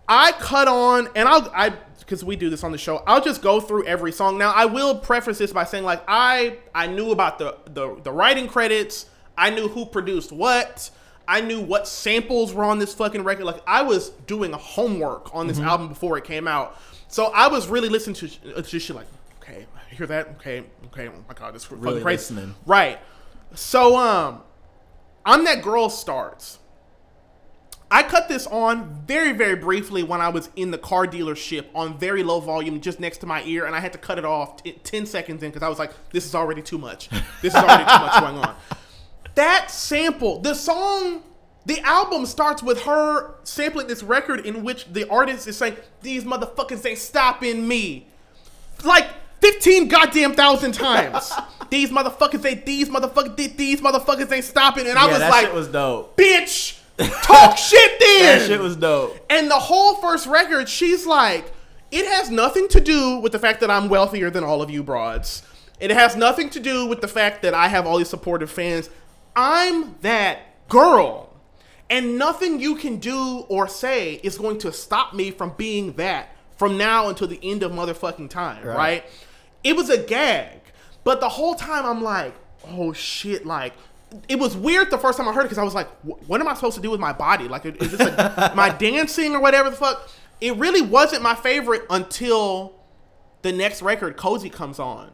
I 0.10 0.32
cut 0.32 0.68
on, 0.68 1.08
and 1.16 1.30
I'll 1.30 1.52
I 1.54 1.76
because 2.00 2.26
we 2.26 2.36
do 2.36 2.50
this 2.50 2.64
on 2.64 2.72
the 2.72 2.80
show. 2.80 3.04
I'll 3.06 3.24
just 3.24 3.44
go 3.44 3.62
through 3.62 3.86
every 3.86 4.12
song. 4.12 4.40
Now 4.40 4.54
I 4.54 4.66
will 4.66 4.98
preface 4.98 5.38
this 5.38 5.54
by 5.54 5.66
saying 5.66 5.84
like 5.84 6.02
I 6.08 6.58
I 6.74 6.88
knew 6.88 7.12
about 7.12 7.38
the 7.38 7.58
the, 7.66 8.02
the 8.02 8.12
writing 8.12 8.48
credits. 8.48 9.06
I 9.38 9.52
knew 9.52 9.68
who 9.68 9.86
produced 9.86 10.32
what. 10.32 10.90
I 11.28 11.42
knew 11.42 11.62
what 11.62 11.88
samples 11.88 12.56
were 12.56 12.64
on 12.64 12.80
this 12.80 12.92
fucking 12.96 13.24
record. 13.24 13.46
Like 13.46 13.62
I 13.68 13.84
was 13.84 14.10
doing 14.26 14.52
homework 14.52 15.30
on 15.36 15.46
this 15.46 15.60
album 15.60 15.90
before 15.90 16.18
it 16.18 16.24
came 16.24 16.48
out. 16.48 16.76
So 17.08 17.26
I 17.28 17.50
was 17.50 17.68
really 17.68 17.90
listening 17.90 18.16
to 18.16 18.56
uh, 18.56 18.62
to 18.64 18.80
shit 18.80 18.96
like, 18.96 19.06
hear 19.96 20.08
that. 20.08 20.28
Okay, 20.40 20.64
okay. 20.88 21.08
Oh 21.08 21.24
my 21.28 21.34
god, 21.34 21.54
this 21.56 21.64
is 21.64 21.68
fucking 21.68 21.82
Really 21.84 22.02
crazy. 22.02 22.34
listening. 22.36 22.56
Right. 22.66 23.00
So 23.54 23.98
um, 23.98 24.42
I'm 25.26 25.44
that 25.46 25.62
girl 25.62 25.90
starts. 25.90 26.60
I 27.92 28.02
cut 28.04 28.28
this 28.28 28.48
on 28.48 29.04
very, 29.06 29.32
very 29.32 29.56
briefly 29.56 30.02
when 30.04 30.20
I 30.20 30.30
was 30.30 30.50
in 30.56 30.72
the 30.72 30.78
car 30.78 31.06
dealership 31.06 31.66
on 31.76 31.98
very 32.00 32.24
low 32.24 32.40
volume 32.40 32.82
just 32.82 33.00
next 33.00 33.20
to 33.20 33.28
my 33.28 33.44
ear, 33.44 33.66
and 33.66 33.76
I 33.76 33.80
had 33.80 33.94
to 33.94 34.00
cut 34.00 34.18
it 34.18 34.26
off 34.26 34.64
t- 34.64 34.72
10 34.74 35.06
seconds 35.06 35.44
in 35.44 35.52
because 35.52 35.62
I 35.64 35.70
was 35.70 35.78
like, 35.80 35.92
this 36.12 36.26
is 36.26 36.34
already 36.34 36.64
too 36.64 36.80
much. 36.80 37.10
This 37.42 37.54
is 37.54 37.56
already 37.56 37.84
too 37.84 38.00
much 38.00 38.20
going 38.20 38.38
on. 38.38 38.56
That 39.36 39.70
sample, 39.70 40.40
the 40.40 40.54
song, 40.54 41.22
the 41.66 41.82
album 41.82 42.26
starts 42.26 42.64
with 42.64 42.84
her 42.84 43.36
sampling 43.44 43.88
this 43.88 44.02
record 44.02 44.46
in 44.46 44.64
which 44.64 44.86
the 44.94 45.10
artist 45.10 45.46
is 45.46 45.58
saying, 45.58 45.76
these 46.02 46.24
motherfuckers 46.24 46.86
ain't 46.86 47.00
stopping 47.00 47.68
me. 47.68 48.08
Like 48.86 49.10
15 49.42 49.88
goddamn 49.88 50.34
thousand 50.34 50.74
times. 50.74 51.32
these 51.70 51.90
motherfuckers 51.90 52.46
ain't, 52.46 52.66
these 52.66 52.90
motherfuckers, 52.90 53.36
did 53.36 53.58
these 53.58 53.82
motherfuckers 53.82 54.32
ain't 54.32 54.46
stopping. 54.46 54.88
And 54.88 54.98
I 54.98 55.06
yeah, 55.06 55.12
was 55.12 55.20
that 55.20 55.32
like, 55.32 55.46
shit 55.46 55.54
was 55.54 55.68
dope. 55.68 56.18
bitch, 56.18 56.80
talk 57.24 57.58
shit 57.58 58.00
then. 58.00 58.40
That 58.40 58.48
shit 58.48 58.60
was 58.60 58.76
dope. 58.76 59.18
and 59.30 59.50
the 59.50 59.56
whole 59.56 59.96
first 59.96 60.28
record, 60.28 60.70
she's 60.70 61.06
like, 61.06 61.52
it 61.92 62.06
has 62.06 62.30
nothing 62.30 62.68
to 62.70 62.82
do 62.82 63.20
with 63.20 63.32
the 63.32 63.40
fact 63.40 63.62
that 63.62 63.70
I'm 63.70 63.90
wealthier 63.90 64.30
than 64.30 64.44
all 64.44 64.62
of 64.62 64.70
you 64.70 64.84
broads. 64.84 65.44
It 65.80 65.92
has 65.92 66.16
nothing 66.16 66.50
to 66.52 66.60
do 66.60 66.86
with 66.86 67.02
the 67.02 67.08
fact 67.08 67.42
that 67.42 67.54
I 67.54 67.68
have 67.68 67.86
all 67.86 67.98
these 67.98 68.10
supportive 68.10 68.50
fans. 68.50 68.90
I'm 69.36 69.96
that 70.02 70.68
girl. 70.70 71.34
And 71.90 72.18
nothing 72.18 72.60
you 72.60 72.76
can 72.76 72.98
do 72.98 73.46
or 73.48 73.68
say 73.68 74.16
is 74.24 74.38
going 74.38 74.58
to 74.60 74.72
stop 74.72 75.14
me 75.14 75.30
from 75.30 75.54
being 75.56 75.94
that 75.94 76.36
from 76.58 76.78
now 76.78 77.10
until 77.10 77.28
the 77.28 77.40
end 77.44 77.64
of 77.64 77.72
motherfucking 77.72 78.30
time, 78.30 78.66
right? 78.66 78.76
Right. 78.76 79.06
It 79.66 79.76
was 79.76 79.90
a 79.90 79.98
gag. 79.98 80.62
But 81.04 81.20
the 81.20 81.28
whole 81.28 81.56
time 81.56 81.86
I'm 81.86 82.02
like, 82.02 82.34
oh 82.68 82.94
shit, 82.94 83.46
like 83.46 83.74
it 84.30 84.40
was 84.40 84.56
weird 84.56 84.92
the 84.92 84.98
first 84.98 85.18
time 85.18 85.28
I 85.28 85.34
heard 85.34 85.42
it 85.42 85.46
because 85.46 85.58
I 85.58 85.64
was 85.64 85.74
like, 85.74 85.90
what 86.04 86.40
am 86.40 86.48
I 86.48 86.54
supposed 86.54 86.76
to 86.78 86.82
do 86.82 86.90
with 86.90 87.00
my 87.00 87.12
body? 87.12 87.48
Like, 87.48 87.66
is 87.66 87.92
this 87.92 88.00
like, 88.00 88.18
am 88.18 88.60
I 88.60 88.70
dancing 88.80 89.36
or 89.36 89.42
whatever 89.42 89.70
the 89.70 89.76
fuck? 89.76 90.10
It 90.40 90.56
really 90.56 90.82
wasn't 90.82 91.22
my 91.22 91.36
favorite 91.36 91.84
until 91.90 92.76
the 93.42 93.52
next 93.52 93.82
record, 93.82 94.18
Cozy, 94.18 94.50
comes 94.50 94.80
on. 94.80 95.12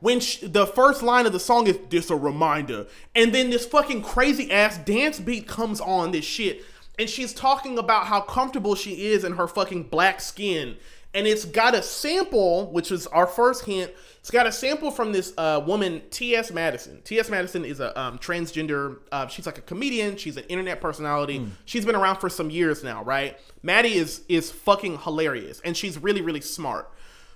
When 0.00 0.20
sh- 0.20 0.40
the 0.42 0.66
first 0.66 1.02
line 1.02 1.26
of 1.26 1.32
the 1.32 1.40
song 1.40 1.66
is 1.66 1.78
"This 1.88 2.10
a 2.10 2.16
reminder," 2.16 2.86
and 3.14 3.34
then 3.34 3.50
this 3.50 3.64
fucking 3.64 4.02
crazy 4.02 4.50
ass 4.50 4.76
dance 4.78 5.18
beat 5.18 5.48
comes 5.48 5.80
on 5.80 6.10
this 6.10 6.24
shit, 6.24 6.62
and 6.98 7.08
she's 7.08 7.32
talking 7.32 7.78
about 7.78 8.06
how 8.06 8.20
comfortable 8.20 8.74
she 8.74 9.06
is 9.06 9.24
in 9.24 9.34
her 9.34 9.48
fucking 9.48 9.84
black 9.84 10.20
skin, 10.20 10.76
and 11.14 11.26
it's 11.26 11.44
got 11.44 11.74
a 11.74 11.82
sample, 11.82 12.70
which 12.72 12.90
was 12.90 13.06
our 13.08 13.26
first 13.26 13.64
hint. 13.64 13.92
It's 14.18 14.30
got 14.30 14.46
a 14.46 14.52
sample 14.52 14.90
from 14.90 15.12
this 15.12 15.32
uh, 15.38 15.62
woman, 15.64 16.02
T.S. 16.10 16.50
Madison. 16.50 17.00
T.S. 17.02 17.30
Madison 17.30 17.64
is 17.64 17.78
a 17.78 17.98
um, 18.00 18.18
transgender. 18.18 18.98
Uh, 19.12 19.26
she's 19.26 19.46
like 19.46 19.58
a 19.58 19.62
comedian. 19.62 20.16
She's 20.16 20.36
an 20.36 20.44
internet 20.44 20.80
personality. 20.80 21.46
She's 21.66 21.84
been 21.84 21.94
around 21.94 22.16
for 22.16 22.28
some 22.28 22.50
years 22.50 22.82
now, 22.82 23.04
right? 23.04 23.38
Maddie 23.62 23.94
is 23.94 24.22
is 24.28 24.50
fucking 24.50 24.98
hilarious, 25.00 25.60
and 25.60 25.76
she's 25.76 26.02
really 26.02 26.20
really 26.20 26.40
smart. 26.40 26.90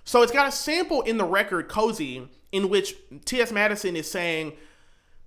So 0.05 0.23
it's 0.23 0.33
got 0.33 0.49
a 0.49 0.53
sample 0.53 1.03
in 1.03 1.19
the 1.19 1.25
record 1.25 1.69
Cozy 1.69 2.29
in 2.51 2.71
which 2.71 2.95
T.S. 3.27 3.53
Madison 3.53 3.95
is 3.95 4.11
saying, 4.11 4.55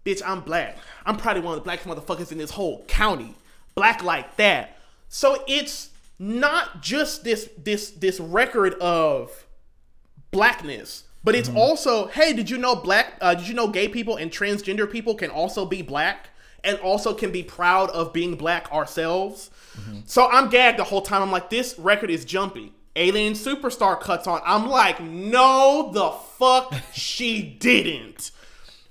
Bitch, 0.03 0.21
I'm 0.25 0.41
black. 0.41 0.77
I'm 1.05 1.15
probably 1.15 1.43
one 1.43 1.53
of 1.53 1.59
the 1.59 1.63
blackest 1.63 1.87
motherfuckers 1.87 2.31
in 2.31 2.39
this 2.39 2.51
whole 2.51 2.83
county. 2.85 3.35
Black 3.75 4.03
like 4.03 4.35
that. 4.37 4.77
So 5.09 5.43
it's 5.47 5.90
not 6.21 6.83
just 6.83 7.23
this 7.23 7.49
this 7.57 7.89
this 7.89 8.19
record 8.19 8.75
of 8.75 9.47
blackness, 10.29 11.05
but 11.23 11.33
it's 11.33 11.49
also, 11.49 12.07
hey, 12.07 12.31
did 12.31 12.47
you 12.47 12.59
know 12.59 12.75
black 12.75 13.15
uh, 13.21 13.33
did 13.33 13.47
you 13.47 13.55
know 13.55 13.67
gay 13.67 13.87
people 13.87 14.17
and 14.17 14.29
transgender 14.29 14.89
people 14.89 15.15
can 15.15 15.31
also 15.31 15.65
be 15.65 15.81
black 15.81 16.29
and 16.63 16.77
also 16.77 17.15
can 17.15 17.31
be 17.31 17.41
proud 17.41 17.89
of 17.89 18.13
being 18.13 18.35
black 18.35 18.71
ourselves? 18.71 19.49
So 20.05 20.29
I'm 20.29 20.49
gagged 20.49 20.77
the 20.77 20.83
whole 20.83 21.01
time. 21.01 21.23
I'm 21.23 21.31
like, 21.31 21.49
this 21.49 21.79
record 21.79 22.11
is 22.11 22.23
jumpy. 22.23 22.71
Alien 22.95 23.33
Superstar 23.33 23.99
cuts 23.99 24.27
on. 24.27 24.41
I'm 24.45 24.67
like, 24.67 25.01
no, 25.01 25.89
the 25.91 26.11
fuck 26.11 26.75
she 26.93 27.41
didn't. 27.41 28.29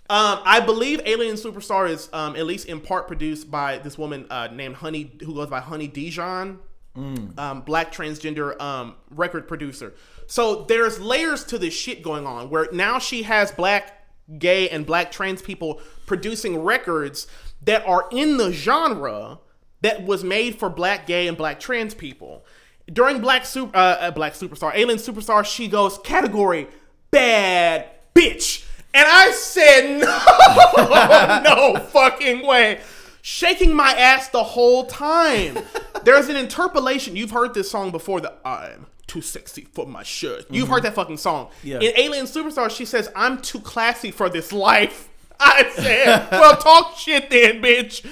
Um, 0.09 0.40
I 0.44 0.59
believe 0.59 1.01
Alien 1.07 1.36
Superstar 1.36 1.89
is 1.89 2.09
um, 2.12 2.35
at 2.35 2.44
least 2.44 2.66
in 2.66 2.81
part 2.81 3.07
produced 3.07 3.52
by 3.52 3.78
this 3.78 3.97
woman 3.97 4.27
uh, 4.31 4.48
named 4.48 4.77
Honey, 4.77 5.12
who 5.20 5.35
goes 5.35 5.48
by 5.48 5.61
Honey 5.61 5.86
Dijon, 5.86 6.59
um, 7.39 7.60
black 7.62 7.93
transgender 7.93 8.60
um, 8.60 8.97
record 9.10 9.48
producer. 9.48 9.94
So 10.27 10.64
there's 10.64 11.01
layers 11.01 11.44
to 11.44 11.59
this 11.59 11.74
shit 11.74 12.02
going 12.02 12.27
on 12.27 12.51
where 12.51 12.68
now 12.72 12.98
she 12.98 13.24
has 13.24 13.51
black, 13.51 14.06
gay, 14.39 14.68
and 14.68 14.86
black 14.86 15.10
trans 15.10 15.43
people 15.43 15.81
producing 16.06 16.62
records 16.62 17.27
that 17.62 17.86
are 17.86 18.06
in 18.10 18.36
the 18.36 18.52
genre 18.52 19.39
that 19.82 20.05
was 20.05 20.22
made 20.22 20.56
for 20.56 20.68
black, 20.68 21.06
gay, 21.06 21.27
and 21.27 21.36
black 21.36 21.60
trans 21.60 21.94
people. 21.94 22.44
During 22.93 23.20
Black 23.20 23.47
Super, 23.47 23.77
uh, 23.77 23.81
uh, 23.81 24.10
Black 24.10 24.32
Superstar, 24.32 24.72
Alien 24.74 24.98
Superstar, 24.98 25.44
she 25.44 25.68
goes 25.68 25.98
category 25.98 26.66
bad 27.10 27.89
bitch, 28.14 28.66
and 28.93 29.06
I 29.09 29.31
said 29.31 30.01
no, 31.44 31.74
no 31.74 31.81
fucking 31.81 32.44
way, 32.47 32.81
shaking 33.23 33.75
my 33.75 33.93
ass 33.93 34.29
the 34.29 34.43
whole 34.43 34.87
time. 34.87 35.59
There's 36.05 36.29
an 36.29 36.37
interpolation. 36.37 37.17
You've 37.17 37.31
heard 37.31 37.55
this 37.55 37.71
song 37.71 37.91
before. 37.91 38.21
The 38.21 38.33
I'm 38.45 38.87
too 39.07 39.21
sexy 39.21 39.67
for 39.73 39.87
my 39.87 40.03
shirt. 40.03 40.47
You've 40.51 40.69
heard 40.69 40.83
that 40.85 40.95
fucking 40.95 41.17
song. 41.17 41.51
Yeah. 41.63 41.81
In 41.81 41.93
Alien 41.97 42.27
Superstar, 42.27 42.71
she 42.71 42.85
says, 42.85 43.11
"I'm 43.15 43.41
too 43.41 43.61
classy 43.61 44.11
for 44.11 44.29
this 44.29 44.53
life." 44.53 45.09
I 45.41 45.71
said, 45.75 46.29
"Well, 46.33 46.57
talk 46.57 46.97
shit 46.97 47.31
then, 47.31 47.63
bitch." 47.63 48.05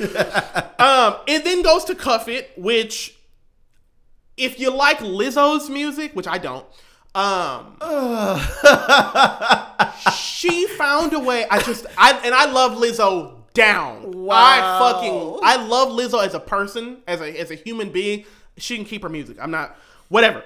um, 0.80 1.16
it 1.26 1.44
then 1.44 1.62
goes 1.62 1.84
to 1.84 1.94
Cuff 1.94 2.28
It, 2.28 2.50
which, 2.56 3.16
if 4.36 4.58
you 4.58 4.70
like 4.70 4.98
Lizzo's 4.98 5.70
music, 5.70 6.14
which 6.14 6.26
I 6.26 6.38
don't, 6.38 6.66
um, 7.14 7.76
she 10.12 10.66
found 10.66 11.12
a 11.12 11.18
way. 11.18 11.46
I 11.50 11.60
just, 11.62 11.86
I 11.96 12.20
and 12.24 12.34
I 12.34 12.50
love 12.50 12.72
Lizzo 12.72 13.37
down. 13.54 14.28
I 14.30 14.78
fucking, 14.78 15.40
I 15.42 15.56
love 15.56 15.88
Lizzo 15.88 16.24
as 16.24 16.34
a 16.34 16.40
person, 16.40 16.98
as 17.06 17.20
a 17.20 17.38
as 17.38 17.50
a 17.50 17.54
human 17.54 17.90
being. 17.90 18.24
She 18.56 18.76
can 18.76 18.84
keep 18.84 19.02
her 19.02 19.08
music. 19.08 19.36
I'm 19.40 19.50
not, 19.50 19.76
whatever 20.08 20.44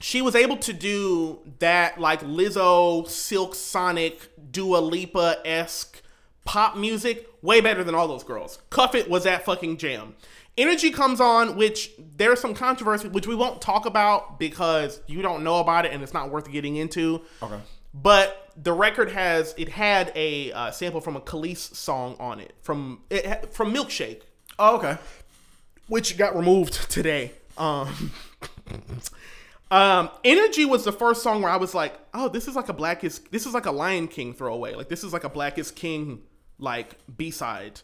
she 0.00 0.22
was 0.22 0.34
able 0.34 0.56
to 0.56 0.72
do 0.72 1.40
that 1.58 1.98
like 1.98 2.20
Lizzo, 2.22 3.08
Silk 3.08 3.54
Sonic, 3.54 4.30
Dua 4.52 4.78
Lipa 4.78 5.38
esque 5.44 6.02
pop 6.44 6.76
music 6.76 7.28
way 7.42 7.60
better 7.60 7.84
than 7.84 7.94
all 7.94 8.08
those 8.08 8.24
girls. 8.24 8.58
Cuff 8.70 8.94
It 8.94 9.10
was 9.10 9.24
that 9.24 9.44
fucking 9.44 9.76
jam. 9.76 10.14
Energy 10.56 10.90
comes 10.90 11.20
on, 11.20 11.56
which 11.56 11.92
there's 12.16 12.40
some 12.40 12.54
controversy, 12.54 13.08
which 13.08 13.26
we 13.26 13.34
won't 13.34 13.60
talk 13.60 13.86
about 13.86 14.40
because 14.40 15.00
you 15.06 15.22
don't 15.22 15.44
know 15.44 15.60
about 15.60 15.84
it 15.84 15.92
and 15.92 16.02
it's 16.02 16.14
not 16.14 16.30
worth 16.30 16.50
getting 16.50 16.76
into. 16.76 17.22
Okay. 17.42 17.60
But 17.94 18.47
the 18.60 18.72
record 18.72 19.10
has 19.10 19.54
it 19.56 19.68
had 19.68 20.12
a 20.14 20.52
uh, 20.52 20.70
sample 20.70 21.00
from 21.00 21.16
a 21.16 21.20
Kelis 21.20 21.74
song 21.74 22.16
on 22.18 22.40
it 22.40 22.54
from 22.60 23.02
it, 23.10 23.52
from 23.52 23.72
Milkshake 23.72 24.22
Oh, 24.58 24.76
okay. 24.76 24.98
which 25.86 26.18
got 26.18 26.36
removed 26.36 26.90
today. 26.90 27.32
Um, 27.56 28.12
um, 29.70 30.10
Energy 30.24 30.64
was 30.64 30.84
the 30.84 30.92
first 30.92 31.22
song 31.22 31.42
where 31.42 31.50
I 31.50 31.56
was 31.56 31.74
like, 31.74 31.94
oh, 32.12 32.28
this 32.28 32.48
is 32.48 32.56
like 32.56 32.68
a 32.68 32.72
Blackest, 32.72 33.30
this 33.30 33.46
is 33.46 33.54
like 33.54 33.66
a 33.66 33.70
Lion 33.70 34.08
King 34.08 34.34
throwaway. 34.34 34.74
Like 34.74 34.88
this 34.88 35.04
is 35.04 35.12
like 35.12 35.24
a 35.24 35.28
Black 35.28 35.58
Is 35.58 35.70
King 35.70 36.22
like 36.58 36.96
B 37.16 37.30
side. 37.30 37.80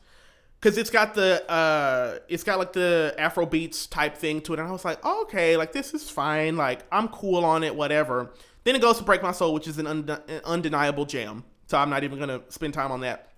Cause 0.60 0.78
it's 0.78 0.88
got 0.88 1.14
the 1.14 1.44
uh, 1.50 2.20
it's 2.26 2.42
got 2.42 2.58
like 2.58 2.72
the 2.72 3.14
Afro 3.18 3.44
beats 3.44 3.86
type 3.86 4.16
thing 4.16 4.40
to 4.42 4.54
it, 4.54 4.58
and 4.58 4.66
I 4.66 4.72
was 4.72 4.82
like, 4.82 4.98
oh, 5.02 5.24
okay, 5.24 5.58
like 5.58 5.72
this 5.72 5.92
is 5.92 6.08
fine, 6.08 6.56
like 6.56 6.80
I'm 6.90 7.08
cool 7.08 7.44
on 7.44 7.62
it, 7.62 7.76
whatever. 7.76 8.32
Then 8.64 8.74
it 8.74 8.82
goes 8.82 8.98
to 8.98 9.04
Break 9.04 9.22
My 9.22 9.32
Soul, 9.32 9.54
which 9.54 9.68
is 9.68 9.78
an, 9.78 9.86
an 9.86 10.18
undeniable 10.44 11.04
jam. 11.04 11.44
So 11.66 11.78
I'm 11.78 11.90
not 11.90 12.04
even 12.04 12.18
gonna 12.18 12.42
spend 12.48 12.74
time 12.74 12.90
on 12.90 13.00
that. 13.00 13.30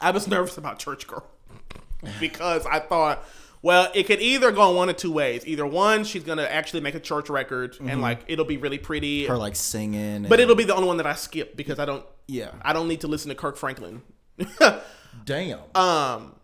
I 0.00 0.10
was 0.10 0.28
nervous 0.28 0.56
about 0.58 0.78
Church 0.78 1.06
Girl 1.06 1.26
because 2.20 2.64
I 2.66 2.78
thought, 2.78 3.24
well, 3.62 3.90
it 3.94 4.04
could 4.04 4.20
either 4.20 4.52
go 4.52 4.70
one 4.72 4.88
of 4.88 4.96
two 4.96 5.12
ways. 5.12 5.46
Either 5.46 5.66
one, 5.66 6.04
she's 6.04 6.22
gonna 6.22 6.44
actually 6.44 6.80
make 6.80 6.94
a 6.94 7.00
church 7.00 7.28
record 7.28 7.76
and 7.80 8.00
like 8.00 8.20
it'll 8.26 8.44
be 8.44 8.56
really 8.56 8.78
pretty, 8.78 9.26
Her 9.26 9.36
like 9.36 9.56
singing. 9.56 10.26
but 10.28 10.38
it'll 10.40 10.54
be 10.54 10.64
the 10.64 10.74
only 10.74 10.86
one 10.86 10.98
that 10.98 11.06
I 11.06 11.14
skip 11.14 11.56
because 11.56 11.78
I 11.78 11.84
don't, 11.84 12.04
yeah. 12.26 12.52
I 12.62 12.72
don't 12.72 12.88
need 12.88 13.00
to 13.02 13.08
listen 13.08 13.30
to 13.30 13.34
Kirk 13.34 13.56
Franklin. 13.56 14.02
Damn. 15.24 15.60
um, 15.74 16.34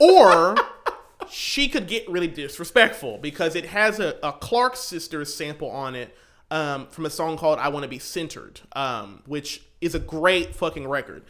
or 0.00 0.56
she 1.30 1.68
could 1.68 1.86
get 1.86 2.08
really 2.08 2.26
disrespectful 2.28 3.18
because 3.18 3.54
it 3.54 3.66
has 3.66 4.00
a, 4.00 4.18
a 4.22 4.32
Clark 4.32 4.76
Sisters 4.76 5.32
sample 5.32 5.70
on 5.70 5.94
it 5.94 6.16
um, 6.50 6.86
from 6.88 7.06
a 7.06 7.10
song 7.10 7.36
called 7.36 7.58
"I 7.58 7.68
Want 7.68 7.82
to 7.84 7.88
Be 7.88 7.98
Centered," 7.98 8.60
um, 8.72 9.22
which 9.26 9.62
is 9.80 9.94
a 9.94 9.98
great 9.98 10.54
fucking 10.54 10.88
record. 10.88 11.22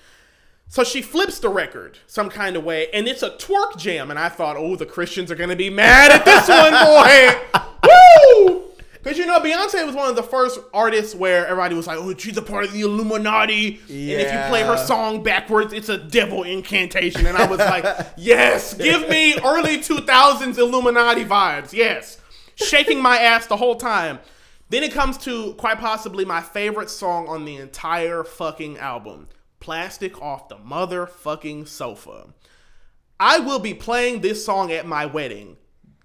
So 0.69 0.83
she 0.83 1.01
flips 1.01 1.39
the 1.39 1.49
record 1.49 1.99
some 2.07 2.29
kind 2.29 2.57
of 2.57 2.65
way, 2.65 2.89
and 2.93 3.07
it's 3.07 3.23
a 3.23 3.31
twerk 3.31 3.77
jam. 3.77 4.11
And 4.11 4.19
I 4.19 4.29
thought, 4.29 4.57
oh, 4.57 4.77
the 4.77 4.87
Christians 4.87 5.31
are 5.31 5.37
gonna 5.37 5.57
be 5.57 5.71
mad 5.71 6.11
at 6.11 6.25
this 6.25 6.49
one, 6.49 6.73
boy. 6.73 7.61
Woo! 8.49 8.63
Because 9.07 9.19
you 9.19 9.27
know, 9.27 9.39
Beyonce 9.39 9.87
was 9.87 9.95
one 9.95 10.11
of 10.11 10.17
the 10.17 10.23
first 10.25 10.59
artists 10.75 11.15
where 11.15 11.47
everybody 11.47 11.77
was 11.77 11.87
like, 11.87 11.97
oh, 11.97 12.13
she's 12.17 12.37
a 12.37 12.43
part 12.43 12.65
of 12.65 12.73
the 12.73 12.81
Illuminati. 12.81 13.81
And 13.89 14.21
if 14.21 14.33
you 14.33 14.39
play 14.49 14.65
her 14.65 14.77
song 14.77 15.23
backwards, 15.23 15.73
it's 15.73 15.89
a 15.89 15.97
devil 15.97 16.43
incantation. 16.43 17.25
And 17.25 17.37
I 17.37 17.47
was 17.47 17.61
like, 17.61 17.85
yes, 18.17 18.75
give 18.75 19.09
me 19.09 19.39
early 19.39 19.79
2000s 19.79 20.59
Illuminati 20.59 21.25
vibes. 21.25 21.73
Yes. 21.73 22.21
Shaking 22.57 23.01
my 23.01 23.19
ass 23.19 23.47
the 23.47 23.57
whole 23.57 23.77
time. 23.77 24.19
Then 24.69 24.83
it 24.83 24.93
comes 24.93 25.17
to 25.19 25.55
quite 25.55 25.79
possibly 25.79 26.25
my 26.25 26.41
favorite 26.41 26.91
song 26.91 27.29
on 27.29 27.45
the 27.45 27.57
entire 27.57 28.25
fucking 28.25 28.79
album 28.79 29.29
Plastic 29.61 30.21
Off 30.21 30.49
the 30.49 30.57
Motherfucking 30.57 31.69
Sofa. 31.69 32.29
I 33.19 33.39
will 33.39 33.59
be 33.59 33.75
playing 33.75 34.21
this 34.21 34.45
song 34.45 34.73
at 34.73 34.87
my 34.87 35.07
wedding. 35.07 35.57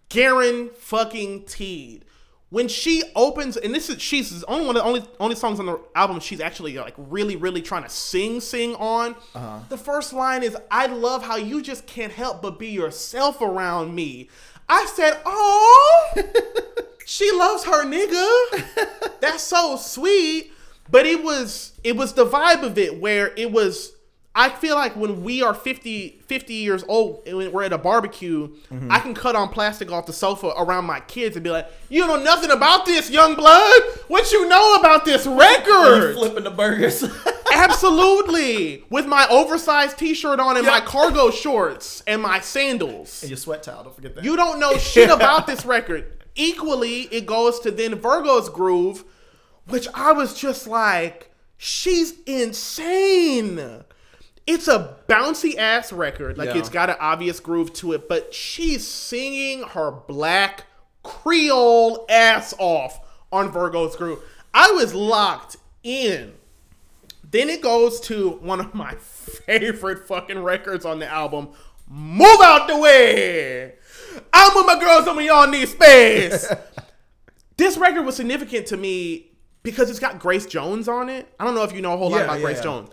Garen 0.09 0.69
fucking 0.75 1.45
Teed. 1.45 2.05
When 2.49 2.67
she 2.67 3.01
opens, 3.15 3.55
and 3.55 3.73
this 3.73 3.89
is 3.89 4.01
she's 4.01 4.43
only 4.43 4.65
one 4.65 4.75
of 4.75 4.81
the 4.81 4.87
only 4.87 5.03
only 5.21 5.35
songs 5.35 5.57
on 5.59 5.67
the 5.67 5.79
album 5.95 6.19
she's 6.19 6.41
actually 6.41 6.77
like 6.77 6.93
really 6.97 7.37
really 7.37 7.61
trying 7.61 7.83
to 7.83 7.89
sing 7.89 8.41
sing 8.41 8.75
on. 8.75 9.15
Uh-huh. 9.33 9.59
The 9.69 9.77
first 9.77 10.11
line 10.11 10.43
is, 10.43 10.57
"I 10.69 10.87
love 10.87 11.23
how 11.23 11.37
you 11.37 11.61
just 11.61 11.87
can't 11.87 12.11
help 12.11 12.41
but 12.41 12.59
be 12.59 12.67
yourself 12.67 13.41
around 13.41 13.95
me." 13.95 14.29
I 14.67 14.85
said, 14.87 15.17
"Oh, 15.25 16.13
she 17.11 17.29
loves 17.33 17.65
her 17.65 17.85
nigga. 17.85 19.19
That's 19.19 19.43
so 19.43 19.75
sweet." 19.75 20.53
But 20.89 21.05
it 21.05 21.23
was 21.23 21.73
it 21.83 21.95
was 21.95 22.13
the 22.13 22.25
vibe 22.25 22.63
of 22.63 22.77
it 22.77 22.99
where 22.99 23.33
it 23.35 23.51
was 23.51 23.93
I 24.33 24.47
feel 24.47 24.75
like 24.75 24.95
when 24.95 25.23
we 25.23 25.41
are 25.43 25.53
50, 25.53 26.21
50 26.25 26.53
years 26.53 26.85
old 26.87 27.23
and 27.27 27.51
we're 27.51 27.63
at 27.63 27.73
a 27.73 27.77
barbecue, 27.77 28.47
mm-hmm. 28.47 28.89
I 28.89 28.99
can 28.99 29.13
cut 29.13 29.35
on 29.35 29.49
plastic 29.49 29.91
off 29.91 30.05
the 30.05 30.13
sofa 30.13 30.53
around 30.57 30.85
my 30.85 31.01
kids 31.01 31.35
and 31.35 31.43
be 31.43 31.49
like, 31.49 31.67
"You 31.89 32.07
know 32.07 32.15
nothing 32.15 32.49
about 32.49 32.85
this, 32.85 33.09
young 33.09 33.35
blood. 33.35 33.81
What 34.07 34.31
you 34.31 34.47
know 34.47 34.75
about 34.75 35.03
this 35.03 35.27
record?" 35.27 36.15
flipping 36.15 36.45
the 36.45 36.51
burgers. 36.51 37.03
Absolutely. 37.53 38.85
With 38.89 39.05
my 39.05 39.27
oversized 39.29 39.97
t-shirt 39.97 40.39
on 40.39 40.55
and 40.55 40.65
my 40.65 40.79
cargo 40.79 41.29
shorts 41.29 42.01
and 42.07 42.21
my 42.21 42.39
sandals. 42.39 43.23
And 43.23 43.29
your 43.29 43.37
sweat 43.37 43.63
towel. 43.63 43.83
Don't 43.83 43.95
forget 43.95 44.15
that. 44.15 44.23
You 44.23 44.37
don't 44.37 44.59
know 44.59 44.77
shit 44.77 45.09
about 45.09 45.45
this 45.45 45.65
record. 45.65 46.20
Equally, 46.35 47.01
it 47.13 47.25
goes 47.25 47.59
to 47.61 47.71
then 47.71 47.95
Virgo's 47.95 48.49
Groove, 48.49 49.03
which 49.67 49.87
I 49.93 50.11
was 50.13 50.33
just 50.33 50.67
like, 50.67 51.31
she's 51.57 52.13
insane. 52.25 53.83
It's 54.47 54.67
a 54.67 54.97
bouncy 55.07 55.55
ass 55.57 55.93
record. 55.93 56.37
Like 56.37 56.49
Yeah. 56.49 56.57
it's 56.57 56.69
got 56.69 56.89
an 56.89 56.95
obvious 56.99 57.39
groove 57.39 57.73
to 57.75 57.93
it, 57.93 58.09
but 58.09 58.33
she's 58.33 58.87
singing 58.87 59.63
her 59.63 59.91
black 59.91 60.65
Creole 61.03 62.05
ass 62.09 62.53
off 62.59 62.99
on 63.31 63.51
Virgo's 63.51 63.95
Groove. 63.95 64.19
I 64.53 64.71
was 64.71 64.93
locked 64.93 65.57
in. 65.83 66.33
Then 67.29 67.49
it 67.49 67.61
goes 67.61 67.99
to 68.01 68.31
one 68.41 68.59
of 68.59 68.73
my 68.73 68.95
favorite 68.99 70.05
fucking 70.07 70.39
records 70.43 70.85
on 70.85 70.99
the 70.99 71.07
album, 71.07 71.49
Move 71.87 72.41
Out 72.41 72.67
the 72.67 72.77
Way. 72.77 73.75
I'm 74.33 74.55
with 74.55 74.65
my 74.65 74.79
girls, 74.79 75.05
some 75.05 75.17
of 75.17 75.23
y'all 75.23 75.47
need 75.47 75.67
space. 75.67 76.47
this 77.57 77.77
record 77.77 78.03
was 78.03 78.15
significant 78.15 78.67
to 78.67 78.77
me 78.77 79.31
because 79.63 79.89
it's 79.89 79.99
got 79.99 80.19
Grace 80.19 80.45
Jones 80.45 80.87
on 80.87 81.09
it. 81.09 81.33
I 81.39 81.45
don't 81.45 81.55
know 81.55 81.63
if 81.63 81.73
you 81.73 81.81
know 81.81 81.93
a 81.93 81.97
whole 81.97 82.09
lot 82.09 82.23
about 82.23 82.37
yeah, 82.39 82.45
Grace 82.45 82.57
yeah. 82.57 82.63
Jones. 82.63 82.89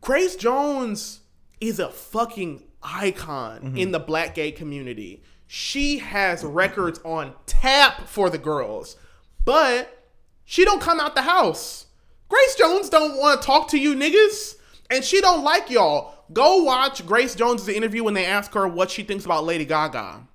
Grace 0.00 0.36
Jones 0.36 1.20
is 1.60 1.78
a 1.78 1.88
fucking 1.88 2.62
icon 2.82 3.60
Mm-hmm. 3.60 3.76
in 3.78 3.92
the 3.92 4.00
black 4.00 4.34
gay 4.34 4.52
community. 4.52 5.22
She 5.46 5.98
has 5.98 6.44
records 6.44 7.00
on 7.04 7.34
tap 7.46 8.08
for 8.08 8.28
the 8.28 8.38
girls, 8.38 8.96
but 9.44 10.04
she 10.44 10.64
don't 10.64 10.80
come 10.80 11.00
out 11.00 11.14
the 11.14 11.22
house. 11.22 11.86
Grace 12.28 12.54
Jones 12.56 12.88
don't 12.88 13.16
want 13.18 13.40
to 13.40 13.46
talk 13.46 13.68
to 13.68 13.78
you 13.78 13.94
niggas, 13.94 14.56
and 14.90 15.04
she 15.04 15.20
don't 15.20 15.44
like 15.44 15.70
y'all. 15.70 16.24
Go 16.32 16.62
watch 16.64 17.06
Grace 17.06 17.34
Jones' 17.34 17.68
interview 17.68 18.02
when 18.02 18.14
they 18.14 18.24
ask 18.26 18.52
her 18.54 18.66
what 18.66 18.90
she 18.90 19.02
thinks 19.02 19.24
about 19.24 19.44
Lady 19.44 19.64
Gaga. 19.64 20.26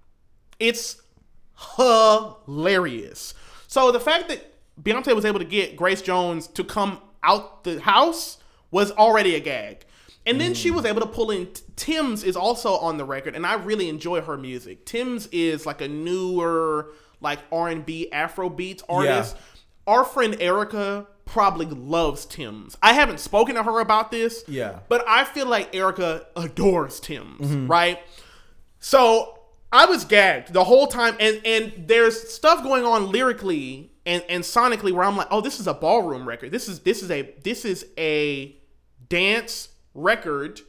It's 0.59 1.01
hilarious. 1.75 3.33
So 3.67 3.91
the 3.91 3.99
fact 3.99 4.29
that 4.29 4.53
Beyonce 4.81 5.15
was 5.15 5.25
able 5.25 5.39
to 5.39 5.45
get 5.45 5.75
Grace 5.75 6.01
Jones 6.01 6.47
to 6.47 6.63
come 6.63 7.01
out 7.23 7.63
the 7.63 7.79
house 7.81 8.37
was 8.71 8.91
already 8.91 9.35
a 9.35 9.39
gag. 9.39 9.85
And 10.25 10.39
then 10.39 10.53
she 10.53 10.69
was 10.69 10.85
able 10.85 11.01
to 11.01 11.07
pull 11.07 11.31
in 11.31 11.47
Tems 11.75 12.23
is 12.23 12.35
also 12.35 12.73
on 12.75 12.97
the 12.97 13.05
record, 13.05 13.35
and 13.35 13.47
I 13.47 13.55
really 13.55 13.89
enjoy 13.89 14.21
her 14.21 14.37
music. 14.37 14.85
Tems 14.85 15.27
is 15.31 15.65
like 15.65 15.81
a 15.81 15.87
newer, 15.87 16.91
like 17.19 17.39
R 17.51 17.69
and 17.69 17.83
B 17.83 18.11
Afro 18.11 18.49
beats 18.49 18.83
artist. 18.87 19.35
Our 19.87 20.03
friend 20.03 20.37
Erica 20.39 21.07
probably 21.25 21.65
loves 21.65 22.25
Tems. 22.25 22.77
I 22.83 22.93
haven't 22.93 23.19
spoken 23.19 23.55
to 23.55 23.63
her 23.63 23.79
about 23.79 24.11
this. 24.11 24.43
Yeah. 24.47 24.79
But 24.87 25.03
I 25.07 25.23
feel 25.23 25.47
like 25.47 25.75
Erica 25.75 26.27
adores 26.35 26.99
Tems, 26.99 27.47
mm-hmm. 27.47 27.67
right? 27.67 27.99
So 28.79 29.38
I 29.71 29.85
was 29.85 30.05
gagged 30.05 30.53
the 30.53 30.63
whole 30.63 30.87
time, 30.87 31.15
and 31.19 31.41
and 31.45 31.73
there's 31.87 32.29
stuff 32.29 32.63
going 32.63 32.85
on 32.85 33.11
lyrically 33.11 33.91
and 34.05 34.23
and 34.27 34.43
sonically 34.43 34.91
where 34.91 35.03
I'm 35.03 35.15
like, 35.15 35.27
oh, 35.29 35.41
this 35.41 35.59
is 35.59 35.67
a 35.67 35.73
ballroom 35.73 36.27
record. 36.27 36.51
This 36.51 36.67
is 36.67 36.79
this 36.79 37.03
is 37.03 37.11
a 37.11 37.33
this 37.43 37.65
is 37.65 37.85
a 37.97 38.55
dance 39.07 39.69
record 39.93 40.61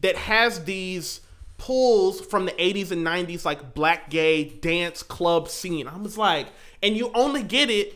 that 0.00 0.16
has 0.16 0.64
these 0.64 1.20
pulls 1.56 2.20
from 2.20 2.44
the 2.44 2.52
80s 2.52 2.90
and 2.90 3.06
90s 3.06 3.44
like 3.44 3.74
black 3.74 4.10
gay 4.10 4.44
dance 4.44 5.02
club 5.02 5.48
scene. 5.48 5.88
I 5.88 5.96
was 5.96 6.18
like, 6.18 6.48
and 6.82 6.96
you 6.96 7.10
only 7.14 7.42
get 7.42 7.70
it 7.70 7.94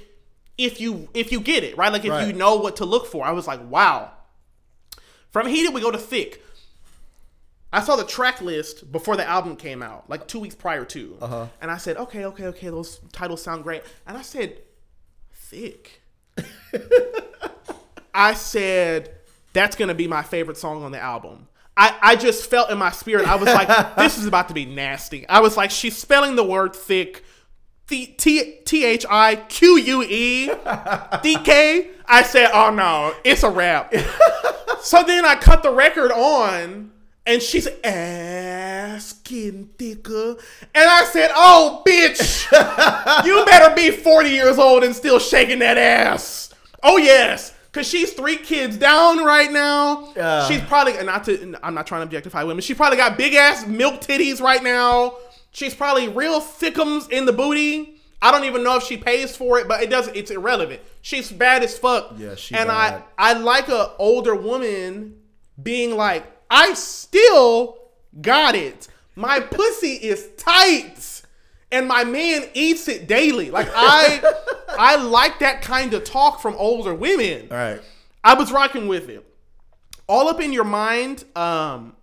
if 0.57 0.81
you 0.81 1.09
if 1.15 1.31
you 1.31 1.41
get 1.41 1.63
it 1.63 1.77
right, 1.77 1.93
like 1.93 2.05
if 2.05 2.27
you 2.27 2.33
know 2.33 2.57
what 2.57 2.77
to 2.77 2.85
look 2.85 3.07
for. 3.07 3.25
I 3.25 3.31
was 3.31 3.47
like, 3.47 3.61
wow. 3.71 4.13
From 5.31 5.47
heated, 5.47 5.75
we 5.75 5.81
go 5.81 5.91
to 5.91 5.99
thick. 5.99 6.43
I 7.73 7.82
saw 7.82 7.97
the 7.97 8.05
track 8.05 8.40
list 8.40 8.90
before 8.90 9.16
the 9.16 9.27
album 9.28 9.55
came 9.57 9.82
out, 9.82 10.09
like 10.09 10.27
two 10.27 10.40
weeks 10.40 10.55
prior 10.55 10.85
to, 10.86 11.19
Uh-huh. 11.20 11.47
and 11.61 11.70
I 11.70 11.77
said, 11.77 11.97
okay, 11.99 12.24
okay, 12.27 12.47
okay, 12.47 12.69
those 12.69 13.01
titles 13.12 13.43
sound 13.43 13.62
great. 13.62 13.82
And 14.07 14.16
I 14.16 14.23
said, 14.23 14.62
thick. 15.35 16.01
I 18.15 18.35
said, 18.35 19.15
that's 19.53 19.77
gonna 19.77 19.95
be 19.95 20.09
my 20.09 20.23
favorite 20.23 20.57
song 20.57 20.82
on 20.82 20.93
the 20.93 21.01
album. 21.01 21.49
I, 21.77 21.95
I 22.03 22.16
just 22.16 22.51
felt 22.51 22.70
in 22.70 22.78
my 22.78 22.90
spirit, 22.90 23.28
I 23.28 23.36
was 23.36 23.47
like, 23.47 23.69
this 23.97 24.19
is 24.19 24.27
about 24.27 24.49
to 24.49 24.55
be 24.55 24.65
nasty. 24.65 25.28
I 25.28 25.40
was 25.40 25.57
like, 25.57 25.70
she's 25.70 25.97
spelling 25.97 26.36
the 26.36 26.45
word 26.45 26.74
thick. 26.74 27.24
T 27.86 28.07
T 28.07 28.85
H 28.85 29.07
I 29.09 29.36
Q 29.36 29.77
U 29.78 30.03
E 30.03 30.51
D 31.23 31.36
K. 31.43 31.90
I 32.07 32.23
said, 32.23 32.51
oh 32.53 32.70
no, 32.70 33.15
it's 33.24 33.43
a 33.45 33.51
rap. 33.51 33.95
so 34.82 35.03
then 35.05 35.24
I 35.24 35.36
cut 35.36 35.62
the 35.62 35.70
record 35.73 36.12
on, 36.12 36.90
and 37.29 37.43
she's 37.43 37.69
ass 37.85 39.13
getting 39.23 39.67
thicker. 39.67 40.37
And 40.75 40.91
I 40.91 41.05
said, 41.05 41.31
oh, 41.35 41.83
bitch, 41.87 42.51
you 43.27 43.45
better 43.45 43.75
be 43.77 43.91
40 43.91 44.31
years 44.31 44.59
old 44.59 44.83
and 44.83 44.97
still 44.97 45.19
shaking 45.19 45.59
that 45.59 45.77
ass. 45.77 46.55
Oh, 46.83 46.97
yes. 46.97 47.55
Cause 47.71 47.87
she's 47.87 48.15
three 48.15 48.39
kids 48.39 48.79
down 48.79 49.23
right 49.23 49.53
now. 49.53 50.13
Yeah. 50.17 50.49
She's 50.49 50.63
probably 50.63 50.95
not 51.05 51.25
to. 51.25 51.55
I'm 51.63 51.75
not 51.75 51.87
trying 51.87 52.01
to 52.01 52.05
objectify 52.05 52.43
women. 52.43 52.63
She 52.63 52.75
probably 52.75 52.97
got 52.97 53.19
big 53.19 53.35
ass 53.35 53.67
milk 53.67 54.01
titties 54.01 54.41
right 54.41 54.63
now. 54.63 55.17
She's 55.53 55.75
probably 55.75 56.09
real 56.09 56.41
thickums 56.41 57.11
in 57.11 57.27
the 57.27 57.33
booty. 57.33 58.01
I 58.23 58.33
don't 58.33 58.45
even 58.45 58.65
know 58.65 58.79
if 58.79 58.85
she 58.85 58.97
pays 58.97 59.37
for 59.37 59.59
it, 59.61 59.69
but 59.69 59.83
it 59.83 59.91
doesn't. 59.91 60.17
It's 60.17 60.31
irrelevant. 60.31 60.81
She's 61.03 61.31
bad 61.31 61.63
as 61.63 61.79
fuck. 61.79 62.15
Yeah, 62.17 62.35
she 62.37 62.55
and 62.55 62.69
bad. 62.69 63.05
I 63.19 63.31
I 63.31 63.33
like 63.35 63.69
a 63.69 63.93
older 63.99 64.35
woman 64.35 65.19
being 65.63 65.95
like, 65.95 66.25
I 66.51 66.75
still 66.75 67.79
got 68.20 68.55
it. 68.55 68.89
My 69.16 69.41
pussy 69.41 69.95
is 69.95 70.29
tight, 70.37 71.23
and 71.73 71.89
my 71.89 72.05
man 72.05 72.49
eats 72.55 72.89
it 72.89 73.09
daily. 73.09 73.51
Like 73.51 73.69
I 73.75 74.23
I 74.79 74.97
like 74.97 75.41
that 75.41 75.62
kind 75.62 75.93
of 75.95 76.05
talk 76.05 76.41
from 76.41 76.55
older 76.57 76.95
women. 76.95 77.49
All 77.51 77.57
right. 77.57 77.81
I 78.23 78.35
was 78.35 78.53
rocking 78.53 78.89
with 78.89 79.09
it. 79.09 79.25
All 80.07 80.29
up 80.29 80.41
in 80.41 80.53
your 80.53 80.65
mind, 80.65 81.25
um, 81.37 81.97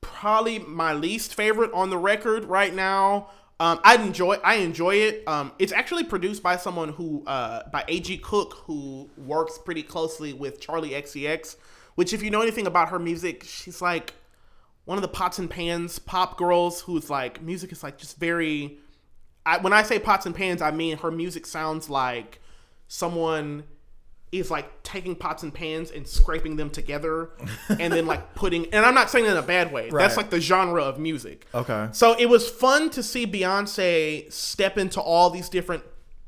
probably 0.00 0.58
my 0.58 0.94
least 0.94 1.34
favorite 1.34 1.72
on 1.72 1.90
the 1.90 1.98
record 1.98 2.44
right 2.44 2.74
now. 2.74 3.30
Um, 3.60 3.80
I 3.82 3.96
enjoy 3.96 4.36
I 4.44 4.56
enjoy 4.56 4.94
it. 4.96 5.26
Um, 5.26 5.52
it's 5.58 5.72
actually 5.72 6.04
produced 6.04 6.42
by 6.42 6.56
someone 6.56 6.90
who 6.90 7.24
uh, 7.26 7.68
by 7.70 7.84
A.G. 7.88 8.18
Cook, 8.18 8.54
who 8.66 9.10
works 9.16 9.58
pretty 9.58 9.82
closely 9.82 10.32
with 10.32 10.60
Charli 10.60 10.90
XCX. 10.90 11.56
Which, 11.98 12.12
if 12.12 12.22
you 12.22 12.30
know 12.30 12.42
anything 12.42 12.68
about 12.68 12.90
her 12.90 13.00
music, 13.00 13.42
she's 13.42 13.82
like 13.82 14.14
one 14.84 14.96
of 14.98 15.02
the 15.02 15.08
pots 15.08 15.40
and 15.40 15.50
pans 15.50 15.98
pop 15.98 16.38
girls 16.38 16.82
who's 16.82 17.10
like 17.10 17.42
music 17.42 17.72
is 17.72 17.82
like 17.82 17.98
just 17.98 18.20
very. 18.20 18.78
I, 19.44 19.58
when 19.58 19.72
I 19.72 19.82
say 19.82 19.98
pots 19.98 20.24
and 20.24 20.32
pans, 20.32 20.62
I 20.62 20.70
mean 20.70 20.98
her 20.98 21.10
music 21.10 21.44
sounds 21.44 21.90
like 21.90 22.40
someone 22.86 23.64
is 24.30 24.48
like 24.48 24.84
taking 24.84 25.16
pots 25.16 25.42
and 25.42 25.52
pans 25.52 25.90
and 25.90 26.06
scraping 26.06 26.54
them 26.54 26.70
together 26.70 27.30
and 27.68 27.92
then 27.92 28.06
like 28.06 28.32
putting 28.36 28.72
and 28.72 28.86
I'm 28.86 28.94
not 28.94 29.10
saying 29.10 29.24
it 29.24 29.32
in 29.32 29.36
a 29.36 29.42
bad 29.42 29.72
way. 29.72 29.90
That's 29.90 30.16
like 30.16 30.30
the 30.30 30.40
genre 30.40 30.84
of 30.84 31.00
music. 31.00 31.46
Okay. 31.52 31.88
So 31.90 32.14
it 32.16 32.26
was 32.26 32.48
fun 32.48 32.90
to 32.90 33.02
see 33.02 33.26
Beyonce 33.26 34.32
step 34.32 34.78
into 34.78 35.00
all 35.00 35.30
these 35.30 35.48
different 35.48 35.82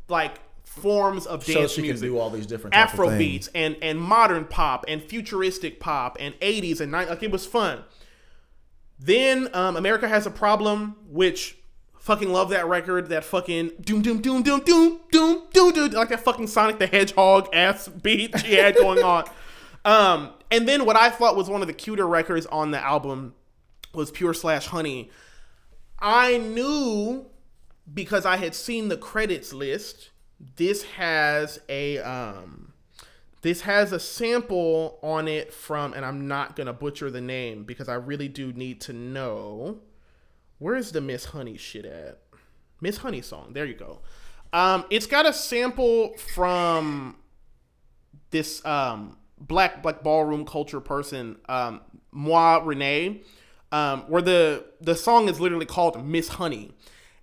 like 0.09 0.41
forms 0.71 1.27
of 1.27 1.45
So 1.45 1.55
dance 1.55 1.73
she 1.73 1.83
music. 1.83 2.01
can 2.01 2.13
do 2.15 2.19
all 2.19 2.31
these 2.31 2.47
different 2.47 2.77
Afro 2.77 3.17
beats 3.19 3.49
and 3.55 3.77
and 3.83 4.01
modern 4.01 4.45
pop 4.45 4.85
and 4.87 5.03
futuristic 5.03 5.81
pop 5.81 6.17
and 6.21 6.35
80s 6.41 6.81
and 6.81 6.93
90s. 6.93 7.09
Like 7.09 7.23
it 7.23 7.31
was 7.33 7.45
fun. 7.45 7.83
Then 8.99 9.49
um, 9.53 9.77
America 9.77 10.07
has 10.07 10.27
a 10.27 10.31
problem, 10.31 10.97
which 11.09 11.59
fucking 11.99 12.31
love 12.31 12.51
that 12.51 12.69
record. 12.69 13.09
That 13.09 13.25
fucking 13.25 13.73
doom 13.81 14.01
doom 14.03 14.21
doom 14.21 14.43
doom 14.43 14.61
doom 14.61 15.01
doom 15.11 15.43
doom 15.53 15.73
doom 15.73 15.91
like 15.91 16.11
that 16.11 16.21
fucking 16.21 16.47
Sonic 16.47 16.79
the 16.79 16.87
Hedgehog 16.87 17.49
ass 17.53 17.89
beat 18.03 18.39
she 18.39 18.55
had 18.55 18.77
going 18.77 19.03
on. 19.03 19.25
Um, 19.85 20.31
and 20.53 20.69
then 20.69 20.85
what 20.85 20.95
I 20.97 21.11
thought 21.11 21.37
was 21.37 21.51
one 21.51 21.63
of 21.63 21.67
the 21.67 21.73
cuter 21.75 22.07
records 22.07 22.47
on 22.47 22.71
the 22.71 22.79
album 22.79 23.35
was 23.93 24.11
Pure 24.11 24.35
Slash 24.35 24.67
Honey. 24.67 25.11
I 25.99 26.39
knew 26.39 27.27
because 27.93 28.25
I 28.25 28.37
had 28.37 28.55
seen 28.55 28.89
the 28.89 28.97
credits 28.97 29.53
list. 29.53 30.10
This 30.57 30.83
has 30.85 31.61
a 31.69 31.99
um, 31.99 32.73
this 33.43 33.63
has 33.63 33.93
a 33.93 34.01
sample 34.01 34.99
on 35.03 35.29
it 35.29 35.53
from, 35.53 35.93
and 35.93 36.05
I'm 36.05 36.27
not 36.27 36.57
gonna 36.57 36.73
butcher 36.73 37.11
the 37.11 37.21
name 37.21 37.65
because 37.65 37.89
I 37.89 37.95
really 37.95 38.29
do 38.29 38.53
need 38.53 38.81
to 38.83 38.93
know. 38.93 39.79
Where's 40.59 40.93
the 40.93 41.01
Miss 41.01 41.27
Honey 41.27 41.57
shit 41.57 41.85
at? 41.85 42.19
Miss 42.81 42.99
Honey 42.99 43.23
song. 43.23 43.53
There 43.53 43.65
you 43.65 43.75
go. 43.75 44.01
Um, 44.53 44.85
it's 44.91 45.07
got 45.07 45.27
a 45.27 45.33
sample 45.33 46.15
from 46.35 47.17
this 48.31 48.65
um 48.65 49.17
black 49.39 49.83
black 49.83 50.03
ballroom 50.03 50.45
culture 50.45 50.81
person, 50.81 51.37
um, 51.49 51.81
Moi 52.13 52.61
Renee, 52.65 53.23
um, 53.73 54.03
where 54.03 54.23
the 54.23 54.65
the 54.81 54.95
song 54.95 55.29
is 55.29 55.41
literally 55.41 55.67
called 55.67 56.05
Miss 56.05 56.29
Honey. 56.29 56.73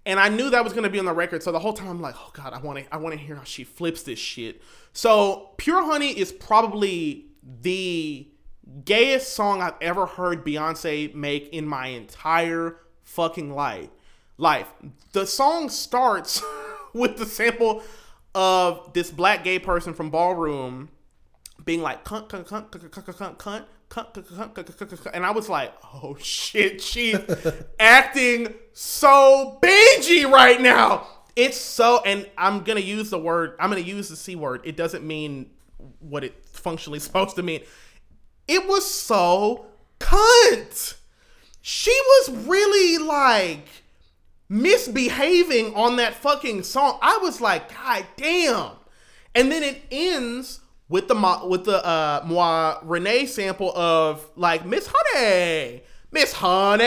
And 0.08 0.22
I 0.22 0.30
knew 0.30 0.50
that 0.50 0.64
was 0.64 0.72
gonna 0.72 0.90
be 0.90 1.00
on 1.00 1.06
the 1.06 1.14
record. 1.14 1.44
So 1.44 1.52
the 1.52 1.60
whole 1.60 1.74
time 1.74 1.90
I'm 1.90 2.02
like, 2.02 2.16
oh 2.18 2.30
God, 2.32 2.54
I 2.54 2.60
wanna 2.60 2.84
I 2.94 2.98
wanna 2.98 3.18
hear 3.18 3.36
how 3.36 3.44
she 3.44 3.66
flips 3.66 4.04
this 4.04 4.18
shit. 4.18 4.62
So 4.94 5.52
Pure 5.58 5.84
Honey 5.84 6.18
is 6.18 6.32
probably 6.32 7.26
the 7.62 8.26
gayest 8.86 9.34
song 9.34 9.62
I've 9.62 9.76
ever 9.82 10.06
heard 10.06 10.46
Beyonce 10.46 11.14
make 11.14 11.50
in 11.50 11.68
my 11.68 11.88
entire 11.88 12.78
fucking 13.04 13.54
life. 13.54 13.90
Life. 14.38 14.72
The 15.12 15.28
song 15.28 15.68
starts 15.68 16.42
with 16.94 17.18
the 17.18 17.26
sample 17.26 17.84
of 18.34 18.94
this 18.94 19.12
black 19.12 19.44
gay 19.44 19.60
person 19.60 19.94
from 19.94 20.10
Ballroom 20.10 20.88
being 21.66 21.82
like 21.82 22.06
cunt, 22.06 22.30
cunt, 22.30 22.48
cunt, 22.48 22.70
cunt, 22.70 22.90
cunt, 22.90 23.04
cunt, 23.04 23.18
cunt, 23.18 23.38
cunt 23.38 23.66
and 23.96 25.26
I 25.26 25.32
was 25.32 25.50
like, 25.50 25.74
oh 25.94 26.16
shit, 26.20 26.82
she's 26.82 27.18
acting 27.80 28.54
so 28.74 29.60
bingy 29.62 30.30
right 30.30 30.62
now. 30.62 31.08
It's 31.36 31.58
so, 31.58 32.02
and 32.06 32.30
I'm 32.38 32.64
gonna 32.64 32.80
use 32.80 33.10
the 33.10 33.20
word, 33.20 33.56
I'm 33.60 33.70
gonna 33.70 33.82
use 33.82 34.10
the 34.10 34.16
c 34.16 34.36
word. 34.36 34.62
It 34.64 34.76
doesn't 34.76 35.06
mean 35.06 35.52
what 36.00 36.24
it 36.24 36.46
functionally 36.46 37.00
supposed 37.00 37.36
to 37.38 37.44
mean. 37.44 37.62
It 38.48 38.68
was 38.68 38.90
so 38.90 39.68
cunt. 40.00 40.96
She 41.62 41.92
was 41.92 42.46
really 42.48 42.98
like 43.04 43.68
misbehaving 44.50 45.76
on 45.76 45.98
that 45.98 46.16
fucking 46.16 46.64
song. 46.64 46.98
I 47.02 47.20
was 47.22 47.42
like, 47.42 47.74
God 47.74 48.06
damn. 48.16 48.72
And 49.36 49.52
then 49.52 49.64
it 49.64 49.82
ends 49.92 50.62
with 50.90 51.08
the 51.08 51.42
with 51.48 51.66
the 51.66 51.86
uh 51.86 52.24
moi 52.26 52.78
Renee 52.84 53.26
sample 53.26 53.76
of 53.78 54.30
like 54.36 54.66
Miss 54.66 54.90
Honey, 54.94 55.84
Miss 56.12 56.34
Honey, 56.34 56.84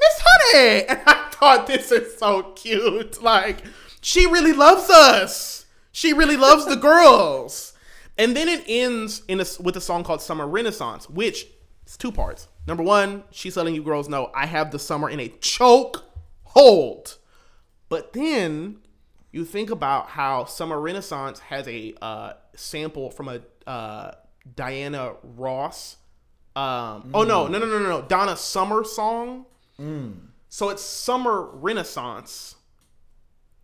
Miss 0.00 0.20
Honey, 0.22 0.84
and 0.88 1.00
I 1.06 1.28
thought 1.32 1.66
this 1.66 1.90
is 1.90 2.16
so 2.18 2.52
cute. 2.54 3.22
Like 3.22 3.62
she 4.00 4.26
really 4.26 4.52
loves 4.52 4.88
us. 4.90 5.66
She 5.92 6.12
really 6.12 6.36
loves 6.36 6.66
the 6.66 6.76
girls. 6.76 7.74
And 8.16 8.36
then 8.36 8.48
it 8.48 8.64
ends 8.68 9.22
in 9.28 9.40
a, 9.40 9.46
with 9.60 9.76
a 9.76 9.80
song 9.80 10.04
called 10.04 10.20
Summer 10.20 10.46
Renaissance, 10.46 11.08
which 11.08 11.46
is 11.86 11.96
two 11.96 12.12
parts. 12.12 12.48
Number 12.66 12.82
one, 12.82 13.24
she's 13.30 13.56
letting 13.56 13.74
you 13.74 13.82
girls 13.82 14.08
know 14.08 14.30
I 14.34 14.46
have 14.46 14.70
the 14.70 14.78
summer 14.78 15.08
in 15.08 15.20
a 15.20 15.28
choke 15.40 16.04
hold. 16.44 17.16
But 17.88 18.12
then 18.12 18.78
you 19.32 19.44
think 19.44 19.70
about 19.70 20.08
how 20.10 20.44
Summer 20.44 20.78
Renaissance 20.80 21.40
has 21.40 21.66
a 21.66 21.94
uh, 22.02 22.32
sample 22.56 23.10
from 23.10 23.28
a 23.28 23.40
uh, 23.66 24.12
Diana 24.54 25.14
Ross. 25.22 25.96
Um, 26.56 26.62
mm. 26.64 27.10
Oh 27.14 27.24
no, 27.24 27.46
no, 27.46 27.58
no, 27.58 27.66
no, 27.66 27.78
no, 27.78 28.02
Donna 28.02 28.36
Summer 28.36 28.84
song. 28.84 29.46
Mm. 29.78 30.16
So 30.48 30.68
it's 30.68 30.82
Summer 30.82 31.42
Renaissance 31.42 32.56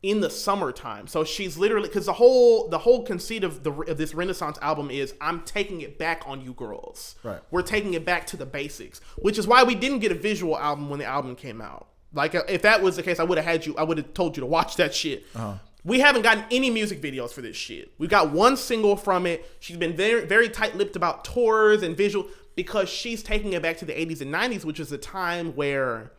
in 0.02 0.20
the 0.20 0.30
summertime. 0.30 1.08
So 1.08 1.24
she's 1.24 1.58
literally 1.58 1.88
because 1.88 2.06
the 2.06 2.12
whole 2.12 2.68
the 2.68 2.78
whole 2.78 3.02
conceit 3.02 3.42
of 3.42 3.64
the 3.64 3.72
of 3.72 3.98
this 3.98 4.14
Renaissance 4.14 4.58
album 4.62 4.90
is 4.90 5.14
I'm 5.20 5.42
taking 5.42 5.80
it 5.80 5.98
back 5.98 6.22
on 6.26 6.40
you 6.40 6.52
girls. 6.52 7.16
Right. 7.24 7.40
We're 7.50 7.62
taking 7.62 7.94
it 7.94 8.04
back 8.04 8.26
to 8.28 8.36
the 8.36 8.46
basics, 8.46 9.00
which 9.18 9.38
is 9.38 9.46
why 9.46 9.64
we 9.64 9.74
didn't 9.74 9.98
get 9.98 10.12
a 10.12 10.16
visual 10.16 10.56
album 10.56 10.90
when 10.90 11.00
the 11.00 11.06
album 11.06 11.34
came 11.34 11.60
out. 11.60 11.88
Like 12.12 12.34
if 12.34 12.62
that 12.62 12.82
was 12.82 12.96
the 12.96 13.02
case, 13.02 13.18
I 13.18 13.24
would 13.24 13.36
have 13.36 13.44
had 13.44 13.66
you. 13.66 13.76
I 13.76 13.82
would 13.82 13.98
have 13.98 14.14
told 14.14 14.36
you 14.36 14.42
to 14.42 14.46
watch 14.46 14.76
that 14.76 14.94
shit. 14.94 15.24
Uh-huh. 15.34 15.54
We 15.86 16.00
haven't 16.00 16.22
gotten 16.22 16.44
any 16.50 16.68
music 16.68 17.00
videos 17.00 17.30
for 17.32 17.42
this 17.42 17.56
shit. 17.56 17.92
We 17.96 18.08
got 18.08 18.32
one 18.32 18.56
single 18.56 18.96
from 18.96 19.24
it. 19.24 19.48
She's 19.60 19.76
been 19.76 19.94
very 19.94 20.26
very 20.26 20.48
tight-lipped 20.48 20.96
about 20.96 21.24
tours 21.24 21.84
and 21.84 21.96
visual 21.96 22.26
because 22.56 22.88
she's 22.88 23.22
taking 23.22 23.52
it 23.52 23.62
back 23.62 23.76
to 23.78 23.84
the 23.84 23.92
80s 23.92 24.20
and 24.20 24.34
90s, 24.34 24.64
which 24.64 24.80
is 24.80 24.90
a 24.90 24.98
time 24.98 25.54
where 25.54 26.10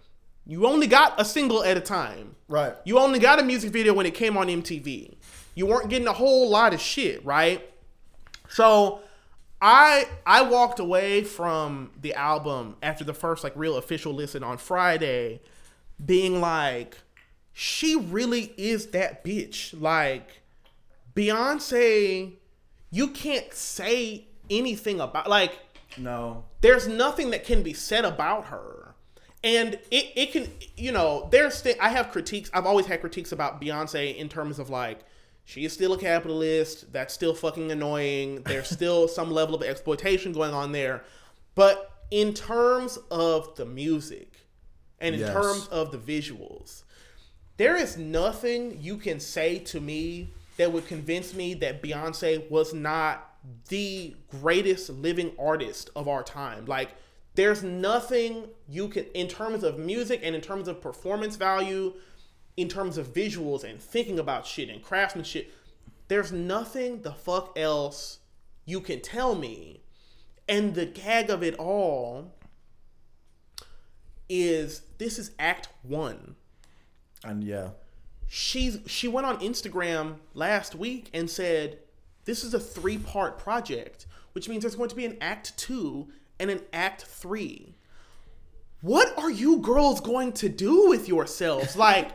you 0.45 0.65
only 0.65 0.87
got 0.87 1.19
a 1.19 1.25
single 1.25 1.65
at 1.65 1.75
a 1.75 1.81
time. 1.81 2.37
Right. 2.47 2.73
You 2.85 2.97
only 2.97 3.19
got 3.19 3.39
a 3.39 3.43
music 3.43 3.71
video 3.71 3.93
when 3.93 4.05
it 4.05 4.13
came 4.13 4.37
on 4.37 4.47
MTV. 4.47 5.17
You 5.53 5.65
weren't 5.65 5.89
getting 5.89 6.07
a 6.07 6.13
whole 6.13 6.49
lot 6.49 6.73
of 6.73 6.79
shit, 6.79 7.25
right? 7.25 7.69
So 8.47 9.01
I 9.61 10.07
I 10.25 10.43
walked 10.43 10.79
away 10.79 11.23
from 11.23 11.91
the 11.99 12.13
album 12.13 12.77
after 12.81 13.03
the 13.03 13.13
first 13.13 13.43
like 13.43 13.51
real 13.57 13.75
official 13.75 14.13
listen 14.13 14.43
on 14.43 14.59
Friday 14.59 15.41
being 16.03 16.39
like 16.39 16.99
she 17.59 17.95
really 17.95 18.53
is 18.55 18.87
that 18.87 19.23
bitch. 19.25 19.79
Like 19.79 20.41
Beyonce 21.15 22.33
you 22.91 23.07
can't 23.09 23.51
say 23.53 24.25
anything 24.49 25.01
about 25.01 25.27
like 25.27 25.57
no. 25.97 26.45
There's 26.61 26.87
nothing 26.87 27.31
that 27.31 27.43
can 27.43 27.63
be 27.63 27.73
said 27.73 28.05
about 28.05 28.45
her 28.45 28.93
and 29.43 29.75
it, 29.91 30.11
it 30.15 30.31
can 30.31 30.47
you 30.75 30.91
know 30.91 31.27
there's 31.31 31.61
th- 31.61 31.77
i 31.79 31.89
have 31.89 32.11
critiques 32.11 32.49
i've 32.53 32.65
always 32.65 32.87
had 32.87 32.99
critiques 32.99 33.31
about 33.31 33.61
beyonce 33.61 34.15
in 34.15 34.27
terms 34.27 34.57
of 34.57 34.71
like 34.71 35.01
she 35.45 35.63
is 35.63 35.71
still 35.71 35.93
a 35.93 35.97
capitalist 35.97 36.91
that's 36.91 37.13
still 37.13 37.35
fucking 37.35 37.71
annoying 37.71 38.41
there's 38.43 38.67
still 38.67 39.07
some 39.19 39.29
level 39.29 39.53
of 39.53 39.61
exploitation 39.61 40.33
going 40.33 40.53
on 40.53 40.71
there 40.71 41.03
but 41.53 41.91
in 42.09 42.33
terms 42.33 42.97
of 43.11 43.55
the 43.57 43.65
music 43.65 44.33
and 44.99 45.13
in 45.13 45.21
yes. 45.21 45.31
terms 45.31 45.67
of 45.67 45.91
the 45.91 45.97
visuals 45.97 46.83
there 47.57 47.75
is 47.75 47.97
nothing 47.97 48.77
you 48.81 48.97
can 48.97 49.19
say 49.19 49.59
to 49.59 49.79
me 49.79 50.29
that 50.57 50.71
would 50.71 50.87
convince 50.87 51.33
me 51.33 51.53
that 51.55 51.81
beyonce 51.83 52.49
was 52.49 52.73
not 52.73 53.35
the 53.69 54.15
greatest 54.29 54.89
living 54.89 55.31
artist 55.39 55.89
of 55.95 56.07
our 56.07 56.23
time. 56.23 56.65
Like 56.65 56.89
there's 57.35 57.63
nothing 57.63 58.47
you 58.67 58.87
can 58.87 59.05
in 59.13 59.27
terms 59.27 59.63
of 59.63 59.77
music 59.77 60.21
and 60.23 60.35
in 60.35 60.41
terms 60.41 60.67
of 60.67 60.81
performance 60.81 61.35
value 61.35 61.93
in 62.55 62.67
terms 62.67 62.97
of 62.97 63.13
visuals 63.13 63.63
and 63.63 63.79
thinking 63.79 64.17
about 64.17 64.45
shit 64.45 64.69
and 64.69 64.81
craftsmanship 64.81 65.51
there's 66.07 66.31
nothing 66.31 67.01
the 67.01 67.13
fuck 67.13 67.57
else 67.57 68.19
you 68.65 68.81
can 68.81 69.01
tell 69.01 69.35
me. 69.35 69.81
And 70.47 70.75
the 70.75 70.85
gag 70.85 71.29
of 71.29 71.43
it 71.43 71.55
all 71.55 72.33
is 74.29 74.81
this 74.97 75.19
is 75.19 75.31
act 75.39 75.69
1 75.83 76.35
and 77.23 77.43
yeah 77.43 77.69
she's 78.27 78.79
she 78.85 79.07
went 79.07 79.25
on 79.25 79.39
Instagram 79.39 80.15
last 80.33 80.75
week 80.75 81.09
and 81.13 81.29
said 81.29 81.79
this 82.25 82.43
is 82.43 82.53
a 82.53 82.59
three 82.59 82.97
part 82.97 83.37
project 83.37 84.05
which 84.33 84.47
means 84.47 84.61
there's 84.61 84.75
going 84.75 84.89
to 84.89 84.95
be 84.95 85.05
an 85.05 85.17
act 85.19 85.57
2 85.57 86.07
and 86.39 86.49
an 86.49 86.61
Act 86.73 87.03
Three. 87.03 87.75
What 88.81 89.17
are 89.17 89.31
you 89.31 89.57
girls 89.57 89.99
going 89.99 90.33
to 90.33 90.49
do 90.49 90.89
with 90.89 91.07
yourselves? 91.07 91.75
Like, 91.87 92.11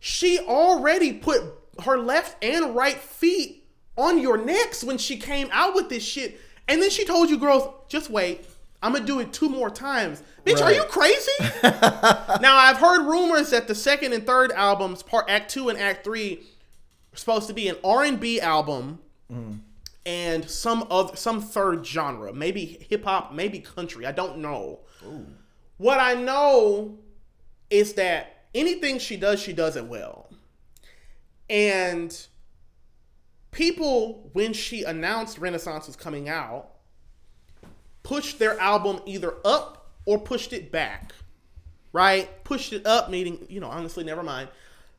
she 0.00 0.38
already 0.38 1.12
put 1.12 1.42
her 1.84 1.98
left 1.98 2.42
and 2.44 2.74
right 2.74 2.98
feet 2.98 3.66
on 3.96 4.18
your 4.18 4.36
necks 4.36 4.84
when 4.84 4.98
she 4.98 5.16
came 5.16 5.48
out 5.50 5.74
with 5.74 5.88
this 5.88 6.04
shit. 6.04 6.38
And 6.68 6.82
then 6.82 6.90
she 6.90 7.04
told 7.04 7.30
you 7.30 7.38
girls, 7.38 7.72
just 7.88 8.10
wait. 8.10 8.44
I'm 8.84 8.92
gonna 8.92 9.04
do 9.04 9.20
it 9.20 9.32
two 9.32 9.48
more 9.48 9.70
times. 9.70 10.22
Bitch, 10.44 10.60
right. 10.60 10.64
are 10.64 10.72
you 10.72 10.84
crazy? 10.84 11.32
now 12.42 12.56
I've 12.56 12.76
heard 12.76 13.06
rumors 13.06 13.50
that 13.50 13.66
the 13.66 13.74
second 13.74 14.12
and 14.12 14.26
third 14.26 14.52
albums, 14.52 15.02
part 15.02 15.28
Act 15.28 15.50
Two 15.50 15.68
and 15.68 15.78
Act 15.78 16.04
Three, 16.04 16.42
are 17.12 17.16
supposed 17.16 17.48
to 17.48 17.54
be 17.54 17.68
an 17.68 17.76
R 17.82 18.04
and 18.04 18.20
B 18.20 18.40
album. 18.40 19.00
Mm 19.32 19.60
and 20.06 20.48
some 20.48 20.86
other 20.90 21.16
some 21.16 21.40
third 21.40 21.86
genre, 21.86 22.32
maybe 22.32 22.84
hip 22.88 23.04
hop, 23.04 23.32
maybe 23.32 23.58
country. 23.58 24.06
I 24.06 24.12
don't 24.12 24.38
know. 24.38 24.80
Ooh. 25.06 25.26
What 25.78 25.98
I 25.98 26.14
know 26.14 26.98
is 27.70 27.94
that 27.94 28.44
anything 28.54 28.98
she 28.98 29.16
does, 29.16 29.40
she 29.40 29.52
does 29.52 29.76
it 29.76 29.86
well. 29.86 30.30
And 31.48 32.16
people, 33.50 34.30
when 34.32 34.52
she 34.52 34.84
announced 34.84 35.38
Renaissance 35.38 35.86
was 35.86 35.96
coming 35.96 36.28
out, 36.28 36.70
pushed 38.04 38.38
their 38.38 38.58
album 38.60 39.00
either 39.04 39.34
up 39.44 39.90
or 40.06 40.18
pushed 40.18 40.52
it 40.52 40.70
back. 40.70 41.12
Right? 41.92 42.44
Pushed 42.44 42.72
it 42.72 42.86
up, 42.86 43.10
meaning, 43.10 43.46
you 43.48 43.60
know, 43.60 43.68
honestly, 43.68 44.04
never 44.04 44.22
mind. 44.22 44.48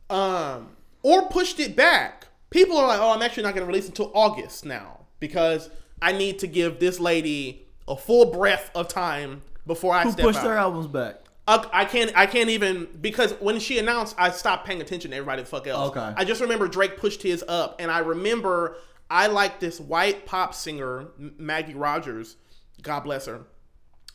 Um, 0.09 0.75
or 1.01 1.29
pushed 1.29 1.59
it 1.59 1.75
back 1.75 2.25
people 2.55 2.77
are 2.77 2.87
like, 2.87 2.99
oh, 2.99 3.11
I'm 3.11 3.21
actually 3.21 3.43
not 3.43 3.53
going 3.53 3.65
to 3.65 3.67
release 3.67 3.87
until 3.87 4.11
August 4.15 4.65
now 4.65 5.01
because 5.19 5.69
I 6.01 6.13
need 6.13 6.39
to 6.39 6.47
give 6.47 6.79
this 6.79 6.99
lady 6.99 7.67
a 7.87 7.95
full 7.95 8.31
breath 8.31 8.71
of 8.73 8.87
time 8.87 9.41
before 9.67 9.93
I 9.93 10.03
Who 10.03 10.11
step 10.11 10.25
pushed 10.25 10.39
out. 10.39 10.45
their 10.45 10.57
albums 10.57 10.87
back? 10.87 11.21
I 11.47 11.85
can't. 11.85 12.11
I 12.15 12.25
can't 12.25 12.49
even 12.49 12.87
because 12.99 13.33
when 13.33 13.59
she 13.59 13.77
announced, 13.77 14.15
I 14.17 14.31
stopped 14.31 14.65
paying 14.65 14.81
attention 14.81 15.11
to 15.11 15.17
everybody 15.17 15.43
the 15.43 15.47
fuck 15.47 15.67
else. 15.67 15.95
Okay. 15.95 16.13
I 16.17 16.25
just 16.25 16.41
remember 16.41 16.67
Drake 16.67 16.97
pushed 16.97 17.21
his 17.21 17.43
up, 17.47 17.75
and 17.77 17.91
I 17.91 17.99
remember 17.99 18.77
I 19.11 19.27
like 19.27 19.59
this 19.59 19.79
white 19.79 20.25
pop 20.25 20.55
singer 20.55 21.05
Maggie 21.19 21.75
Rogers. 21.75 22.37
God 22.85 23.01
bless 23.01 23.25
her. 23.25 23.41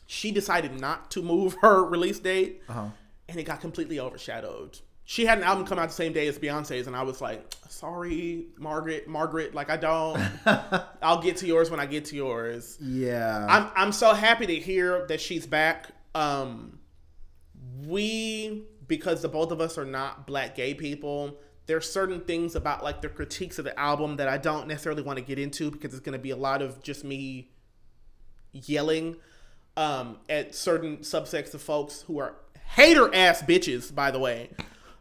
She 0.07 0.31
decided 0.31 0.79
not 0.79 1.11
to 1.11 1.21
move 1.21 1.55
her 1.61 1.85
release 1.85 2.19
date, 2.19 2.63
uh-huh. 2.67 2.87
and 3.29 3.39
it 3.39 3.43
got 3.43 3.61
completely 3.61 3.99
overshadowed 3.99 4.79
she 5.11 5.25
had 5.25 5.39
an 5.39 5.43
album 5.43 5.65
come 5.65 5.77
out 5.77 5.89
the 5.89 5.93
same 5.93 6.13
day 6.13 6.25
as 6.27 6.39
Beyonce's, 6.39 6.87
and 6.87 6.95
I 6.95 7.03
was 7.03 7.19
like, 7.19 7.53
sorry, 7.67 8.45
Margaret, 8.57 9.09
Margaret, 9.09 9.53
like 9.53 9.69
I 9.69 9.75
don't. 9.75 10.17
I'll 11.01 11.21
get 11.21 11.35
to 11.37 11.47
yours 11.47 11.69
when 11.69 11.81
I 11.81 11.85
get 11.85 12.05
to 12.05 12.15
yours. 12.15 12.77
Yeah. 12.79 13.45
I'm 13.49 13.69
I'm 13.75 13.91
so 13.91 14.13
happy 14.13 14.45
to 14.45 14.55
hear 14.55 15.05
that 15.07 15.19
she's 15.19 15.45
back. 15.45 15.89
Um 16.15 16.79
we 17.85 18.63
because 18.87 19.21
the 19.21 19.27
both 19.27 19.51
of 19.51 19.59
us 19.59 19.77
are 19.77 19.83
not 19.83 20.27
black 20.27 20.55
gay 20.55 20.73
people, 20.73 21.39
there's 21.65 21.91
certain 21.91 22.21
things 22.21 22.55
about 22.55 22.81
like 22.81 23.01
the 23.01 23.09
critiques 23.09 23.59
of 23.59 23.65
the 23.65 23.77
album 23.77 24.15
that 24.15 24.29
I 24.29 24.37
don't 24.37 24.65
necessarily 24.65 25.01
want 25.01 25.17
to 25.19 25.25
get 25.25 25.37
into 25.37 25.71
because 25.71 25.93
it's 25.93 26.01
gonna 26.01 26.19
be 26.19 26.31
a 26.31 26.37
lot 26.37 26.61
of 26.61 26.81
just 26.81 27.03
me 27.03 27.49
yelling 28.53 29.15
um, 29.77 30.17
at 30.29 30.53
certain 30.55 30.97
subsects 30.97 31.53
of 31.53 31.61
folks 31.61 32.01
who 32.01 32.19
are 32.19 32.35
hater 32.75 33.13
ass 33.13 33.41
bitches, 33.41 33.93
by 33.93 34.11
the 34.11 34.19
way. 34.19 34.49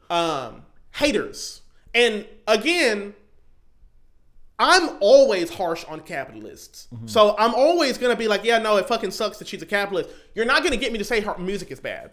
Um, 0.09 0.63
haters. 0.93 1.63
And 1.95 2.27
again, 2.47 3.15
I'm 4.59 4.99
always 5.01 5.49
harsh 5.49 5.85
on 5.87 6.01
capitalists. 6.01 6.89
So 7.07 7.35
I'm 7.39 7.55
always 7.55 7.97
going 7.97 8.13
to 8.15 8.19
be 8.19 8.29
like, 8.29 8.45
yeah, 8.45 8.59
no, 8.59 8.77
it 8.77 8.87
fucking 8.87 9.11
sucks 9.11 9.39
that 9.39 9.49
she's 9.49 9.63
a 9.63 9.67
capitalist. 9.67 10.11
You're 10.35 10.45
not 10.45 10.59
going 10.61 10.73
to 10.73 10.77
get 10.77 10.93
me 10.93 10.99
to 10.99 11.05
say 11.05 11.21
her 11.21 11.37
music 11.39 11.71
is 11.71 11.81
bad. 11.81 12.11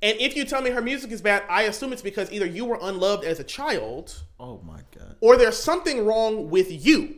And 0.00 0.16
if 0.20 0.36
you 0.36 0.44
tell 0.44 0.62
me 0.62 0.70
her 0.70 0.80
music 0.80 1.10
is 1.10 1.20
bad, 1.20 1.42
I 1.50 1.62
assume 1.64 1.92
it's 1.92 2.02
because 2.02 2.30
either 2.30 2.46
you 2.46 2.64
were 2.64 2.78
unloved 2.80 3.24
as 3.24 3.40
a 3.40 3.44
child 3.44 4.22
Oh 4.38 4.60
my 4.64 4.78
god. 4.96 5.16
or 5.20 5.36
there's 5.36 5.58
something 5.58 6.06
wrong 6.06 6.50
with 6.50 6.70
you, 6.86 7.16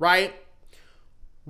right? 0.00 0.34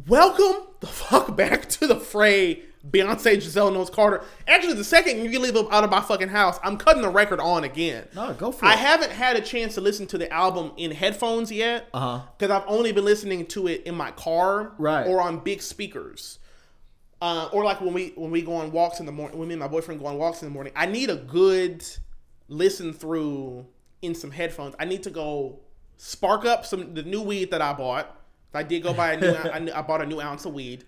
Welcome 0.06 0.67
the 0.80 0.86
fuck 0.86 1.36
back 1.36 1.68
to 1.70 1.86
the 1.86 1.96
fray, 1.96 2.62
Beyonce 2.88 3.40
Giselle 3.40 3.70
Knowles 3.70 3.90
Carter. 3.90 4.22
Actually, 4.46 4.74
the 4.74 4.84
second 4.84 5.24
you 5.30 5.38
leave 5.40 5.56
out 5.56 5.84
of 5.84 5.90
my 5.90 6.00
fucking 6.00 6.28
house, 6.28 6.58
I'm 6.62 6.76
cutting 6.76 7.02
the 7.02 7.08
record 7.10 7.40
on 7.40 7.64
again. 7.64 8.06
No, 8.14 8.32
go 8.34 8.52
for 8.52 8.64
it. 8.64 8.68
I 8.68 8.76
haven't 8.76 9.10
had 9.10 9.36
a 9.36 9.40
chance 9.40 9.74
to 9.74 9.80
listen 9.80 10.06
to 10.08 10.18
the 10.18 10.32
album 10.32 10.72
in 10.76 10.92
headphones 10.92 11.50
yet. 11.50 11.88
Uh-huh. 11.92 12.20
Because 12.38 12.50
I've 12.52 12.68
only 12.68 12.92
been 12.92 13.04
listening 13.04 13.46
to 13.46 13.66
it 13.66 13.82
in 13.84 13.94
my 13.94 14.10
car, 14.12 14.72
Right. 14.78 15.06
or 15.06 15.20
on 15.20 15.40
big 15.40 15.60
speakers, 15.62 16.38
uh, 17.20 17.48
or 17.52 17.64
like 17.64 17.80
when 17.80 17.92
we 17.92 18.12
when 18.14 18.30
we 18.30 18.42
go 18.42 18.54
on 18.54 18.70
walks 18.70 19.00
in 19.00 19.06
the 19.06 19.12
morning. 19.12 19.38
When 19.38 19.48
me 19.48 19.54
and 19.54 19.60
my 19.60 19.68
boyfriend 19.68 20.00
go 20.00 20.06
on 20.06 20.16
walks 20.18 20.42
in 20.42 20.48
the 20.48 20.54
morning, 20.54 20.72
I 20.76 20.86
need 20.86 21.10
a 21.10 21.16
good 21.16 21.84
listen 22.48 22.92
through 22.92 23.66
in 24.00 24.14
some 24.14 24.30
headphones. 24.30 24.74
I 24.78 24.84
need 24.84 25.02
to 25.02 25.10
go 25.10 25.58
spark 25.96 26.44
up 26.44 26.64
some 26.64 26.94
the 26.94 27.02
new 27.02 27.20
weed 27.20 27.50
that 27.50 27.60
I 27.60 27.72
bought. 27.72 28.14
I 28.54 28.62
did 28.62 28.82
go 28.82 28.92
buy 28.92 29.12
a 29.12 29.20
new. 29.20 29.28
I, 29.72 29.78
I 29.78 29.82
bought 29.82 30.02
a 30.02 30.06
new 30.06 30.20
ounce 30.20 30.44
of 30.44 30.54
weed. 30.54 30.84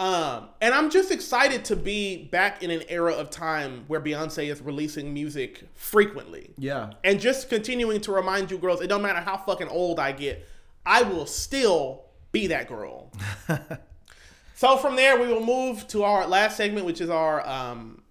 Um, 0.00 0.50
and 0.60 0.72
I'm 0.74 0.90
just 0.90 1.10
excited 1.10 1.64
to 1.66 1.76
be 1.76 2.24
back 2.26 2.62
in 2.62 2.70
an 2.70 2.82
era 2.88 3.12
of 3.12 3.30
time 3.30 3.84
where 3.88 4.00
Beyonce 4.00 4.48
is 4.48 4.60
releasing 4.60 5.12
music 5.12 5.64
frequently. 5.74 6.50
Yeah. 6.56 6.90
And 7.02 7.20
just 7.20 7.48
continuing 7.48 8.00
to 8.02 8.12
remind 8.12 8.50
you 8.50 8.58
girls, 8.58 8.80
it 8.80 8.86
don't 8.86 9.02
matter 9.02 9.20
how 9.20 9.36
fucking 9.38 9.66
old 9.68 9.98
I 9.98 10.12
get, 10.12 10.46
I 10.86 11.02
will 11.02 11.26
still 11.26 12.04
be 12.30 12.46
that 12.46 12.68
girl. 12.68 13.10
so 14.54 14.76
from 14.76 14.94
there, 14.94 15.20
we 15.20 15.26
will 15.26 15.44
move 15.44 15.88
to 15.88 16.04
our 16.04 16.28
last 16.28 16.56
segment, 16.56 16.86
which 16.86 17.00
is 17.00 17.10
our 17.10 17.44
um, 17.44 18.02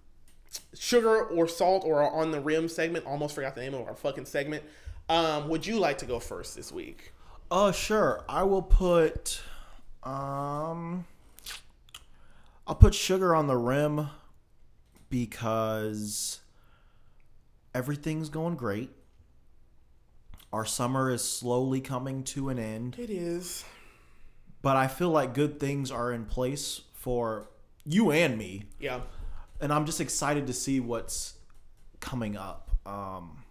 sugar 0.74 1.24
or 1.24 1.48
salt 1.48 1.84
or 1.86 2.02
our 2.02 2.10
on 2.10 2.32
the 2.32 2.40
rim 2.40 2.68
segment. 2.68 3.06
Almost 3.06 3.34
forgot 3.34 3.54
the 3.54 3.62
name 3.62 3.72
of 3.72 3.86
our 3.86 3.94
fucking 3.94 4.26
segment. 4.26 4.62
Um, 5.08 5.48
would 5.48 5.66
you 5.66 5.78
like 5.78 5.96
to 5.98 6.06
go 6.06 6.18
first 6.18 6.54
this 6.54 6.70
week? 6.70 7.14
Uh 7.50 7.72
sure. 7.72 8.24
I 8.28 8.42
will 8.42 8.62
put 8.62 9.40
um 10.02 11.06
I'll 12.66 12.74
put 12.74 12.94
sugar 12.94 13.34
on 13.34 13.46
the 13.46 13.56
rim 13.56 14.08
because 15.08 16.40
everything's 17.74 18.28
going 18.28 18.56
great. 18.56 18.90
Our 20.52 20.64
summer 20.66 21.10
is 21.10 21.22
slowly 21.24 21.80
coming 21.80 22.24
to 22.24 22.48
an 22.48 22.58
end, 22.58 22.96
It 22.98 23.10
is. 23.10 23.64
but 24.62 24.76
I 24.76 24.86
feel 24.86 25.10
like 25.10 25.34
good 25.34 25.60
things 25.60 25.90
are 25.90 26.10
in 26.12 26.24
place 26.24 26.82
for 26.94 27.48
you 27.84 28.10
and 28.10 28.36
me. 28.38 28.64
Yeah. 28.78 29.00
and 29.60 29.72
I'm 29.72 29.84
just 29.86 30.00
excited 30.00 30.46
to 30.46 30.52
see 30.52 30.80
what's 30.80 31.34
coming 32.00 32.36
up. 32.36 32.70
Um, 32.86 33.44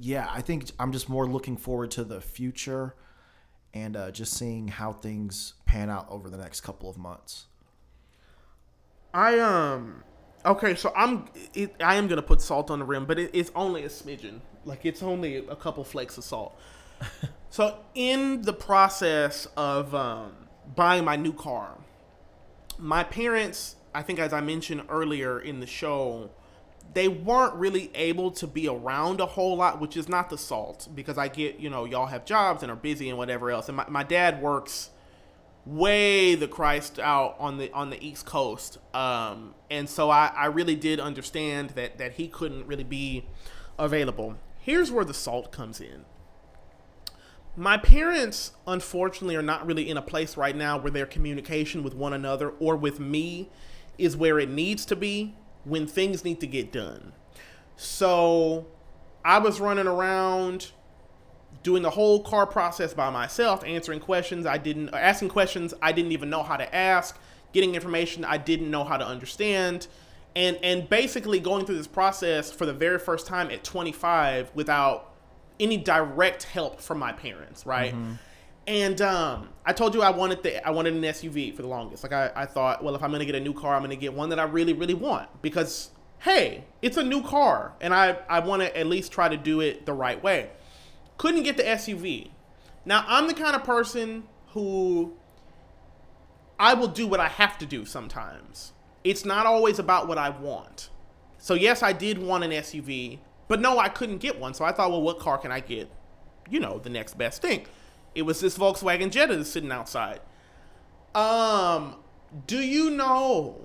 yeah, 0.00 0.28
I 0.30 0.40
think 0.40 0.70
I'm 0.78 0.92
just 0.92 1.08
more 1.08 1.26
looking 1.26 1.56
forward 1.56 1.90
to 1.92 2.04
the 2.04 2.20
future 2.20 2.94
and 3.74 3.96
uh, 3.96 4.10
just 4.10 4.32
seeing 4.32 4.68
how 4.68 4.92
things 4.92 5.54
pan 5.66 5.90
out 5.90 6.06
over 6.10 6.30
the 6.30 6.38
next 6.38 6.62
couple 6.62 6.88
of 6.88 6.96
months. 6.96 7.46
I 9.12 9.38
um 9.40 10.02
okay, 10.44 10.74
so 10.74 10.92
I'm 10.96 11.26
it, 11.52 11.74
I 11.80 11.96
am 11.96 12.08
gonna 12.08 12.22
put 12.22 12.40
salt 12.40 12.70
on 12.70 12.78
the 12.78 12.84
rim, 12.84 13.04
but 13.04 13.18
it, 13.18 13.30
it's 13.34 13.50
only 13.54 13.84
a 13.84 13.88
smidgen. 13.88 14.40
Like 14.64 14.86
it's 14.86 15.02
only 15.02 15.36
a 15.36 15.56
couple 15.56 15.84
flakes 15.84 16.16
of 16.16 16.24
salt. 16.24 16.58
so 17.50 17.78
in 17.94 18.42
the 18.42 18.52
process 18.52 19.46
of 19.56 19.94
um, 19.94 20.32
buying 20.74 21.04
my 21.04 21.16
new 21.16 21.32
car, 21.32 21.76
my 22.78 23.04
parents, 23.04 23.76
I 23.94 24.02
think 24.02 24.18
as 24.18 24.32
I 24.32 24.40
mentioned 24.40 24.82
earlier 24.88 25.40
in 25.40 25.60
the 25.60 25.66
show, 25.66 26.30
they 26.92 27.08
weren't 27.08 27.54
really 27.54 27.90
able 27.94 28.30
to 28.32 28.46
be 28.46 28.66
around 28.68 29.20
a 29.20 29.26
whole 29.26 29.56
lot, 29.56 29.80
which 29.80 29.96
is 29.96 30.08
not 30.08 30.30
the 30.30 30.38
salt 30.38 30.88
because 30.94 31.18
I 31.18 31.28
get 31.28 31.58
you 31.58 31.70
know 31.70 31.84
y'all 31.84 32.06
have 32.06 32.24
jobs 32.24 32.62
and 32.62 32.70
are 32.70 32.76
busy 32.76 33.08
and 33.08 33.18
whatever 33.18 33.50
else, 33.50 33.68
and 33.68 33.76
my, 33.76 33.88
my 33.88 34.02
dad 34.02 34.42
works 34.42 34.90
way 35.66 36.34
the 36.34 36.48
Christ 36.48 36.98
out 36.98 37.36
on 37.38 37.58
the 37.58 37.70
on 37.72 37.90
the 37.90 38.04
East 38.04 38.26
Coast. 38.26 38.78
Um, 38.94 39.54
and 39.70 39.88
so 39.88 40.10
I, 40.10 40.32
I 40.34 40.46
really 40.46 40.76
did 40.76 40.98
understand 41.00 41.70
that 41.70 41.98
that 41.98 42.12
he 42.12 42.28
couldn't 42.28 42.66
really 42.66 42.84
be 42.84 43.26
available. 43.78 44.36
Here's 44.58 44.90
where 44.90 45.04
the 45.04 45.14
salt 45.14 45.52
comes 45.52 45.80
in. 45.80 46.04
My 47.56 47.76
parents, 47.76 48.52
unfortunately, 48.66 49.36
are 49.36 49.42
not 49.42 49.66
really 49.66 49.88
in 49.88 49.96
a 49.96 50.02
place 50.02 50.36
right 50.36 50.54
now 50.54 50.78
where 50.78 50.90
their 50.90 51.06
communication 51.06 51.82
with 51.82 51.94
one 51.94 52.12
another 52.12 52.50
or 52.50 52.76
with 52.76 53.00
me 53.00 53.50
is 53.98 54.16
where 54.16 54.38
it 54.38 54.48
needs 54.48 54.86
to 54.86 54.96
be 54.96 55.34
when 55.64 55.86
things 55.86 56.24
need 56.24 56.40
to 56.40 56.46
get 56.46 56.72
done. 56.72 57.12
So 57.76 58.66
I 59.24 59.38
was 59.38 59.60
running 59.60 59.86
around 59.86 60.72
doing 61.62 61.82
the 61.82 61.90
whole 61.90 62.22
car 62.22 62.46
process 62.46 62.94
by 62.94 63.10
myself, 63.10 63.64
answering 63.64 64.00
questions 64.00 64.46
I 64.46 64.58
didn't, 64.58 64.90
asking 64.94 65.28
questions 65.28 65.74
I 65.82 65.92
didn't 65.92 66.12
even 66.12 66.30
know 66.30 66.42
how 66.42 66.56
to 66.56 66.74
ask, 66.74 67.18
getting 67.52 67.74
information 67.74 68.24
I 68.24 68.38
didn't 68.38 68.70
know 68.70 68.84
how 68.84 68.96
to 68.96 69.06
understand, 69.06 69.86
and 70.34 70.56
and 70.62 70.88
basically 70.88 71.40
going 71.40 71.66
through 71.66 71.76
this 71.76 71.86
process 71.86 72.50
for 72.50 72.66
the 72.66 72.72
very 72.72 72.98
first 72.98 73.26
time 73.26 73.50
at 73.50 73.64
25 73.64 74.50
without 74.54 75.12
any 75.58 75.76
direct 75.76 76.44
help 76.44 76.80
from 76.80 76.98
my 76.98 77.12
parents, 77.12 77.66
right? 77.66 77.92
Mm-hmm. 77.92 78.14
And 78.70 79.00
um, 79.02 79.48
I 79.66 79.72
told 79.72 79.94
you 79.94 80.02
I 80.02 80.10
wanted 80.10 80.42
the 80.42 80.66
I 80.66 80.70
wanted 80.70 80.94
an 80.94 81.02
SUV 81.02 81.54
for 81.54 81.62
the 81.62 81.68
longest. 81.68 82.02
Like 82.04 82.12
I, 82.12 82.30
I 82.34 82.46
thought, 82.46 82.84
well, 82.84 82.94
if 82.94 83.02
I'm 83.02 83.10
gonna 83.10 83.24
get 83.24 83.34
a 83.34 83.40
new 83.40 83.52
car, 83.52 83.74
I'm 83.74 83.82
gonna 83.82 83.96
get 83.96 84.14
one 84.14 84.28
that 84.28 84.38
I 84.38 84.44
really, 84.44 84.72
really 84.72 84.94
want 84.94 85.28
because 85.42 85.90
hey, 86.20 86.64
it's 86.82 86.96
a 86.96 87.02
new 87.02 87.22
car, 87.22 87.74
and 87.80 87.92
I 87.92 88.18
I 88.28 88.40
want 88.40 88.62
to 88.62 88.76
at 88.76 88.86
least 88.86 89.10
try 89.12 89.28
to 89.28 89.36
do 89.36 89.60
it 89.60 89.86
the 89.86 89.92
right 89.92 90.22
way 90.22 90.50
couldn't 91.20 91.42
get 91.42 91.58
the 91.58 91.62
SUV. 91.62 92.30
Now, 92.86 93.04
I'm 93.06 93.26
the 93.26 93.34
kind 93.34 93.54
of 93.54 93.62
person 93.62 94.22
who 94.52 95.12
I 96.58 96.72
will 96.72 96.88
do 96.88 97.06
what 97.06 97.20
I 97.20 97.28
have 97.28 97.58
to 97.58 97.66
do 97.66 97.84
sometimes. 97.84 98.72
It's 99.04 99.26
not 99.26 99.44
always 99.44 99.78
about 99.78 100.08
what 100.08 100.16
I 100.16 100.30
want. 100.30 100.88
So, 101.36 101.52
yes, 101.52 101.82
I 101.82 101.92
did 101.92 102.16
want 102.16 102.42
an 102.42 102.52
SUV, 102.52 103.18
but 103.48 103.60
no, 103.60 103.78
I 103.78 103.90
couldn't 103.90 104.16
get 104.16 104.40
one. 104.40 104.54
So 104.54 104.64
I 104.64 104.72
thought, 104.72 104.90
well, 104.90 105.02
what 105.02 105.18
car 105.18 105.36
can 105.36 105.52
I 105.52 105.60
get? 105.60 105.90
You 106.48 106.58
know, 106.58 106.78
the 106.78 106.88
next 106.88 107.18
best 107.18 107.42
thing. 107.42 107.66
It 108.14 108.22
was 108.22 108.40
this 108.40 108.58
Volkswagen 108.58 109.10
Jetta 109.10 109.36
that's 109.36 109.50
sitting 109.50 109.72
outside. 109.72 110.20
Um, 111.14 111.96
do 112.46 112.58
you 112.58 112.90
know 112.90 113.60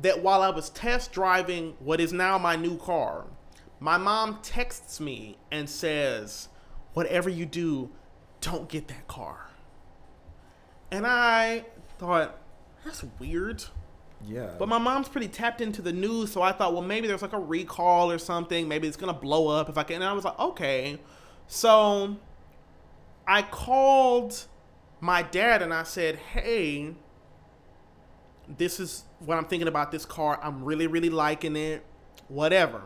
that 0.00 0.22
while 0.22 0.42
I 0.42 0.50
was 0.50 0.70
test 0.70 1.12
driving 1.12 1.74
what 1.80 2.00
is 2.00 2.12
now 2.12 2.38
my 2.38 2.56
new 2.56 2.76
car, 2.76 3.26
my 3.80 3.96
mom 3.96 4.38
texts 4.42 5.00
me 5.00 5.38
and 5.50 5.68
says, 5.68 6.48
whatever 6.94 7.28
you 7.28 7.46
do, 7.46 7.90
don't 8.40 8.68
get 8.68 8.88
that 8.88 9.06
car. 9.08 9.50
And 10.90 11.06
I 11.06 11.64
thought, 11.98 12.38
that's 12.84 13.04
weird. 13.18 13.64
Yeah. 14.26 14.50
But 14.58 14.68
my 14.68 14.78
mom's 14.78 15.08
pretty 15.08 15.28
tapped 15.28 15.60
into 15.60 15.82
the 15.82 15.92
news, 15.92 16.32
so 16.32 16.42
I 16.42 16.52
thought, 16.52 16.72
well, 16.72 16.82
maybe 16.82 17.06
there's 17.06 17.22
like 17.22 17.32
a 17.32 17.38
recall 17.38 18.10
or 18.10 18.18
something. 18.18 18.66
Maybe 18.66 18.88
it's 18.88 18.96
gonna 18.96 19.12
blow 19.12 19.48
up 19.48 19.68
if 19.68 19.78
I 19.78 19.82
can. 19.84 19.96
And 19.96 20.04
I 20.04 20.12
was 20.12 20.24
like, 20.24 20.38
okay. 20.38 20.98
So 21.46 22.16
I 23.28 23.42
called 23.42 24.46
my 25.00 25.22
dad 25.22 25.62
and 25.62 25.72
I 25.72 25.82
said, 25.84 26.16
hey, 26.16 26.94
this 28.48 28.80
is 28.80 29.04
what 29.20 29.36
I'm 29.36 29.44
thinking 29.44 29.68
about 29.68 29.92
this 29.92 30.04
car. 30.04 30.40
I'm 30.42 30.64
really, 30.64 30.86
really 30.86 31.10
liking 31.10 31.54
it. 31.54 31.84
Whatever. 32.28 32.82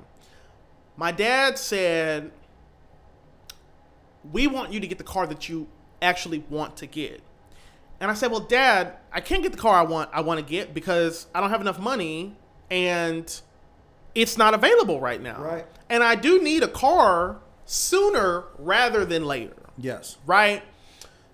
My 0.96 1.12
dad 1.12 1.58
said, 1.58 2.32
we 4.30 4.46
want 4.46 4.72
you 4.72 4.80
to 4.80 4.86
get 4.86 4.98
the 4.98 5.04
car 5.04 5.26
that 5.26 5.48
you 5.48 5.68
actually 6.00 6.44
want 6.50 6.76
to 6.78 6.86
get. 6.86 7.22
And 8.00 8.10
I 8.10 8.14
said, 8.14 8.32
"Well, 8.32 8.40
Dad, 8.40 8.96
I 9.12 9.20
can't 9.20 9.44
get 9.44 9.52
the 9.52 9.58
car 9.58 9.78
I 9.78 9.82
want 9.82 10.10
I 10.12 10.22
want 10.22 10.40
to 10.40 10.44
get 10.44 10.74
because 10.74 11.26
I 11.32 11.40
don't 11.40 11.50
have 11.50 11.60
enough 11.60 11.78
money 11.78 12.36
and 12.68 13.40
it's 14.14 14.36
not 14.36 14.54
available 14.54 15.00
right 15.00 15.22
now. 15.22 15.40
Right. 15.40 15.66
And 15.88 16.02
I 16.02 16.16
do 16.16 16.42
need 16.42 16.62
a 16.62 16.68
car 16.68 17.38
sooner 17.64 18.44
rather 18.58 19.04
than 19.04 19.24
later, 19.24 19.61
yes. 19.82 20.16
right? 20.24 20.62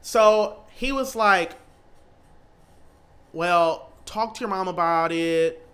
So 0.02 0.64
he 0.70 0.90
was 0.90 1.14
like, 1.14 1.52
"Well, 3.32 3.92
talk 4.06 4.34
to 4.34 4.40
your 4.40 4.48
mom 4.48 4.68
about 4.68 5.12
it." 5.12 5.64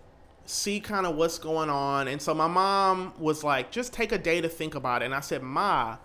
See 0.47 0.79
kind 0.79 1.07
of 1.07 1.17
what's 1.17 1.39
going 1.39 1.71
on. 1.71 2.07
And 2.07 2.21
so 2.21 2.35
my 2.35 2.47
mom 2.47 3.15
was 3.19 3.43
like, 3.43 3.71
just 3.71 3.95
take 3.95 4.13
a 4.13 4.19
day 4.19 4.43
to 4.43 4.49
think 4.51 4.75
about 4.75 5.01
it. 5.01 5.07
And 5.07 5.15
I 5.15 5.21
said, 5.21 5.43
Ma, 5.43 5.97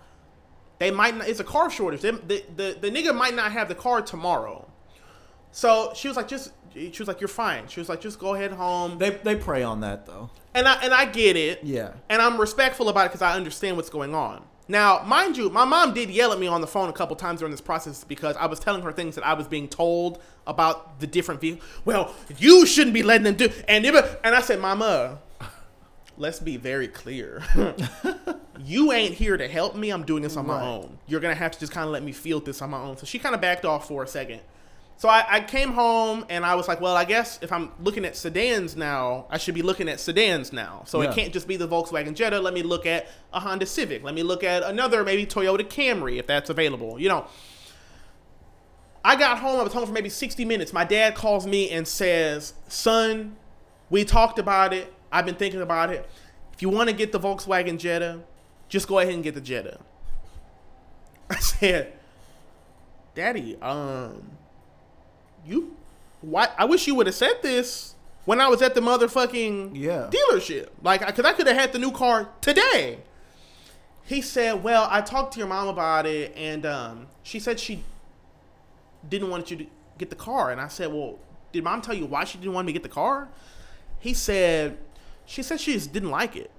they 0.78 0.90
might 0.90 1.14
not, 1.14 1.28
it's 1.28 1.40
a 1.40 1.44
car 1.44 1.68
shortage. 1.70 2.00
They, 2.00 2.12
the, 2.12 2.44
the, 2.56 2.78
the 2.80 2.90
nigga 2.90 3.14
might 3.14 3.34
not 3.34 3.52
have 3.52 3.68
the 3.68 3.74
car 3.74 4.00
tomorrow. 4.00 4.66
So 5.52 5.92
she 5.94 6.08
was 6.08 6.16
like, 6.16 6.26
just 6.26 6.52
she 6.72 6.94
was 6.98 7.08
like, 7.08 7.20
you're 7.20 7.28
fine. 7.28 7.66
She 7.68 7.80
was 7.80 7.88
like, 7.88 8.00
just 8.00 8.18
go 8.18 8.34
ahead 8.34 8.52
home. 8.52 8.98
They 8.98 9.10
they 9.10 9.36
prey 9.36 9.62
on 9.62 9.80
that 9.80 10.06
though. 10.06 10.30
And 10.54 10.66
I 10.66 10.74
and 10.82 10.94
I 10.94 11.04
get 11.04 11.36
it. 11.36 11.62
Yeah. 11.62 11.92
And 12.08 12.22
I'm 12.22 12.40
respectful 12.40 12.88
about 12.88 13.06
it 13.06 13.08
because 13.10 13.22
I 13.22 13.34
understand 13.34 13.76
what's 13.76 13.90
going 13.90 14.14
on. 14.14 14.44
Now, 14.70 15.02
mind 15.04 15.36
you, 15.36 15.50
my 15.50 15.64
mom 15.64 15.92
did 15.94 16.10
yell 16.10 16.32
at 16.32 16.38
me 16.38 16.46
on 16.46 16.60
the 16.60 16.66
phone 16.68 16.88
a 16.88 16.92
couple 16.92 17.16
times 17.16 17.40
during 17.40 17.50
this 17.50 17.60
process 17.60 18.04
because 18.04 18.36
I 18.36 18.46
was 18.46 18.60
telling 18.60 18.82
her 18.82 18.92
things 18.92 19.16
that 19.16 19.26
I 19.26 19.34
was 19.34 19.48
being 19.48 19.66
told 19.68 20.22
about 20.46 21.00
the 21.00 21.08
different 21.08 21.40
vehicles. 21.40 21.68
Well, 21.84 22.14
you 22.38 22.64
shouldn't 22.66 22.94
be 22.94 23.02
letting 23.02 23.24
them 23.24 23.34
do. 23.34 23.50
And 23.66 23.84
it, 23.84 24.20
and 24.22 24.32
I 24.32 24.40
said, 24.40 24.60
Mama, 24.60 25.18
let's 26.16 26.38
be 26.38 26.56
very 26.56 26.86
clear. 26.86 27.42
you 28.64 28.92
ain't 28.92 29.14
here 29.14 29.36
to 29.36 29.48
help 29.48 29.74
me. 29.74 29.90
I'm 29.90 30.04
doing 30.04 30.22
this 30.22 30.36
on 30.36 30.46
my 30.46 30.54
Right. 30.60 30.64
own. 30.66 30.98
You're 31.08 31.20
gonna 31.20 31.34
have 31.34 31.50
to 31.50 31.58
just 31.58 31.72
kind 31.72 31.86
of 31.86 31.92
let 31.92 32.04
me 32.04 32.12
feel 32.12 32.38
this 32.38 32.62
on 32.62 32.70
my 32.70 32.78
own. 32.80 32.96
So 32.96 33.06
she 33.06 33.18
kind 33.18 33.34
of 33.34 33.40
backed 33.40 33.64
off 33.64 33.88
for 33.88 34.04
a 34.04 34.06
second. 34.06 34.40
So 35.00 35.08
I, 35.08 35.24
I 35.30 35.40
came 35.40 35.72
home 35.72 36.26
and 36.28 36.44
I 36.44 36.54
was 36.56 36.68
like, 36.68 36.78
well, 36.82 36.94
I 36.94 37.06
guess 37.06 37.38
if 37.40 37.50
I'm 37.52 37.72
looking 37.80 38.04
at 38.04 38.16
sedans 38.16 38.76
now, 38.76 39.24
I 39.30 39.38
should 39.38 39.54
be 39.54 39.62
looking 39.62 39.88
at 39.88 39.98
sedans 39.98 40.52
now. 40.52 40.82
So 40.84 41.00
Yeah. 41.00 41.08
it 41.08 41.14
can't 41.14 41.32
just 41.32 41.48
be 41.48 41.56
the 41.56 41.66
Volkswagen 41.66 42.12
Jetta. 42.12 42.38
Let 42.38 42.52
me 42.52 42.62
look 42.62 42.84
at 42.84 43.08
a 43.32 43.40
Honda 43.40 43.64
Civic. 43.64 44.04
Let 44.04 44.14
me 44.14 44.22
look 44.22 44.44
at 44.44 44.62
another 44.62 45.02
maybe 45.02 45.24
Toyota 45.24 45.62
Camry 45.62 46.18
if 46.18 46.26
that's 46.26 46.50
available. 46.50 47.00
You 47.00 47.08
know. 47.08 47.26
I 49.02 49.16
got 49.16 49.38
home. 49.38 49.58
I 49.58 49.62
was 49.62 49.72
home 49.72 49.86
for 49.86 49.92
maybe 49.92 50.10
60 50.10 50.44
minutes. 50.44 50.70
My 50.74 50.84
dad 50.84 51.14
calls 51.14 51.46
me 51.46 51.70
and 51.70 51.88
says, 51.88 52.52
"Son, 52.68 53.36
we 53.88 54.04
talked 54.04 54.38
about 54.38 54.74
it. 54.74 54.92
I've 55.10 55.24
been 55.24 55.36
thinking 55.36 55.62
about 55.62 55.88
it. 55.88 56.10
If 56.52 56.60
you 56.60 56.68
want 56.68 56.90
to 56.90 56.94
get 56.94 57.10
the 57.10 57.18
Volkswagen 57.18 57.78
Jetta, 57.78 58.20
just 58.68 58.86
go 58.86 58.98
ahead 58.98 59.14
and 59.14 59.24
get 59.24 59.32
the 59.34 59.40
Jetta." 59.40 59.80
I 61.30 61.36
said, 61.36 61.94
"Daddy, 63.14 63.56
um, 63.62 64.32
you, 65.46 65.76
why? 66.20 66.48
I 66.58 66.64
wish 66.64 66.86
you 66.86 66.94
would 66.96 67.06
have 67.06 67.14
said 67.14 67.42
this 67.42 67.94
when 68.24 68.40
I 68.40 68.48
was 68.48 68.62
at 68.62 68.74
the 68.74 68.80
motherfucking 68.80 69.72
Yeah. 69.74 70.10
dealership. 70.10 70.68
Like, 70.82 71.06
because 71.06 71.24
I 71.24 71.32
could 71.32 71.46
have 71.46 71.56
had 71.56 71.72
the 71.72 71.78
new 71.78 71.92
car 71.92 72.28
today." 72.40 72.98
He 74.04 74.20
said, 74.22 74.62
"Well, 74.64 74.88
I 74.90 75.00
talked 75.02 75.34
to 75.34 75.38
your 75.38 75.48
mom 75.48 75.68
about 75.68 76.04
it, 76.06 76.32
and 76.36 76.66
um, 76.66 77.06
she 77.22 77.38
said 77.38 77.60
she 77.60 77.84
didn't 79.08 79.30
want 79.30 79.50
you 79.50 79.56
to 79.56 79.66
get 79.98 80.10
the 80.10 80.16
car. 80.16 80.50
And 80.50 80.60
I 80.60 80.68
said, 80.68 80.92
Well, 80.92 81.18
did 81.52 81.62
mom 81.64 81.80
tell 81.82 81.94
you 81.94 82.06
why 82.06 82.24
she 82.24 82.38
didn't 82.38 82.52
want 82.54 82.66
me 82.66 82.72
to 82.72 82.78
get 82.78 82.82
the 82.82 82.88
car? 82.94 83.28
He 83.98 84.12
said, 84.14 84.78
She 85.26 85.42
said 85.42 85.60
she 85.60 85.72
just 85.74 85.92
didn't 85.92 86.10
like 86.10 86.36
it. 86.36 86.50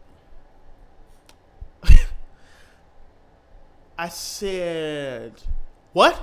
I 3.98 4.10
said, 4.10 5.34
What? 5.94 6.18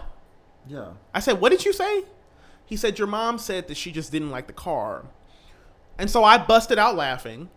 Yeah. 0.67 0.89
I 1.15 1.21
said, 1.21 1.41
What 1.41 1.51
did 1.51 1.65
you 1.65 1.73
say? 1.73 2.05
He 2.69 2.77
said, 2.77 2.99
Your 2.99 3.09
mom 3.09 3.39
said 3.39 3.67
that 3.69 3.79
she 3.79 3.91
just 3.91 4.13
didn't 4.13 4.31
like 4.31 4.47
the 4.47 4.53
car. 4.53 5.07
And 5.97 6.11
so 6.11 6.23
I 6.23 6.37
busted 6.37 6.79
out 6.79 6.95
laughing 6.95 7.49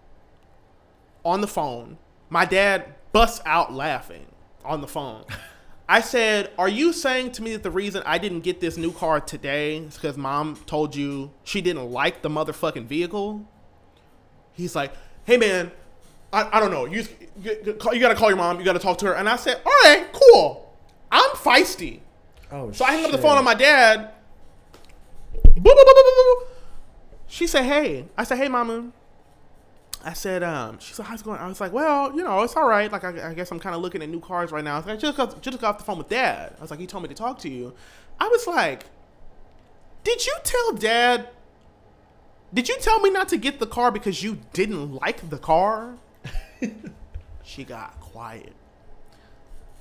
on 1.25 1.41
the 1.41 1.47
phone. 1.47 1.97
My 2.29 2.45
dad 2.45 2.95
busts 3.11 3.41
out 3.45 3.73
laughing 3.73 4.25
on 4.63 4.79
the 4.79 4.87
phone. 4.87 5.25
I 5.89 5.99
said, 5.99 6.51
Are 6.57 6.69
you 6.69 6.93
saying 6.93 7.33
to 7.33 7.43
me 7.43 7.51
that 7.51 7.63
the 7.63 7.71
reason 7.71 8.03
I 8.05 8.19
didn't 8.19 8.39
get 8.39 8.61
this 8.61 8.77
new 8.77 8.93
car 8.93 9.19
today 9.19 9.79
is 9.79 9.95
because 9.95 10.15
mom 10.15 10.55
told 10.65 10.95
you 10.95 11.31
she 11.43 11.59
didn't 11.59 11.91
like 11.91 12.21
the 12.21 12.29
motherfucking 12.29 12.85
vehicle? 12.85 13.45
He's 14.53 14.77
like, 14.77 14.93
Hey 15.25 15.35
man, 15.35 15.73
I, 16.31 16.57
I 16.57 16.59
don't 16.61 16.71
know. 16.71 16.85
You, 16.85 17.05
you, 17.43 17.57
you 17.65 17.99
gotta 17.99 18.15
call 18.15 18.29
your 18.29 18.37
mom. 18.37 18.59
You 18.59 18.63
gotta 18.63 18.79
talk 18.79 18.97
to 18.99 19.07
her. 19.07 19.13
And 19.13 19.27
I 19.27 19.35
said, 19.35 19.59
All 19.65 19.73
right, 19.83 20.07
cool. 20.13 20.73
I'm 21.11 21.31
feisty. 21.31 21.99
Oh. 22.49 22.71
So 22.71 22.85
I 22.85 22.93
hang 22.93 23.03
up 23.03 23.11
the 23.11 23.17
phone 23.17 23.37
on 23.37 23.43
my 23.43 23.53
dad. 23.53 24.13
Boop, 25.55 25.63
boop, 25.63 25.73
boop. 25.75 26.47
She 27.27 27.47
said, 27.47 27.63
"Hey." 27.63 28.05
I 28.17 28.23
said, 28.23 28.37
"Hey, 28.37 28.47
mama." 28.47 28.91
I 30.03 30.13
said, 30.13 30.41
um, 30.41 30.79
she 30.79 30.93
said, 30.93 31.05
how's 31.05 31.21
it 31.21 31.25
going? 31.25 31.39
I 31.39 31.47
was 31.47 31.61
like, 31.61 31.71
well, 31.71 32.15
you 32.15 32.23
know, 32.23 32.41
it's 32.41 32.55
all 32.55 32.67
right. 32.67 32.91
Like, 32.91 33.03
I, 33.03 33.29
I 33.29 33.33
guess 33.33 33.51
I'm 33.51 33.59
kind 33.59 33.75
of 33.75 33.81
looking 33.81 34.01
at 34.01 34.09
new 34.09 34.19
cars 34.19 34.51
right 34.51 34.63
now. 34.63 34.75
I, 34.75 34.77
was 34.77 34.87
like, 34.87 34.99
just 34.99 35.15
got, 35.15 35.39
just 35.41 35.61
got 35.61 35.75
off 35.75 35.77
the 35.77 35.83
phone 35.83 35.99
with 35.99 36.09
dad. 36.09 36.55
I 36.57 36.61
was 36.61 36.71
like, 36.71 36.79
he 36.79 36.87
told 36.87 37.03
me 37.03 37.09
to 37.09 37.15
talk 37.15 37.37
to 37.39 37.49
you. 37.49 37.73
I 38.19 38.27
was 38.27 38.47
like, 38.47 38.85
did 40.03 40.25
you 40.25 40.35
tell 40.43 40.73
dad? 40.73 41.29
Did 42.53 42.67
you 42.67 42.77
tell 42.79 42.99
me 42.99 43.11
not 43.11 43.29
to 43.29 43.37
get 43.37 43.59
the 43.59 43.67
car 43.67 43.91
because 43.91 44.23
you 44.23 44.39
didn't 44.53 44.95
like 44.95 45.29
the 45.29 45.37
car? 45.37 45.97
she 47.43 47.63
got 47.63 47.99
quiet. 47.99 48.53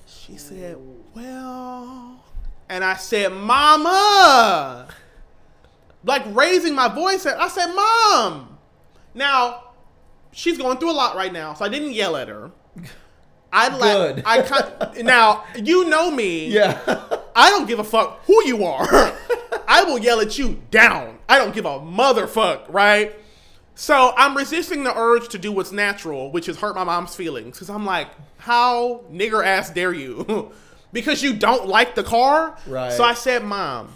She 0.07 0.37
said, 0.37 0.77
well, 1.15 2.23
and 2.69 2.85
I 2.85 2.95
said, 2.95 3.33
mama, 3.33 4.89
like 6.05 6.22
raising 6.35 6.74
my 6.74 6.89
voice. 6.89 7.27
I 7.27 7.48
said, 7.48 7.74
mom. 7.74 8.59
Now, 9.14 9.72
she's 10.32 10.59
going 10.59 10.78
through 10.78 10.93
a 10.93 10.93
lot 10.93 11.16
right 11.16 11.32
now, 11.32 11.55
so 11.55 11.64
I 11.64 11.68
didn't 11.68 11.93
yell 11.93 12.16
at 12.16 12.28
her. 12.28 12.51
I 13.52 13.68
like. 13.77 14.22
I 14.24 15.02
now 15.02 15.44
you 15.56 15.89
know 15.89 16.10
me. 16.10 16.48
Yeah. 16.48 16.78
I 17.35 17.51
don't 17.51 17.66
give 17.66 17.78
a 17.78 17.85
fuck 17.85 18.24
who 18.27 18.44
you 18.47 18.64
are. 18.64 18.86
I 19.68 19.85
will 19.85 19.98
yell 19.98 20.20
at 20.20 20.39
you 20.39 20.62
down. 20.70 21.18
I 21.28 21.39
don't 21.39 21.55
give 21.55 21.64
a 21.64 21.78
motherfuck, 21.78 22.64
right? 22.68 23.14
So 23.74 24.12
I'm 24.16 24.36
resisting 24.36 24.85
the 24.85 24.97
urge 24.97 25.28
to 25.28 25.39
do 25.39 25.52
what's 25.52 25.72
natural, 25.72 26.31
which 26.31 26.48
is 26.48 26.59
hurt 26.59 26.74
my 26.74 26.85
mom's 26.85 27.14
feelings. 27.14 27.56
Because 27.56 27.70
I'm 27.70 27.86
like, 27.86 28.09
how 28.39 29.05
nigger 29.10 29.44
ass 29.44 29.70
dare 29.70 29.93
you? 29.93 30.52
because 30.93 31.22
you 31.22 31.35
don't 31.35 31.66
like 31.66 31.94
the 31.94 32.02
car? 32.02 32.59
Right. 32.66 32.93
So 32.93 33.05
I 33.05 33.14
said, 33.14 33.44
Mom, 33.44 33.94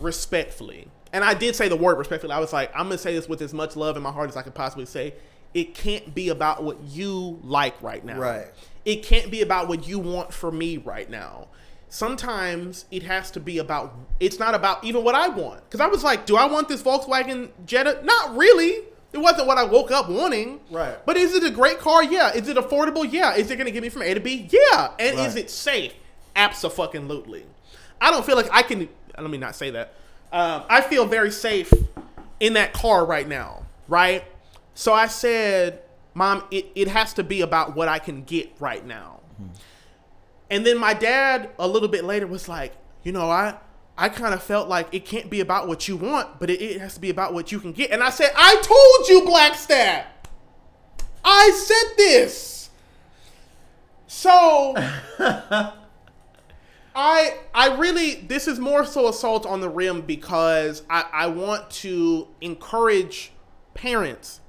respectfully. 0.00 0.88
And 1.16 1.24
I 1.24 1.32
did 1.32 1.56
say 1.56 1.68
the 1.68 1.76
word 1.76 1.96
respectfully. 1.96 2.34
I 2.34 2.40
was 2.40 2.52
like, 2.52 2.70
I'm 2.74 2.88
going 2.88 2.98
to 2.98 2.98
say 2.98 3.14
this 3.14 3.26
with 3.26 3.40
as 3.40 3.54
much 3.54 3.74
love 3.74 3.96
in 3.96 4.02
my 4.02 4.12
heart 4.12 4.28
as 4.28 4.36
I 4.36 4.42
could 4.42 4.54
possibly 4.54 4.84
say. 4.84 5.14
It 5.54 5.74
can't 5.74 6.14
be 6.14 6.28
about 6.28 6.62
what 6.62 6.76
you 6.82 7.40
like 7.42 7.82
right 7.82 8.04
now. 8.04 8.18
Right. 8.18 8.48
It 8.84 9.02
can't 9.02 9.30
be 9.30 9.40
about 9.40 9.66
what 9.66 9.88
you 9.88 9.98
want 9.98 10.34
for 10.34 10.52
me 10.52 10.76
right 10.76 11.08
now. 11.08 11.48
Sometimes 11.88 12.84
it 12.90 13.02
has 13.04 13.30
to 13.30 13.40
be 13.40 13.56
about, 13.56 13.94
it's 14.20 14.38
not 14.38 14.54
about 14.54 14.84
even 14.84 15.04
what 15.04 15.14
I 15.14 15.28
want. 15.28 15.64
Because 15.64 15.80
I 15.80 15.86
was 15.86 16.04
like, 16.04 16.26
do 16.26 16.36
I 16.36 16.44
want 16.44 16.68
this 16.68 16.82
Volkswagen 16.82 17.48
Jetta? 17.64 18.02
Not 18.04 18.36
really. 18.36 18.84
It 19.14 19.18
wasn't 19.18 19.46
what 19.46 19.56
I 19.56 19.64
woke 19.64 19.90
up 19.90 20.10
wanting. 20.10 20.60
Right. 20.70 20.98
But 21.06 21.16
is 21.16 21.34
it 21.34 21.42
a 21.44 21.50
great 21.50 21.78
car? 21.78 22.04
Yeah. 22.04 22.34
Is 22.34 22.46
it 22.46 22.58
affordable? 22.58 23.10
Yeah. 23.10 23.36
Is 23.36 23.50
it 23.50 23.56
going 23.56 23.64
to 23.64 23.72
get 23.72 23.82
me 23.82 23.88
from 23.88 24.02
A 24.02 24.12
to 24.12 24.20
B? 24.20 24.50
Yeah. 24.50 24.90
And 24.98 25.18
is 25.18 25.34
it 25.34 25.48
safe? 25.48 25.94
Absolutely. 26.34 27.46
I 28.02 28.10
don't 28.10 28.26
feel 28.26 28.36
like 28.36 28.50
I 28.52 28.60
can. 28.60 28.86
Let 29.16 29.30
me 29.30 29.38
not 29.38 29.56
say 29.56 29.70
that. 29.70 29.94
Um, 30.32 30.64
I 30.68 30.80
feel 30.80 31.06
very 31.06 31.30
safe 31.30 31.72
in 32.40 32.54
that 32.54 32.72
car 32.72 33.04
right 33.06 33.26
now, 33.26 33.64
right? 33.88 34.24
So 34.74 34.92
I 34.92 35.06
said, 35.06 35.82
Mom, 36.14 36.44
it, 36.50 36.66
it 36.74 36.88
has 36.88 37.12
to 37.14 37.24
be 37.24 37.40
about 37.40 37.76
what 37.76 37.88
I 37.88 37.98
can 37.98 38.24
get 38.24 38.50
right 38.58 38.84
now. 38.84 39.20
And 40.50 40.64
then 40.64 40.78
my 40.78 40.94
dad, 40.94 41.50
a 41.58 41.66
little 41.66 41.88
bit 41.88 42.04
later, 42.04 42.26
was 42.26 42.48
like, 42.48 42.74
You 43.02 43.12
know, 43.12 43.30
I. 43.30 43.58
I 43.98 44.10
kind 44.10 44.34
of 44.34 44.42
felt 44.42 44.68
like 44.68 44.88
it 44.92 45.06
can't 45.06 45.30
be 45.30 45.40
about 45.40 45.68
what 45.68 45.88
you 45.88 45.96
want, 45.96 46.38
but 46.38 46.50
it, 46.50 46.60
it 46.60 46.80
has 46.82 46.92
to 46.96 47.00
be 47.00 47.08
about 47.08 47.32
what 47.32 47.50
you 47.50 47.58
can 47.58 47.72
get. 47.72 47.90
And 47.92 48.02
I 48.02 48.10
said, 48.10 48.30
I 48.36 48.56
told 48.56 49.08
you, 49.08 49.22
Blackstat. 49.22 50.04
I 51.24 51.50
said 51.50 51.96
this. 51.96 52.68
So 54.06 54.74
I 56.96 57.34
I 57.54 57.76
really 57.76 58.14
this 58.14 58.48
is 58.48 58.58
more 58.58 58.84
so 58.86 59.06
assault 59.08 59.44
on 59.44 59.60
the 59.60 59.68
rim 59.68 60.00
because 60.00 60.82
I, 60.88 61.04
I 61.12 61.26
want 61.26 61.70
to 61.82 62.26
encourage 62.40 63.32
parents. 63.74 64.40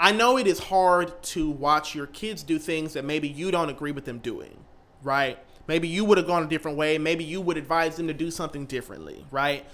I 0.00 0.10
know 0.10 0.36
it 0.36 0.48
is 0.48 0.58
hard 0.58 1.22
to 1.22 1.48
watch 1.48 1.94
your 1.94 2.08
kids 2.08 2.42
do 2.42 2.58
things 2.58 2.92
that 2.94 3.04
maybe 3.04 3.28
you 3.28 3.52
don't 3.52 3.70
agree 3.70 3.92
with 3.92 4.04
them 4.04 4.18
doing, 4.18 4.64
right? 5.04 5.38
Maybe 5.68 5.86
you 5.86 6.04
would 6.04 6.18
have 6.18 6.26
gone 6.26 6.42
a 6.42 6.48
different 6.48 6.76
way. 6.76 6.98
Maybe 6.98 7.22
you 7.22 7.40
would 7.40 7.56
advise 7.56 7.96
them 7.96 8.08
to 8.08 8.12
do 8.12 8.32
something 8.32 8.66
differently, 8.66 9.24
right? 9.30 9.64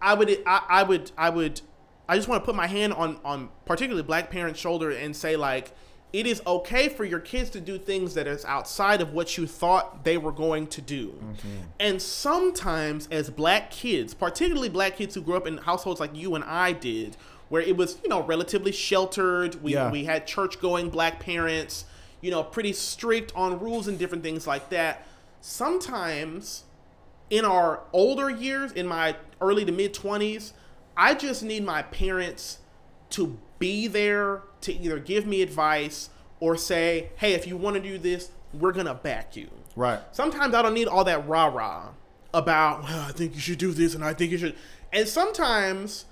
I 0.00 0.14
would 0.14 0.30
I, 0.46 0.62
I 0.66 0.82
would 0.82 1.12
I 1.18 1.28
would 1.28 1.60
I 2.08 2.16
just 2.16 2.26
want 2.26 2.42
to 2.42 2.46
put 2.46 2.54
my 2.54 2.66
hand 2.66 2.94
on 2.94 3.20
on 3.22 3.50
particularly 3.66 4.02
black 4.02 4.30
parents' 4.30 4.58
shoulder 4.58 4.90
and 4.90 5.14
say 5.14 5.36
like 5.36 5.76
it 6.12 6.26
is 6.26 6.42
okay 6.46 6.88
for 6.88 7.04
your 7.04 7.20
kids 7.20 7.48
to 7.50 7.60
do 7.60 7.78
things 7.78 8.14
that 8.14 8.26
is 8.26 8.44
outside 8.44 9.00
of 9.00 9.14
what 9.14 9.38
you 9.38 9.46
thought 9.46 10.04
they 10.04 10.18
were 10.18 10.32
going 10.32 10.66
to 10.66 10.82
do. 10.82 11.08
Mm-hmm. 11.08 11.48
And 11.80 12.02
sometimes 12.02 13.08
as 13.10 13.30
black 13.30 13.70
kids, 13.70 14.12
particularly 14.12 14.68
black 14.68 14.96
kids 14.96 15.14
who 15.14 15.22
grew 15.22 15.36
up 15.36 15.46
in 15.46 15.56
households 15.58 16.00
like 16.00 16.14
you 16.14 16.34
and 16.34 16.44
I 16.44 16.72
did, 16.72 17.16
where 17.48 17.62
it 17.62 17.76
was, 17.76 17.98
you 18.02 18.10
know, 18.10 18.22
relatively 18.22 18.72
sheltered, 18.72 19.62
we 19.62 19.72
Yeah. 19.72 19.90
we 19.90 20.04
had 20.04 20.26
church-going 20.26 20.90
black 20.90 21.18
parents, 21.18 21.86
you 22.20 22.30
know, 22.30 22.42
pretty 22.42 22.72
strict 22.74 23.32
on 23.34 23.58
rules 23.58 23.88
and 23.88 23.98
different 23.98 24.22
things 24.22 24.46
like 24.46 24.68
that. 24.68 25.06
Sometimes 25.40 26.64
in 27.30 27.44
our 27.46 27.80
older 27.92 28.28
years, 28.28 28.72
in 28.72 28.86
my 28.86 29.16
early 29.40 29.64
to 29.64 29.72
mid 29.72 29.94
20s, 29.94 30.52
I 30.94 31.14
just 31.14 31.42
need 31.42 31.64
my 31.64 31.82
parents 31.82 32.58
to 33.10 33.38
be 33.58 33.86
there 33.86 34.42
to 34.62 34.72
either 34.72 34.98
give 34.98 35.26
me 35.26 35.42
advice 35.42 36.10
or 36.40 36.56
say, 36.56 37.10
hey, 37.16 37.34
if 37.34 37.46
you 37.46 37.56
want 37.56 37.76
to 37.76 37.82
do 37.82 37.98
this, 37.98 38.30
we're 38.52 38.72
going 38.72 38.86
to 38.86 38.94
back 38.94 39.36
you. 39.36 39.48
Right. 39.76 40.00
Sometimes 40.12 40.54
I 40.54 40.62
don't 40.62 40.74
need 40.74 40.88
all 40.88 41.04
that 41.04 41.26
rah 41.28 41.46
rah. 41.46 41.88
about, 42.34 42.82
well, 42.84 43.00
I 43.00 43.12
think 43.12 43.34
you 43.34 43.40
should 43.40 43.58
do 43.58 43.72
this 43.72 43.94
and 43.94 44.04
I 44.04 44.14
think 44.14 44.32
you 44.32 44.38
should. 44.38 44.56
And 44.92 45.06
sometimes 45.06 46.06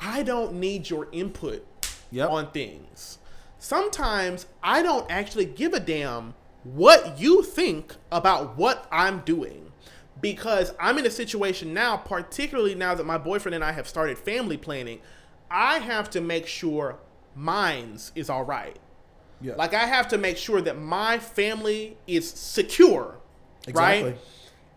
I 0.00 0.22
don't 0.22 0.54
need 0.54 0.90
your 0.90 1.08
input 1.12 1.66
Yep. 2.10 2.30
on 2.30 2.50
things. 2.50 3.18
Sometimes 3.58 4.46
I 4.62 4.82
don't 4.82 5.10
actually 5.10 5.44
give 5.46 5.72
a 5.72 5.80
damn 5.80 6.34
what 6.64 7.18
you 7.18 7.42
think 7.42 7.94
about 8.10 8.56
what 8.58 8.86
I'm 8.92 9.20
doing. 9.20 9.72
Because 10.20 10.72
I'm 10.78 10.98
in 10.98 11.06
a 11.06 11.10
situation 11.10 11.72
now, 11.74 11.96
particularly 11.96 12.74
now 12.74 12.94
that 12.94 13.06
my 13.06 13.18
boyfriend 13.18 13.54
and 13.54 13.64
I 13.64 13.72
have 13.72 13.88
started 13.88 14.18
family 14.18 14.56
planning, 14.56 15.00
I 15.50 15.78
have 15.78 16.10
to 16.10 16.20
make 16.20 16.46
sure 16.46 16.98
mine's 17.34 18.12
is 18.14 18.30
all 18.30 18.44
right. 18.44 18.78
Yeah. 19.40 19.54
Like 19.56 19.74
I 19.74 19.86
have 19.86 20.08
to 20.08 20.18
make 20.18 20.36
sure 20.36 20.60
that 20.60 20.78
my 20.78 21.18
family 21.18 21.96
is 22.06 22.30
secure, 22.30 23.18
Exactly. 23.66 24.10
right? 24.10 24.18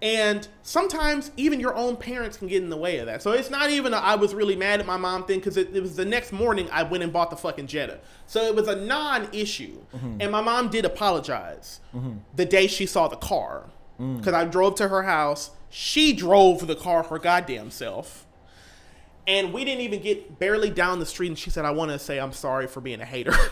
And 0.01 0.47
sometimes 0.61 1.31
even 1.37 1.59
your 1.59 1.73
own 1.73 1.95
parents 1.95 2.37
can 2.37 2.47
get 2.47 2.61
in 2.61 2.69
the 2.69 2.77
way 2.77 2.97
of 2.97 3.05
that. 3.05 3.21
So 3.21 3.31
it's 3.31 3.49
not 3.49 3.69
even 3.69 3.93
a, 3.93 3.97
I 3.97 4.15
was 4.15 4.35
really 4.35 4.55
mad 4.55 4.79
at 4.79 4.85
my 4.85 4.97
mom 4.97 5.25
thing 5.25 5.39
because 5.39 5.57
it, 5.57 5.75
it 5.75 5.81
was 5.81 5.95
the 5.95 6.05
next 6.05 6.31
morning 6.31 6.67
I 6.71 6.83
went 6.83 7.03
and 7.03 7.13
bought 7.13 7.29
the 7.29 7.37
fucking 7.37 7.67
Jetta. 7.67 7.99
So 8.27 8.43
it 8.43 8.55
was 8.55 8.67
a 8.67 8.75
non-issue, 8.75 9.79
mm-hmm. 9.95 10.17
and 10.19 10.31
my 10.31 10.41
mom 10.41 10.69
did 10.69 10.85
apologize 10.85 11.79
mm-hmm. 11.93 12.17
the 12.35 12.45
day 12.45 12.67
she 12.67 12.85
saw 12.85 13.07
the 13.07 13.15
car 13.15 13.69
mm. 13.99 14.17
because 14.17 14.33
I 14.33 14.45
drove 14.45 14.75
to 14.75 14.89
her 14.89 15.03
house. 15.03 15.51
She 15.69 16.13
drove 16.13 16.67
the 16.67 16.75
car 16.75 17.03
her 17.03 17.19
goddamn 17.19 17.71
self. 17.71 18.24
And 19.27 19.51
we 19.53 19.65
didn't 19.65 19.81
even 19.81 20.01
get 20.01 20.37
barely 20.39 20.69
down 20.69 20.99
the 20.99 21.05
street, 21.05 21.27
and 21.29 21.37
she 21.37 21.49
said, 21.49 21.65
"I 21.65 21.71
want 21.71 21.91
to 21.91 21.97
say 21.99 22.19
I'm 22.19 22.33
sorry 22.33 22.67
for 22.67 22.81
being 22.81 23.01
a 23.01 23.05
hater." 23.05 23.33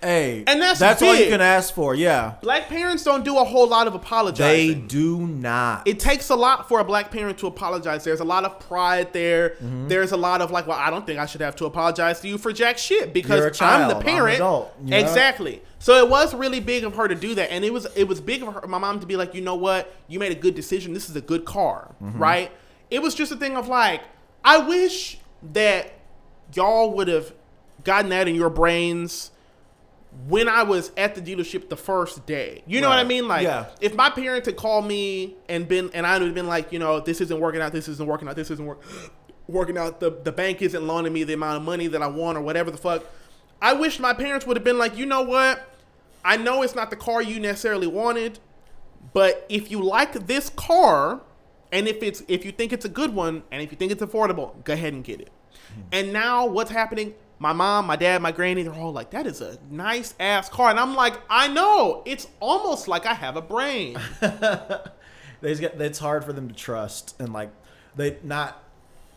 Hey, 0.00 0.44
And 0.46 0.62
that's 0.62 0.78
that's 0.78 1.02
all 1.02 1.12
you 1.16 1.26
can 1.26 1.40
ask 1.40 1.74
for. 1.74 1.92
Yeah, 1.92 2.34
black 2.40 2.68
parents 2.68 3.02
don't 3.02 3.24
do 3.24 3.36
a 3.36 3.42
whole 3.42 3.66
lot 3.66 3.88
of 3.88 3.96
apologizing. 3.96 4.82
they 4.82 4.86
do 4.86 5.26
not. 5.26 5.88
it 5.88 5.98
takes 5.98 6.28
a 6.30 6.36
lot 6.36 6.68
for 6.68 6.78
a 6.78 6.84
black 6.84 7.10
parent 7.10 7.36
to 7.38 7.48
apologize. 7.48 8.04
There's 8.04 8.20
a 8.20 8.24
lot 8.24 8.44
of 8.44 8.60
pride 8.60 9.12
there. 9.12 9.50
Mm-hmm. 9.56 9.88
There's 9.88 10.12
a 10.12 10.16
lot 10.16 10.40
of 10.40 10.52
like, 10.52 10.68
well, 10.68 10.78
I 10.78 10.90
don't 10.90 11.04
think 11.04 11.18
I 11.18 11.26
should 11.26 11.40
have 11.40 11.56
to 11.56 11.64
apologize 11.66 12.20
to 12.20 12.28
you 12.28 12.38
for 12.38 12.52
jack 12.52 12.78
shit 12.78 13.12
because 13.12 13.58
child. 13.58 13.82
I'm 13.86 13.90
I'm 13.90 13.98
the 13.98 14.04
parent. 14.04 14.38
know? 14.38 14.70
Exactly. 14.86 15.62
So 15.80 15.94
it 15.96 16.08
was 16.08 16.32
really 16.32 16.60
big 16.60 16.84
of 16.84 16.94
her 16.94 17.08
to 17.08 17.16
do 17.16 17.34
that, 17.34 17.50
and 17.50 17.64
it 17.64 17.72
was 17.72 17.86
it 17.96 18.04
was 18.04 18.20
big 18.20 18.44
of 18.44 18.54
her, 18.54 18.68
my 18.68 18.78
mom 18.78 19.00
to 19.00 19.06
be 19.06 19.16
like, 19.16 19.34
you 19.34 19.40
know 19.40 19.56
what, 19.56 19.92
you 20.06 20.20
made 20.20 20.30
a 20.30 20.36
good 20.40 20.54
decision. 20.54 20.94
This 20.94 21.10
is 21.10 21.16
a 21.16 21.20
good 21.20 21.44
car, 21.44 21.92
Mm-hmm. 22.00 22.22
right? 22.22 22.52
It 22.90 23.02
was 23.02 23.14
just 23.14 23.32
a 23.32 23.36
thing 23.36 23.56
of 23.56 23.68
like, 23.68 24.02
I 24.44 24.58
wish 24.58 25.18
that 25.52 25.92
y'all 26.54 26.92
would 26.94 27.08
have 27.08 27.32
gotten 27.84 28.10
that 28.10 28.28
in 28.28 28.34
your 28.34 28.50
brains 28.50 29.30
when 30.26 30.48
I 30.48 30.62
was 30.62 30.90
at 30.96 31.14
the 31.14 31.20
dealership 31.20 31.68
the 31.68 31.76
first 31.76 32.24
day. 32.26 32.62
You 32.66 32.80
know 32.80 32.88
what 32.88 32.98
I 32.98 33.04
mean? 33.04 33.28
Like, 33.28 33.42
Yeah. 33.44 33.66
if 33.80 33.94
my 33.94 34.10
parents 34.10 34.46
had 34.46 34.56
called 34.56 34.86
me 34.86 35.36
and 35.48 35.68
been, 35.68 35.90
and 35.92 36.06
I 36.06 36.18
would 36.18 36.26
have 36.26 36.34
been 36.34 36.46
like, 36.46 36.72
you 36.72 36.78
know, 36.78 36.98
this 37.00 37.20
isn't 37.20 37.38
working 37.38 37.60
out, 37.60 37.72
this 37.72 37.88
isn't 37.88 38.06
working 38.06 38.26
out, 38.26 38.34
this 38.34 38.50
isn't 38.50 38.64
work, 38.64 38.80
working 39.46 39.76
out, 39.76 40.00
the, 40.00 40.10
the 40.10 40.32
bank 40.32 40.62
isn't 40.62 40.86
loaning 40.86 41.12
me 41.12 41.24
the 41.24 41.34
amount 41.34 41.58
of 41.58 41.62
money 41.62 41.86
that 41.88 42.02
I 42.02 42.06
want 42.06 42.38
or 42.38 42.40
whatever 42.40 42.70
the 42.70 42.78
fuck. 42.78 43.04
I 43.60 43.74
wish 43.74 43.98
my 43.98 44.12
parents 44.14 44.46
would 44.46 44.56
have 44.56 44.64
been 44.64 44.78
like, 44.78 44.96
you 44.96 45.04
know 45.06 45.22
what? 45.22 45.74
I 46.24 46.36
know 46.36 46.62
it's 46.62 46.74
not 46.74 46.90
the 46.90 46.96
car 46.96 47.22
you 47.22 47.38
necessarily 47.38 47.86
wanted, 47.86 48.38
but 49.12 49.44
if 49.48 49.70
you 49.70 49.82
like 49.82 50.26
this 50.26 50.48
car, 50.50 51.20
and 51.72 51.88
if 51.88 52.02
it's 52.02 52.22
if 52.28 52.44
you 52.44 52.52
think 52.52 52.72
it's 52.72 52.84
a 52.84 52.88
good 52.88 53.14
one, 53.14 53.42
and 53.50 53.62
if 53.62 53.70
you 53.70 53.76
think 53.78 53.92
it's 53.92 54.02
affordable, 54.02 54.62
go 54.64 54.72
ahead 54.72 54.92
and 54.92 55.04
get 55.04 55.20
it. 55.20 55.30
And 55.92 56.12
now 56.12 56.46
what's 56.46 56.70
happening? 56.70 57.14
My 57.38 57.52
mom, 57.52 57.86
my 57.86 57.94
dad, 57.94 58.20
my 58.20 58.32
granny, 58.32 58.64
they're 58.64 58.72
all 58.74 58.92
like, 58.92 59.10
that 59.10 59.26
is 59.26 59.40
a 59.40 59.58
nice 59.70 60.12
ass 60.18 60.48
car. 60.48 60.70
And 60.70 60.80
I'm 60.80 60.96
like, 60.96 61.20
I 61.30 61.46
know. 61.46 62.02
It's 62.04 62.26
almost 62.40 62.88
like 62.88 63.06
I 63.06 63.14
have 63.14 63.36
a 63.36 63.42
brain. 63.42 63.96
they 64.20 65.50
just 65.50 65.60
get, 65.60 65.80
it's 65.80 66.00
hard 66.00 66.24
for 66.24 66.32
them 66.32 66.48
to 66.48 66.54
trust 66.54 67.14
and 67.20 67.32
like 67.32 67.50
they 67.94 68.16
not 68.24 68.62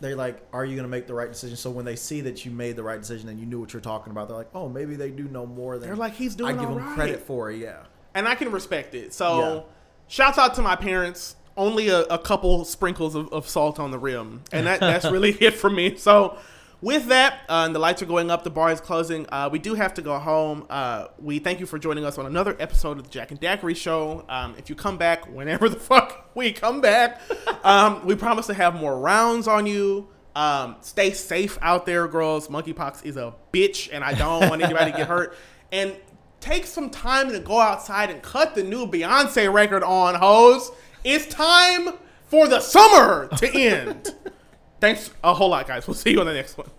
they're 0.02 0.16
like 0.16 0.46
are 0.54 0.66
you 0.66 0.76
going 0.76 0.84
to 0.84 0.90
make 0.90 1.08
the 1.08 1.14
right 1.14 1.32
decision 1.32 1.56
so 1.56 1.70
when 1.72 1.86
they 1.86 1.96
see 1.96 2.22
that 2.22 2.46
you 2.46 2.52
made 2.52 2.76
the 2.76 2.84
right 2.84 3.00
decision 3.00 3.30
and 3.30 3.40
you 3.40 3.46
knew 3.46 3.60
what 3.60 3.74
you're 3.74 3.82
talking 3.82 4.12
about 4.12 4.28
they're 4.28 4.38
like 4.38 4.50
oh 4.54 4.68
maybe 4.70 4.96
they 4.96 5.10
do 5.12 5.24
know 5.26 5.46
more 5.46 5.78
than 5.78 5.88
They're 5.88 5.96
like, 5.96 6.14
he's 6.14 6.36
doing 6.36 6.58
i 6.58 6.60
give 6.60 6.70
them 6.70 6.78
right. 6.78 6.96
credit 6.96 7.22
for 7.22 7.50
it 7.52 7.58
yeah 7.58 7.84
and 8.14 8.28
I 8.28 8.36
can 8.36 8.52
respect 8.52 8.94
it. 8.94 9.14
So, 9.14 9.40
Yeah. 9.40 9.62
shouts 10.08 10.38
out 10.38 10.54
to 10.56 10.62
my 10.62 10.76
parents. 10.76 11.36
Only 11.62 11.90
a, 11.90 12.02
a 12.06 12.18
couple 12.18 12.66
sprinkles 12.66 13.14
of, 13.14 13.32
of 13.32 13.48
salt 13.48 13.80
on 13.80 13.92
the 13.92 14.00
rim, 14.00 14.42
and 14.52 14.66
that, 14.66 14.80
that's 14.80 15.06
really 15.12 15.30
it 15.40 15.54
for 15.54 15.70
me. 15.70 15.96
So, 15.96 16.40
with 16.82 17.06
that, 17.10 17.42
uh, 17.48 17.66
and 17.68 17.76
the 17.76 17.78
lights 17.78 18.02
are 18.02 18.08
going 18.08 18.32
up, 18.32 18.44
the 18.44 18.50
bar 18.50 18.72
is 18.72 18.82
closing. 18.82 19.28
Uh, 19.32 19.48
we 19.52 19.60
do 19.60 19.76
have 19.76 19.94
to 19.94 20.02
go 20.02 20.18
home. 20.18 20.66
Uh, 20.72 21.10
we 21.20 21.38
thank 21.38 21.60
you 21.60 21.68
for 21.68 21.78
joining 21.78 22.04
us 22.04 22.18
on 22.18 22.26
another 22.26 22.58
episode 22.60 22.98
of 22.98 23.04
the 23.04 23.12
Jack 23.12 23.30
and 23.30 23.40
Daiquiri 23.40 23.76
Show. 23.76 24.26
Um, 24.28 24.56
if 24.58 24.72
you 24.72 24.76
come 24.76 24.98
back, 24.98 25.32
whenever 25.32 25.70
the 25.70 25.80
fuck 25.80 26.32
we 26.34 26.52
come 26.52 26.82
back, 26.82 27.22
um, 27.64 28.08
we 28.08 28.16
promise 28.16 28.48
to 28.48 28.56
have 28.56 28.74
more 28.74 29.00
rounds 29.00 29.48
on 29.48 29.68
you. 29.68 30.08
Um, 30.36 30.78
stay 30.82 31.12
safe 31.12 31.60
out 31.62 31.86
there, 31.86 32.08
girls. 32.08 32.48
Monkeypox 32.48 33.06
is 33.06 33.18
a 33.18 33.36
bitch, 33.54 33.90
and 33.94 34.04
I 34.04 34.16
don't 34.16 34.50
want 34.50 34.64
anybody 34.64 34.92
to 34.92 34.98
get 34.98 35.08
hurt. 35.08 35.38
And 35.74 35.96
take 36.42 36.66
some 36.66 36.90
time 36.90 37.32
to 37.32 37.40
go 37.40 37.58
outside 37.62 38.10
and 38.10 38.22
cut 38.22 38.56
the 38.56 38.64
new 38.64 38.86
Beyonce 38.86 39.54
record 39.54 39.84
on, 39.84 40.16
hoes. 40.16 40.72
It's 41.04 41.26
time 41.26 41.90
for 42.28 42.48
the 42.48 42.60
summer 42.60 43.28
to 43.38 43.52
end. 43.58 44.16
Thanks 44.80 45.12
a 45.24 45.34
whole 45.34 45.50
lot, 45.50 45.68
guys. 45.68 45.88
We'll 45.88 45.96
see 45.96 46.12
you 46.12 46.20
on 46.20 46.26
the 46.26 46.34
next 46.34 46.58
one. 46.58 46.70